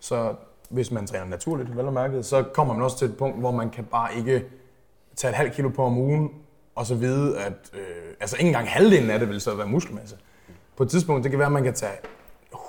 Så 0.00 0.34
hvis 0.70 0.90
man 0.90 1.06
træner 1.06 1.24
naturligt, 1.26 1.76
vel 1.76 1.86
og 1.86 1.92
mærket, 1.92 2.26
så 2.26 2.42
kommer 2.42 2.74
man 2.74 2.82
også 2.82 2.98
til 2.98 3.08
et 3.08 3.16
punkt, 3.16 3.38
hvor 3.40 3.50
man 3.50 3.70
kan 3.70 3.84
bare 3.84 4.08
ikke 4.18 4.44
tage 5.16 5.30
et 5.30 5.36
halvt 5.36 5.52
kilo 5.54 5.68
på 5.68 5.84
om 5.84 5.98
ugen, 5.98 6.30
og 6.74 6.86
så 6.86 6.94
vide, 6.94 7.38
at 7.38 7.52
øh, 7.74 7.80
altså 8.20 8.36
ikke 8.36 8.46
engang 8.48 8.68
halvdelen 8.68 9.10
af 9.10 9.18
det 9.18 9.28
vil 9.28 9.40
så 9.40 9.54
være 9.54 9.66
muskelmasse. 9.66 10.16
På 10.76 10.82
et 10.82 10.90
tidspunkt, 10.90 11.22
det 11.24 11.30
kan 11.30 11.38
være, 11.38 11.46
at 11.46 11.52
man 11.52 11.64
kan 11.64 11.74
tage 11.74 11.92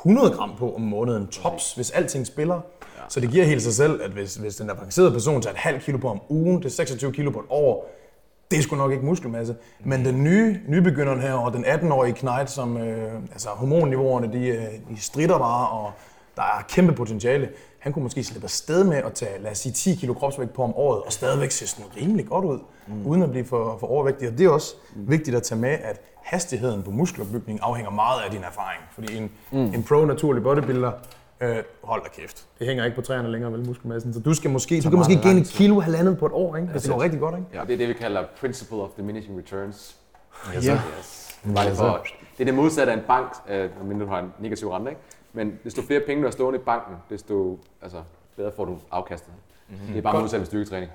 100 0.05 0.35
gram 0.35 0.51
på 0.57 0.75
om 0.75 0.81
måneden 0.81 1.27
tops, 1.27 1.73
hvis 1.73 1.91
alting 1.91 2.27
spiller. 2.27 2.61
Så 3.09 3.19
det 3.19 3.29
giver 3.29 3.45
helt 3.45 3.61
sig 3.61 3.73
selv, 3.73 4.01
at 4.03 4.11
hvis, 4.11 4.35
hvis 4.35 4.55
den 4.55 4.69
avancerede 4.69 5.11
person 5.11 5.41
tager 5.41 5.53
et 5.53 5.59
halvt 5.59 5.83
kilo 5.83 5.97
på 5.97 6.09
om 6.09 6.21
ugen, 6.29 6.57
det 6.57 6.65
er 6.65 6.69
26 6.69 7.13
kilo 7.13 7.31
på 7.31 7.39
et 7.39 7.45
år, 7.49 7.89
det 8.51 8.59
er 8.59 8.63
sgu 8.63 8.75
nok 8.75 8.91
ikke 8.91 9.05
muskelmasse. 9.05 9.55
Men 9.85 10.05
den 10.05 10.23
nye, 10.23 10.59
nybegynderen 10.67 11.21
her, 11.21 11.33
og 11.33 11.53
den 11.53 11.65
18-årige 11.65 12.13
knejt, 12.13 12.51
som 12.51 12.77
øh, 12.77 13.13
altså 13.31 13.49
hormonniveauerne, 13.49 14.33
de, 14.33 14.47
øh, 14.47 14.63
de 14.89 15.01
strider 15.01 15.37
bare, 15.37 15.67
og 15.69 15.91
der 16.35 16.41
er 16.41 16.63
kæmpe 16.69 16.93
potentiale. 16.93 17.49
han 17.79 17.93
kunne 17.93 18.03
måske 18.03 18.23
slippe 18.23 18.45
afsted 18.45 18.83
med 18.83 18.97
at 18.97 19.13
tage, 19.13 19.41
lad 19.41 19.51
os 19.51 19.57
sige, 19.57 19.73
10 19.73 19.95
kilo 19.95 20.13
kropsvægt 20.13 20.53
på 20.53 20.63
om 20.63 20.73
året, 20.75 21.01
og 21.01 21.13
stadigvæk 21.13 21.51
se 21.51 21.67
sådan 21.67 21.85
rimelig 21.97 22.25
godt 22.25 22.45
ud, 22.45 22.59
mm. 22.87 23.07
uden 23.07 23.23
at 23.23 23.29
blive 23.29 23.45
for, 23.45 23.77
for 23.79 23.87
overvægtig. 23.87 24.27
Og 24.27 24.37
det 24.37 24.45
er 24.45 24.49
også 24.49 24.75
mm. 24.95 25.09
vigtigt 25.09 25.37
at 25.37 25.43
tage 25.43 25.61
med, 25.61 25.69
at 25.69 26.01
hastigheden 26.24 26.84
på 26.84 26.91
muskelopbygning 26.91 27.59
afhænger 27.61 27.91
meget 27.91 28.21
af 28.26 28.32
din 28.32 28.43
erfaring. 28.43 28.82
Fordi 28.91 29.17
en, 29.17 29.32
mm. 29.51 29.57
en 29.57 29.84
pro-naturlig 29.84 30.43
bodybuilder, 30.43 30.91
øh, 31.41 31.57
hold 31.84 32.03
da 32.03 32.09
kæft, 32.09 32.45
det 32.59 32.67
hænger 32.67 32.86
ikke 32.86 32.95
på 32.95 33.01
træerne 33.01 33.32
længere, 33.32 33.51
vel, 33.51 33.65
muskelmassen. 33.67 34.13
Så 34.13 34.19
du 34.19 34.34
skal 34.34 34.49
måske, 34.49 34.82
du 34.82 34.89
kan 34.89 34.97
måske 34.97 35.19
gaine 35.21 35.41
et 35.41 35.47
kilo 35.47 35.80
halvandet 35.80 36.17
på 36.17 36.26
et 36.26 36.32
år, 36.32 36.55
ikke? 36.55 36.67
hvis 36.67 36.82
det 36.82 36.91
går 36.91 37.01
rigtig 37.01 37.19
godt. 37.19 37.36
Ikke? 37.36 37.47
Ja, 37.53 37.61
det 37.61 37.74
er 37.74 37.78
det, 37.78 37.88
vi 37.88 37.93
kalder 37.93 38.24
principle 38.39 38.78
of 38.78 38.89
diminishing 38.97 39.38
returns. 39.38 39.95
Yes, 40.55 40.65
Ja. 40.65 40.80
Yes. 40.99 41.39
Bare 41.55 41.65
lige 41.65 41.76
for, 41.76 42.05
det 42.38 42.41
er 42.41 42.45
det 42.45 42.53
modsatte 42.53 42.93
af 42.93 42.97
en 42.97 43.03
bank, 43.07 43.34
øh, 43.49 43.88
mindre 43.88 44.05
du 44.05 44.09
har 44.09 44.19
en 44.19 44.34
negativ 44.39 44.69
rente, 44.69 44.91
ikke? 44.91 45.01
Men 45.34 45.59
desto 45.63 45.82
flere 45.82 45.99
penge, 45.99 46.21
du 46.21 46.28
har 46.28 46.32
stående 46.32 46.59
i 46.59 46.61
banken, 46.61 46.95
desto 47.09 47.59
altså, 47.82 47.97
bedre 48.36 48.51
får 48.55 48.65
du 48.65 48.78
afkastet. 48.91 49.34
Mm-hmm. 49.69 49.88
Det 49.88 49.97
er 49.97 50.01
bare 50.01 50.19
modsat 50.19 50.39
med 50.39 50.45
styrketræning. 50.45 50.91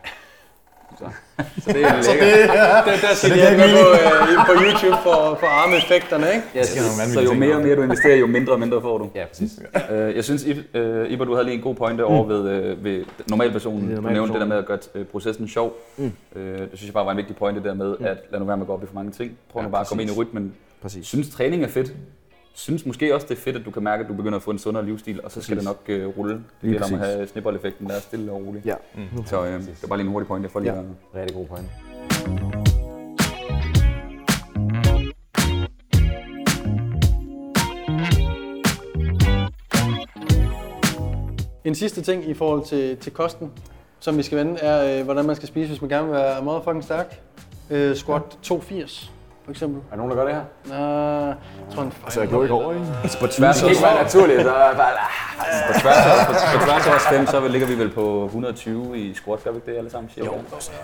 Så, 0.99 1.05
så 1.65 1.71
det 1.73 1.85
er 1.85 1.91
lækkert. 1.95 2.85
Der, 2.87 3.09
der 3.09 3.15
skal 3.15 3.31
det 3.31 3.39
de 3.39 3.43
kan 3.43 3.57
gå 3.59 3.65
ikke 3.65 3.77
på, 3.77 3.89
øh, 3.91 4.47
på 4.47 4.53
YouTube 4.65 4.97
for, 5.03 5.37
for 5.41 5.47
armeeffekterne, 5.47 6.27
ikke? 6.35 6.59
Yes, 6.59 6.77
nogle 6.77 7.13
Så 7.13 7.21
jo 7.21 7.33
mere 7.33 7.57
og 7.57 7.63
mere 7.63 7.77
du 7.77 7.83
investerer, 7.83 8.17
jo 8.17 8.27
mindre 8.27 8.53
og 8.53 8.61
mindre 8.61 8.81
får 8.83 8.99
du. 8.99 9.11
Ja, 9.15 9.25
præcis. 9.27 9.51
Øh, 9.93 10.17
jeg 10.17 10.25
synes, 10.25 10.47
øh, 10.75 11.11
Iber, 11.11 11.25
du 11.25 11.33
havde 11.35 11.45
lige 11.45 11.57
en 11.57 11.63
god 11.63 11.75
pointe 11.75 12.05
over 12.05 12.25
ved, 12.27 12.51
øh, 12.51 12.85
ved 12.85 13.05
normalpersonen. 13.31 13.89
Det 13.89 13.99
er 13.99 14.01
Du 14.01 14.09
nævnte 14.09 14.33
det 14.33 14.41
der 14.41 14.47
med 14.47 14.57
at 14.57 14.67
gøre 14.67 14.79
øh, 14.95 15.05
processen 15.05 15.49
sjov. 15.49 15.77
Mm. 15.97 16.13
Øh, 16.37 16.59
det 16.59 16.69
synes 16.75 16.85
jeg 16.87 16.95
bare 16.95 17.05
var 17.05 17.11
en 17.11 17.17
vigtig 17.17 17.37
pointe 17.37 17.63
der 17.63 17.75
med, 17.75 17.97
at 18.01 18.17
lad 18.31 18.41
nu 18.41 18.47
være 18.47 18.57
med 18.57 18.63
at 18.63 18.67
gå 18.67 18.73
op 18.73 18.83
i 18.83 18.87
for 18.87 18.95
mange 18.95 19.11
ting. 19.13 19.33
Prøv 19.53 19.63
nu 19.63 19.69
Ja, 19.69 19.71
bare 19.73 19.81
at 19.81 19.87
komme 19.89 20.03
ind 20.03 20.11
i 20.11 20.15
præcis. 20.15 20.29
rytmen. 20.29 20.55
Præcis. 20.83 21.07
Synes 21.07 21.31
træning 21.31 21.65
er 21.65 21.69
fedt. 21.69 21.93
Synes 22.59 22.87
måske 22.87 23.15
også, 23.15 23.27
det 23.27 23.37
er 23.37 23.41
fedt, 23.41 23.57
at 23.57 23.65
du 23.65 23.71
kan 23.71 23.83
mærke, 23.83 24.03
at 24.03 24.09
du 24.09 24.15
begynder 24.15 24.37
at 24.37 24.43
få 24.43 24.51
en 24.51 24.59
sundere 24.59 24.85
livsstil, 24.87 25.21
og 25.25 25.31
så 25.31 25.41
skal 25.41 25.57
det 25.57 25.65
nok 25.65 25.83
øh, 25.89 26.07
rulle. 26.19 26.33
Det 26.35 26.43
gælder 26.71 26.87
om 26.87 26.95
at 26.95 26.99
have 27.01 27.27
snibboldeffekten, 27.29 27.87
der 27.87 27.95
er 27.95 28.01
stille 28.01 28.33
og 28.33 28.47
roligt. 28.47 28.67
Ja. 28.67 28.75
Så 29.27 29.45
øh, 29.47 29.53
det 29.53 29.79
var 29.83 29.89
bare 29.89 29.99
lige 29.99 30.07
en 30.07 30.13
hurtig 30.13 30.27
pointe 30.29 30.49
for 30.49 30.61
lige 30.61 30.73
Ja. 30.75 30.79
at 30.81 30.87
Rigtig 31.15 31.37
god 31.37 31.47
point. 31.47 31.69
En 41.65 41.75
sidste 41.75 42.03
ting 42.03 42.29
i 42.29 42.35
forhold 42.35 42.65
til, 42.65 42.97
til 42.97 43.13
kosten, 43.13 43.53
som 44.01 44.17
vi 44.19 44.23
skal 44.23 44.39
vende, 44.39 44.61
er, 44.61 44.99
øh, 44.99 45.05
hvordan 45.05 45.25
man 45.27 45.37
skal 45.37 45.49
spise, 45.49 45.69
hvis 45.69 45.81
man 45.81 45.91
gerne 45.91 46.07
vil 46.07 46.15
være 46.17 46.43
motherfucking 46.45 46.85
stærk. 46.85 47.21
Øh, 47.71 47.97
squat 47.97 48.23
280, 48.43 49.13
for 49.49 49.53
eksempel. 49.53 49.81
Er 49.81 49.91
der 49.91 49.97
nogen, 49.97 50.11
der 50.11 50.17
gør 50.17 50.25
det 50.25 50.35
her? 50.35 50.43
Nå, 50.65 51.27
jeg 51.27 51.35
tror, 51.75 51.83
en 51.83 51.93
fejl. 51.93 52.13
Så 52.13 52.21
jeg 52.21 52.29
går 52.31 52.43
ikke 52.43 52.55
over, 52.55 52.73
ikke? 52.73 52.87
På 53.21 53.27
tværs 53.27 53.55
Det 53.57 53.63
kan 53.63 53.71
ikke 53.71 53.83
være 53.83 54.03
naturligt, 54.03 54.43
så 54.43 54.57
jeg 54.57 54.75
bare... 54.77 54.93
på 55.73 55.81
tværs, 55.81 55.97
af- 56.07 56.27
på, 56.27 56.33
på 56.59 56.65
tværs 56.65 56.87
af 56.87 56.95
os 56.95 57.03
fem, 57.03 57.27
så 57.27 57.49
ligger 57.49 57.69
vi 57.69 57.79
vel 57.79 57.91
på 57.91 58.25
120 58.25 58.99
i 58.99 59.15
squat, 59.15 59.45
gør 59.45 59.51
vi 59.51 59.57
ikke 59.57 59.71
det 59.73 59.79
alle 59.79 59.91
sammen? 59.91 60.11
Jo. 60.19 60.35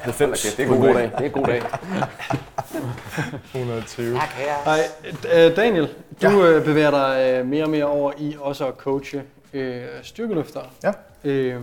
90. 0.02 0.54
Det 0.54 0.68
er 0.68 0.72
en 0.72 0.80
god 0.80 0.94
dag. 0.94 1.02
Det 1.04 1.20
er 1.20 1.24
en 1.24 1.30
god 1.30 1.44
dag. 1.46 1.62
120. 3.54 4.14
Tak 4.14 4.28
her. 4.28 4.54
Nej, 4.66 4.80
øh, 5.34 5.56
Daniel, 5.56 5.88
du 6.22 6.44
øh, 6.46 6.64
bevæger 6.64 6.90
dig 6.90 7.34
øh, 7.40 7.46
mere 7.46 7.64
og 7.64 7.70
mere 7.70 7.84
over 7.84 8.12
i 8.18 8.36
også 8.40 8.66
at 8.66 8.74
coache 8.74 9.22
øh, 9.52 9.82
styrkeløftere. 10.02 10.64
Ja. 10.84 10.92
Øh, 11.24 11.60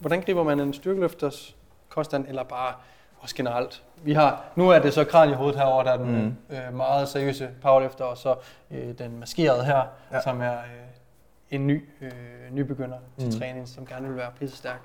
hvordan 0.00 0.20
griber 0.22 0.42
man 0.42 0.60
en 0.60 0.74
styrkeløfters 0.74 1.54
koststand, 1.88 2.24
eller 2.28 2.42
bare 2.42 2.72
også 3.20 3.34
generelt? 3.34 3.82
Vi 4.02 4.12
har, 4.12 4.44
nu 4.56 4.68
er 4.68 4.78
det 4.78 4.94
så 4.94 5.04
kran 5.04 5.30
i 5.30 5.32
hovedet 5.32 5.56
herover, 5.56 5.82
der 5.82 5.92
er 5.92 5.96
den 5.96 6.36
mm. 6.50 6.56
øh, 6.56 6.76
meget 6.76 7.08
seriøse 7.08 7.48
powerlifter, 7.62 8.04
og 8.04 8.16
så 8.16 8.34
øh, 8.70 8.98
den 8.98 9.18
maskerede 9.18 9.64
her, 9.64 9.82
ja. 10.12 10.20
Som 10.20 10.40
er 10.40 10.52
øh, 10.52 10.86
en 11.50 11.66
ny 11.66 11.84
øh, 12.00 12.10
nybegynder 12.52 12.98
til 13.18 13.28
mm. 13.28 13.38
træning, 13.38 13.68
som 13.68 13.86
gerne 13.86 14.08
vil 14.08 14.16
være 14.16 14.30
pisse 14.40 14.56
stærk. 14.56 14.80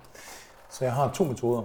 Så 0.70 0.86
jeg 0.86 0.94
har 0.94 1.12
to 1.14 1.24
metoder. 1.24 1.62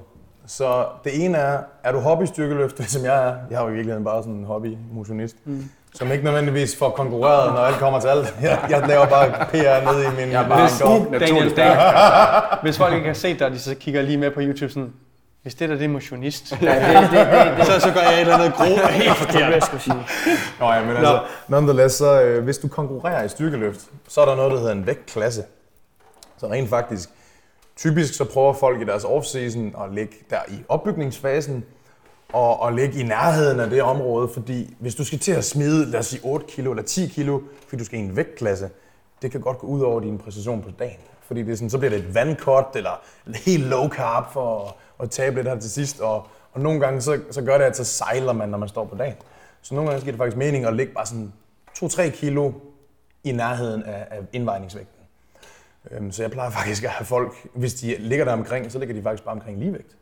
Så 0.47 0.87
det 1.05 1.25
ene 1.25 1.39
er, 1.39 1.59
er 1.85 1.93
du 1.93 1.99
hobbystyrkeløfter, 1.99 2.85
som 2.95 3.05
jeg 3.05 3.29
er? 3.29 3.37
Jeg 3.51 3.57
er 3.57 3.63
jo 3.63 3.69
i 3.69 3.73
virkeligheden 3.73 4.05
bare 4.05 4.23
sådan 4.23 4.35
en 4.35 4.45
hobby-motionist, 4.45 5.37
mm. 5.45 5.71
som 5.95 6.13
ikke 6.13 6.25
nødvendigvis 6.25 6.77
får 6.77 6.91
konkurreret, 6.91 7.53
når 7.53 7.61
alt 7.61 7.77
kommer 7.77 8.01
til 8.01 8.09
alt. 8.09 8.37
Jeg, 8.43 8.67
jeg 8.71 8.89
laver 8.89 9.07
bare 9.07 9.47
PR 9.47 9.93
nede 9.93 10.05
i 10.05 10.11
min 10.11 10.33
Jeg 10.33 10.45
er 10.45 10.49
bare 10.49 10.69
god, 10.83 11.21
Daniel, 11.21 11.57
Daniel, 11.57 12.63
hvis 12.63 12.79
folk 12.79 12.95
ikke 12.95 13.07
har 13.07 13.15
set 13.15 13.39
dig, 13.39 13.51
de 13.51 13.59
så 13.59 13.75
kigger 13.75 14.03
lige 14.03 14.19
med 14.19 14.31
på 14.31 14.41
YouTube 14.41 14.73
sådan, 14.73 14.93
hvis 15.47 15.55
det 15.55 15.69
der 15.69 15.77
det 15.77 15.85
er 15.85 15.89
motionist, 15.89 16.49
så, 16.49 16.57
så 17.81 17.91
gør 17.95 18.01
jeg 18.01 18.15
et 18.15 18.21
eller 18.21 18.35
andet 18.35 18.55
gro 18.55 18.65
helt 19.03 19.17
forkert. 19.17 19.73
Nå 20.61 20.73
ja, 20.73 20.85
men 20.85 20.97
altså, 20.97 21.23
nonetheless, 21.49 21.95
så 21.95 22.23
øh, 22.23 22.45
hvis 22.45 22.59
du 22.59 22.69
konkurrerer 22.69 23.25
i 23.25 23.29
styrkeløft, 23.29 23.81
så 24.09 24.21
er 24.21 24.25
der 24.25 24.37
noget, 24.37 24.53
der 24.53 24.59
hedder 24.59 24.73
en 24.73 24.87
vægtklasse. 24.87 25.45
Så 26.39 26.47
rent 26.47 26.69
faktisk, 26.69 27.09
typisk 27.77 28.15
så 28.15 28.25
prøver 28.25 28.53
folk 28.53 28.81
i 28.81 28.85
deres 28.85 29.05
off-season 29.05 29.85
at 29.85 29.95
ligge 29.95 30.15
der 30.31 30.39
i 30.49 30.65
opbygningsfasen, 30.69 31.65
og, 32.33 32.61
og 32.61 32.73
ligge 32.73 33.01
i 33.01 33.03
nærheden 33.03 33.61
af 33.61 33.71
det 33.71 33.83
område, 33.83 34.29
fordi 34.29 34.77
hvis 34.79 34.95
du 34.95 35.05
skal 35.05 35.19
til 35.19 35.33
at 35.33 35.45
smide, 35.45 35.91
lad 35.91 36.01
os 36.01 36.07
sige 36.07 36.21
8 36.25 36.47
kilo 36.49 36.71
eller 36.71 36.85
10 36.85 37.07
kilo, 37.07 37.41
fordi 37.69 37.79
du 37.79 37.85
skal 37.85 37.99
i 37.99 38.03
en 38.03 38.17
vægtklasse, 38.17 38.71
det 39.23 39.31
kan 39.31 39.41
godt 39.41 39.59
gå 39.59 39.67
ud 39.67 39.81
over 39.81 40.01
din 40.01 40.19
præstation 40.19 40.63
på 40.63 40.71
dagen. 40.79 41.01
Fordi 41.27 41.43
det 41.43 41.53
er 41.53 41.57
sådan, 41.57 41.71
så 41.71 41.79
bliver 41.79 41.91
det 41.91 41.99
et 41.99 42.15
vandkort, 42.15 42.67
eller 42.75 43.03
helt 43.47 43.65
low 43.65 43.89
carb 43.89 44.33
for 44.33 44.65
at, 44.65 44.75
at 45.05 45.11
tabe 45.11 45.37
lidt 45.37 45.49
her 45.49 45.61
til 45.61 45.71
sidst, 45.71 46.01
og, 46.01 46.27
og 46.53 46.61
nogle 46.61 46.81
gange 46.81 47.01
så, 47.01 47.21
så 47.31 47.43
gør 47.43 47.59
det, 47.59 47.65
at 47.65 47.77
så 47.77 47.85
sejler 47.85 48.33
man, 48.33 48.49
når 48.49 48.59
man 48.59 48.69
står 48.69 48.85
på 48.85 48.97
dagen. 48.97 49.15
Så 49.63 49.75
nogle 49.75 49.91
gange 49.91 50.05
giver 50.05 50.13
det 50.13 50.19
faktisk 50.19 50.37
mening 50.37 50.65
at 50.65 50.77
ligge 50.77 50.93
bare 50.93 51.07
sådan 51.07 51.33
2-3 51.79 52.11
kilo 52.11 52.53
i 53.25 53.33
nærheden 53.33 53.83
af, 53.83 54.07
af 54.11 54.21
indvejningsvægten. 54.33 55.03
Øhm, 55.91 56.13
Så 56.13 56.23
jeg 56.23 56.31
plejer 56.31 56.51
faktisk 56.51 56.85
at 56.85 56.91
have 56.91 57.07
folk, 57.07 57.49
hvis 57.55 57.75
de 57.75 57.97
ligger 57.99 58.25
der 58.25 58.33
omkring, 58.33 58.73
så 58.73 58.79
ligger 58.79 58.95
de 58.95 59.03
faktisk 59.03 59.25
bare 59.25 59.35
omkring 59.35 59.59
ligevægt. 59.59 59.97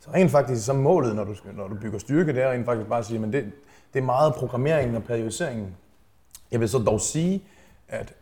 Så 0.00 0.10
rent 0.14 0.30
faktisk, 0.30 0.66
så 0.66 0.72
målet, 0.72 1.16
når 1.16 1.24
du, 1.24 1.34
når 1.52 1.68
du 1.68 1.74
bygger 1.74 1.98
styrke, 1.98 2.32
det 2.32 2.42
er 2.42 2.50
rent 2.50 2.64
faktisk 2.64 2.88
bare 2.88 2.98
at 2.98 3.06
sige, 3.06 3.18
men 3.18 3.32
det, 3.32 3.52
det 3.94 3.98
er 3.98 4.04
meget 4.04 4.34
programmeringen 4.34 4.96
og 4.96 5.04
periodiseringen. 5.04 5.76
Jeg 6.50 6.60
vil 6.60 6.68
så 6.68 6.78
dog 6.78 7.00
sige, 7.00 7.44
at 7.88 8.14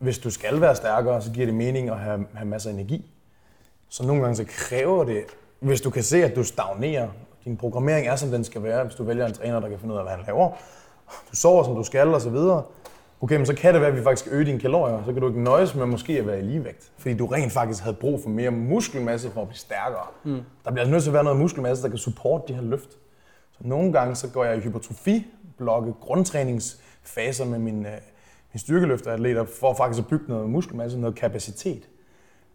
hvis 0.00 0.18
du 0.18 0.30
skal 0.30 0.60
være 0.60 0.76
stærkere, 0.76 1.22
så 1.22 1.30
giver 1.30 1.46
det 1.46 1.54
mening 1.54 1.90
at 1.90 1.98
have, 1.98 2.26
have 2.34 2.48
masser 2.48 2.70
af 2.70 2.74
energi. 2.74 3.10
Så 3.88 4.06
nogle 4.06 4.22
gange 4.22 4.36
så 4.36 4.44
kræver 4.48 5.04
det, 5.04 5.24
hvis 5.60 5.80
du 5.80 5.90
kan 5.90 6.02
se, 6.02 6.24
at 6.24 6.36
du 6.36 6.44
stagnerer, 6.44 7.08
din 7.44 7.56
programmering 7.56 8.06
er, 8.06 8.16
som 8.16 8.30
den 8.30 8.44
skal 8.44 8.62
være, 8.62 8.84
hvis 8.84 8.94
du 8.94 9.04
vælger 9.04 9.26
en 9.26 9.32
træner, 9.32 9.60
der 9.60 9.68
kan 9.68 9.78
finde 9.78 9.94
ud 9.94 9.98
af, 9.98 10.04
hvad 10.04 10.12
han 10.12 10.24
laver, 10.26 10.50
du 11.30 11.36
sover, 11.36 11.64
som 11.64 11.74
du 11.74 11.82
skal, 11.82 12.14
og 12.14 12.20
så 12.20 12.30
videre, 12.30 12.62
okay, 13.20 13.36
men 13.36 13.46
så 13.46 13.54
kan 13.54 13.72
det 13.74 13.80
være, 13.80 13.90
at 13.90 13.96
vi 13.96 14.02
faktisk 14.02 14.26
skal 14.26 14.36
øge 14.36 14.46
dine 14.46 14.60
kalorier, 14.60 15.02
så 15.06 15.12
kan 15.12 15.22
du 15.22 15.28
ikke 15.28 15.42
nøjes 15.42 15.74
med 15.74 15.86
måske 15.86 16.18
at 16.18 16.26
være 16.26 16.38
i 16.38 16.42
ligevægt, 16.42 16.92
fordi 16.98 17.16
du 17.16 17.26
rent 17.26 17.52
faktisk 17.52 17.82
havde 17.82 17.96
brug 17.96 18.22
for 18.22 18.28
mere 18.28 18.50
muskelmasse 18.50 19.30
for 19.30 19.42
at 19.42 19.48
blive 19.48 19.58
stærkere. 19.58 20.06
Mm. 20.24 20.40
Der 20.64 20.70
bliver 20.70 20.80
altså 20.80 20.90
nødt 20.90 21.02
til 21.02 21.10
at 21.10 21.14
være 21.14 21.24
noget 21.24 21.38
muskelmasse, 21.38 21.82
der 21.82 21.88
kan 21.88 21.98
supporte 21.98 22.44
de 22.48 22.54
her 22.54 22.62
løft. 22.62 22.90
Så 23.52 23.58
nogle 23.60 23.92
gange 23.92 24.14
så 24.14 24.28
går 24.28 24.44
jeg 24.44 24.56
i 24.56 24.60
hypertrofi-blokke, 24.60 25.92
grundtræningsfaser 26.00 27.44
med 27.44 27.58
min, 27.58 27.86
øh, 28.50 28.54
min 28.54 28.58
styrkeløfteratleter, 28.58 29.44
for 29.44 29.74
faktisk 29.74 30.04
at 30.04 30.08
bygge 30.08 30.24
noget 30.28 30.50
muskelmasse, 30.50 30.98
noget 30.98 31.16
kapacitet, 31.16 31.88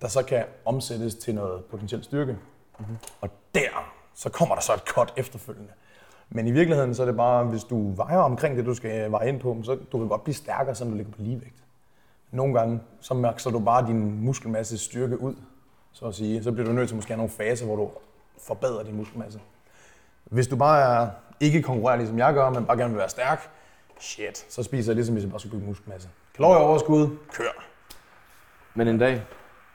der 0.01 0.07
så 0.07 0.23
kan 0.23 0.43
omsættes 0.65 1.15
til 1.15 1.35
noget 1.35 1.65
potentiel 1.65 2.03
styrke. 2.03 2.37
Mm-hmm. 2.79 2.97
Og 3.21 3.29
der, 3.55 3.93
så 4.13 4.29
kommer 4.29 4.55
der 4.55 4.61
så 4.61 4.73
et 4.73 4.79
cut 4.87 5.13
efterfølgende. 5.17 5.71
Men 6.29 6.47
i 6.47 6.51
virkeligheden 6.51 6.95
så 6.95 7.01
er 7.01 7.05
det 7.05 7.15
bare, 7.15 7.43
hvis 7.43 7.63
du 7.63 7.91
vejer 7.91 8.17
omkring 8.17 8.57
det, 8.57 8.65
du 8.65 8.73
skal 8.73 9.11
veje 9.11 9.29
ind 9.29 9.39
på, 9.39 9.57
så 9.63 9.77
du 9.91 9.97
kan 9.97 10.07
godt 10.07 10.23
blive 10.23 10.35
stærkere, 10.35 10.75
selvom 10.75 10.91
du 10.91 10.97
ligger 10.97 11.13
på 11.13 11.21
ligevægt. 11.21 11.63
Nogle 12.31 12.53
gange, 12.59 12.79
så 12.99 13.13
mærker 13.13 13.49
du 13.49 13.59
bare 13.59 13.87
din 13.87 14.25
muskelmasse 14.25 14.77
styrke 14.77 15.21
ud, 15.21 15.35
så 15.91 16.05
at 16.05 16.15
sige. 16.15 16.43
Så 16.43 16.51
bliver 16.51 16.67
du 16.67 16.73
nødt 16.73 16.87
til 16.87 16.95
måske 16.95 17.13
at 17.13 17.19
have 17.19 17.27
nogle 17.27 17.49
faser, 17.49 17.65
hvor 17.65 17.75
du 17.75 17.91
forbedrer 18.37 18.83
din 18.83 18.95
muskelmasse. 18.95 19.39
Hvis 20.23 20.47
du 20.47 20.55
bare 20.55 21.03
er 21.03 21.09
ikke 21.39 21.61
konkurrerer, 21.61 21.95
ligesom 21.97 22.17
jeg 22.17 22.33
gør, 22.33 22.49
men 22.49 22.65
bare 22.65 22.77
gerne 22.77 22.89
vil 22.89 22.99
være 22.99 23.09
stærk, 23.09 23.49
shit, 23.99 24.45
så 24.49 24.63
spiser 24.63 24.91
jeg 24.91 24.95
ligesom, 24.95 25.15
hvis 25.15 25.23
jeg 25.23 25.31
bare 25.31 25.39
skal 25.39 25.51
bygge 25.51 25.65
muskelmasse. 25.65 26.09
Kalorieoverskud, 26.35 27.09
kør. 27.33 27.65
Men 28.73 28.87
en 28.87 28.97
dag, 28.97 29.21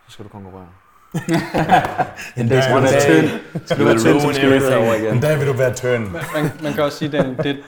så 0.07 0.13
skal 0.13 0.25
du 0.25 0.29
konkurrere. 0.29 0.69
En 2.37 2.49
dag 2.49 2.63
skal 2.63 2.77
du 2.77 2.81
være 2.81 2.93
være 2.93 3.01
tynd. 3.01 3.29
Skal 3.67 3.79
du 3.79 3.85
være 3.85 3.99
tynd, 3.99 4.21
så 4.21 4.33
skal 4.33 4.61
du 4.61 4.75
over 4.85 4.95
igen. 4.95 5.15
En 5.15 5.21
dag 5.21 5.39
vil 5.39 5.47
du 5.47 5.53
være 5.53 5.75
tynd. 5.75 6.07
Man, 6.11 6.51
man 6.63 6.73
kan 6.73 6.83
også 6.83 6.99
sige, 6.99 7.19
at 7.19 7.45
det, 7.45 7.59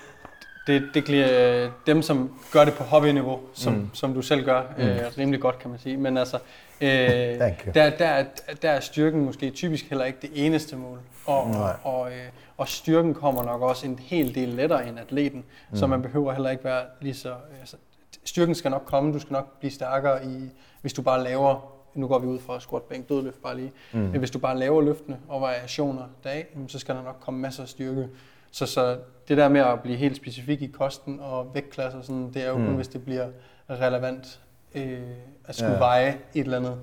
det, 0.67 0.83
det 0.95 1.05
bliver 1.05 1.71
dem, 1.87 2.03
som 2.03 2.41
gør 2.53 2.65
det 2.65 2.75
på 2.75 2.85
hobbyniveau, 2.85 3.41
som, 3.55 3.73
mm. 3.73 3.91
som 3.93 4.15
du 4.15 4.23
selv 4.23 4.45
gør, 4.45 4.63
mm. 4.79 4.83
øh, 4.85 5.01
rimelig 5.19 5.41
godt, 5.41 5.59
kan 5.59 5.71
man 5.71 5.79
sige. 5.79 5.97
Men 5.97 6.17
altså, 6.17 6.39
øh, 6.81 6.89
der, 7.75 7.91
der, 7.91 8.07
er- 8.07 8.25
der 8.63 8.71
er 8.71 8.81
styrken 8.81 9.25
måske 9.25 9.51
typisk 9.51 9.89
heller 9.89 10.05
ikke 10.05 10.19
det 10.23 10.31
eneste 10.35 10.77
mål. 10.77 10.99
Og, 11.27 11.51
Nej. 11.51 11.73
og, 11.83 12.11
øh, 12.11 12.19
og 12.57 12.69
styrken 12.69 13.15
kommer 13.15 13.45
nok 13.45 13.63
også 13.63 13.87
en 13.87 13.99
hel 13.99 14.35
del 14.35 14.49
lettere 14.49 14.89
end 14.89 14.99
atleten, 14.99 15.45
mm. 15.71 15.77
så 15.77 15.87
man 15.87 16.03
behøver 16.03 16.33
heller 16.33 16.51
ikke 16.51 16.65
være 16.65 16.83
lige 17.01 17.15
så... 17.15 17.35
Altså, 17.61 17.77
styrken 18.25 18.55
skal 18.55 18.71
nok 18.71 18.83
komme, 18.87 19.13
du 19.13 19.19
skal 19.19 19.33
nok 19.33 19.59
blive 19.59 19.71
stærkere, 19.71 20.25
i, 20.27 20.51
hvis 20.81 20.93
du 20.93 21.03
bare 21.03 21.25
laver 21.25 21.73
nu 21.95 22.07
går 22.09 22.19
vi 22.19 22.27
ud 22.27 22.39
fra 22.39 22.61
squat, 22.61 22.83
bænk, 22.83 23.09
dødløft 23.09 23.43
bare 23.43 23.57
lige. 23.57 23.73
Mm. 23.93 23.99
Men 24.01 24.19
hvis 24.19 24.31
du 24.31 24.39
bare 24.39 24.59
laver 24.59 24.83
løftene 24.83 25.19
og 25.29 25.41
variationer 25.41 26.05
dag, 26.25 26.47
så 26.69 26.79
skal 26.79 26.95
der 26.95 27.03
nok 27.03 27.17
komme 27.21 27.41
masser 27.41 27.63
af 27.63 27.69
styrke. 27.69 28.09
Så, 28.53 28.67
så 28.67 28.99
det 29.29 29.37
der 29.37 29.49
med 29.49 29.61
at 29.61 29.81
blive 29.81 29.97
helt 29.97 30.17
specifik 30.17 30.63
i 30.63 30.67
kosten 30.67 31.21
og 31.21 31.51
vægtklasser, 31.55 32.03
sådan, 32.03 32.33
det 32.35 32.45
er 32.45 32.49
jo 32.49 32.59
mm. 32.59 32.67
kun, 32.67 32.75
hvis 32.75 32.89
det 32.89 33.05
bliver 33.05 33.27
relevant 33.71 34.41
øh, 34.75 34.99
at 35.45 35.55
skulle 35.55 35.73
Ja. 35.73 35.79
veje 35.79 36.09
et 36.35 36.45
eller 36.45 36.57
andet 36.59 36.79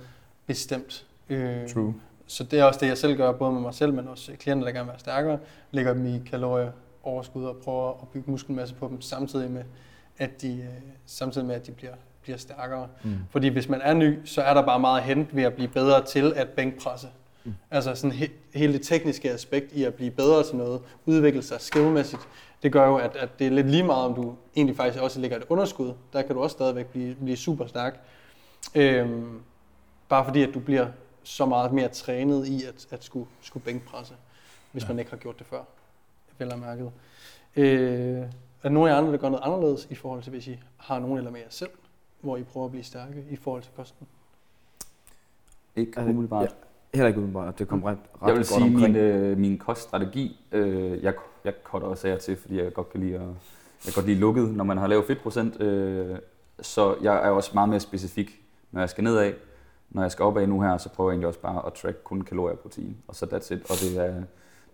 bestemt. 0.46 1.06
Øh, 1.30 1.70
True. 1.70 1.94
Så 2.28 2.44
det 2.44 2.60
er 2.60 2.64
også 2.64 2.80
det, 2.80 2.88
jeg 2.88 2.98
selv 2.98 3.18
gør, 3.18 3.32
både 3.32 3.52
med 3.52 3.62
mig 3.62 3.74
selv, 3.74 3.94
men 3.94 4.08
også 4.08 4.32
klienter, 4.40 4.66
der 4.66 4.72
gerne 4.72 4.86
vil 4.86 4.92
være 4.92 5.00
stærkere. 5.00 5.40
Lægger 5.72 5.94
dem 5.94 6.06
i 6.08 6.20
kalorieoverskud 6.30 7.46
og 7.46 7.58
prøver 7.64 7.92
at 8.02 8.08
bygge 8.14 8.32
muskelmasse 8.32 8.76
på 8.76 8.88
dem, 8.88 9.02
samtidig 9.02 9.52
med, 9.52 9.64
at 10.18 10.42
de, 10.42 10.58
øh, 10.58 10.66
samtidig 11.06 11.48
med, 11.48 11.56
at 11.56 11.68
de 11.68 11.72
bliver, 11.72 11.94
bliver 12.22 12.38
stærkere. 12.38 12.88
Mm. 13.04 13.16
Fordi 13.30 13.48
hvis 13.48 13.70
man 13.70 13.82
er 13.82 13.94
ny, 13.94 14.26
så 14.26 14.42
er 14.42 14.54
der 14.54 14.62
bare 14.62 14.80
meget 14.80 15.00
at 15.00 15.06
hente 15.06 15.36
ved 15.36 15.44
at 15.44 15.54
blive 15.54 15.68
bedre 15.70 16.06
til 16.06 16.34
at 16.36 16.50
bænkpresse. 16.50 17.08
Mm. 17.50 17.56
Altså 17.72 17.96
sådan 17.96 18.12
he, 18.12 18.30
hele 18.54 18.74
det 18.74 18.82
tekniske 18.82 19.32
aspekt 19.32 19.72
i 19.72 19.84
at 19.84 19.94
blive 19.94 20.12
bedre 20.12 20.44
til 20.44 20.56
noget, 20.56 20.82
udvikle 21.06 21.44
sig 21.44 21.62
skillmæssigt, 21.62 22.22
det 22.64 22.72
gør 22.72 22.88
jo, 22.88 22.98
at, 22.98 23.16
at 23.16 23.40
det 23.40 23.48
er 23.48 23.52
lidt 23.52 23.70
lige 23.70 23.84
meget, 23.84 24.06
om 24.06 24.14
du 24.14 24.36
egentlig 24.56 24.76
faktisk 24.76 25.04
også 25.04 25.20
lægger 25.20 25.38
et 25.38 25.44
underskud. 25.50 25.94
Der 26.14 26.22
kan 26.22 26.36
du 26.36 26.42
også 26.42 26.54
stadigvæk 26.54 26.86
blive, 26.86 27.16
blive 27.16 27.38
super 27.38 27.68
stærk. 27.68 28.00
Øhm, 28.76 29.42
bare 30.10 30.26
fordi, 30.26 30.44
at 30.44 30.54
du 30.54 30.60
bliver 30.60 30.88
så 31.24 31.46
meget 31.46 31.74
mere 31.74 31.88
trænet 31.88 32.48
i 32.48 32.64
at, 32.66 32.88
at 32.92 33.04
skulle, 33.04 33.28
skulle 33.42 33.64
bænkpresse, 33.64 34.14
hvis 34.72 34.84
ja. 34.84 34.88
man 34.88 35.00
ikke 35.00 35.12
har 35.12 35.18
gjort 35.18 35.40
det 35.40 35.48
før. 35.48 35.62
Vel 36.38 36.52
og 36.52 36.60
mærket. 36.60 36.92
Øh, 37.56 38.18
er 38.18 38.28
der 38.64 38.70
nogen 38.70 38.90
af 38.90 38.94
jer 38.94 39.00
andre, 39.00 39.12
der 39.12 39.18
gør 39.18 39.30
noget 39.30 39.44
anderledes 39.44 39.88
i 39.90 39.96
forhold 39.96 40.24
til, 40.24 40.30
hvis 40.30 40.48
I 40.48 40.60
har 40.78 41.00
nogen 41.00 41.18
eller 41.18 41.32
med 41.32 41.40
jer 41.40 41.50
selv, 41.50 41.70
hvor 42.22 42.38
I 42.38 42.44
prøver 42.44 42.66
at 42.66 42.72
blive 42.72 42.84
stærke 42.84 43.26
i 43.30 43.36
forhold 43.36 43.64
til 43.64 43.72
kosten? 43.76 44.08
Ikke 45.76 46.02
umiddelbart. 46.02 46.44
ja. 46.44 46.69
Heller 46.94 47.08
ikke 47.08 47.20
udenbart. 47.20 47.60
Det 47.60 47.68
kom 47.68 47.84
ret, 47.84 47.98
ret 48.22 48.28
Jeg 48.28 48.36
vil 48.36 48.36
godt 48.36 48.48
sige, 48.48 48.64
omkring. 48.64 48.94
min, 48.94 48.96
øh, 48.96 49.38
min 49.38 49.58
koststrategi, 49.58 50.46
øh, 50.52 51.04
jeg, 51.04 51.14
jeg 51.46 51.54
cutter 51.64 51.88
også 51.88 52.08
af 52.08 52.18
til, 52.18 52.36
fordi 52.36 52.58
jeg 52.64 52.74
godt 52.74 52.90
kan 52.90 53.00
lide 53.00 53.16
at, 53.16 53.22
jeg 53.86 53.94
godt 53.96 54.06
lide 54.06 54.20
lukket, 54.20 54.50
når 54.56 54.64
man 54.64 54.78
har 54.78 54.88
lavet 54.88 55.06
fedtprocent. 55.06 55.62
Øh, 55.62 56.16
så 56.62 56.96
jeg 57.02 57.16
er 57.16 57.30
også 57.30 57.52
meget 57.54 57.70
mere 57.70 57.80
specifik, 57.80 58.42
når 58.72 58.82
jeg 58.82 58.90
skal 58.90 59.04
nedad. 59.04 59.34
Når 59.90 60.02
jeg 60.02 60.12
skal 60.12 60.24
opad 60.24 60.48
nu 60.48 60.62
her, 60.62 60.78
så 60.78 60.90
prøver 60.90 61.10
jeg 61.10 61.14
egentlig 61.14 61.28
også 61.28 61.40
bare 61.40 61.66
at 61.66 61.74
track 61.74 61.98
kun 62.04 62.22
kalorier 62.22 62.54
og 62.54 62.60
protein. 62.60 62.98
Og 63.08 63.16
så 63.16 63.26
that's 63.26 63.54
it. 63.54 63.62
Og 63.72 63.76
det 63.82 64.06
er, 64.06 64.14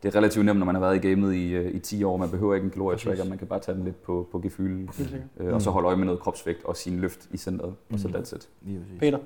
det 0.04 0.14
er 0.16 0.18
relativt 0.18 0.46
nemt, 0.46 0.60
når 0.60 0.66
man 0.66 0.76
har 0.76 0.82
været 0.82 0.96
i 1.06 1.08
gamet 1.10 1.34
i, 1.34 1.54
øh, 1.54 1.72
i 1.76 1.80
10 1.80 2.04
år. 2.04 2.18
Man 2.18 2.30
behøver 2.30 2.56
ikke 2.56 2.66
en 2.66 2.72
kalorietracker, 2.72 3.26
man 3.26 3.38
kan 3.38 3.48
bare 3.48 3.60
tage 3.60 3.76
den 3.78 3.84
lidt 3.84 4.04
på, 4.04 4.28
på 4.32 4.40
gefyl. 4.40 4.78
Helt 4.78 4.96
sikkert. 4.96 5.22
Øh, 5.40 5.54
og 5.54 5.62
så 5.62 5.70
holde 5.70 5.86
øje 5.88 5.98
med 5.98 6.06
noget 6.06 6.20
kropsvægt 6.22 6.66
og 6.66 6.78
sin 6.78 7.00
løft 7.00 7.28
i 7.32 7.38
centret. 7.38 7.74
Og 7.94 8.00
så 8.00 8.08
Mhm. 8.08 8.18
that's 8.18 8.36
it. 8.36 8.50
Peter? 9.00 9.20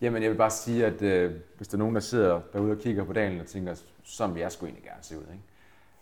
Jamen, 0.00 0.22
jeg 0.22 0.30
vil 0.30 0.36
bare 0.36 0.50
sige, 0.50 0.86
at 0.86 1.02
øh, 1.02 1.32
hvis 1.56 1.68
der 1.68 1.76
er 1.76 1.78
nogen, 1.78 1.94
der 1.94 2.00
sidder 2.00 2.40
derude 2.52 2.72
og 2.72 2.78
kigger 2.78 3.04
på 3.04 3.12
dagen 3.12 3.40
og 3.40 3.46
tænker, 3.46 3.74
sådan 4.04 4.34
vil 4.34 4.40
jeg 4.40 4.52
sgu 4.52 4.66
egentlig 4.66 4.84
gerne 4.84 5.02
se 5.02 5.18
ud, 5.18 5.22
ikke? 5.32 5.42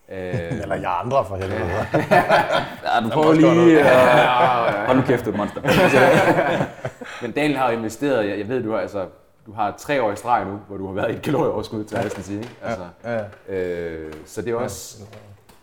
Øh, 0.08 0.60
Eller 0.62 0.74
jeg 0.74 0.98
andre 1.04 1.24
for 1.24 1.36
helvede. 1.36 1.64
Ja, 1.64 3.00
du 3.04 3.08
prøver 3.08 3.32
lige 3.32 3.80
at... 3.80 4.86
Hold 4.86 4.96
nu 4.96 5.02
kæft, 5.02 5.24
du 5.24 5.30
er 5.32 5.36
monster. 5.36 5.60
Men 7.22 7.32
Daniel 7.32 7.56
har 7.56 7.70
investeret, 7.70 8.28
jeg, 8.28 8.38
jeg 8.38 8.48
ved, 8.48 8.62
du 8.62 8.70
har, 8.70 8.78
altså, 8.78 9.06
du 9.46 9.52
har 9.52 9.74
tre 9.78 10.02
år 10.02 10.12
i 10.12 10.16
streg 10.16 10.44
nu, 10.44 10.58
hvor 10.68 10.76
du 10.76 10.86
har 10.86 10.94
været 10.94 11.10
i 11.12 11.14
et 11.16 11.22
kalorieoverskud, 11.22 11.84
til 11.84 11.98
næsten 11.98 12.22
sige. 12.22 12.38
Ikke? 12.38 12.56
Altså, 12.62 12.84
Ja, 13.04 13.24
øh, 13.48 14.12
så 14.26 14.42
det 14.42 14.50
er 14.50 14.56
også, 14.56 14.96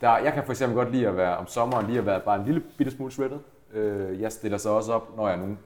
der, 0.01 0.17
jeg 0.17 0.33
kan 0.33 0.43
for 0.43 0.51
eksempel 0.51 0.75
godt 0.75 0.91
lide 0.91 1.07
at 1.07 1.17
være 1.17 1.37
om 1.37 1.47
sommeren, 1.47 1.87
lige 1.87 1.99
at 1.99 2.05
være 2.05 2.19
bare 2.19 2.39
en 2.39 2.45
lille 2.45 2.61
bitte 2.77 2.91
smule 2.91 3.11
shredded. 3.11 3.37
Øh, 3.73 4.21
jeg 4.21 4.31
stiller 4.31 4.57
så 4.57 4.69
også 4.69 4.93
op, 4.93 5.17
når 5.17 5.27
jeg 5.27 5.37
nu, 5.37 5.57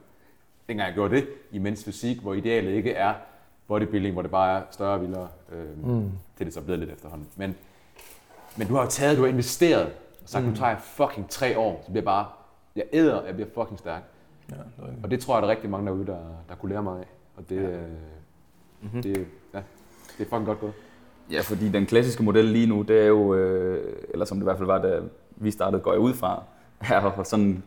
dengang 0.68 0.86
jeg 0.86 0.94
gjorde 0.94 1.16
det, 1.16 1.28
i 1.52 1.58
mens 1.58 1.84
fysik, 1.84 2.20
hvor 2.20 2.34
idealet 2.34 2.72
ikke 2.72 2.92
er 2.92 3.14
bodybuilding, 3.68 4.12
hvor 4.12 4.22
det 4.22 4.30
bare 4.30 4.58
er 4.58 4.62
større 4.70 4.92
og 4.94 5.00
vildere. 5.00 5.28
Øh, 5.52 5.84
mm. 5.86 6.00
Det 6.34 6.40
er 6.40 6.44
det 6.44 6.54
så 6.54 6.60
blevet 6.60 6.78
lidt 6.78 6.90
efterhånden. 6.90 7.28
Men, 7.36 7.56
men 8.56 8.68
du 8.68 8.74
har 8.74 8.82
jo 8.82 8.88
taget, 8.88 9.16
du 9.16 9.22
har 9.22 9.28
investeret, 9.28 9.86
og 10.22 10.28
sagt, 10.28 10.44
mm. 10.44 10.50
nu 10.50 10.56
tager 10.56 10.70
jeg 10.70 10.80
fucking 10.80 11.30
tre 11.30 11.58
år, 11.58 11.80
så 11.84 11.90
bliver 11.90 12.00
jeg 12.00 12.04
bare, 12.04 12.26
jeg 12.76 12.84
æder, 12.92 13.24
jeg 13.24 13.34
bliver 13.34 13.48
fucking 13.54 13.78
stærk. 13.78 14.02
ja, 14.50 14.54
det 14.54 14.62
er. 14.78 15.02
Og 15.02 15.10
det 15.10 15.20
tror 15.20 15.34
jeg, 15.34 15.42
der 15.42 15.48
er 15.48 15.52
rigtig 15.52 15.70
mange 15.70 15.86
derude, 15.86 16.06
der, 16.06 16.18
der 16.48 16.54
kunne 16.54 16.72
lære 16.72 16.82
mig 16.82 16.98
af. 16.98 17.06
Og 17.36 17.48
det, 17.48 17.62
ja. 17.62 17.78
Mhm. 18.80 19.02
det, 19.02 19.16
ja, 19.54 19.62
det 20.18 20.24
er 20.26 20.28
fucking 20.28 20.46
godt 20.46 20.60
gået. 20.60 20.72
Ja, 21.30 21.40
fordi 21.40 21.68
den 21.68 21.86
klassiske 21.86 22.22
model 22.22 22.44
lige 22.44 22.66
nu, 22.66 22.82
det 22.82 23.00
er 23.02 23.06
jo, 23.06 23.34
øh, 23.34 23.96
eller 24.10 24.24
som 24.24 24.38
det 24.38 24.42
i 24.42 24.46
hvert 24.46 24.56
fald 24.56 24.66
var, 24.66 24.78
da 24.78 25.00
vi 25.36 25.50
startede, 25.50 25.82
går 25.82 25.92
jeg 25.92 26.00
ud 26.00 26.14
fra, 26.14 26.42
er 26.80 27.22
sådan 27.22 27.62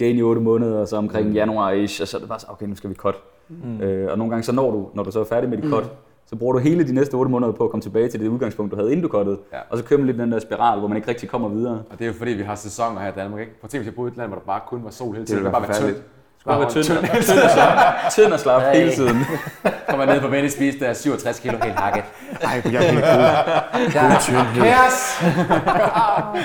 gain 0.00 0.16
i 0.16 0.22
8 0.22 0.40
måneder, 0.40 0.80
og 0.80 0.88
så 0.88 0.96
omkring 0.96 1.28
mm. 1.28 1.34
januar-ish, 1.34 2.02
og 2.02 2.08
så 2.08 2.16
er 2.16 2.18
det 2.18 2.28
bare 2.28 2.40
så, 2.40 2.46
okay, 2.48 2.66
nu 2.66 2.74
skal 2.74 2.90
vi 2.90 2.94
cut. 2.94 3.14
Mm. 3.48 3.80
Øh, 3.80 4.12
og 4.12 4.18
nogle 4.18 4.30
gange 4.30 4.42
så 4.42 4.52
når 4.52 4.70
du, 4.70 4.88
når 4.94 5.02
du 5.02 5.10
så 5.10 5.20
er 5.20 5.24
færdig 5.24 5.50
med 5.50 5.58
dit 5.58 5.70
cut, 5.70 5.90
så 6.26 6.36
bruger 6.36 6.52
du 6.52 6.58
hele 6.58 6.86
de 6.86 6.94
næste 6.94 7.14
8 7.14 7.30
måneder 7.30 7.52
på 7.52 7.64
at 7.64 7.70
komme 7.70 7.82
tilbage 7.82 8.08
til 8.08 8.20
det 8.20 8.28
udgangspunkt, 8.28 8.72
du 8.72 8.76
havde 8.76 8.92
inden 8.92 9.02
du 9.02 9.08
cuttede. 9.08 9.38
Ja. 9.52 9.58
Og 9.70 9.78
så 9.78 9.84
kører 9.84 9.98
man 9.98 10.06
lidt 10.06 10.18
den 10.18 10.32
der 10.32 10.38
spiral, 10.38 10.78
hvor 10.78 10.88
man 10.88 10.96
ikke 10.96 11.08
rigtig 11.08 11.28
kommer 11.28 11.48
videre. 11.48 11.82
Og 11.90 11.98
det 11.98 12.00
er 12.00 12.06
jo 12.06 12.12
fordi, 12.12 12.30
vi 12.30 12.42
har 12.42 12.54
sæsoner 12.54 13.00
her 13.00 13.08
i 13.08 13.14
Danmark. 13.16 13.40
Ikke? 13.40 13.52
Prøv 13.52 13.66
at 13.66 13.70
tænke, 13.70 13.82
hvis 13.82 13.86
jeg 13.86 13.94
boede 13.94 14.10
i 14.10 14.12
et 14.12 14.16
land, 14.16 14.28
hvor 14.28 14.38
der 14.38 14.46
bare 14.46 14.60
kun 14.66 14.84
var 14.84 14.90
sol 14.90 15.14
hele 15.14 15.26
tiden. 15.26 15.44
ville 15.44 15.52
Det 15.52 15.60
være 15.60 15.68
bare 15.68 15.80
være 15.82 15.92
tynd. 15.92 16.02
Bare 16.46 16.60
være 16.60 16.70
tynd, 16.70 16.84
tynd. 16.84 16.98
tynd 17.22 17.38
og 17.40 17.50
slap, 17.50 18.10
tynd 18.10 18.32
og 18.32 18.40
slap 18.40 18.62
hele 18.74 18.92
tiden. 18.92 19.16
Kommer 19.88 20.06
ned 20.06 20.20
på 20.20 20.28
Venice 20.28 20.58
Beach, 20.58 20.80
der 20.80 20.86
er 20.86 20.92
67 20.92 21.38
kilo 21.40 21.56
helt 21.62 21.74
hakket. 21.78 22.04
Ej, 22.42 22.50
jeg 22.52 22.62
kan 22.62 22.72
ikke 22.72 23.00
god. 23.00 24.64
Yes! 24.66 25.22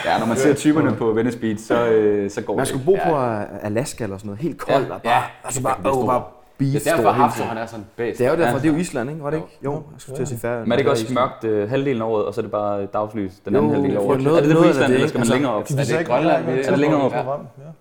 Ja, 0.05 0.19
når 0.19 0.25
man 0.25 0.37
ser 0.37 0.53
typerne 0.53 0.95
på 0.95 1.05
Venice 1.11 1.37
Beach, 1.37 1.67
så, 1.67 1.85
øh, 1.85 2.31
så 2.31 2.41
går 2.41 2.53
Man 2.53 2.59
det. 2.59 2.67
skulle 2.67 2.85
bo 2.85 2.97
på 3.09 3.15
Alaska 3.63 4.03
eller 4.03 4.17
sådan 4.17 4.27
noget, 4.27 4.41
helt 4.41 4.57
koldt 4.57 4.91
og 4.91 5.01
bare, 5.01 5.13
Ja. 5.15 5.21
altså 5.43 5.61
bare, 5.63 5.73
er 5.85 5.89
stor. 5.91 6.05
bare 6.05 6.23
beef 6.57 6.73
Det 6.83 6.87
er 6.91 6.95
derfor, 6.95 7.31
tiden. 7.35 7.47
han 7.49 7.57
er 7.57 7.65
sådan 7.65 7.85
bæst. 7.97 8.19
Det 8.19 8.25
er 8.27 8.31
jo 8.31 8.37
derfor, 8.37 8.51
Ja. 8.51 8.57
det 8.63 8.69
er 8.69 8.73
jo 8.73 8.79
Island, 8.79 9.09
ikke? 9.09 9.23
Var 9.23 9.29
det 9.29 9.37
ikke? 9.37 9.59
Jo, 9.65 9.71
jeg 9.73 9.81
skulle 9.97 10.15
til 10.17 10.21
at 10.21 10.27
sige 10.27 10.39
færre. 10.39 10.59
Men 10.59 10.71
er 10.71 10.75
det 10.75 10.79
ikke 10.79 10.91
også 10.91 11.13
mørkt 11.13 11.43
øh, 11.43 11.69
halvdelen 11.69 12.01
af 12.01 12.05
året, 12.05 12.25
og 12.25 12.33
så 12.33 12.41
er 12.41 12.43
det 12.43 12.51
bare 12.51 12.85
dagslys 12.85 13.31
den 13.45 13.53
Jo, 13.53 13.59
anden 13.59 13.73
halvdel 13.73 13.97
af 13.97 14.01
året? 14.01 14.25
er 14.27 14.33
det 14.41 14.49
det 14.49 14.57
på 14.57 14.63
Island, 14.63 14.87
det, 14.87 14.93
eller 14.95 15.07
skal 15.07 15.17
man 15.19 15.25
ikke? 15.25 15.33
længere 15.33 15.53
op? 15.53 15.59
Altså, 15.61 15.73
Er 15.73 15.77
det 15.77 15.87
så 15.87 15.99
ikke 15.99 16.11
Grønland? 16.11 16.43
Grønland? 16.45 16.65
Er 16.65 16.69
det 16.69 16.79
længere 16.79 17.01
op? 17.01 17.11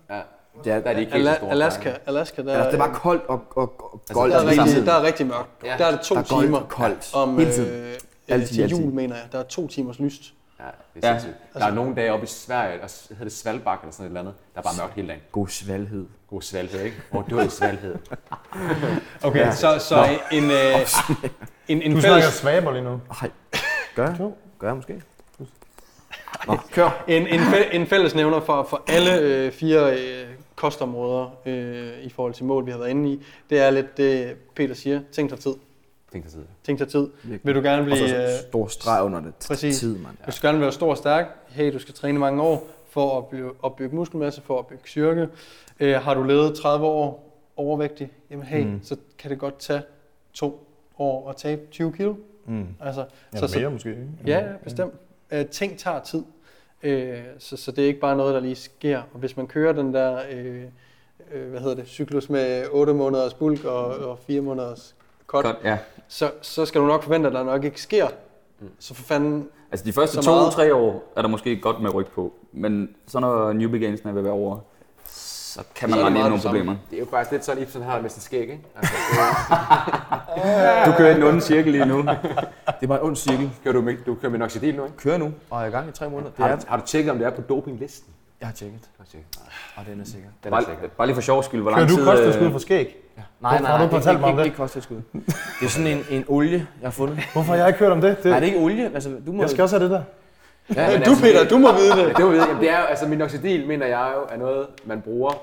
Ja. 0.09 0.15
Ja. 0.65 0.69
Det 0.69 0.73
er, 0.77 0.79
Der 0.79 0.89
er 0.89 0.93
de 0.93 0.99
ikke 0.99 1.13
helt 1.13 1.27
Ala- 1.29 1.35
store. 1.37 1.51
Alaska, 1.51 1.93
Alaska 2.05 2.41
der, 2.41 2.53
altså, 2.53 2.71
det 2.71 2.73
er 2.81 2.85
bare 2.87 2.95
koldt 2.95 3.23
og, 3.27 3.43
og, 3.55 3.61
og 3.79 4.01
goldt. 4.13 4.33
der, 4.33 4.39
er 4.39 4.45
rigtig, 4.65 4.85
der 4.85 4.93
er 4.93 5.03
rigtig 5.03 5.25
mørkt. 5.27 5.49
Ja. 5.65 5.75
Der 5.77 5.85
er 5.85 5.91
det 5.91 5.99
to 6.01 6.15
Der 6.15 6.21
er 6.21 6.41
timer 6.41 6.61
koldt. 6.69 7.13
om 7.13 7.37
Hele 7.37 7.51
tiden. 7.53 7.85
øh, 7.85 7.93
Altid, 8.27 8.47
til 8.47 8.69
jul, 8.69 8.79
altid. 8.79 8.91
mener 8.93 9.15
jeg. 9.15 9.23
Der 9.31 9.39
er 9.39 9.43
to 9.43 9.67
timers 9.67 9.99
lyst. 9.99 10.21
Ja, 10.59 10.63
det 10.95 11.05
er 11.05 11.07
Ja. 11.13 11.19
sindssygt. 11.19 11.53
Der 11.53 11.65
er 11.65 11.71
nogle 11.73 11.95
dage 11.95 12.13
oppe 12.13 12.23
i 12.23 12.27
Sverige, 12.27 12.77
der 12.81 13.01
hedder 13.09 13.23
det 13.23 13.33
Svalbard 13.33 13.79
eller 13.81 13.91
sådan 13.91 14.05
et 14.05 14.09
eller 14.09 14.19
andet, 14.19 14.33
der 14.53 14.59
er 14.59 14.63
bare 14.63 14.73
mørkt 14.77 14.93
hele 14.93 15.07
dagen. 15.07 15.21
God 15.31 15.47
svalhed. 15.47 16.05
God 16.29 16.41
svalhed, 16.41 16.81
ikke? 16.81 16.97
Hvor 17.11 17.25
død 17.29 17.49
svalhed. 17.49 17.95
Okay, 19.23 19.39
ja. 19.39 19.51
så, 19.55 19.79
så 19.79 20.09
en, 20.31 20.43
øh, 20.51 20.57
en, 21.67 21.81
en 21.81 21.91
Du 21.95 22.01
snakker 22.01 22.19
fælles, 22.19 22.33
svaber 22.33 22.71
lige 22.71 22.83
nu. 22.83 23.01
Ej, 23.21 23.29
gør 23.95 24.05
jeg? 24.07 24.17
Gør 24.59 24.67
jeg 24.67 24.75
måske? 24.75 25.01
Nå, 26.47 26.57
kør. 26.71 27.03
en, 27.07 27.27
en, 27.27 27.39
fæ- 27.39 27.75
en 27.75 27.87
fællesnævner 27.87 28.39
for, 28.41 28.63
for 28.69 28.83
alle 28.87 29.17
øh, 29.19 29.51
fire 29.51 29.93
øh, 29.99 30.27
kostområder 30.55 31.37
øh, 31.45 32.03
i 32.03 32.09
forhold 32.09 32.33
til 32.33 32.45
mål, 32.45 32.65
vi 32.65 32.71
har 32.71 32.77
været 32.77 32.89
inde 32.89 33.11
i, 33.13 33.21
det 33.49 33.59
er 33.59 33.69
lidt 33.69 33.97
det, 33.97 34.35
Peter 34.55 34.73
siger. 34.75 35.01
Tænk 35.11 35.29
dig 35.29 35.39
tid. 35.39 35.53
Tænk 36.11 36.23
dig 36.23 36.31
tid. 36.33 36.43
Tænk 36.63 36.79
dig 36.79 36.87
tid. 36.87 37.07
Vil 37.43 37.55
du 37.55 37.61
gerne 37.61 37.81
Og 37.81 37.85
blive... 37.85 38.09
så 38.09 38.15
Øh, 38.15 38.29
stor 38.49 38.67
streg 38.67 39.03
under 39.03 39.21
det. 39.21 39.33
præcis. 39.47 39.79
Tid, 39.79 39.97
mand. 39.97 40.15
Hvis 40.23 40.35
du 40.35 40.47
gerne 40.47 40.57
vil 40.57 40.61
være 40.63 40.71
stor 40.71 40.89
og 40.89 40.97
stærk, 40.97 41.25
hey, 41.49 41.73
du 41.73 41.79
skal 41.79 41.93
træne 41.93 42.19
mange 42.19 42.41
år 42.41 42.67
for 42.89 43.17
at 43.17 43.25
blive, 43.27 43.51
opbygge 43.61 43.95
muskelmasse, 43.95 44.41
for 44.41 44.59
at 44.59 44.67
bygge 44.67 44.83
styrke. 44.89 45.27
Øh, 45.79 45.95
har 45.95 46.13
du 46.13 46.23
levet 46.23 46.55
30 46.55 46.85
år 46.85 47.31
overvægtig, 47.57 48.11
jamen 48.31 48.45
hey, 48.45 48.63
Mm. 48.63 48.69
mm. 48.69 48.79
så 48.83 48.95
kan 49.17 49.31
det 49.31 49.39
godt 49.39 49.57
tage 49.59 49.81
to 50.33 50.67
år 50.99 51.29
at 51.29 51.35
tabe 51.35 51.61
20 51.71 51.93
kilo. 51.93 52.15
Mm. 52.45 52.65
Altså, 52.81 53.05
Ja, 53.33 53.37
så, 53.39 53.59
mere 53.59 53.65
så, 53.65 53.69
måske, 53.69 53.89
ikke? 53.89 54.01
ja, 54.27 54.39
ja, 54.39 54.51
bestemt. 54.63 54.93
Øh, 55.31 55.45
ting 55.45 55.77
tager 55.79 55.99
tid. 55.99 56.23
Øh, 56.85 57.19
så, 57.39 57.57
så 57.57 57.71
det 57.71 57.83
er 57.83 57.87
ikke 57.87 57.99
bare 57.99 58.15
noget, 58.15 58.33
der 58.33 58.39
lige 58.39 58.55
sker. 58.55 58.97
Og 59.13 59.19
hvis 59.19 59.37
man 59.37 59.47
kører 59.47 59.73
den 59.73 59.93
der, 59.93 60.19
øh, 60.31 60.63
øh, 61.33 61.49
hvad 61.49 61.59
hedder 61.59 61.75
det, 61.75 61.87
cyklus 61.87 62.29
med 62.29 62.65
8 62.71 62.93
måneders 62.93 63.33
bulk 63.33 63.65
og, 63.65 63.85
og 63.85 64.19
4 64.27 64.41
måneders 64.41 64.95
cut, 65.27 65.45
Godt, 65.45 65.57
ja. 65.63 65.77
så, 66.07 66.31
så 66.41 66.65
skal 66.65 66.81
du 66.81 66.85
nok 66.85 67.03
forvente, 67.03 67.27
at 67.27 67.33
der 67.33 67.43
nok 67.43 67.63
ikke 67.63 67.81
sker. 67.81 68.07
Så 68.79 68.93
for 68.93 69.03
fanden, 69.03 69.49
Altså 69.71 69.85
de 69.85 69.93
første 69.93 70.21
to-tre 70.21 70.75
år 70.75 71.13
er 71.15 71.21
der 71.21 71.29
måske 71.29 71.59
godt 71.59 71.81
med 71.81 71.93
ryg 71.93 72.07
på, 72.07 72.33
men 72.51 72.95
så 73.07 73.19
når 73.19 73.53
New 73.53 73.69
Beginsene 73.69 74.11
er 74.11 74.17
at 74.17 74.23
være 74.23 74.33
over, 74.33 74.59
så 75.55 75.61
kan 75.75 75.89
man 75.89 75.99
er 75.99 76.05
rende 76.05 76.19
ind 76.19 76.27
nogle 76.27 76.41
samme. 76.41 76.59
problemer. 76.59 76.75
Det 76.89 76.95
er 76.95 76.99
jo 76.99 77.07
faktisk 77.09 77.31
lidt 77.31 77.45
sådan, 77.45 77.63
Ibsen 77.63 77.81
har 77.83 77.93
det 77.93 78.01
med 78.01 78.09
sin 78.09 78.21
skæg, 78.21 78.41
ikke? 78.41 78.59
Altså, 78.75 78.93
Du 80.85 80.91
kører 80.97 81.11
i 81.11 81.13
den 81.13 81.23
onde 81.23 81.41
cirkel 81.41 81.71
lige 81.71 81.85
nu. 81.85 81.97
Det 81.97 82.07
er 82.81 82.87
bare 82.87 82.99
en 83.01 83.07
ond 83.07 83.15
cirkel. 83.15 83.51
kører 83.63 83.73
du, 83.73 83.81
med, 83.81 83.95
du 84.05 84.15
kører 84.15 84.31
med 84.31 84.39
Noxidil 84.39 84.75
nu, 84.75 84.85
ikke? 84.85 84.97
Kører 84.97 85.17
nu, 85.17 85.31
og 85.49 85.61
er 85.61 85.65
i 85.65 85.69
gang 85.69 85.89
i 85.89 85.91
tre 85.91 86.09
måneder. 86.09 86.29
Det 86.31 86.45
Har 86.45 86.51
er, 86.51 86.55
du, 86.55 86.61
har 86.67 86.77
du 86.77 86.83
tjekket, 86.85 87.11
om 87.11 87.17
det 87.17 87.25
er 87.27 87.31
på 87.31 87.41
dopinglisten? 87.41 88.13
jeg 88.39 88.47
har 88.47 88.53
tjekket, 88.53 88.79
Jeg 88.81 88.89
har 88.97 89.05
tjekket. 89.11 89.27
Nej, 89.39 89.47
og 89.75 89.91
den 89.91 90.01
er 90.01 90.05
sikker. 90.05 90.29
Den 90.43 90.47
er 90.53 90.57
Bare, 90.57 90.63
sikker. 90.65 90.87
bare 90.97 91.07
lige 91.07 91.15
for 91.15 91.21
sjov 91.21 91.43
skyld, 91.43 91.61
hvor 91.61 91.71
Kører 91.71 91.79
lang 91.79 91.89
du 91.91 91.95
tid... 91.95 92.05
kosttilskud 92.05 92.45
øh, 92.45 92.51
for 92.51 92.59
skæg? 92.59 92.97
Nej, 93.41 93.57
Hvorfor 93.57 93.65
har 93.65 93.77
du 93.87 93.95
ikke 93.95 94.27
ikke, 94.27 94.37
det? 94.39 94.45
ikke 94.45 94.57
kosttilskud. 94.57 95.01
Det 95.59 95.65
er 95.65 95.67
sådan 95.69 95.87
en, 95.87 96.05
en 96.09 96.25
olie, 96.27 96.67
jeg 96.81 96.87
har 96.87 96.91
fundet. 96.91 97.19
Hvorfor 97.33 97.51
har 97.51 97.57
jeg 97.59 97.67
ikke 97.67 97.79
hørt 97.79 97.91
om 97.91 98.01
det? 98.01 98.17
det 98.17 98.25
Nej, 98.25 98.39
det 98.39 98.49
er 98.49 98.53
ikke 98.53 98.65
olie. 98.65 98.91
Altså, 98.93 99.09
du 99.25 99.31
må... 99.31 99.41
jeg 99.43 99.49
skal 99.49 99.61
også 99.61 99.77
have 99.79 99.83
det 99.83 99.91
der. 99.91 100.03
Ja, 100.75 100.91
men 100.91 101.01
du 101.01 101.15
Peter, 101.21 101.47
du 101.49 101.57
må 101.57 101.73
vide 101.73 101.91
det. 101.91 102.13
Det 102.17 102.25
var, 102.25 102.33
jamen, 102.33 102.61
det 102.61 102.69
er 102.69 102.79
jo, 102.79 102.85
altså 102.85 103.07
minoxidil, 103.07 103.67
mener 103.67 103.85
jeg 103.85 104.11
jo, 104.15 104.21
er 104.35 104.37
noget, 104.37 104.67
man 104.85 105.01
bruger 105.01 105.33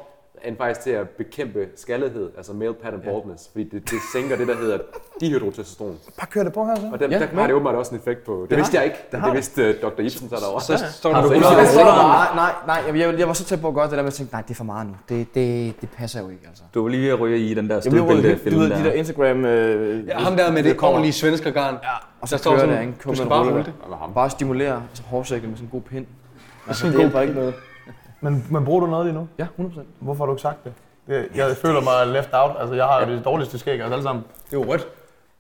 end 0.45 0.57
faktisk 0.57 0.81
til 0.81 0.91
at 0.91 1.09
bekæmpe 1.09 1.67
skaldighed, 1.77 2.31
altså 2.37 2.53
male 2.53 2.75
pattern 2.75 3.03
baldness, 3.03 3.49
fordi 3.53 3.65
det, 3.65 3.91
det 3.91 3.99
sænker 4.15 4.37
det, 4.37 4.49
der 4.49 4.57
hedder 4.57 4.79
dihydrotestosteron. 5.21 5.99
Bare 6.19 6.27
kør 6.31 6.43
det 6.45 6.53
på 6.53 6.65
her 6.67 6.75
så. 6.77 6.83
Og 6.93 7.01
der, 7.01 7.09
Ja, 7.11 7.19
der 7.19 7.27
har 7.35 7.47
det 7.47 7.55
åbenbart 7.55 7.75
også 7.75 7.95
en 7.95 8.01
effekt 8.01 8.25
på. 8.25 8.33
Det, 8.43 8.51
har 8.51 8.57
vidste 8.57 8.77
jeg 8.77 8.83
det. 8.85 8.91
ikke, 8.91 8.99
Det 9.03 9.13
det, 9.13 9.19
det 9.21 9.27
det. 9.27 9.35
vidste 9.35 9.63
øh, 9.63 9.75
Dr. 9.83 10.01
Ibsen 10.01 10.29
så 10.29 10.37
derovre. 10.37 10.61
Så 10.61 10.73
Har 11.13 11.23
der 11.23 11.29
du 11.29 11.35
Så- 11.67 11.85
nej, 11.85 12.27
nej, 12.35 12.53
nej, 12.67 12.83
jeg, 12.87 12.97
jeg, 13.13 13.19
jeg 13.19 13.27
var 13.29 13.33
så 13.35 13.45
tæt 13.45 13.61
på 13.61 13.69
at 13.69 13.75
gøre 13.75 13.85
det 13.85 13.91
der, 13.93 13.97
men 13.99 14.05
jeg 14.05 14.13
tænkte, 14.13 14.35
nej, 14.35 14.43
det 14.43 14.51
er 14.51 14.55
for 14.55 14.65
meget 14.65 14.87
nu. 14.87 14.93
Det, 15.09 15.35
det, 15.35 15.81
det 15.81 15.89
passer 15.97 16.21
jo 16.21 16.29
ikke, 16.29 16.43
altså. 16.49 16.63
Du 16.75 16.83
var 16.83 16.89
lige 16.89 17.03
ved 17.03 17.09
at 17.09 17.21
ryge 17.21 17.39
i 17.39 17.55
den 17.55 17.71
der 17.71 17.75
du 17.81 17.91
stødbælte-film 17.91 18.57
ved, 18.61 18.65
de 18.71 18.71
der 18.77 18.83
der. 18.83 18.93
Instagram... 18.93 19.45
Øh, 19.45 20.07
Ja, 20.09 20.19
ham 20.19 20.37
der 20.37 20.53
med 20.53 20.63
det 20.63 20.77
kommer. 20.77 20.93
ordentlige 20.93 21.13
svenskergarn. 21.13 21.75
Ja, 21.83 21.89
og 22.21 22.29
så 22.29 22.37
Der 22.37 22.39
står 22.41 22.51
kører 22.51 22.61
sådan, 22.61 22.75
det, 22.77 22.81
ikke? 22.83 22.95
du 23.05 23.15
skal 23.15 23.29
bare 23.29 23.41
rulle 23.45 23.57
der. 23.59 23.63
det. 23.65 24.15
Bare 24.15 24.31
stimulere 24.31 24.83
hårsækken 25.07 25.49
med 25.51 25.57
sådan 25.57 25.67
en 25.67 25.71
god 25.71 25.81
pind. 25.81 26.07
Altså, 26.69 26.87
det 26.87 26.93
en 26.93 26.97
god 26.97 27.01
hjælper 27.01 27.21
ikke 27.21 27.35
noget. 27.35 27.55
Men, 28.23 28.47
men 28.51 28.65
bruger 28.65 28.81
du 28.81 28.87
noget 28.87 29.07
lige 29.07 29.15
nu? 29.15 29.29
Ja, 29.39 29.47
100%. 29.59 29.81
Hvorfor 29.99 30.25
har 30.25 30.27
du 30.27 30.33
ikke 30.33 30.43
sagt 30.43 30.65
det? 30.65 30.73
det 31.07 31.27
jeg 31.35 31.57
føler 31.57 31.81
mig 31.81 32.07
left 32.07 32.29
out. 32.33 32.51
Altså, 32.61 32.75
jeg 32.75 32.85
har 32.85 33.07
jo 33.07 33.13
det 33.13 33.25
dårligste 33.25 33.59
skæg 33.59 33.81
af 33.81 33.87
os 33.87 33.93
alle 33.93 34.03
sammen. 34.03 34.25
Det 34.51 34.57
er 34.57 34.61
jo 34.61 34.73
rødt. 34.73 34.87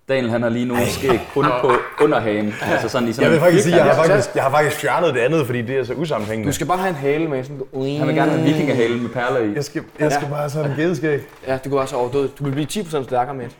Daniel 0.08 0.30
han 0.30 0.42
har 0.42 0.48
lige 0.48 0.64
nu 0.64 0.76
skæg 0.86 1.20
kun 1.34 1.44
på 1.60 1.72
underhagen. 2.04 2.54
Altså 2.62 2.88
sådan 2.88 3.08
i 3.08 3.12
sådan 3.12 3.22
Jeg 3.22 3.30
vil 3.30 3.36
en 3.36 3.42
faktisk 3.42 3.64
sige, 3.64 3.76
jeg 3.76 3.84
har 3.84 4.04
faktisk, 4.04 4.34
jeg 4.34 4.42
har 4.42 4.50
faktisk 4.50 4.76
fjernet 4.76 5.14
det 5.14 5.20
andet, 5.20 5.46
fordi 5.46 5.62
det 5.62 5.78
er 5.78 5.84
så 5.84 5.94
usammenhængende. 5.94 6.50
Du 6.50 6.54
skal 6.54 6.66
bare 6.66 6.78
have 6.78 6.88
en 6.88 6.94
hale 6.94 7.28
med 7.28 7.44
sådan... 7.44 7.66
Han 7.98 8.06
vil 8.06 8.14
gerne 8.14 8.30
have 8.30 8.42
vikingehale 8.42 8.98
med 8.98 9.10
perler 9.10 9.40
i. 9.40 9.54
Jeg 9.54 9.64
skal, 9.64 9.84
jeg 9.98 10.12
skal 10.12 10.28
bare 10.28 10.38
have 10.38 10.50
sådan 10.50 10.70
en 10.70 10.76
gedeskæg. 10.76 11.20
Ja, 11.46 11.58
det 11.64 11.72
går 11.72 11.80
også 11.80 11.96
overdød. 11.96 12.28
Du 12.28 12.44
vil 12.44 12.52
blive 12.52 12.66
10% 12.66 13.04
stærkere 13.04 13.34
med 13.34 13.46
et. 13.46 13.56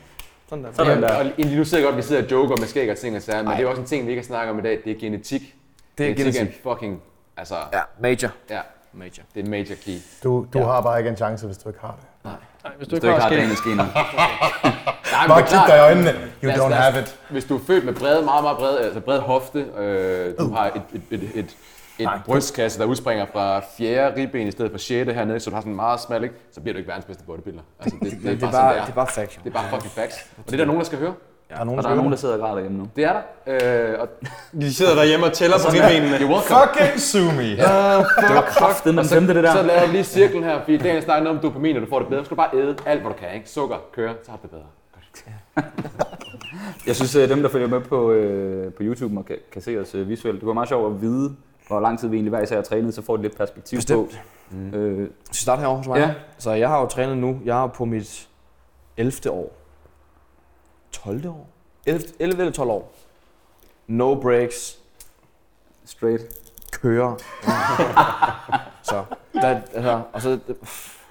Sådan 0.48 0.64
der. 0.64 0.70
Sådan 0.72 1.02
der. 1.02 1.18
Og 1.18 1.24
nu 1.24 1.64
sidder 1.64 1.78
jeg 1.78 1.84
godt, 1.84 1.92
at 1.92 1.96
vi 1.96 2.02
sidder 2.02 2.22
og 2.22 2.30
joker 2.30 2.56
med 2.56 2.66
skæg 2.66 2.90
og 2.90 2.96
ting 2.96 3.16
og 3.16 3.22
sager, 3.22 3.42
men 3.42 3.52
det 3.52 3.64
er 3.64 3.66
også 3.66 3.80
en 3.80 3.86
ting, 3.86 4.06
vi 4.06 4.10
ikke 4.10 4.22
har 4.22 4.26
snakket 4.26 4.50
om 4.52 4.58
i 4.58 4.62
dag. 4.62 4.78
Det 4.84 4.96
er 4.96 5.00
genetik. 5.00 5.54
Det 5.98 6.04
er 6.10 6.14
genetik. 6.14 6.26
er 6.26 6.38
genetik. 6.40 6.64
en 6.64 6.70
fucking, 6.70 7.02
altså, 7.36 7.54
Ja, 7.72 7.80
major. 8.00 8.30
ja, 8.50 8.58
Major. 8.92 9.22
det 9.34 9.40
er 9.40 9.44
en 9.44 9.50
major 9.50 9.74
key. 9.84 9.98
Du, 10.22 10.46
du 10.52 10.58
har 10.58 10.80
bare 10.80 10.98
ikke 10.98 11.10
en 11.10 11.16
chance, 11.16 11.46
hvis 11.46 11.58
du 11.58 11.68
ikke 11.68 11.80
har 11.80 11.96
det. 12.00 12.04
Nej, 12.24 12.34
hvis 12.62 12.76
Hvis 12.76 12.88
du 12.88 13.06
du 13.06 13.12
ikke 13.12 13.20
har 13.20 13.20
har 13.20 13.28
skæg. 13.28 13.38
Daniels 13.38 13.60
gener. 13.60 13.86
Nej, 15.12 15.26
Bare 15.28 15.42
kig 15.42 15.58
dig 15.68 15.76
i 15.76 15.80
øjnene. 15.80 16.10
You 16.44 16.48
Lad 16.48 16.54
don't 16.58 16.68
lad 16.68 16.78
have 16.78 17.02
it. 17.02 17.18
Hvis 17.30 17.44
du 17.44 17.56
er 17.56 17.60
født 17.66 17.84
med 17.84 17.94
brede, 17.94 18.22
meget, 18.24 18.42
meget 18.44 18.58
brede, 18.58 18.80
altså 18.80 19.00
bred 19.00 19.18
hofte, 19.18 19.58
øh, 19.78 20.34
du 20.38 20.52
har 20.52 20.66
et, 20.66 20.82
et, 20.94 21.02
et, 21.22 21.30
et, 21.34 21.56
et 21.98 22.08
brystkasse, 22.26 22.78
der 22.78 22.84
udspringer 22.84 23.26
fra 23.32 23.62
fjerde 23.78 24.16
ribben 24.20 24.46
i 24.46 24.50
stedet 24.50 24.70
for 24.70 24.78
sjette 24.78 25.12
hernede, 25.12 25.40
så 25.40 25.50
du 25.50 25.54
har 25.56 25.60
sådan 25.60 25.72
en 25.72 25.76
meget 25.76 26.00
smal, 26.00 26.22
ikke? 26.22 26.34
så 26.52 26.60
bliver 26.60 26.72
du 26.72 26.78
ikke 26.78 26.88
verdens 26.88 27.04
bedste 27.04 27.24
bodybuilder. 27.24 27.62
Altså, 27.80 27.96
det, 28.02 28.10
det, 28.12 28.22
Det 28.22 28.32
er 28.32 28.38
bare, 28.38 28.52
bare, 28.52 28.72
sådan, 28.72 28.82
det 28.82 28.90
er 28.90 28.94
bare 28.94 29.06
fact, 29.06 29.36
jo. 29.36 29.40
det 29.44 29.50
er 29.50 29.54
bare 29.54 29.70
fucking 29.70 29.92
facts. 29.92 30.16
Og 30.38 30.44
det 30.46 30.52
er 30.52 30.56
der 30.56 30.64
nogen, 30.64 30.80
der 30.80 30.86
skal 30.86 30.98
høre. 30.98 31.14
Der 31.52 31.58
er 31.60 31.64
nogen, 31.64 31.78
Og 31.78 31.84
der 31.84 31.90
er 31.90 31.94
nogen, 31.94 32.10
der 32.12 32.16
sidder 32.18 32.34
og 32.34 32.40
græder 32.40 32.60
hjemme 32.60 32.78
nu. 32.78 32.88
Det 32.96 33.04
er 33.04 33.12
der. 33.46 33.92
Øh, 33.94 34.00
og 34.00 34.08
De 34.60 34.74
sidder 34.74 34.94
derhjemme 34.94 35.26
og 35.26 35.32
tæller 35.32 35.56
på 35.58 35.68
ribbenene. 35.72 36.16
you're 36.16 36.32
welcome. 36.32 36.60
Fucking 36.72 37.00
sue 37.00 37.32
me. 37.34 37.50
Det 37.50 38.34
var 38.38 38.44
kraftet, 38.48 38.94
man 38.94 39.04
så, 39.04 39.14
glemte 39.14 39.34
det 39.34 39.44
der. 39.44 39.52
så 39.52 39.62
laver 39.62 39.86
vi 39.86 39.92
lige 39.92 40.04
cirklen 40.04 40.42
her, 40.44 40.60
fordi 40.60 40.76
Daniel 40.76 41.02
snakker 41.02 41.24
noget 41.24 41.38
om 41.38 41.42
dopamin, 41.42 41.76
og 41.76 41.82
du 41.82 41.86
får 41.88 41.98
det 41.98 42.08
bedre. 42.08 42.20
Så 42.20 42.24
skal 42.24 42.36
du 42.36 42.42
bare 42.42 42.50
æde 42.60 42.76
alt, 42.86 43.00
hvad 43.00 43.10
du 43.12 43.16
kan. 43.18 43.28
Ikke? 43.34 43.48
Sukker, 43.50 43.76
køre, 43.94 44.14
så 44.24 44.30
har 44.30 44.38
du 44.38 44.42
det 44.42 44.50
bedre. 44.50 44.64
Jeg 46.86 46.96
synes, 46.96 47.16
at 47.16 47.28
dem, 47.28 47.42
der 47.42 47.48
følger 47.48 47.68
med 47.68 47.80
på, 47.80 48.10
øh, 48.12 48.72
på 48.72 48.82
YouTube 48.82 49.18
og 49.18 49.24
kan, 49.26 49.36
kan 49.52 49.62
se 49.62 49.78
os 49.80 49.94
øh, 49.94 50.08
visuelt, 50.08 50.40
det 50.40 50.46
var 50.46 50.52
meget 50.52 50.68
sjovt 50.68 50.94
at 50.94 51.00
vide, 51.02 51.32
hvor 51.68 51.80
lang 51.80 51.98
tid 51.98 52.08
vi 52.08 52.16
egentlig 52.16 52.30
hver 52.30 52.42
især 52.42 52.56
har 52.56 52.62
trænet, 52.62 52.94
så 52.94 53.02
får 53.02 53.16
de 53.16 53.22
lidt 53.22 53.36
perspektiv 53.36 53.76
Bestemt. 53.78 54.20
på. 54.72 54.76
Øh, 54.76 54.94
Skal 54.96 55.06
vi 55.30 55.36
starte 55.36 55.60
herovre 55.60 55.76
hos 55.78 55.86
mig? 55.86 55.98
Ja. 55.98 56.10
Så 56.38 56.50
jeg 56.52 56.68
har 56.68 56.80
jo 56.80 56.86
trænet 56.86 57.18
nu. 57.18 57.40
Jeg 57.44 57.62
er 57.62 57.66
på 57.66 57.84
mit 57.84 58.28
11. 58.96 59.12
år. 59.30 59.52
12. 60.92 61.28
år? 61.28 61.46
11, 61.86 62.02
11 62.18 62.40
eller 62.40 62.52
12 62.52 62.70
år. 62.70 62.92
No 63.86 64.14
breaks. 64.20 64.78
straight. 65.84 66.22
Kører. 66.72 67.16
så, 68.90 69.04
der, 69.34 69.60
altså, 69.74 70.02
og 70.12 70.22
så 70.22 70.38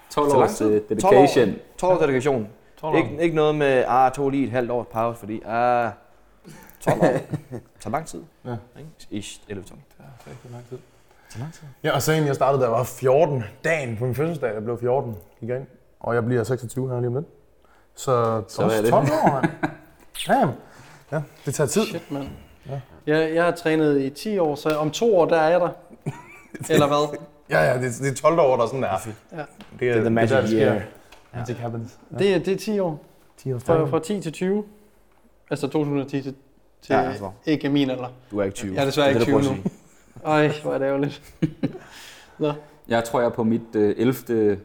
12 0.09 0.29
Så 0.29 0.35
lang 0.37 0.43
års 0.43 0.57
tid? 0.57 0.81
dedication. 0.89 1.55
12 1.77 1.95
år 1.97 2.01
dedikation. 2.01 2.47
Ikke, 2.95 3.17
ikke 3.19 3.35
noget 3.35 3.55
med, 3.55 3.83
ah, 3.87 4.11
tog 4.11 4.29
lige 4.29 4.43
et 4.45 4.51
halvt 4.51 4.71
års 4.71 4.87
pause, 4.91 5.19
fordi, 5.19 5.41
ah, 5.45 5.91
12 6.79 7.01
år. 7.01 7.17
Så 7.79 7.89
lang 7.89 8.07
tid. 8.07 8.23
Ja. 8.45 8.55
Ikke? 8.77 8.89
Ish, 9.09 9.41
11 9.49 9.65
12. 9.67 9.79
Så 11.29 11.39
lang 11.39 11.53
tid. 11.53 11.67
Ja, 11.83 11.91
og 11.91 12.01
så 12.01 12.11
jeg 12.11 12.35
startede, 12.35 12.61
da 12.61 12.67
jeg 12.67 12.71
var 12.77 12.83
14. 12.83 13.43
Dagen 13.63 13.97
på 13.97 14.05
min 14.05 14.15
fødselsdag, 14.15 14.53
jeg 14.53 14.63
blev 14.63 14.79
14, 14.79 15.15
gik 15.39 15.49
jeg 15.49 15.57
ind. 15.57 15.67
Og 15.99 16.15
jeg 16.15 16.25
bliver 16.25 16.43
26 16.43 16.89
her 16.89 16.97
lige 16.99 17.07
om 17.07 17.15
lidt. 17.15 17.25
Så, 17.95 18.41
Så 18.47 18.61
er 18.61 18.81
det. 18.81 18.89
12 18.89 18.93
år, 18.93 19.31
mand. 19.41 19.51
Damn. 20.27 20.51
Ja, 21.11 21.21
det 21.45 21.53
tager 21.53 21.67
tid. 21.67 21.85
Shit, 21.85 22.11
mand. 22.11 22.27
Jeg, 23.07 23.35
jeg 23.35 23.43
har 23.43 23.51
trænet 23.51 24.01
i 24.01 24.09
10 24.09 24.37
år, 24.39 24.55
så 24.55 24.69
om 24.69 24.91
to 24.91 25.17
år, 25.17 25.25
der 25.25 25.35
er 25.37 25.49
jeg 25.49 25.59
der. 25.59 25.69
Eller 26.73 26.87
hvad? 26.87 27.17
Ja, 27.49 27.63
ja, 27.63 27.73
det, 27.81 27.93
det 28.01 28.11
er 28.11 28.15
12 28.15 28.39
år, 28.39 28.57
der 28.57 28.65
sådan 28.65 28.83
er. 28.83 28.87
Ja. 29.31 29.37
Det 29.37 29.45
Det 29.79 29.89
er 29.89 29.99
the 29.99 30.09
magic 30.09 30.29
der, 30.31 30.41
det 30.41 30.49
sker. 30.49 30.59
year. 30.73 30.81
Magic 31.33 31.57
happens. 31.57 31.97
Det, 32.19 32.35
er- 32.35 32.39
det 32.39 32.53
er 32.53 32.57
10 32.57 32.79
år. 32.79 32.99
10 33.37 33.53
år 33.53 33.59
Fra, 33.59 33.85
fra 33.85 33.99
10 33.99 34.21
til 34.21 34.31
20. 34.31 34.63
Altså 35.49 35.67
2010 35.67 36.21
til, 36.21 36.35
til 36.81 36.93
Ja, 36.93 37.01
altså. 37.01 37.31
ikke 37.45 37.69
min 37.69 37.89
alder. 37.89 38.07
Du 38.31 38.39
er 38.39 38.43
ikke 38.43 38.55
20. 38.55 38.73
Jeg 38.75 38.81
er 38.81 38.85
desværre 38.85 39.07
Det 39.13 39.15
ikke 39.15 39.25
det, 39.31 39.43
du 39.43 39.49
20 39.49 39.55
prøver 39.55 39.63
nu. 39.63 40.31
Ej, 40.31 40.51
hvor 40.63 40.73
er 40.73 40.77
det 40.77 40.85
ærgerligt. 40.85 41.21
Jeg 42.87 43.03
tror, 43.03 43.19
jeg 43.19 43.25
er 43.27 43.31
på 43.33 43.43
mit 43.43 43.75
øh, 43.75 43.95
11. 43.97 44.59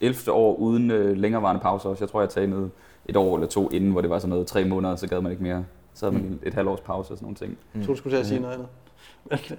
11. 0.00 0.32
år 0.32 0.54
uden 0.54 0.90
øh, 0.90 1.16
længerevarende 1.16 1.60
pauser 1.62 1.88
også. 1.88 2.04
Jeg 2.04 2.10
tror, 2.10 2.20
jeg 2.20 2.28
trænede 2.30 2.70
et 3.06 3.16
år 3.16 3.34
eller 3.36 3.48
to 3.48 3.70
inden, 3.70 3.90
hvor 3.90 4.00
det 4.00 4.10
var 4.10 4.18
sådan 4.18 4.30
noget 4.30 4.46
tre 4.46 4.64
måneder, 4.64 4.96
så 4.96 5.06
gad 5.08 5.20
man 5.20 5.32
ikke 5.32 5.42
mere. 5.42 5.64
Så 5.94 6.06
havde 6.06 6.14
man 6.22 6.30
Mm. 6.30 6.38
et, 6.42 6.54
halvt 6.54 6.68
års 6.68 6.80
pause 6.80 7.12
og 7.12 7.16
sådan 7.18 7.24
nogle 7.24 7.36
ting. 7.36 7.58
Jeg 7.74 7.84
troede, 7.84 7.96
du 7.96 7.98
skulle 8.00 8.16
til 8.16 8.20
at 8.20 8.26
sige 8.26 8.40
noget 8.40 8.54
andet. 8.54 9.58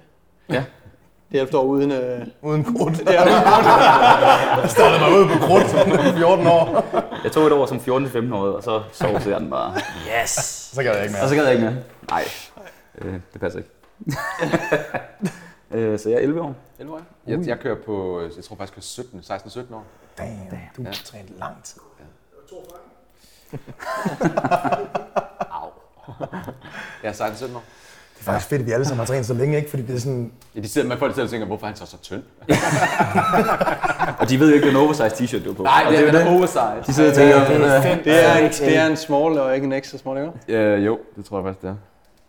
Ja. 0.50 0.64
Det 1.32 1.40
er 1.40 1.58
år 1.58 1.62
uden... 1.64 1.90
Øh, 1.92 2.26
Uden 2.42 2.64
krudt. 2.64 2.98
det 2.98 3.08
er 3.18 3.22
uden 3.22 3.32
Jeg 4.62 4.70
startede 4.70 5.00
mig 5.00 5.20
ud 5.20 5.26
på 5.26 5.46
krudt 5.46 5.70
som 5.70 6.14
14 6.16 6.46
år. 6.46 6.84
Jeg 7.24 7.32
tog 7.32 7.46
et 7.46 7.52
år 7.52 7.66
som 7.66 7.76
14-15 7.76 8.34
år, 8.34 8.38
og 8.46 8.62
så 8.62 8.82
sovede 8.92 9.30
jeg 9.30 9.40
den 9.40 9.50
bare. 9.50 9.74
Yes! 10.22 10.30
Så 10.74 10.82
gad 10.82 10.94
jeg 10.94 11.02
ikke 11.02 11.14
Og 11.16 11.18
mere. 11.20 11.28
så 11.28 11.34
gad 11.34 11.44
jeg 11.44 11.52
ikke 11.54 11.64
mere. 11.66 11.76
Nej, 12.10 12.24
øh, 12.98 13.14
det 13.32 13.40
passer 13.40 13.58
ikke. 13.58 13.70
Øh, 15.70 15.98
så 15.98 16.08
jeg 16.08 16.16
er 16.16 16.20
11 16.22 16.40
år. 16.42 16.54
11 16.78 16.94
år. 16.94 17.00
Jeg, 17.26 17.46
jeg 17.46 17.58
kører 17.60 17.76
på, 17.86 18.20
jeg 18.36 18.44
tror 18.44 18.56
faktisk, 18.56 18.76
jeg 18.76 19.06
kører 19.22 19.60
17, 19.60 19.64
16-17 19.70 19.74
år. 19.74 19.84
Damn, 20.18 20.30
du 20.76 20.82
Ja. 20.82 20.88
har 20.88 20.94
trænet 21.04 21.30
lang 21.38 21.62
tid. 21.64 21.80
Au. 25.50 25.68
Jeg 27.02 27.08
er 27.08 27.12
16-17 27.12 27.56
år. 27.56 27.62
Det 28.14 28.20
er 28.20 28.24
faktisk 28.24 28.48
fedt, 28.48 28.60
at 28.60 28.66
vi 28.66 28.72
alle 28.72 28.84
sammen 28.84 28.98
har 28.98 29.06
trænet 29.06 29.26
så 29.26 29.34
længe, 29.34 29.56
ikke? 29.56 29.70
Fordi 29.70 29.82
det 29.82 29.94
er 29.94 29.98
sådan... 30.00 30.32
Ja, 30.54 30.60
de 30.60 30.68
sidder, 30.68 30.88
man 30.88 30.98
får 30.98 31.06
det 31.06 31.14
til 31.14 31.22
at 31.22 31.30
tænke, 31.30 31.46
hvorfor 31.46 31.66
er 31.66 31.68
han 31.68 31.76
så 31.76 31.86
så 31.86 31.98
tynd? 32.02 32.22
Og 34.20 34.28
de 34.28 34.40
ved 34.40 34.48
jo 34.48 34.54
ikke, 34.54 34.66
det 34.66 34.74
er 34.74 34.78
en 34.78 34.84
oversized 34.84 35.10
t-shirt, 35.10 35.44
du 35.44 35.50
er 35.50 35.54
på. 35.54 35.62
Nej, 35.62 35.82
Og 35.86 35.92
det 35.92 36.08
er, 36.08 36.12
det 36.12 36.22
er 36.22 36.30
oversize. 36.36 36.82
De 36.86 36.92
sidder 36.94 37.10
og 37.10 37.16
tænker, 37.16 37.38
det, 37.48 38.24
er 38.24 38.36
en, 38.36 38.50
det 38.50 38.76
er 38.76 38.86
en 38.86 38.96
small 38.96 39.38
og 39.38 39.54
ikke 39.54 39.64
en 39.64 39.72
extra 39.72 39.98
small, 39.98 40.18
ikke? 40.18 40.32
Ja, 40.48 40.76
jo, 40.76 40.98
det 41.16 41.24
tror 41.24 41.38
jeg 41.38 41.44
faktisk, 41.44 41.62
det 41.62 41.68
er. 41.70 41.76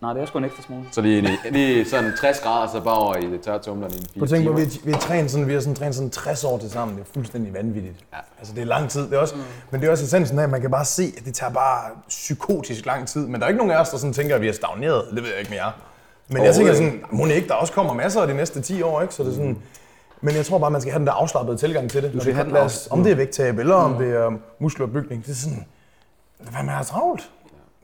Nej, 0.02 0.14
det 0.14 0.22
er 0.22 0.26
sgu 0.26 0.38
en 0.38 0.46
ekstra 0.46 0.64
small. 0.64 0.82
Så 0.92 1.02
lige, 1.02 1.22
lige, 1.22 1.38
lige 1.52 1.90
sådan 1.90 2.12
60 2.20 2.40
grader, 2.40 2.72
så 2.72 2.82
bare 2.82 2.98
over 2.98 3.16
i 3.16 3.32
det 3.32 3.42
tørre 3.42 3.60
tumlerne 3.60 3.94
i 3.94 3.98
en 3.98 4.06
Prøv 4.18 4.24
at 4.24 4.30
fire 4.30 4.38
tænke 4.38 4.52
på, 4.52 4.60
timer. 4.60 4.70
vi, 4.70 4.80
vi 4.84 4.92
har 4.92 5.00
trænet 5.00 5.32
sådan, 5.32 5.48
vi 5.48 5.54
har 5.54 5.60
sådan 5.60 5.76
trænet 5.76 5.96
sådan 5.96 6.10
60 6.10 6.44
år 6.44 6.58
til 6.58 6.72
sammen. 6.72 6.98
Det 6.98 7.04
er 7.04 7.08
fuldstændig 7.14 7.54
vanvittigt. 7.54 7.96
Ja. 8.14 8.18
Altså, 8.40 8.54
det 8.54 8.62
er 8.62 8.66
lang 8.66 8.90
tid. 8.90 9.02
Det 9.02 9.14
er 9.14 9.18
også, 9.20 9.36
Men 9.72 9.82
det 9.82 9.88
er 9.88 9.92
også 9.92 10.04
essensen 10.04 10.40
af, 10.40 10.44
at 10.44 10.50
man 10.50 10.62
kan 10.62 10.72
bare 10.72 10.86
se, 10.86 11.14
at 11.18 11.26
det 11.26 11.34
tager 11.34 11.54
bare 11.54 11.82
psykotisk 12.08 12.86
lang 12.86 13.08
tid. 13.08 13.28
Men 13.28 13.36
der 13.36 13.46
er 13.46 13.48
ikke 13.50 13.58
nogen 13.58 13.72
af 13.72 13.82
os, 13.82 13.90
der 13.90 13.98
sådan 13.98 14.14
tænker, 14.14 14.36
at 14.36 14.42
vi 14.42 14.48
er 14.48 14.54
stagneret. 14.54 15.06
Det 15.16 15.24
ved 15.24 15.30
jeg 15.30 15.40
ikke 15.40 15.52
mere. 15.52 15.72
Men 16.28 16.44
jeg 16.44 16.56
tænker 16.56 16.74
sådan, 16.74 17.04
må 17.12 17.26
ikke, 17.26 17.48
der 17.48 17.54
også 17.54 17.74
kommer 17.74 17.94
masser 17.94 18.22
af 18.22 18.28
de 18.28 18.34
næste 18.34 18.62
10 18.62 18.82
år, 18.82 19.02
ikke? 19.02 19.14
Så 19.14 19.24
det 19.24 19.30
er 19.30 19.34
sådan, 19.36 19.58
men 20.22 20.36
jeg 20.36 20.46
tror 20.46 20.58
bare, 20.58 20.72
man 20.72 20.82
skal 20.82 20.92
have 20.92 21.00
den 21.00 21.08
der 21.08 21.14
afslappede 21.14 21.58
tilgang 21.58 21.90
til 21.90 22.04
det. 22.04 22.14
Du 22.14 22.20
skal 22.20 22.34
have 22.34 22.48
den 22.48 22.56
os, 22.58 22.88
om 22.92 23.04
det 23.04 23.12
er 23.12 23.16
vægttab, 23.16 23.60
eller 23.60 23.76
om 23.76 23.98
det 23.98 24.16
er 24.16 24.32
muskelopbygning. 24.60 25.26
Det 25.26 25.32
er 25.32 25.36
sådan, 25.36 25.66
hvad 26.40 26.64
man 26.64 26.76
har 26.76 26.84
travlt. 26.84 27.30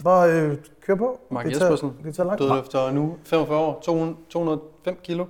Bare 0.03 0.31
øh, 0.31 0.57
kør 0.81 0.95
på. 0.95 1.19
Mark 1.31 1.45
det 1.45 1.53
tager, 1.53 1.71
Jespersen, 1.71 1.97
det 2.03 2.15
tager 2.15 2.27
langt. 2.27 2.41
Dødløfter 2.41 2.91
nu 2.91 3.17
45 3.23 3.59
år, 3.59 3.79
200, 3.83 4.15
205 4.29 4.97
kilo. 5.03 5.25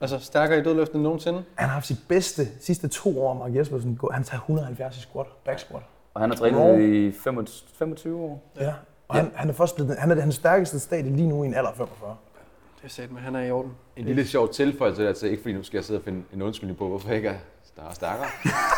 Altså 0.00 0.18
stærkere 0.18 0.58
i 0.58 0.62
dødløften 0.62 0.96
end 0.96 1.02
nogensinde. 1.02 1.44
Han 1.54 1.68
har 1.68 1.74
haft 1.74 1.86
sit 1.86 1.98
bedste 2.08 2.48
sidste 2.60 2.88
to 2.88 3.22
år, 3.22 3.34
Mark 3.34 3.54
Jespersen. 3.54 3.98
Han 4.12 4.24
tager 4.24 4.40
170 4.40 4.96
i 4.96 5.00
squat, 5.00 5.26
back 5.44 5.58
squat. 5.58 5.82
Og 6.14 6.20
han 6.20 6.30
har 6.30 6.36
trænet 6.36 6.80
i 6.80 7.12
25 7.12 7.68
25 7.78 8.20
år. 8.20 8.52
Ja. 8.60 8.72
Og 9.08 9.16
han, 9.16 9.32
han 9.34 9.48
er 9.48 9.52
først 9.52 9.74
blevet, 9.74 9.96
han 9.98 10.10
er 10.10 10.14
det 10.14 10.22
hans 10.22 10.34
stærkeste 10.34 10.80
stadie 10.80 11.16
lige 11.16 11.28
nu 11.28 11.42
i 11.42 11.46
en 11.46 11.54
alder 11.54 11.70
af 11.70 11.76
45. 11.76 12.16
Det 12.76 12.84
er 12.84 12.88
sat 12.88 13.12
med, 13.12 13.20
han 13.20 13.36
er 13.36 13.42
i 13.42 13.50
orden. 13.50 13.72
En 13.96 14.04
lille 14.04 14.26
sjov 14.26 14.52
tilføjelse 14.52 15.12
til 15.12 15.14
det, 15.14 15.30
ikke 15.30 15.42
fordi 15.42 15.54
nu 15.54 15.62
skal 15.62 15.78
jeg 15.78 15.84
sidde 15.84 16.00
og 16.00 16.04
finde 16.04 16.22
en 16.32 16.42
undskyldning 16.42 16.78
på, 16.78 16.88
hvorfor 16.88 17.08
jeg 17.08 17.16
ikke 17.16 17.28
er 17.28 17.38
større 17.72 17.94
stærkere. 17.94 18.26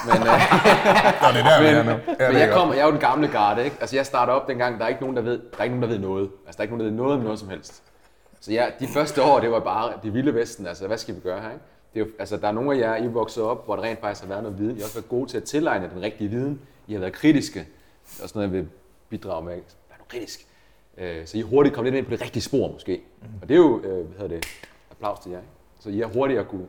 Men, 0.06 0.16
øh, 0.16 0.22
Nå, 1.22 1.28
det 1.34 1.40
er 1.40 1.48
der, 1.48 1.60
vi 1.60 1.66
er. 1.66 1.98
Ja, 2.20 2.32
men 2.32 2.40
jeg, 2.40 2.50
kommer, 2.52 2.74
jeg 2.74 2.82
er 2.82 2.86
jo 2.86 2.92
den 2.92 3.00
gamle 3.00 3.28
garde, 3.28 3.64
ikke? 3.64 3.76
Altså 3.80 3.96
jeg 3.96 4.06
starter 4.06 4.32
op 4.32 4.48
dengang, 4.48 4.78
der 4.78 4.84
er 4.84 4.88
ikke 4.88 5.00
nogen, 5.00 5.16
der 5.16 5.22
ved, 5.22 5.38
der 5.52 5.58
er 5.58 5.64
ikke 5.64 5.76
nogen, 5.76 5.90
der 5.90 5.98
ved 5.98 5.98
noget. 6.08 6.30
Altså 6.46 6.56
der 6.56 6.60
er 6.60 6.62
ikke 6.62 6.76
nogen, 6.76 6.84
der 6.84 6.90
ved 6.90 6.96
noget 7.02 7.16
om 7.18 7.20
noget 7.24 7.38
som 7.38 7.48
helst. 7.48 7.82
Så 8.40 8.52
ja, 8.52 8.66
de 8.80 8.86
første 8.88 9.22
år, 9.22 9.40
det 9.40 9.50
var 9.50 9.60
bare 9.60 9.92
det 10.02 10.14
vilde 10.14 10.34
vesten. 10.34 10.66
Altså 10.66 10.86
hvad 10.86 10.98
skal 10.98 11.14
vi 11.14 11.20
gøre 11.20 11.40
her, 11.40 11.50
ikke? 11.50 11.62
Det 11.94 12.00
er 12.00 12.04
jo, 12.04 12.10
altså, 12.18 12.36
der 12.36 12.48
er 12.48 12.52
nogle 12.52 12.74
af 12.74 12.78
jer, 12.78 12.96
I 12.96 13.04
er 13.04 13.08
vokset 13.10 13.42
op, 13.44 13.64
hvor 13.64 13.76
der 13.76 13.82
rent 13.82 14.00
faktisk 14.00 14.22
har 14.22 14.28
været 14.28 14.42
noget 14.42 14.58
viden. 14.58 14.76
I 14.76 14.78
har 14.78 14.84
også 14.84 14.96
været 14.96 15.08
gode 15.08 15.30
til 15.30 15.36
at 15.36 15.44
tilegne 15.44 15.90
den 15.94 16.02
rigtige 16.02 16.30
viden. 16.30 16.60
I 16.86 16.92
har 16.92 17.00
været 17.00 17.12
kritiske. 17.12 17.58
Det 17.60 18.18
er 18.18 18.22
også 18.22 18.38
noget, 18.38 18.48
jeg 18.48 18.52
vil 18.58 18.68
bidrage 19.08 19.44
med. 19.44 19.52
Vær 19.54 19.96
nu 19.98 20.04
kritisk. 20.08 20.46
Øh, 20.98 21.26
Så 21.26 21.36
I 21.36 21.40
er 21.40 21.44
hurtigt 21.44 21.74
kommet 21.74 21.92
lidt 21.92 21.98
ind 21.98 22.06
på 22.06 22.10
det 22.16 22.20
rigtige 22.22 22.42
spor, 22.42 22.72
måske. 22.72 23.00
Og 23.42 23.48
det 23.48 23.54
er 23.54 23.58
jo, 23.58 23.78
øh, 23.78 24.06
hvad 24.06 24.18
hedder 24.20 24.36
det, 24.36 24.46
applaus 24.90 25.18
til 25.18 25.30
jer. 25.30 25.38
Ikke? 25.38 25.50
Så 25.80 25.88
I 25.88 26.00
er 26.00 26.06
hurtigt 26.06 26.40
at 26.40 26.48
kunne 26.48 26.66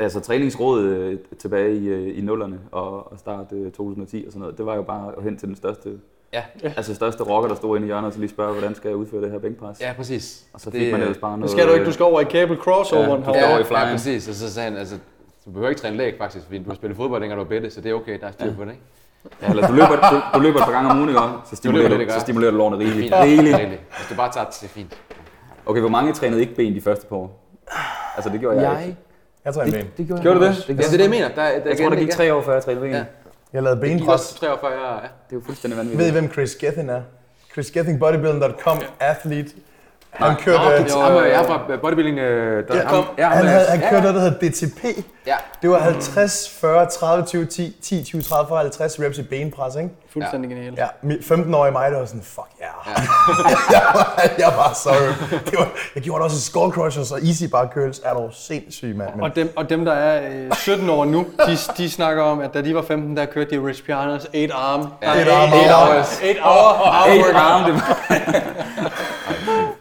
Altså 0.00 0.20
træningsråd 0.20 0.82
øh, 0.82 1.18
tilbage 1.38 1.76
i, 1.76 1.86
øh, 1.88 2.18
i 2.18 2.20
nullerne 2.20 2.58
og, 2.72 3.12
og 3.12 3.18
start 3.18 3.46
øh, 3.52 3.64
2010 3.72 4.24
og 4.26 4.32
sådan 4.32 4.40
noget, 4.40 4.58
det 4.58 4.66
var 4.66 4.76
jo 4.76 4.82
bare 4.82 5.12
at 5.18 5.24
hen 5.24 5.36
til 5.36 5.48
den 5.48 5.56
største, 5.56 5.90
Ja. 6.32 6.42
altså 6.76 6.94
største 6.94 7.22
rocker, 7.24 7.48
der 7.48 7.56
stod 7.56 7.76
inde 7.76 7.86
i 7.86 7.88
hjørnet, 7.88 8.06
og 8.06 8.12
så 8.12 8.18
lige 8.20 8.30
spørge, 8.30 8.52
hvordan 8.52 8.74
skal 8.74 8.88
jeg 8.88 8.96
udføre 8.96 9.22
det 9.22 9.30
her 9.30 9.38
bænkpres? 9.38 9.80
Ja, 9.80 9.92
præcis. 9.96 10.44
Og 10.52 10.60
så 10.60 10.70
fik 10.70 10.92
man 10.92 11.00
ellers 11.00 11.16
bare 11.18 11.30
Det 11.30 11.38
noget... 11.38 11.50
skal 11.50 11.68
du 11.68 11.72
ikke, 11.72 11.86
du 11.86 11.92
skal 11.92 12.04
over 12.04 12.20
i 12.20 12.24
cable 12.24 12.56
crossoveren 12.56 13.22
Ja, 13.22 13.28
det 13.32 13.36
Ja, 13.36 13.48
over 13.48 13.58
i 13.58 13.62
ja, 13.62 13.64
flyen. 13.84 13.92
præcis. 13.94 14.28
Og 14.28 14.34
så 14.34 14.52
sagde 14.52 14.70
han, 14.70 14.78
altså, 14.78 14.96
du 15.44 15.50
behøver 15.50 15.68
ikke 15.68 15.80
træne 15.80 15.96
læg 15.96 16.14
faktisk, 16.18 16.44
fordi 16.44 16.58
du 16.58 16.68
har 16.70 16.74
spillet 16.74 16.96
fodbold, 16.96 17.20
dengang 17.22 17.40
du 17.40 17.44
var 17.44 17.48
bedre, 17.60 17.70
så 17.70 17.80
det 17.80 17.90
er 17.90 17.94
okay, 17.94 18.20
der 18.20 18.26
er 18.26 18.30
styr 18.32 18.54
på 18.54 18.64
det, 18.64 18.70
ikke? 18.70 18.82
Ja, 19.42 19.48
eller 19.50 19.66
du 19.66 19.72
løber, 19.72 19.96
du, 20.10 20.38
du 20.38 20.42
løber 20.42 20.58
et 20.58 20.64
par 20.64 20.72
gange 20.72 20.90
om 20.90 20.96
ugen, 20.98 21.08
ikke? 21.08 21.20
også? 21.20 21.50
Så 21.50 21.56
stimulerer, 21.56 21.88
løber 21.88 22.04
du, 22.04 22.10
så 22.10 22.20
stimulerer 22.20 22.50
du 22.50 22.56
lårene 22.56 22.78
rigeligt. 22.78 22.98
Fint. 23.02 23.14
rigeligt. 23.14 23.56
Rigeligt. 23.56 23.80
Hvis 23.98 24.08
du 24.10 24.14
bare 24.16 24.32
tager 24.32 24.44
det, 24.46 24.54
så 24.54 24.60
er 24.62 24.66
det 24.66 24.70
fint. 24.70 24.98
Okay, 25.66 25.80
hvor 25.80 25.88
mange 25.90 26.12
trænede 26.12 26.40
ikke 26.40 26.54
ben 26.54 26.74
de 26.74 26.80
første 26.80 27.06
par 27.06 27.16
år? 27.16 27.44
Altså, 28.16 28.30
det 28.30 28.40
gjorde 28.40 28.60
jeg, 28.60 28.72
Jeg, 28.78 28.86
ikke. 28.86 28.98
Jeg 29.56 29.66
en 29.66 29.72
ben. 29.72 29.86
det 29.96 30.06
gjorde, 30.06 30.22
Gjorde 30.22 30.38
du 30.38 30.44
det? 30.44 30.50
også. 30.50 30.64
Ja, 30.68 30.72
det 30.74 30.84
er 30.86 30.90
det, 30.90 31.00
jeg 31.00 31.10
mener. 31.10 31.28
Der, 31.28 31.34
der, 31.34 31.68
Jeg 31.68 31.78
tror, 31.78 31.88
der 31.88 31.96
gik 31.96 32.10
tre 32.10 32.34
år, 32.34 32.42
før 32.42 32.52
jeg 32.52 32.62
trænede 32.62 32.82
ben. 32.84 32.90
Ja. 32.94 33.04
Jeg 33.52 33.62
lavede 33.62 33.80
Det 33.80 33.88
gik 33.88 33.98
benpres. 33.98 34.20
også 34.20 34.34
tre 34.40 34.52
år 34.52 34.58
før, 34.60 34.68
jeg... 34.70 34.78
Ja. 34.80 34.94
Det 34.96 35.02
er 35.02 35.36
jo 35.36 35.40
fuldstændig 35.46 35.76
Ved 35.78 35.84
I, 35.84 35.88
vanvittigt. 35.88 36.12
hvem 36.14 36.32
Chris 36.32 36.54
Gethin 36.54 36.90
er? 36.90 37.00
Chris 37.52 37.70
Gethin, 37.70 37.98
bodybuilding.com, 37.98 38.78
athlete. 39.00 39.50
Han 40.12 40.36
kørte... 40.36 40.58
Nå, 40.58 40.74
det 40.74 41.18
er 41.20 41.24
jeg 41.26 41.44
fra 41.46 41.60
bodybuilding. 41.82 42.18
Øh, 42.18 42.68
der, 42.68 42.74
Ja, 42.76 42.82
ham, 42.86 43.04
ja, 43.18 43.28
han, 43.28 43.46
havde, 43.46 43.66
han 43.68 43.80
ja, 43.80 43.90
kørte 43.90 44.02
noget, 44.02 44.14
der 44.14 44.20
hedder 44.30 44.66
DTP. 44.66 45.04
Ja. 45.26 45.34
Det 45.62 45.70
var 45.70 45.78
50, 45.78 46.50
40, 46.60 46.86
30, 46.90 47.24
20, 47.26 47.46
10, 47.46 47.76
10 47.82 48.04
20, 48.04 48.22
30, 48.22 48.48
40, 48.48 48.60
50 48.60 49.00
reps 49.00 49.18
i 49.18 49.22
benpres, 49.22 49.76
ikke? 49.76 49.88
Fuldstændig 50.12 50.50
genialt. 50.50 50.78
Ja, 50.78 50.86
mi- 51.04 51.32
15-årige 51.32 51.72
mig, 51.72 51.90
der 51.92 51.98
var 51.98 52.06
sådan, 52.06 52.22
fuck 52.22 52.46
yeah. 52.62 52.70
Ja. 52.86 53.02
jeg, 53.76 53.82
var, 53.94 54.22
jeg 54.38 54.52
var 54.56 54.72
sorry. 54.84 55.38
Det 55.50 55.58
var, 55.58 55.68
jeg 55.94 56.02
gjorde 56.02 56.24
også 56.24 56.40
skull 56.40 56.72
crushers 56.72 57.12
og 57.12 57.18
easy 57.26 57.44
bar 57.44 57.66
curls. 57.74 58.00
Er 58.04 58.14
du 58.14 58.28
sindssyg, 58.32 58.96
mand. 58.96 59.10
Men, 59.14 59.22
Og 59.24 59.36
dem, 59.36 59.52
og 59.56 59.70
dem, 59.70 59.84
der 59.84 59.92
er 59.92 60.30
øh, 60.32 60.52
17 60.56 60.90
år 60.90 61.04
nu, 61.04 61.26
de, 61.46 61.56
de 61.76 61.90
snakker 61.90 62.22
om, 62.22 62.40
at 62.40 62.54
da 62.54 62.60
de 62.62 62.74
var 62.74 62.82
15, 62.82 63.16
der 63.16 63.24
kørte 63.26 63.50
de 63.50 63.66
Rich 63.66 63.84
Pianos 63.84 64.24
8 64.24 64.52
arm. 64.54 64.86
Ja, 65.02 65.12
Eight 65.14 65.28
arm, 65.28 65.42
eight 65.52 65.54
eight 65.54 65.72
hours. 65.74 66.20
8 66.30 66.40
hour, 66.42 66.54
hour 66.54 67.06
Eight 67.08 67.24
workout. 67.24 67.42
arm, 67.42 67.64
det 67.64 67.74
var... 67.74 67.98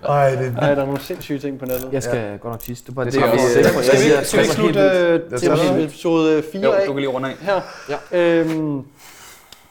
ej, 0.07 0.29
det, 0.29 0.55
Ej, 0.61 0.75
der 0.75 0.81
er 0.81 0.85
nogle 0.85 0.99
sindssyge 1.01 1.39
ting 1.39 1.59
på 1.59 1.65
nettet. 1.65 1.89
Jeg 1.93 2.03
skal 2.03 2.37
godt 2.39 2.53
nok 2.53 2.59
tisse. 2.59 2.85
Det 2.85 2.95
var 2.95 3.03
Det 3.03 3.13
det, 3.13 3.21
var 3.21 3.33
øh, 3.33 3.39
sikker 3.39 3.69
på. 3.73 3.81
Skal 3.81 3.99
vi, 3.99 4.25
skal 4.25 4.39
vi 4.39 4.45
slutte 4.45 4.79
helt 4.79 4.93
øh, 4.93 5.29
Det 5.31 5.43
er 5.49 5.73
til 5.75 5.83
episode 5.85 6.43
4 6.51 6.61
Jo, 6.63 6.71
af 6.71 6.85
du 6.87 6.93
kan 6.93 6.99
lige 6.99 7.09
runde 7.09 7.29
af. 7.29 7.35
her? 7.41 7.61
Ja. 7.89 8.19
Øhm, 8.39 8.81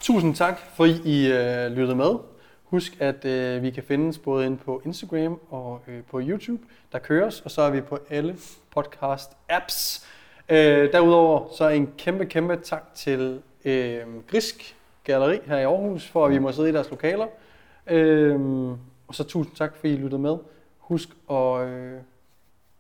tusind 0.01 0.35
tak, 0.35 0.59
fordi 0.77 1.01
I 1.05 1.33
øh, 1.33 1.67
lyttede 1.71 1.95
med. 1.97 2.11
Husk, 2.65 2.97
at 3.01 3.25
øh, 3.25 3.63
vi 3.63 3.71
kan 3.71 3.83
findes 3.89 4.19
både 4.19 4.47
inde 4.47 4.57
på 4.65 4.83
Instagram 4.85 5.41
og 5.51 5.81
øh, 5.89 5.99
på 6.11 6.21
YouTube, 6.23 6.63
der 6.93 6.99
køres, 6.99 7.41
og 7.41 7.51
så 7.51 7.63
er 7.63 7.71
vi 7.71 7.81
på 7.81 7.99
alle 8.11 8.37
podcast-apps. 8.79 10.07
Øh, 10.49 10.93
derudover 10.93 11.45
så 11.59 11.69
en 11.69 11.89
kæmpe, 11.99 12.25
kæmpe 12.27 12.57
tak 12.65 12.95
til 12.95 13.41
øh, 13.65 13.99
Grisk 14.31 14.77
Galleri 15.05 15.39
her 15.47 15.59
i 15.59 15.63
Aarhus, 15.63 16.09
for 16.09 16.25
at 16.27 16.31
vi 16.33 16.39
må 16.39 16.53
sidde 16.53 16.69
i 16.69 16.73
deres 16.73 16.91
lokaler. 16.91 17.27
Øh, 17.91 18.41
og 19.09 19.15
så 19.15 19.25
tusind 19.25 19.55
tak, 19.57 19.73
fordi 19.77 19.93
I 19.93 19.97
lyttede 19.97 20.23
med. 20.23 20.37
Husk 20.79 21.09
at 21.31 21.61
øh, 21.69 21.93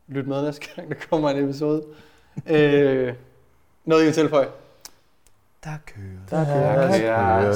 lytte 0.09 0.29
med 0.29 0.43
næste 0.45 0.66
gang, 0.77 0.89
der 0.91 0.97
kommer 1.11 1.31
en 1.31 1.45
episode. 1.45 1.83
øh, 2.51 3.14
noget, 3.85 4.03
I 4.03 4.05
vil 4.05 4.14
tilføje? 4.14 4.47
Der 5.64 5.70
kører. 5.87 6.97
Ja. 6.97 7.53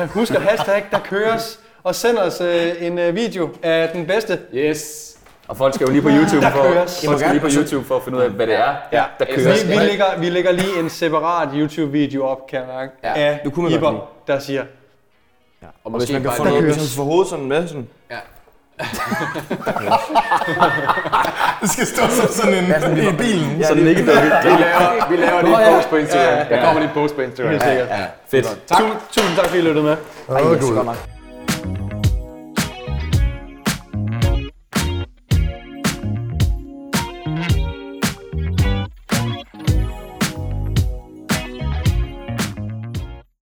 Ja, 0.00 0.06
husk 0.06 0.34
at 0.34 0.42
hashtag, 0.42 0.84
der 0.90 0.98
køres, 1.00 1.60
og 1.82 1.94
send 1.94 2.18
os 2.18 2.40
øh, 2.40 2.72
en 2.82 2.98
øh, 2.98 3.14
video 3.14 3.48
af 3.62 3.88
den 3.94 4.06
bedste. 4.06 4.38
Yes. 4.54 5.06
Og 5.48 5.56
folk 5.56 5.74
skal 5.74 5.84
jo 5.86 5.92
lige 5.92 6.02
på 6.02 6.08
YouTube 6.08 6.40
Der 6.40 6.50
for, 6.50 6.62
køres. 6.62 7.04
folk 7.06 7.18
skal 7.18 7.30
lige 7.32 7.40
på 7.40 7.48
YouTube 7.56 7.84
for 7.84 7.96
at 7.96 8.02
finde 8.02 8.18
ud 8.18 8.22
af, 8.22 8.30
hvad 8.30 8.46
det 8.46 8.54
er, 8.54 8.76
Ja, 8.92 9.04
der 9.18 9.24
Vi- 9.26 9.32
køres. 9.42 9.64
Vi, 9.64 9.68
vi, 9.72 9.76
lægger, 9.78 10.04
vi 10.18 10.30
lægger 10.30 10.52
lige 10.52 10.78
en 10.80 10.90
separat 10.90 11.48
YouTube-video 11.54 12.24
op, 12.26 12.46
kan 12.46 12.58
jeg 12.58 12.68
mærke, 12.68 12.92
Ja, 13.02 13.12
af 13.14 13.40
det 13.44 13.52
kunne 13.52 13.62
man 13.70 13.72
Iber, 13.78 14.10
der 14.26 14.38
siger, 14.38 14.64
Ja. 15.62 15.66
Og, 15.66 15.72
Og 15.92 15.98
hvis 15.98 16.12
man 16.12 16.22
kan 16.22 16.32
få 16.36 16.44
noget, 16.44 16.64
hvis 16.64 16.76
man 16.76 16.86
får 16.96 17.04
hovedet 17.04 17.28
sådan 17.28 17.44
med, 17.46 17.68
sådan, 17.68 17.88
det 21.60 21.70
skal 21.70 21.86
stå 21.86 22.02
som 22.08 22.28
sådan 22.28 22.54
en, 22.54 22.64
i 22.98 23.12
bilen. 23.16 23.64
Sådan 23.64 23.86
ikke 23.86 24.02
Vi 24.02 24.08
laver, 24.08 25.08
vi 25.10 25.16
laver 25.16 25.42
lige 25.42 25.68
en 25.68 25.74
post 25.74 25.90
på 25.90 25.96
Instagram. 25.96 26.26
Ja, 26.28 26.38
ja. 26.38 26.44
Der 26.56 26.64
kommer 26.64 26.80
lige 26.80 26.88
en 26.88 26.94
post 26.94 27.14
på 27.14 27.20
Instagram. 27.20 27.50
Helt 27.50 27.62
sikkert. 27.62 27.88
Ja, 27.88 27.98
ja. 28.00 28.06
Fedt. 28.28 28.46
tusind, 28.68 28.92
tusind 29.10 29.36
tak, 29.36 29.46
fordi 29.46 29.58
I 29.58 29.62
lyttede 29.62 29.84
med. 29.84 29.96
Åh, 30.28 30.36
ej, 30.36 30.42
det 30.42 30.62
så 30.62 30.72
godt 30.74 30.86
nok. 30.86 30.96